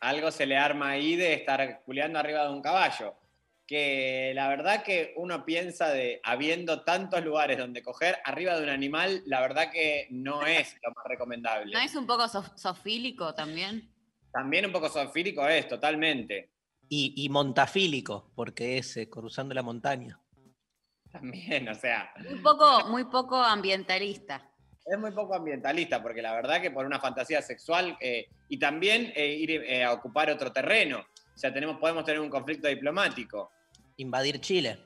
Algo 0.00 0.30
se 0.32 0.46
le 0.46 0.56
arma 0.56 0.90
ahí 0.90 1.16
de 1.16 1.34
estar 1.34 1.82
culeando 1.84 2.18
arriba 2.18 2.44
de 2.44 2.50
un 2.52 2.62
caballo. 2.62 3.14
Que 3.66 4.32
la 4.34 4.48
verdad 4.48 4.82
que 4.82 5.14
uno 5.16 5.44
piensa 5.44 5.88
de, 5.90 6.20
habiendo 6.24 6.82
tantos 6.82 7.24
lugares 7.24 7.56
donde 7.56 7.82
coger 7.82 8.18
arriba 8.24 8.56
de 8.56 8.64
un 8.64 8.68
animal, 8.68 9.22
la 9.26 9.40
verdad 9.40 9.70
que 9.70 10.08
no 10.10 10.42
es 10.46 10.76
lo 10.82 10.90
más 10.90 11.04
recomendable. 11.06 11.72
¿No 11.72 11.80
es 11.80 11.94
un 11.94 12.06
poco 12.06 12.24
sof- 12.24 12.56
sofílico 12.56 13.34
también? 13.34 13.88
También 14.32 14.66
un 14.66 14.72
poco 14.72 14.88
zoofílico 14.88 15.46
es, 15.46 15.68
totalmente. 15.68 16.50
Y, 16.94 17.14
y 17.16 17.28
montafílico, 17.30 18.30
porque 18.34 18.76
es 18.76 18.98
eh, 18.98 19.08
cruzando 19.08 19.54
la 19.54 19.62
montaña. 19.62 20.20
También, 21.10 21.68
o 21.68 21.74
sea, 21.74 22.10
Muy 22.28 22.40
poco, 22.40 22.88
muy 22.88 23.04
poco 23.04 23.36
ambientalista. 23.36 24.42
es 24.84 24.98
muy 24.98 25.10
poco 25.12 25.34
ambientalista, 25.34 26.02
porque 26.02 26.20
la 26.22 26.34
verdad 26.34 26.60
que 26.60 26.70
por 26.70 26.84
una 26.84 26.98
fantasía 27.00 27.40
sexual 27.40 27.96
eh, 28.00 28.28
y 28.48 28.58
también 28.58 29.12
eh, 29.14 29.26
ir 29.34 29.50
eh, 29.52 29.84
a 29.84 29.92
ocupar 29.92 30.30
otro 30.30 30.52
terreno. 30.52 30.98
O 31.34 31.38
sea, 31.38 31.52
tenemos, 31.52 31.78
podemos 31.78 32.04
tener 32.04 32.20
un 32.20 32.28
conflicto 32.28 32.68
diplomático. 32.68 33.50
Invadir 33.96 34.40
Chile. 34.40 34.78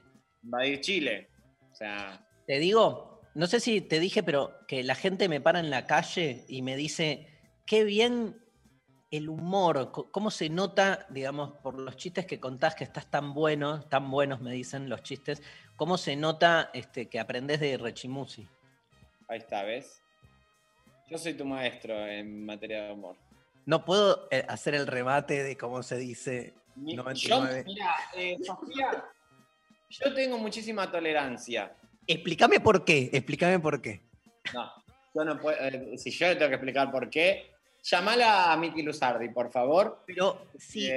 invadir 0.42 0.80
Chile. 0.80 1.28
O 1.72 1.74
sea, 1.74 2.24
Te 2.46 2.58
digo, 2.60 3.20
no 3.34 3.46
sé 3.48 3.58
si 3.60 3.80
te 3.80 3.98
dije, 4.00 4.22
pero 4.22 4.52
que 4.68 4.84
la 4.84 4.94
gente 4.94 5.28
me 5.28 5.40
para 5.40 5.58
en 5.60 5.70
la 5.70 5.86
calle 5.86 6.44
y 6.48 6.62
me 6.62 6.76
dice, 6.76 7.26
qué 7.66 7.82
bien 7.84 8.36
el 9.10 9.28
humor, 9.28 9.92
cómo 10.10 10.30
se 10.30 10.48
nota, 10.48 11.06
digamos, 11.10 11.52
por 11.62 11.78
los 11.78 11.96
chistes 11.96 12.26
que 12.26 12.40
contás 12.40 12.74
que 12.74 12.84
estás 12.84 13.08
tan 13.10 13.34
bueno, 13.34 13.82
tan 13.88 14.10
buenos 14.10 14.40
me 14.40 14.52
dicen 14.52 14.88
los 14.88 15.02
chistes, 15.02 15.42
cómo 15.76 15.96
se 15.96 16.16
nota 16.16 16.70
este, 16.74 17.08
que 17.08 17.20
aprendés 17.20 17.60
de 17.60 17.76
Rechimusi. 17.78 18.48
ahí 19.28 19.38
está, 19.38 19.62
¿ves? 19.62 20.02
Yo 21.08 21.18
soy 21.18 21.34
tu 21.34 21.44
maestro 21.44 22.04
en 22.06 22.44
materia 22.44 22.84
de 22.86 22.92
humor. 22.92 23.16
No 23.64 23.84
puedo 23.84 24.26
eh, 24.30 24.44
hacer 24.48 24.74
el 24.74 24.86
remate 24.86 25.42
de 25.42 25.56
cómo 25.56 25.82
se 25.82 25.96
dice 25.98 26.54
Mi- 26.74 26.94
Yo, 26.96 27.04
99. 27.04 27.64
mira, 27.66 27.94
eh, 28.16 28.36
Sofía, 28.44 29.04
yo 29.88 30.14
tengo 30.14 30.36
muchísima 30.38 30.90
tolerancia. 30.90 31.76
Explícame 32.08 32.58
por 32.60 32.84
qué, 32.84 33.08
explícame 33.12 33.58
por 33.60 33.80
qué. 33.80 34.02
No, 34.52 34.70
yo 35.14 35.24
no 35.24 35.40
puedo. 35.40 35.58
eh, 35.60 35.96
si 35.96 36.10
yo 36.10 36.26
le 36.28 36.36
tengo 36.36 36.48
que 36.48 36.54
explicar 36.56 36.90
por 36.90 37.08
qué, 37.08 37.55
llamala 37.90 38.52
a 38.52 38.56
Miki 38.56 38.82
Luzardi, 38.82 39.28
por 39.30 39.50
favor. 39.50 40.02
Pero 40.06 40.48
sí. 40.58 40.88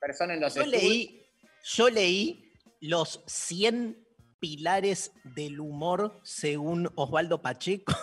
persona 0.00 0.34
en 0.34 0.40
los 0.40 0.54
Yo 0.54 0.62
estudios. 0.62 0.82
leí, 0.82 1.26
yo 1.62 1.90
leí 1.90 2.52
los 2.80 3.22
100 3.26 4.06
pilares 4.40 5.12
del 5.24 5.60
humor 5.60 6.20
según 6.22 6.90
Osvaldo 6.96 7.40
Pacheco. 7.40 7.92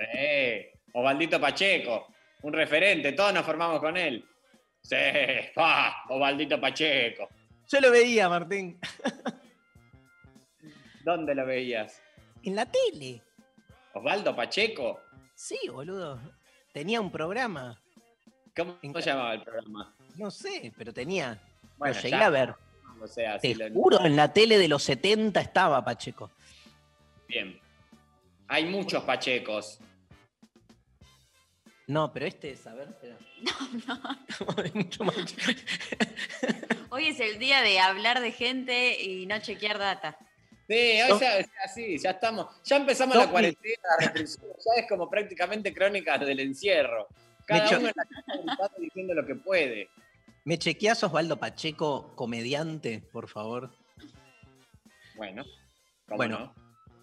Sí, 0.00 0.64
Osvaldito 0.92 1.40
Pacheco, 1.40 2.06
un 2.42 2.52
referente, 2.52 3.14
todos 3.14 3.34
nos 3.34 3.44
formamos 3.44 3.80
con 3.80 3.96
él. 3.96 4.24
Sí, 4.80 4.94
pa, 5.56 6.04
Osvaldito 6.08 6.60
Pacheco. 6.60 7.28
Yo 7.66 7.80
lo 7.80 7.90
veía, 7.90 8.28
Martín. 8.28 8.78
¿Dónde 11.04 11.34
lo 11.34 11.44
veías? 11.44 12.00
En 12.44 12.54
la 12.54 12.70
tele. 12.70 13.20
¿Osvaldo 13.92 14.36
Pacheco? 14.36 15.00
Sí, 15.34 15.58
boludo. 15.68 16.20
Tenía 16.72 17.00
un 17.00 17.10
programa. 17.10 17.80
¿Cómo 18.56 18.76
se 18.80 19.06
llamaba 19.10 19.34
el 19.34 19.42
programa? 19.42 19.94
No 20.16 20.30
sé, 20.30 20.72
pero 20.76 20.92
tenía. 20.92 21.40
Bueno, 21.76 21.94
lo 21.94 22.00
llegué 22.00 22.10
ya. 22.18 22.26
a 22.26 22.30
ver. 22.30 22.54
O 23.00 23.06
sea, 23.06 23.38
Te 23.38 23.48
si 23.48 23.54
lo- 23.54 23.70
juro, 23.72 24.04
en 24.04 24.16
la 24.16 24.32
tele 24.32 24.58
de 24.58 24.66
los 24.68 24.82
70 24.82 25.40
estaba 25.40 25.84
Pacheco. 25.84 26.30
Bien. 27.28 27.58
Hay 28.48 28.64
muchos 28.66 29.02
Pachecos. 29.04 29.78
No, 31.86 32.12
pero 32.12 32.26
este 32.26 32.50
es, 32.52 32.66
a 32.66 32.74
ver, 32.74 32.88
espera. 32.88 33.16
Hay 34.62 34.72
mucho 34.74 35.04
más. 35.04 35.16
Hoy 36.90 37.06
es 37.08 37.20
el 37.20 37.38
día 37.38 37.62
de 37.62 37.78
hablar 37.80 38.20
de 38.20 38.32
gente 38.32 39.00
y 39.02 39.26
no 39.26 39.38
chequear 39.38 39.78
data. 39.78 40.18
Sí, 40.68 41.00
o 41.02 41.08
No. 41.08 41.14
o 41.16 41.18
sea, 41.18 41.44
sí, 41.74 41.98
ya 41.98 42.10
estamos. 42.10 42.46
Ya 42.64 42.76
empezamos 42.76 43.16
No, 43.16 43.22
la 43.24 43.30
cuarentena, 43.30 43.82
la 43.98 44.04
restricción. 44.04 44.46
Ya 44.52 44.82
es 44.82 44.88
como 44.88 45.08
prácticamente 45.08 45.72
crónicas 45.72 46.20
del 46.20 46.40
encierro. 46.40 47.08
Cada 47.46 47.78
uno 47.78 47.88
en 47.88 47.94
la 48.46 48.56
casa 48.56 48.74
diciendo 48.78 49.14
lo 49.14 49.24
que 49.26 49.34
puede. 49.34 49.88
¿Me 50.44 50.58
chequeás 50.58 51.02
Osvaldo 51.02 51.38
Pacheco, 51.38 52.14
comediante, 52.14 53.02
por 53.12 53.28
favor? 53.28 53.70
Bueno. 55.16 55.44
¿cómo 56.06 56.16
Bueno, 56.18 56.38
no? 56.38 56.54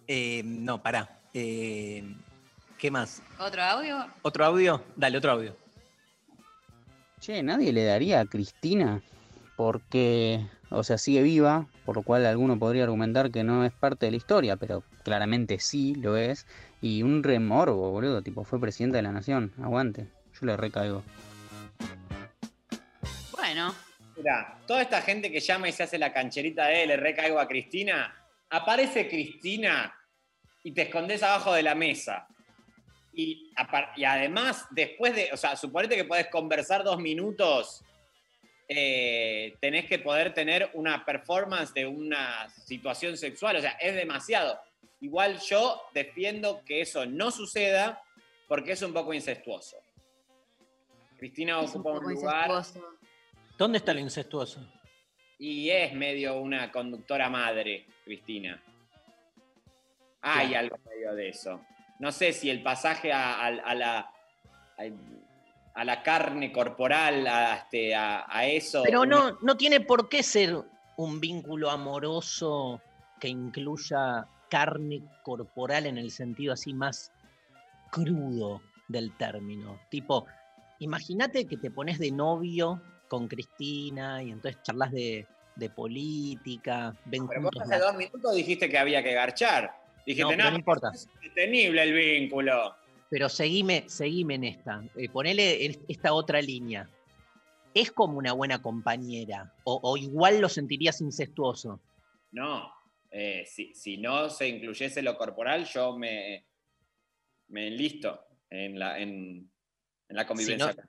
eh, 0.06 0.42
no, 0.44 0.80
pará. 0.82 1.20
Eh, 1.34 2.04
¿Qué 2.78 2.90
más? 2.90 3.22
¿Otro 3.38 3.62
audio? 3.62 4.06
¿Otro 4.22 4.44
audio? 4.44 4.84
Dale, 4.94 5.18
otro 5.18 5.32
audio. 5.32 5.56
Che, 7.20 7.42
nadie 7.42 7.72
le 7.72 7.84
daría 7.84 8.20
a 8.20 8.26
Cristina 8.26 9.02
porque, 9.56 10.46
o 10.70 10.82
sea, 10.82 10.98
sigue 10.98 11.22
viva, 11.22 11.66
por 11.84 11.96
lo 11.96 12.02
cual 12.02 12.26
alguno 12.26 12.58
podría 12.58 12.84
argumentar 12.84 13.30
que 13.30 13.44
no 13.44 13.64
es 13.64 13.72
parte 13.72 14.06
de 14.06 14.12
la 14.12 14.16
historia, 14.16 14.56
pero 14.56 14.82
claramente 15.04 15.58
sí 15.58 15.94
lo 15.94 16.16
es. 16.16 16.46
Y 16.80 17.02
un 17.02 17.22
remorbo, 17.22 17.90
boludo, 17.90 18.22
tipo, 18.22 18.44
fue 18.44 18.60
presidenta 18.60 18.96
de 18.96 19.02
la 19.02 19.12
nación, 19.12 19.52
aguante, 19.62 20.08
yo 20.38 20.46
le 20.46 20.56
recaigo. 20.56 21.02
Bueno, 23.32 23.74
Mira, 24.16 24.58
toda 24.66 24.80
esta 24.80 25.02
gente 25.02 25.30
que 25.30 25.40
llama 25.40 25.68
y 25.68 25.72
se 25.72 25.82
hace 25.82 25.98
la 25.98 26.12
cancherita 26.12 26.66
de 26.66 26.86
le 26.86 26.96
recaigo 26.96 27.38
a 27.38 27.46
Cristina, 27.46 28.14
aparece 28.48 29.08
Cristina 29.08 29.94
y 30.62 30.72
te 30.72 30.82
escondes 30.82 31.22
abajo 31.22 31.52
de 31.52 31.62
la 31.62 31.74
mesa. 31.74 32.26
Y, 33.12 33.52
y 33.96 34.04
además, 34.04 34.66
después 34.70 35.14
de, 35.14 35.30
o 35.32 35.36
sea, 35.36 35.54
suponete 35.56 35.96
que 35.96 36.04
podés 36.04 36.28
conversar 36.28 36.82
dos 36.82 36.98
minutos, 36.98 37.84
eh, 38.68 39.56
tenés 39.60 39.86
que 39.86 39.98
poder 39.98 40.34
tener 40.34 40.70
una 40.74 41.04
performance 41.04 41.72
de 41.72 41.86
una 41.86 42.48
situación 42.50 43.16
sexual, 43.16 43.56
o 43.56 43.60
sea, 43.60 43.72
es 43.72 43.94
demasiado. 43.94 44.58
Igual 45.00 45.38
yo 45.40 45.80
defiendo 45.94 46.64
que 46.64 46.80
eso 46.80 47.06
no 47.06 47.30
suceda 47.30 48.02
porque 48.48 48.72
es 48.72 48.82
un 48.82 48.92
poco 48.92 49.12
incestuoso. 49.14 49.76
Cristina 51.18 51.60
es 51.62 51.74
un 51.74 51.80
ocupa 51.80 51.90
un, 51.90 51.98
poco 51.98 52.10
lugar 52.10 52.50
incestuoso. 52.50 52.96
¿Dónde 53.58 53.78
está 53.78 53.94
lo 53.94 54.00
incestuoso? 54.00 54.72
y 55.38 55.68
es 55.68 55.92
medio 55.92 56.40
una 56.40 56.72
conductora 56.72 57.28
madre, 57.28 57.84
Cristina. 58.06 58.62
Hay 60.22 60.48
Claro. 60.48 60.60
algo 60.74 60.78
medio 60.88 61.14
de 61.14 61.28
eso. 61.28 61.60
No 61.98 62.10
sé 62.10 62.32
si 62.32 62.48
el 62.48 62.62
pasaje 62.62 63.12
a, 63.12 63.34
a- 63.34 63.46
a 63.48 63.74
la, 63.74 63.98
a, 64.78 64.84
a 65.76 65.84
la 65.84 66.02
carne 66.02 66.50
corporal, 66.52 67.26
a, 67.26 67.56
este, 67.56 67.94
a, 67.94 68.24
a 68.28 68.46
eso. 68.46 68.82
Pero 68.84 69.04
no, 69.04 69.38
no 69.42 69.56
tiene 69.56 69.80
por 69.80 70.08
qué 70.08 70.22
ser 70.22 70.56
un 70.96 71.20
vínculo 71.20 71.70
amoroso 71.70 72.80
que 73.20 73.28
incluya 73.28 74.26
carne 74.48 75.02
corporal 75.22 75.86
en 75.86 75.98
el 75.98 76.10
sentido 76.10 76.54
así 76.54 76.72
más 76.72 77.12
crudo 77.90 78.62
del 78.88 79.14
término. 79.16 79.78
Tipo, 79.90 80.26
imagínate 80.78 81.46
que 81.46 81.58
te 81.58 81.70
pones 81.70 81.98
de 81.98 82.10
novio 82.10 82.80
con 83.08 83.28
Cristina 83.28 84.22
y 84.22 84.30
entonces 84.30 84.62
charlas 84.62 84.90
de, 84.92 85.26
de 85.56 85.70
política, 85.70 86.94
ven 87.04 87.28
Pero 87.28 87.42
vos 87.42 87.52
hace 87.60 87.78
dos 87.78 87.96
minutos 87.96 88.34
dijiste 88.34 88.68
que 88.68 88.78
había 88.78 89.02
que 89.02 89.12
garchar. 89.12 89.64
No, 89.64 90.02
Dijiste, 90.06 90.30
pero 90.30 90.44
no, 90.44 90.50
no 90.52 90.56
importa. 90.56 90.90
es 90.94 91.08
sostenible 91.22 91.82
el 91.82 91.92
vínculo. 91.92 92.76
Pero 93.08 93.28
seguime, 93.28 93.88
seguime 93.88 94.34
en 94.34 94.44
esta. 94.44 94.82
Eh, 94.96 95.08
ponele 95.08 95.78
esta 95.88 96.12
otra 96.12 96.40
línea. 96.42 96.88
¿Es 97.72 97.92
como 97.92 98.18
una 98.18 98.32
buena 98.32 98.60
compañera? 98.60 99.52
¿O, 99.64 99.78
o 99.82 99.96
igual 99.96 100.40
lo 100.40 100.48
sentirías 100.48 101.00
incestuoso? 101.00 101.80
No, 102.32 102.70
eh, 103.10 103.44
si, 103.46 103.74
si 103.74 103.98
no 103.98 104.28
se 104.30 104.48
incluyese 104.48 105.02
lo 105.02 105.16
corporal, 105.16 105.64
yo 105.66 105.96
me, 105.96 106.46
me 107.48 107.68
enlisto 107.68 108.18
en 108.50 108.78
la, 108.78 108.98
en, 108.98 109.50
en 110.08 110.16
la 110.16 110.26
convivencia. 110.26 110.72
no- 110.74 110.82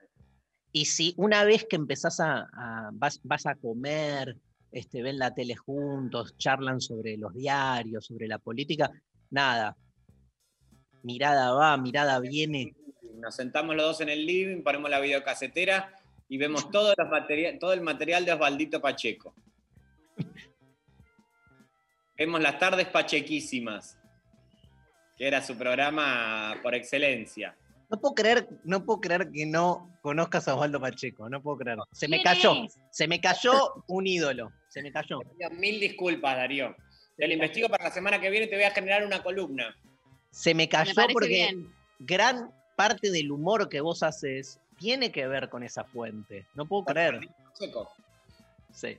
Y 0.71 0.85
si 0.85 1.13
una 1.17 1.43
vez 1.43 1.65
que 1.69 1.75
empezás 1.75 2.19
a, 2.19 2.47
a- 2.51 2.89
vas, 2.93 3.19
vas 3.23 3.45
a 3.45 3.55
comer, 3.55 4.35
este, 4.71 5.01
ven 5.03 5.19
la 5.19 5.33
tele 5.35 5.55
juntos, 5.55 6.35
charlan 6.37 6.81
sobre 6.81 7.17
los 7.17 7.33
diarios, 7.33 8.05
sobre 8.05 8.27
la 8.27 8.39
política, 8.39 8.89
nada. 9.29 9.75
Mirada 11.11 11.53
va, 11.53 11.77
mirada 11.77 12.19
viene. 12.19 12.75
Nos 13.15 13.33
sentamos 13.33 13.77
los 13.77 13.85
dos 13.85 14.01
en 14.01 14.09
el 14.09 14.25
living, 14.25 14.61
ponemos 14.61 14.89
la 14.91 14.99
videocasetera 14.99 15.93
y 16.27 16.37
vemos 16.37 16.69
todo, 16.69 16.93
los 16.97 17.07
materia- 17.09 17.57
todo 17.57 17.71
el 17.71 17.79
material 17.79 18.25
de 18.25 18.33
Osvaldito 18.33 18.81
Pacheco. 18.81 19.33
Vemos 22.17 22.41
las 22.41 22.59
tardes 22.59 22.87
pachequísimas, 22.87 23.97
que 25.17 25.27
era 25.27 25.41
su 25.41 25.57
programa 25.57 26.57
por 26.61 26.75
excelencia. 26.75 27.55
No 27.89 28.01
puedo 28.01 28.15
creer, 28.15 28.49
no 28.65 28.83
puedo 28.83 28.99
creer 28.99 29.31
que 29.31 29.45
no 29.45 29.97
conozcas 30.01 30.45
a 30.49 30.55
Osvaldo 30.55 30.81
Pacheco, 30.81 31.29
no 31.29 31.41
puedo 31.41 31.57
creer. 31.59 31.77
Se 31.93 32.09
me 32.09 32.17
¿Quién 32.17 32.23
cayó, 32.35 32.63
es? 32.65 32.77
se 32.91 33.07
me 33.07 33.21
cayó 33.21 33.53
un 33.87 34.05
ídolo, 34.07 34.51
se 34.67 34.81
me 34.81 34.91
cayó. 34.91 35.19
Mil 35.51 35.79
disculpas, 35.79 36.35
Darío. 36.35 36.75
Te 37.15 37.25
lo 37.27 37.33
investigo 37.33 37.69
para 37.69 37.85
la 37.85 37.91
semana 37.91 38.19
que 38.19 38.29
viene, 38.29 38.47
te 38.47 38.55
voy 38.55 38.65
a 38.65 38.71
generar 38.71 39.05
una 39.05 39.23
columna. 39.23 39.73
Se 40.31 40.53
me 40.53 40.69
cayó 40.69 40.93
porque 41.13 41.27
bien. 41.27 41.73
gran 41.99 42.51
parte 42.75 43.09
del 43.11 43.31
humor 43.31 43.69
que 43.69 43.81
vos 43.81 44.03
haces 44.03 44.59
tiene 44.77 45.11
que 45.11 45.27
ver 45.27 45.49
con 45.49 45.63
esa 45.63 45.83
fuente. 45.83 46.45
No 46.53 46.65
puedo 46.65 46.85
creer. 46.85 47.19
Pacheco. 47.53 47.91
Sí. 48.71 48.97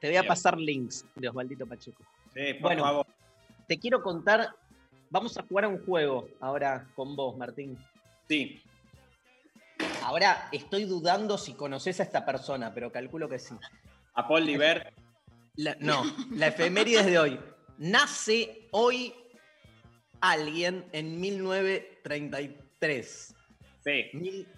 Te 0.00 0.08
voy 0.08 0.16
a 0.16 0.22
Bien. 0.22 0.28
pasar 0.28 0.58
links 0.58 1.04
de 1.14 1.28
Osvaldito 1.28 1.66
Pacheco. 1.66 2.02
Sí, 2.34 2.54
por 2.54 2.62
Bueno. 2.62 2.82
favor. 2.82 3.06
Te 3.66 3.78
quiero 3.78 4.02
contar, 4.02 4.48
vamos 5.10 5.36
a 5.38 5.42
jugar 5.42 5.64
a 5.64 5.68
un 5.68 5.84
juego 5.84 6.28
ahora 6.40 6.86
con 6.96 7.14
vos, 7.14 7.36
Martín. 7.36 7.78
Sí. 8.28 8.60
Ahora 10.02 10.48
estoy 10.52 10.84
dudando 10.84 11.38
si 11.38 11.54
conoces 11.54 12.00
a 12.00 12.02
esta 12.02 12.24
persona, 12.24 12.72
pero 12.74 12.90
calculo 12.90 13.28
que 13.28 13.38
sí. 13.38 13.54
A 14.14 14.26
Paul. 14.26 14.46
La- 15.56 15.76
no, 15.80 16.02
la 16.32 16.48
efeméride 16.48 17.00
es 17.00 17.06
de 17.06 17.18
hoy. 17.18 17.40
Nace 17.78 18.68
hoy 18.70 19.12
alguien 20.20 20.84
en 20.92 21.20
1933. 21.20 23.34
Sí. 23.84 24.10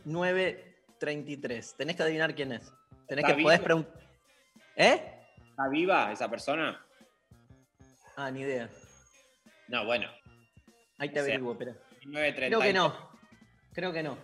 1933. 0.05 1.75
Tenés 1.77 1.97
que 1.97 2.03
adivinar 2.03 2.35
quién 2.35 2.53
es. 2.53 2.73
Tenés 3.07 3.25
¿Está 3.25 3.37
que 3.37 3.43
podés 3.43 3.59
vivo? 3.59 3.65
preguntar. 3.65 4.01
¿Eh? 4.77 5.15
¿Está 5.51 5.69
viva 5.69 6.13
esa 6.13 6.29
persona? 6.31 6.85
Ah, 8.17 8.31
ni 8.31 8.41
idea. 8.41 8.69
No, 9.69 9.85
bueno. 9.85 10.09
Ahí 10.99 11.09
te 11.11 11.21
O 11.21 11.25
sea, 11.25 11.35
averiguo, 11.35 11.53
espera. 11.53 11.73
1930. 12.05 12.47
Creo 12.49 12.61
que 12.61 12.73
no. 12.73 13.11
Creo 13.73 13.93
que 13.93 14.03
no. 14.03 14.19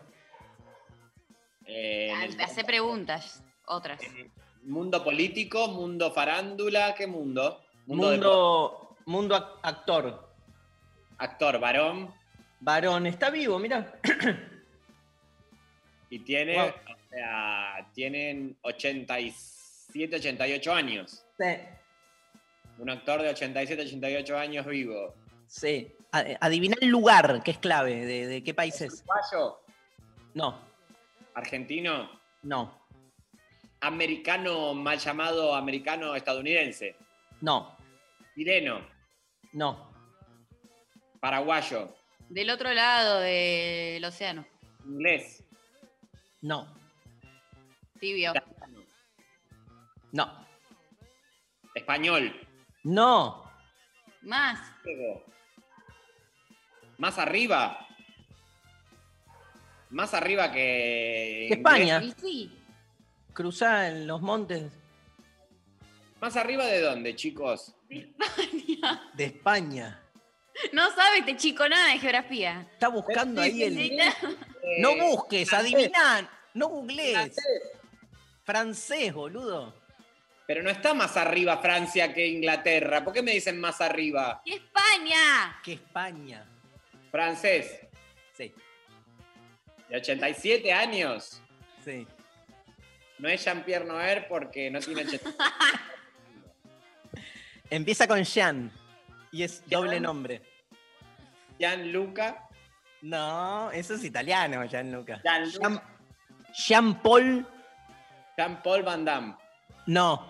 Eh, 1.66 2.12
Hace 2.40 2.64
preguntas, 2.64 3.42
otras. 3.66 4.00
mundo 4.62 5.02
político, 5.02 5.68
mundo 5.68 6.12
farándula, 6.12 6.94
¿qué 6.94 7.06
mundo? 7.06 7.64
Mundo, 7.86 8.96
mundo, 9.06 9.34
ac- 9.36 9.58
actor. 9.62 10.25
Actor, 11.18 11.58
varón, 11.60 12.12
Varón, 12.60 13.06
está 13.06 13.30
vivo, 13.30 13.58
mira. 13.58 13.92
y 16.10 16.18
tiene, 16.20 16.54
Wow. 16.54 16.68
o 16.68 17.08
sea, 17.10 17.90
tienen 17.94 18.56
87, 18.62 20.16
88 20.16 20.72
años. 20.72 21.24
Sí. 21.38 21.44
Un 22.78 22.90
actor 22.90 23.22
de 23.22 23.30
87, 23.30 23.82
88 23.82 24.38
años 24.38 24.66
vivo. 24.66 25.14
Sí. 25.46 25.92
Adivina 26.40 26.76
el 26.80 26.88
lugar, 26.88 27.42
que 27.42 27.50
es 27.50 27.58
clave. 27.58 28.06
¿De, 28.06 28.26
de 28.26 28.42
qué 28.42 28.54
país 28.54 28.80
es? 28.80 29.02
¿Uruguayo? 29.04 29.60
No, 30.34 30.60
¿Argentino? 31.34 32.10
no, 32.42 32.86
¿Americano, 33.80 34.72
mal 34.74 34.98
llamado 34.98 35.54
americano 35.54 36.14
estadounidense? 36.14 36.96
no, 37.42 37.76
¿Chileno? 38.34 38.80
no. 39.52 39.94
¿Paraguayo? 41.20 41.94
Del 42.28 42.50
otro 42.50 42.72
lado 42.72 43.20
del 43.20 44.04
océano. 44.04 44.46
¿Inglés? 44.84 45.44
No, 46.42 46.66
Tibio. 48.00 48.32
no, 50.12 50.46
¿Español? 51.74 52.32
no. 52.84 53.44
Más. 54.22 54.58
¿Más 56.98 57.18
arriba? 57.18 57.86
Más 59.90 60.14
arriba 60.14 60.50
que. 60.50 61.48
España. 61.48 62.02
Y 62.02 62.10
sí. 62.12 62.52
Cruzá 63.32 63.88
en 63.88 64.06
los 64.06 64.22
montes 64.22 64.72
¿Más 66.20 66.36
arriba 66.36 66.64
de 66.64 66.80
dónde, 66.80 67.14
chicos? 67.14 67.74
de 67.88 69.24
España. 69.24 70.02
No 70.72 70.90
sabe 70.94 71.18
este 71.18 71.36
chico 71.36 71.68
nada 71.68 71.92
de 71.92 71.98
geografía. 71.98 72.66
Está 72.72 72.88
buscando 72.88 73.42
ahí 73.42 73.62
el. 73.62 73.76
Necesita- 73.76 74.14
No 74.78 74.90
Eh, 74.90 75.00
busques, 75.02 75.52
adivina. 75.52 76.28
No 76.54 76.68
googlees. 76.68 77.36
Francés, 78.44 79.12
boludo. 79.12 79.74
Pero 80.46 80.62
no 80.62 80.70
está 80.70 80.94
más 80.94 81.16
arriba 81.16 81.58
Francia 81.58 82.14
que 82.14 82.26
Inglaterra. 82.26 83.04
¿Por 83.04 83.12
qué 83.12 83.22
me 83.22 83.32
dicen 83.32 83.60
más 83.60 83.80
arriba? 83.80 84.40
¡Y 84.44 84.54
España! 84.54 85.60
Que 85.62 85.74
España. 85.74 86.46
Francés. 87.10 87.80
Sí, 88.36 88.54
De 89.88 89.96
87 89.96 90.72
años. 90.72 91.40
sí. 91.84 92.06
No 93.18 93.30
es 93.30 93.42
Jean-Pierre 93.44 93.86
Noer 93.86 94.28
porque 94.28 94.70
no 94.70 94.78
tiene 94.78 95.00
87. 95.02 95.36
Empieza 97.70 98.06
con 98.06 98.22
Jean. 98.22 98.70
Y 99.36 99.42
es 99.42 99.62
doble 99.68 100.00
nombre. 100.00 100.40
Gianluca. 101.58 102.48
No, 103.02 103.70
eso 103.70 103.92
es 103.92 104.04
italiano, 104.04 104.66
Gianluca. 104.66 105.20
Gianluca. 105.22 105.58
Jean, 105.58 105.82
Jean 106.54 107.02
Paul. 107.02 107.46
Jean-Paul 108.38 108.82
Van 108.82 109.04
Damme. 109.04 109.34
No. 109.84 110.26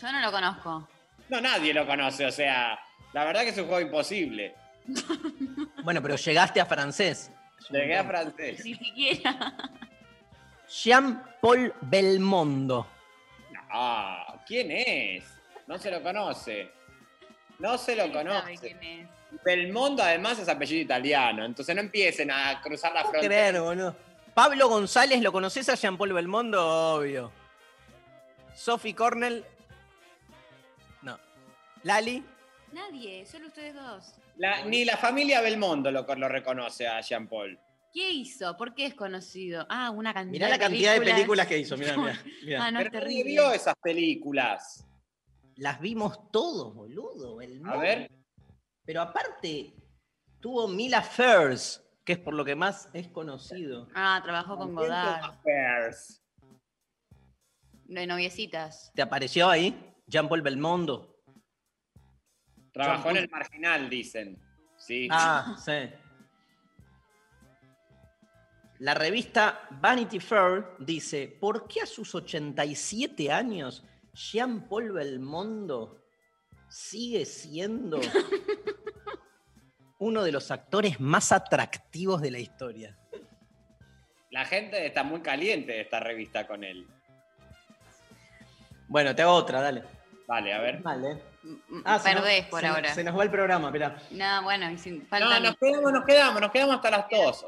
Yo 0.00 0.12
no 0.12 0.20
lo 0.20 0.30
conozco. 0.30 0.88
No, 1.28 1.40
nadie 1.40 1.74
lo 1.74 1.84
conoce. 1.84 2.24
O 2.24 2.30
sea, 2.30 2.78
la 3.12 3.24
verdad 3.24 3.40
que 3.40 3.48
es 3.48 3.58
un 3.58 3.66
juego 3.66 3.80
imposible. 3.80 4.54
Bueno, 5.82 6.00
pero 6.00 6.14
llegaste 6.14 6.60
a 6.60 6.66
francés. 6.66 7.32
Llegué 7.68 7.96
a 7.96 8.04
francés. 8.04 8.64
Ni 8.64 8.74
siquiera. 8.74 9.52
Jean 10.68 11.24
Paul 11.40 11.74
Belmondo. 11.80 12.86
Ah, 13.68 14.40
¿quién 14.46 14.70
es? 14.70 15.24
No 15.66 15.76
se 15.78 15.90
lo 15.90 16.00
conoce. 16.00 16.70
No 17.58 17.78
se 17.78 17.94
lo 17.96 18.04
¿Quién 18.04 18.14
sabe 18.14 18.28
conoce. 18.54 18.58
quién 18.60 18.82
es? 18.82 19.08
Belmondo 19.44 20.02
además 20.02 20.38
es 20.38 20.48
apellido 20.48 20.82
italiano, 20.82 21.44
entonces 21.44 21.74
no 21.74 21.80
empiecen 21.80 22.30
a 22.30 22.60
cruzar 22.60 22.92
la 22.92 23.02
No 23.02 23.10
frontera. 23.10 23.34
creer, 23.34 23.60
boludo. 23.60 23.96
Pablo 24.34 24.68
González, 24.68 25.20
¿lo 25.22 25.32
conoces 25.32 25.68
a 25.68 25.74
Jean 25.74 25.96
Paul 25.96 26.12
Belmondo? 26.12 26.94
Obvio. 26.96 27.32
Sophie 28.54 28.94
Cornell. 28.94 29.44
No. 31.02 31.18
Lali. 31.82 32.22
Nadie, 32.72 33.24
solo 33.26 33.48
ustedes 33.48 33.74
dos. 33.74 34.14
La- 34.36 34.64
ni 34.64 34.84
la 34.84 34.96
familia 34.96 35.40
Belmondo 35.40 35.90
lo, 35.90 36.02
lo 36.14 36.28
reconoce 36.28 36.86
a 36.88 37.00
Jean 37.00 37.28
Paul. 37.28 37.58
¿Qué 37.92 38.10
hizo? 38.10 38.56
¿Por 38.56 38.74
qué 38.74 38.86
es 38.86 38.94
conocido? 38.94 39.66
Ah, 39.68 39.90
una 39.90 40.14
cantidad 40.14 40.32
Mirá 40.32 40.48
la 40.48 40.58
cantidad 40.58 40.94
de 40.94 41.00
películas 41.02 41.46
que 41.46 41.58
hizo. 41.58 41.76
Mirá, 41.76 41.96
mirá, 41.96 42.18
mirá. 42.42 42.64
Ah, 42.64 42.70
no, 42.70 42.80
es 42.80 42.88
Pero 42.88 43.00
terrible. 43.00 43.24
vio 43.32 43.52
esas 43.52 43.74
películas. 43.82 44.86
Las 45.56 45.80
vimos 45.80 46.30
todos, 46.30 46.74
boludo. 46.74 47.36
Belmondo. 47.36 47.78
A 47.78 47.80
ver. 47.80 48.10
Pero 48.84 49.02
aparte, 49.02 49.74
tuvo 50.40 50.68
mil 50.68 50.92
affairs, 50.94 51.82
que 52.04 52.14
es 52.14 52.18
por 52.18 52.34
lo 52.34 52.44
que 52.44 52.54
más 52.54 52.88
es 52.92 53.08
conocido. 53.08 53.88
Ah, 53.94 54.20
trabajó 54.22 54.56
con 54.56 54.74
Godard. 54.74 55.24
Affairs. 55.24 56.22
De 57.84 58.06
noviecitas. 58.06 58.90
¿Te 58.94 59.02
apareció 59.02 59.48
ahí? 59.48 59.94
Jean 60.06 60.28
Paul 60.28 60.42
Belmondo. 60.42 61.22
Trabajó 62.72 63.10
en 63.10 63.18
el 63.18 63.28
marginal, 63.28 63.88
dicen. 63.88 64.40
Sí. 64.76 65.08
Ah, 65.10 65.56
sí. 65.64 65.90
La 68.78 68.94
revista 68.94 69.68
Vanity 69.70 70.18
Fair 70.18 70.74
dice, 70.80 71.28
¿por 71.28 71.68
qué 71.68 71.82
a 71.82 71.86
sus 71.86 72.14
87 72.16 73.30
años 73.30 73.84
Jean 74.12 74.68
Paul 74.68 74.92
Belmondo 74.92 76.02
sigue 76.68 77.24
siendo 77.24 78.00
uno 79.98 80.22
de 80.22 80.32
los 80.32 80.50
actores 80.50 81.00
más 81.00 81.32
atractivos 81.32 82.20
de 82.20 82.30
la 82.30 82.38
historia? 82.38 82.96
La 84.30 84.44
gente 84.44 84.84
está 84.86 85.02
muy 85.02 85.20
caliente 85.20 85.72
de 85.72 85.80
esta 85.82 86.00
revista 86.00 86.46
con 86.46 86.64
él. 86.64 86.86
Bueno, 88.88 89.14
te 89.14 89.22
hago 89.22 89.32
otra, 89.32 89.60
dale. 89.60 89.82
Vale, 90.26 90.52
a 90.54 90.60
ver. 90.60 90.78
Vale. 90.82 91.14
Mm, 91.42 91.82
Ah, 91.84 91.98
se 91.98 92.14
nos- 92.14 92.22
Perdés 92.22 92.46
por 92.46 92.60
se 92.60 92.66
ahora. 92.66 92.94
Se 92.94 93.04
nos 93.04 93.18
va 93.18 93.22
el 93.24 93.30
programa, 93.30 93.68
espera. 93.68 93.96
No, 94.10 94.42
bueno, 94.42 94.66
No, 94.70 95.40
nos 95.40 95.56
quedamos, 95.56 95.92
nos 95.92 96.04
quedamos, 96.04 96.40
nos 96.40 96.50
quedamos 96.50 96.76
hasta 96.76 96.90
las 96.90 97.06
2. 97.10 97.46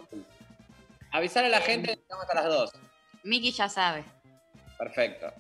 Avisar 1.13 1.45
a 1.45 1.49
la 1.49 1.61
gente 1.61 1.89
que 1.89 1.97
nos 1.97 2.05
quedamos 2.07 2.23
hasta 2.29 2.35
las 2.35 2.45
2. 2.47 2.73
Miki 3.23 3.53
ya 3.53 3.69
sabe. 3.69 4.05
Perfecto. 4.79 5.33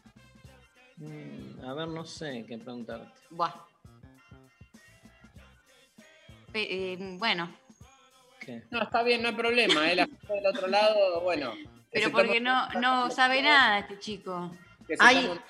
Mm, 1.09 1.65
A 1.67 1.75
ver, 1.75 1.89
no 1.89 2.05
sé 2.05 2.45
qué 2.49 2.59
preguntarte. 2.59 3.13
Buah. 3.31 3.53
Eh, 6.55 6.97
bueno, 7.19 7.51
¿Qué? 8.39 8.63
No, 8.71 8.83
está 8.83 9.03
bien, 9.03 9.23
no 9.23 9.29
hay 9.29 9.35
problema. 9.35 9.91
¿eh? 9.91 9.97
La 9.97 10.07
gente 10.07 10.33
del 10.35 10.47
otro 10.47 10.67
lado, 10.69 11.21
bueno. 11.23 11.53
pero 11.91 12.13
porque 12.13 12.41
no, 12.41 12.69
no 12.81 13.11
sabe 13.11 13.43
nada 13.43 13.79
este 13.81 13.99
chico. 13.99 14.51
Hay- 14.99 15.27
un- 15.27 15.41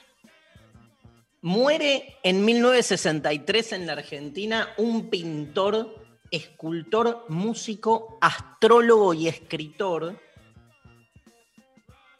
Muere 1.43 2.17
en 2.23 2.43
1963 2.43 3.73
en 3.73 3.87
la 3.87 3.93
Argentina 3.95 4.71
un 4.79 5.11
pintor, 5.11 6.03
escultor, 6.31 7.27
músico, 7.29 8.17
astrólogo 8.23 9.13
y 9.13 9.29
escritor 9.29 10.19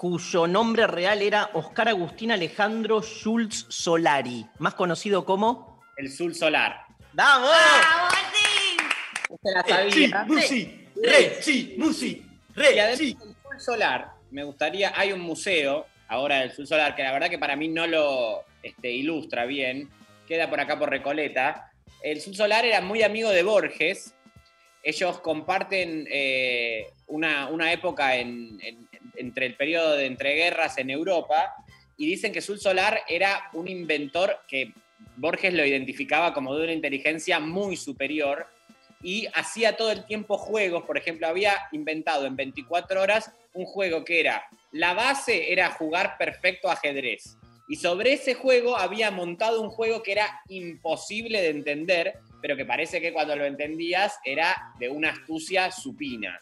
cuyo 0.09 0.47
nombre 0.47 0.87
real 0.87 1.23
era 1.23 1.49
Oscar 1.55 1.89
Agustín 1.89 2.31
Alejandro 2.31 3.01
Schultz 3.01 3.65
Solari, 3.71 4.45
más 4.59 4.75
conocido 4.75 5.25
como... 5.25 5.83
El 5.97 6.13
Sul 6.13 6.35
Solar. 6.35 6.85
¡Vamos! 7.15 7.49
¡Ah, 7.55 8.11
Martín! 8.13 8.87
Usted 9.31 9.51
la 9.55 9.61
Eh, 9.81 9.91
sí, 9.91 10.09
sabía. 10.11 10.25
Musi, 10.27 10.89
re, 11.03 11.43
sí, 11.43 11.75
Musi, 11.79 12.23
re, 12.55 12.75
Y 12.75 12.79
además 12.81 12.99
sí. 12.99 13.15
del 13.19 13.29
Sul 13.43 13.61
Solar, 13.61 14.11
me 14.31 14.45
gustaría, 14.45 14.93
hay 14.95 15.11
un 15.13 15.21
museo 15.21 15.87
ahora 16.09 16.41
del 16.41 16.53
Sul 16.53 16.67
Solar, 16.67 16.95
que 16.95 17.03
la 17.03 17.11
verdad 17.13 17.31
que 17.31 17.39
para 17.39 17.57
mí 17.57 17.69
no 17.69 17.87
lo 17.87 18.45
este, 18.63 18.91
ilustra 18.93 19.47
bien, 19.47 19.89
queda 20.29 20.51
por 20.51 20.61
acá 20.61 20.79
por 20.79 20.91
Recoleta. 20.91 21.73
El 22.03 22.21
Sul 22.21 22.37
Solar 22.37 22.67
era 22.67 22.83
muy 22.83 23.03
amigo 23.03 23.31
de 23.31 23.43
Borges. 23.43 24.13
Ellos 24.83 25.19
comparten 25.21 26.07
eh, 26.11 26.89
una, 27.07 27.49
una 27.49 27.73
época 27.73 28.17
en- 28.17 28.61
en- 28.63 28.87
entre 29.17 29.47
el 29.47 29.57
periodo 29.57 29.97
de 29.97 30.07
entreguerras 30.07 30.79
en 30.79 30.91
Europa 30.91 31.55
y 31.97 32.07
dicen 32.07 32.33
que 32.33 32.41
Sul 32.41 32.59
Solar 32.59 33.03
era 33.09 33.51
un 33.53 33.69
inventor 33.69 34.41
que 34.49 34.73
Borges 35.17 35.55
lo 35.55 35.65
identificaba 35.65 36.35
como 36.35 36.57
de 36.57 36.65
una 36.65 36.73
inteligencia 36.73 37.39
muy 37.39 37.77
superior 37.77 38.47
y 39.03 39.27
hacía 39.35 39.77
todo 39.77 39.93
el 39.93 40.07
tiempo 40.07 40.39
juegos. 40.39 40.85
Por 40.85 40.97
ejemplo, 40.97 41.27
había 41.29 41.55
inventado 41.73 42.27
en 42.27 42.37
24 42.37 43.01
horas 43.01 43.31
un 43.53 43.67
juego 43.67 44.05
que 44.05 44.19
era, 44.19 44.45
la 44.73 44.95
base 44.95 45.53
era 45.53 45.71
jugar 45.71 46.17
perfecto 46.19 46.69
ajedrez. 46.69 47.37
Y 47.69 47.77
sobre 47.77 48.15
ese 48.15 48.35
juego 48.35 48.77
había 48.77 49.11
montado 49.11 49.63
un 49.63 49.71
juego 49.71 50.03
que 50.03 50.13
era 50.13 50.43
imposible 50.49 51.41
de 51.41 51.51
entender, 51.51 52.15
pero 52.43 52.57
que 52.57 52.65
parece 52.65 53.01
que 53.01 53.13
cuando 53.13 53.37
lo 53.37 53.45
entendías 53.45 54.19
era 54.25 54.75
de 54.79 54.89
una 54.89 55.11
astucia 55.11 55.71
supina. 55.71 56.41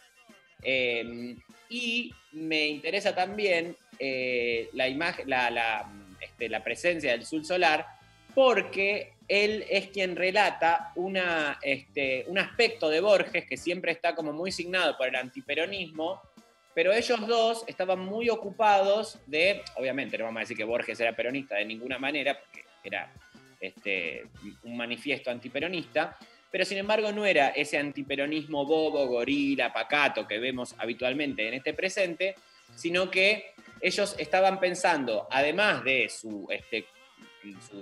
Eh, 0.63 1.35
y 1.69 2.13
me 2.31 2.67
interesa 2.67 3.13
también 3.15 3.75
eh, 3.99 4.69
la, 4.73 4.87
imagen, 4.87 5.29
la, 5.29 5.89
este, 6.19 6.49
la 6.49 6.63
presencia 6.63 7.11
del 7.11 7.25
Sul 7.25 7.45
Solar, 7.45 7.85
porque 8.33 9.13
él 9.27 9.65
es 9.69 9.87
quien 9.87 10.15
relata 10.15 10.91
una, 10.95 11.59
este, 11.61 12.25
un 12.27 12.37
aspecto 12.39 12.89
de 12.89 12.99
Borges 12.99 13.45
que 13.45 13.57
siempre 13.57 13.91
está 13.91 14.15
como 14.15 14.33
muy 14.33 14.51
signado 14.51 14.97
por 14.97 15.07
el 15.07 15.15
antiperonismo, 15.15 16.21
pero 16.73 16.91
ellos 16.91 17.27
dos 17.27 17.63
estaban 17.67 17.99
muy 17.99 18.29
ocupados 18.29 19.19
de, 19.27 19.61
obviamente 19.75 20.17
no 20.17 20.25
vamos 20.25 20.39
a 20.39 20.41
decir 20.41 20.57
que 20.57 20.63
Borges 20.63 20.99
era 20.99 21.15
peronista 21.15 21.55
de 21.55 21.65
ninguna 21.65 21.99
manera, 21.99 22.39
porque 22.39 22.65
era 22.83 23.13
este, 23.59 24.25
un 24.63 24.75
manifiesto 24.75 25.29
antiperonista, 25.29 26.17
pero 26.53 26.65
sin 26.65 26.77
embargo 26.77 27.11
no 27.11 27.25
era 27.25 27.47
ese 27.47 27.79
antiperonismo 27.79 28.63
bobo, 28.63 29.07
gorila, 29.07 29.73
pacato 29.73 30.27
que 30.27 30.37
vemos 30.37 30.75
habitualmente 30.77 31.47
en 31.47 31.55
este 31.55 31.73
presente, 31.73 32.35
sino 32.75 33.09
que 33.09 33.55
ellos 33.81 34.15
estaban 34.19 34.59
pensando, 34.59 35.27
además 35.31 35.83
de 35.83 36.07
su, 36.09 36.45
este, 36.51 36.85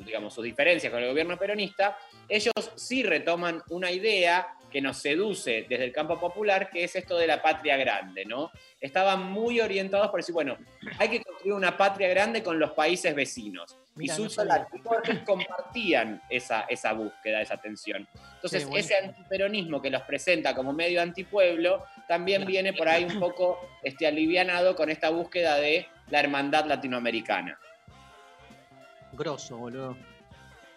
digamos, 0.06 0.34
sus 0.34 0.46
diferencias 0.46 0.90
con 0.90 1.04
el 1.04 1.10
gobierno 1.10 1.36
peronista, 1.38 2.00
ellos 2.30 2.54
sí 2.76 3.04
retoman 3.04 3.62
una 3.72 3.92
idea 3.92 4.56
que 4.72 4.80
nos 4.80 5.00
seduce 5.00 5.66
desde 5.68 5.84
el 5.84 5.92
campo 5.92 6.18
popular, 6.18 6.70
que 6.70 6.86
es 6.86 6.96
esto 6.96 7.18
de 7.18 7.28
la 7.28 7.42
patria 7.42 7.76
grande, 7.76 8.24
¿no? 8.24 8.52
Estaban 8.80 9.34
muy 9.34 9.60
orientados 9.60 10.08
por 10.08 10.22
decir, 10.22 10.34
bueno, 10.34 10.58
hay 10.98 11.10
que 11.10 11.22
construir 11.22 11.56
una 11.56 11.76
patria 11.76 12.08
grande 12.08 12.42
con 12.42 12.58
los 12.58 12.72
países 12.72 13.14
vecinos. 13.14 13.76
Mira, 13.96 14.14
y 14.18 14.30
Sul 14.30 14.48
no 14.48 15.26
compartían 15.26 16.22
esa, 16.30 16.62
esa 16.62 16.94
búsqueda, 16.94 17.42
esa 17.42 17.58
tensión. 17.58 18.08
Entonces, 18.36 18.68
ese 18.74 18.96
antiperonismo 18.98 19.82
que 19.82 19.90
los 19.90 20.02
presenta 20.04 20.56
como 20.56 20.72
medio 20.72 21.02
antipueblo, 21.02 21.84
también 22.08 22.46
viene 22.46 22.74
por 22.74 22.88
ahí 22.88 23.04
un 23.04 23.20
poco 23.20 23.60
este, 23.84 24.08
alivianado 24.08 24.76
con 24.76 24.90
esta 24.90 25.10
búsqueda 25.10 25.56
de 25.56 25.88
la 26.10 26.20
hermandad 26.22 26.66
latinoamericana. 26.66 27.60
Grosso, 29.14 29.58
boludo. 29.58 29.98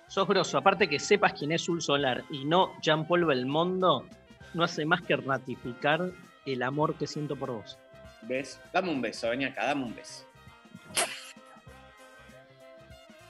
Sos 0.08 0.28
grosso. 0.28 0.58
Aparte 0.58 0.88
que 0.88 0.98
sepas 0.98 1.32
quién 1.32 1.52
es 1.52 1.62
Sul 1.62 1.80
Solar 1.80 2.24
y 2.30 2.44
no 2.44 2.72
Jean-Paul 2.82 3.24
Belmondo, 3.24 4.06
no 4.54 4.64
hace 4.64 4.84
más 4.84 5.02
que 5.02 5.16
ratificar 5.16 6.10
el 6.46 6.62
amor 6.62 6.96
que 6.96 7.06
siento 7.06 7.36
por 7.36 7.52
vos. 7.52 7.78
¿Ves? 8.22 8.60
Dame 8.72 8.90
un 8.90 9.00
beso, 9.00 9.30
ven 9.30 9.44
acá, 9.44 9.66
dame 9.66 9.84
un 9.84 9.94
beso. 9.94 10.24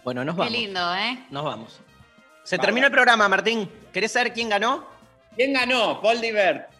Bueno, 0.05 0.25
nos 0.25 0.35
Qué 0.35 0.39
vamos. 0.41 0.53
lindo, 0.53 0.95
¿eh? 0.97 1.19
Nos 1.31 1.45
vamos. 1.45 1.81
Se 2.43 2.59
terminó 2.59 2.87
el 2.87 2.93
programa, 2.93 3.29
Martín. 3.29 3.71
¿Querés 3.93 4.13
saber 4.13 4.33
quién 4.33 4.49
ganó? 4.51 4.87
¿Quién 5.35 5.53
ganó? 5.55 6.01
Paul 6.03 6.21
Divert. 6.21 6.71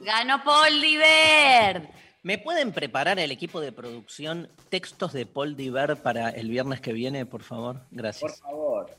Ganó 0.00 0.42
Paul 0.44 0.80
Divert. 0.80 1.90
¿Me 2.22 2.36
pueden 2.36 2.72
preparar 2.72 3.18
el 3.18 3.30
equipo 3.30 3.60
de 3.60 3.72
producción 3.72 4.50
textos 4.68 5.12
de 5.12 5.24
Paul 5.24 5.56
Divert 5.56 6.00
para 6.02 6.28
el 6.30 6.50
viernes 6.50 6.80
que 6.80 6.92
viene, 6.92 7.24
por 7.24 7.42
favor? 7.42 7.76
Por 7.76 7.86
Gracias. 7.90 8.40
favor. 8.40 8.90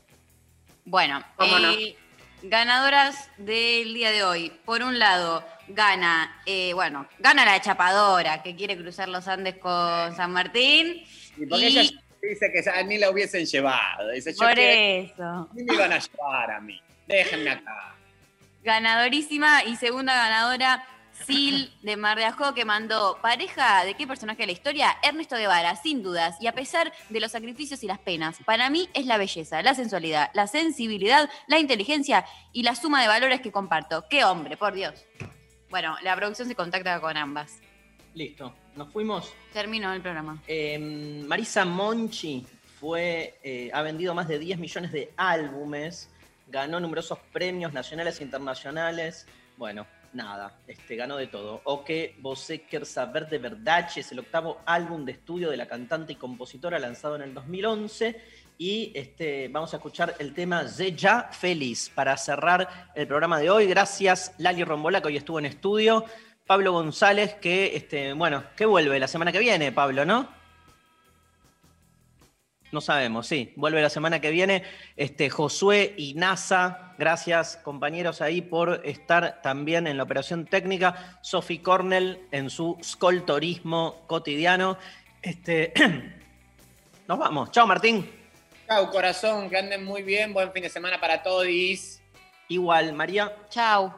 Bueno, 0.84 1.22
¿Cómo 1.36 1.58
no? 1.60 1.70
eh, 1.72 1.96
ganadoras 2.42 3.28
del 3.38 3.94
día 3.94 4.10
de 4.10 4.24
hoy. 4.24 4.50
Por 4.64 4.82
un 4.82 4.98
lado, 4.98 5.44
gana, 5.68 6.42
eh, 6.46 6.72
bueno, 6.74 7.06
gana 7.20 7.44
la 7.44 7.60
chapadora 7.60 8.42
que 8.42 8.56
quiere 8.56 8.76
cruzar 8.76 9.08
los 9.08 9.28
Andes 9.28 9.58
con 9.58 10.16
San 10.16 10.32
Martín. 10.32 11.04
Y 11.36 11.44
Y- 11.56 11.64
ella 11.64 11.82
dice 12.22 12.52
que 12.52 12.68
a 12.68 12.84
mí 12.84 12.98
la 12.98 13.10
hubiesen 13.10 13.46
llevado. 13.46 14.10
Dice, 14.10 14.34
Por 14.34 14.58
eso. 14.58 15.24
a 15.24 15.48
mí 15.52 15.62
me 15.64 15.74
iban 15.74 15.92
a 15.92 15.98
llevar 15.98 16.50
a 16.50 16.60
mí. 16.60 16.80
Déjenme 17.06 17.50
acá. 17.50 17.94
Ganadorísima 18.62 19.64
y 19.64 19.76
segunda 19.76 20.14
ganadora, 20.14 20.84
Sil 21.26 21.72
de 21.82 21.96
Mar 21.96 22.18
de 22.18 22.24
Ajó, 22.26 22.54
que 22.54 22.64
mandó 22.64 23.18
pareja 23.20 23.84
de 23.84 23.94
qué 23.94 24.06
personaje 24.06 24.42
de 24.42 24.46
la 24.46 24.52
historia, 24.52 24.96
Ernesto 25.02 25.36
Guevara, 25.36 25.76
sin 25.76 26.02
dudas, 26.02 26.36
y 26.40 26.46
a 26.46 26.52
pesar 26.52 26.92
de 27.08 27.20
los 27.20 27.32
sacrificios 27.32 27.82
y 27.82 27.86
las 27.86 27.98
penas. 27.98 28.38
Para 28.44 28.70
mí 28.70 28.88
es 28.94 29.06
la 29.06 29.18
belleza, 29.18 29.62
la 29.62 29.74
sensualidad, 29.74 30.30
la 30.34 30.46
sensibilidad, 30.46 31.28
la 31.46 31.58
inteligencia 31.58 32.24
y 32.52 32.62
la 32.62 32.74
suma 32.74 33.02
de 33.02 33.08
valores 33.08 33.40
que 33.40 33.50
comparto. 33.52 34.04
¡Qué 34.08 34.24
hombre, 34.24 34.56
por 34.56 34.72
Dios! 34.74 35.06
Bueno, 35.68 35.96
la 36.02 36.16
producción 36.16 36.48
se 36.48 36.54
contacta 36.54 37.00
con 37.00 37.16
ambas. 37.16 37.60
Listo. 38.14 38.54
Nos 38.76 38.92
fuimos. 38.92 39.32
Terminó 39.52 39.92
el 39.92 40.00
programa. 40.00 40.42
Eh, 40.46 40.78
Marisa 41.26 41.64
Monchi 41.64 42.46
fue, 42.78 43.38
eh, 43.42 43.70
ha 43.72 43.82
vendido 43.82 44.14
más 44.14 44.28
de 44.28 44.38
10 44.38 44.58
millones 44.58 44.92
de 44.92 45.12
álbumes, 45.16 46.08
ganó 46.48 46.80
numerosos 46.80 47.18
premios 47.32 47.72
nacionales 47.72 48.20
e 48.20 48.24
internacionales. 48.24 49.26
Bueno, 49.56 49.86
nada, 50.12 50.58
este, 50.66 50.96
ganó 50.96 51.16
de 51.16 51.26
todo. 51.26 51.60
O 51.64 51.84
que 51.84 52.16
Você 52.20 52.62
Quer 52.62 52.86
Saber 52.86 53.28
de 53.28 53.38
Verdad 53.38 53.88
es 53.94 54.10
el 54.12 54.20
octavo 54.20 54.60
álbum 54.64 55.04
de 55.04 55.12
estudio 55.12 55.50
de 55.50 55.56
la 55.56 55.66
cantante 55.66 56.12
y 56.12 56.16
compositora 56.16 56.78
lanzado 56.78 57.16
en 57.16 57.22
el 57.22 57.34
2011. 57.34 58.20
Y 58.58 58.92
este, 58.94 59.48
vamos 59.48 59.72
a 59.72 59.78
escuchar 59.78 60.16
el 60.18 60.34
tema 60.34 60.64
De 60.64 60.92
Ya 60.92 61.30
Feliz 61.32 61.90
para 61.94 62.16
cerrar 62.16 62.92
el 62.94 63.06
programa 63.06 63.38
de 63.38 63.48
hoy. 63.48 63.66
Gracias 63.66 64.34
Lali 64.38 64.64
Rombola, 64.64 65.00
que 65.00 65.08
hoy 65.08 65.16
estuvo 65.16 65.38
en 65.38 65.46
estudio. 65.46 66.04
Pablo 66.50 66.72
González, 66.72 67.34
que, 67.34 67.76
este, 67.76 68.12
bueno, 68.12 68.42
que 68.56 68.66
vuelve 68.66 68.98
la 68.98 69.06
semana 69.06 69.30
que 69.30 69.38
viene, 69.38 69.70
Pablo, 69.70 70.04
¿no? 70.04 70.28
No 72.72 72.80
sabemos, 72.80 73.28
sí. 73.28 73.52
Vuelve 73.54 73.80
la 73.80 73.88
semana 73.88 74.20
que 74.20 74.32
viene. 74.32 74.64
Este, 74.96 75.30
Josué 75.30 75.94
y 75.96 76.14
NASA, 76.14 76.96
gracias 76.98 77.56
compañeros 77.58 78.20
ahí 78.20 78.42
por 78.42 78.82
estar 78.84 79.40
también 79.42 79.86
en 79.86 79.96
la 79.96 80.02
operación 80.02 80.44
técnica. 80.44 81.20
Sophie 81.22 81.62
Cornell 81.62 82.26
en 82.32 82.50
su 82.50 82.76
scoltorismo 82.82 84.02
cotidiano. 84.08 84.76
Este, 85.22 85.72
nos 87.06 87.16
vamos. 87.16 87.52
Chao, 87.52 87.68
Martín. 87.68 88.10
Chau, 88.66 88.90
corazón, 88.90 89.48
que 89.50 89.56
anden 89.56 89.84
muy 89.84 90.02
bien. 90.02 90.32
Buen 90.32 90.50
fin 90.50 90.64
de 90.64 90.68
semana 90.68 90.98
para 90.98 91.22
todos. 91.22 91.46
Igual, 92.48 92.92
María. 92.92 93.36
Chau. 93.50 93.94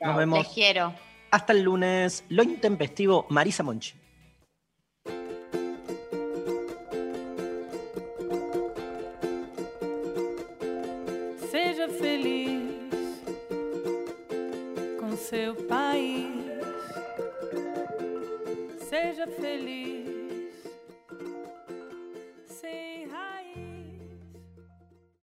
Nos 0.00 0.16
vemos. 0.16 0.38
Les 0.38 0.54
quiero. 0.54 1.09
Hasta 1.30 1.52
el 1.52 1.62
lunes. 1.62 2.24
Lo 2.28 2.42
intempestivo, 2.42 3.26
Marisa 3.28 3.62
Monchi. 3.62 3.94
Seja 11.50 11.88
feliz 11.88 12.62
com 14.98 15.16
seu 15.16 15.54
país. 15.66 16.28
Seja 18.88 19.26
feliz 19.26 20.09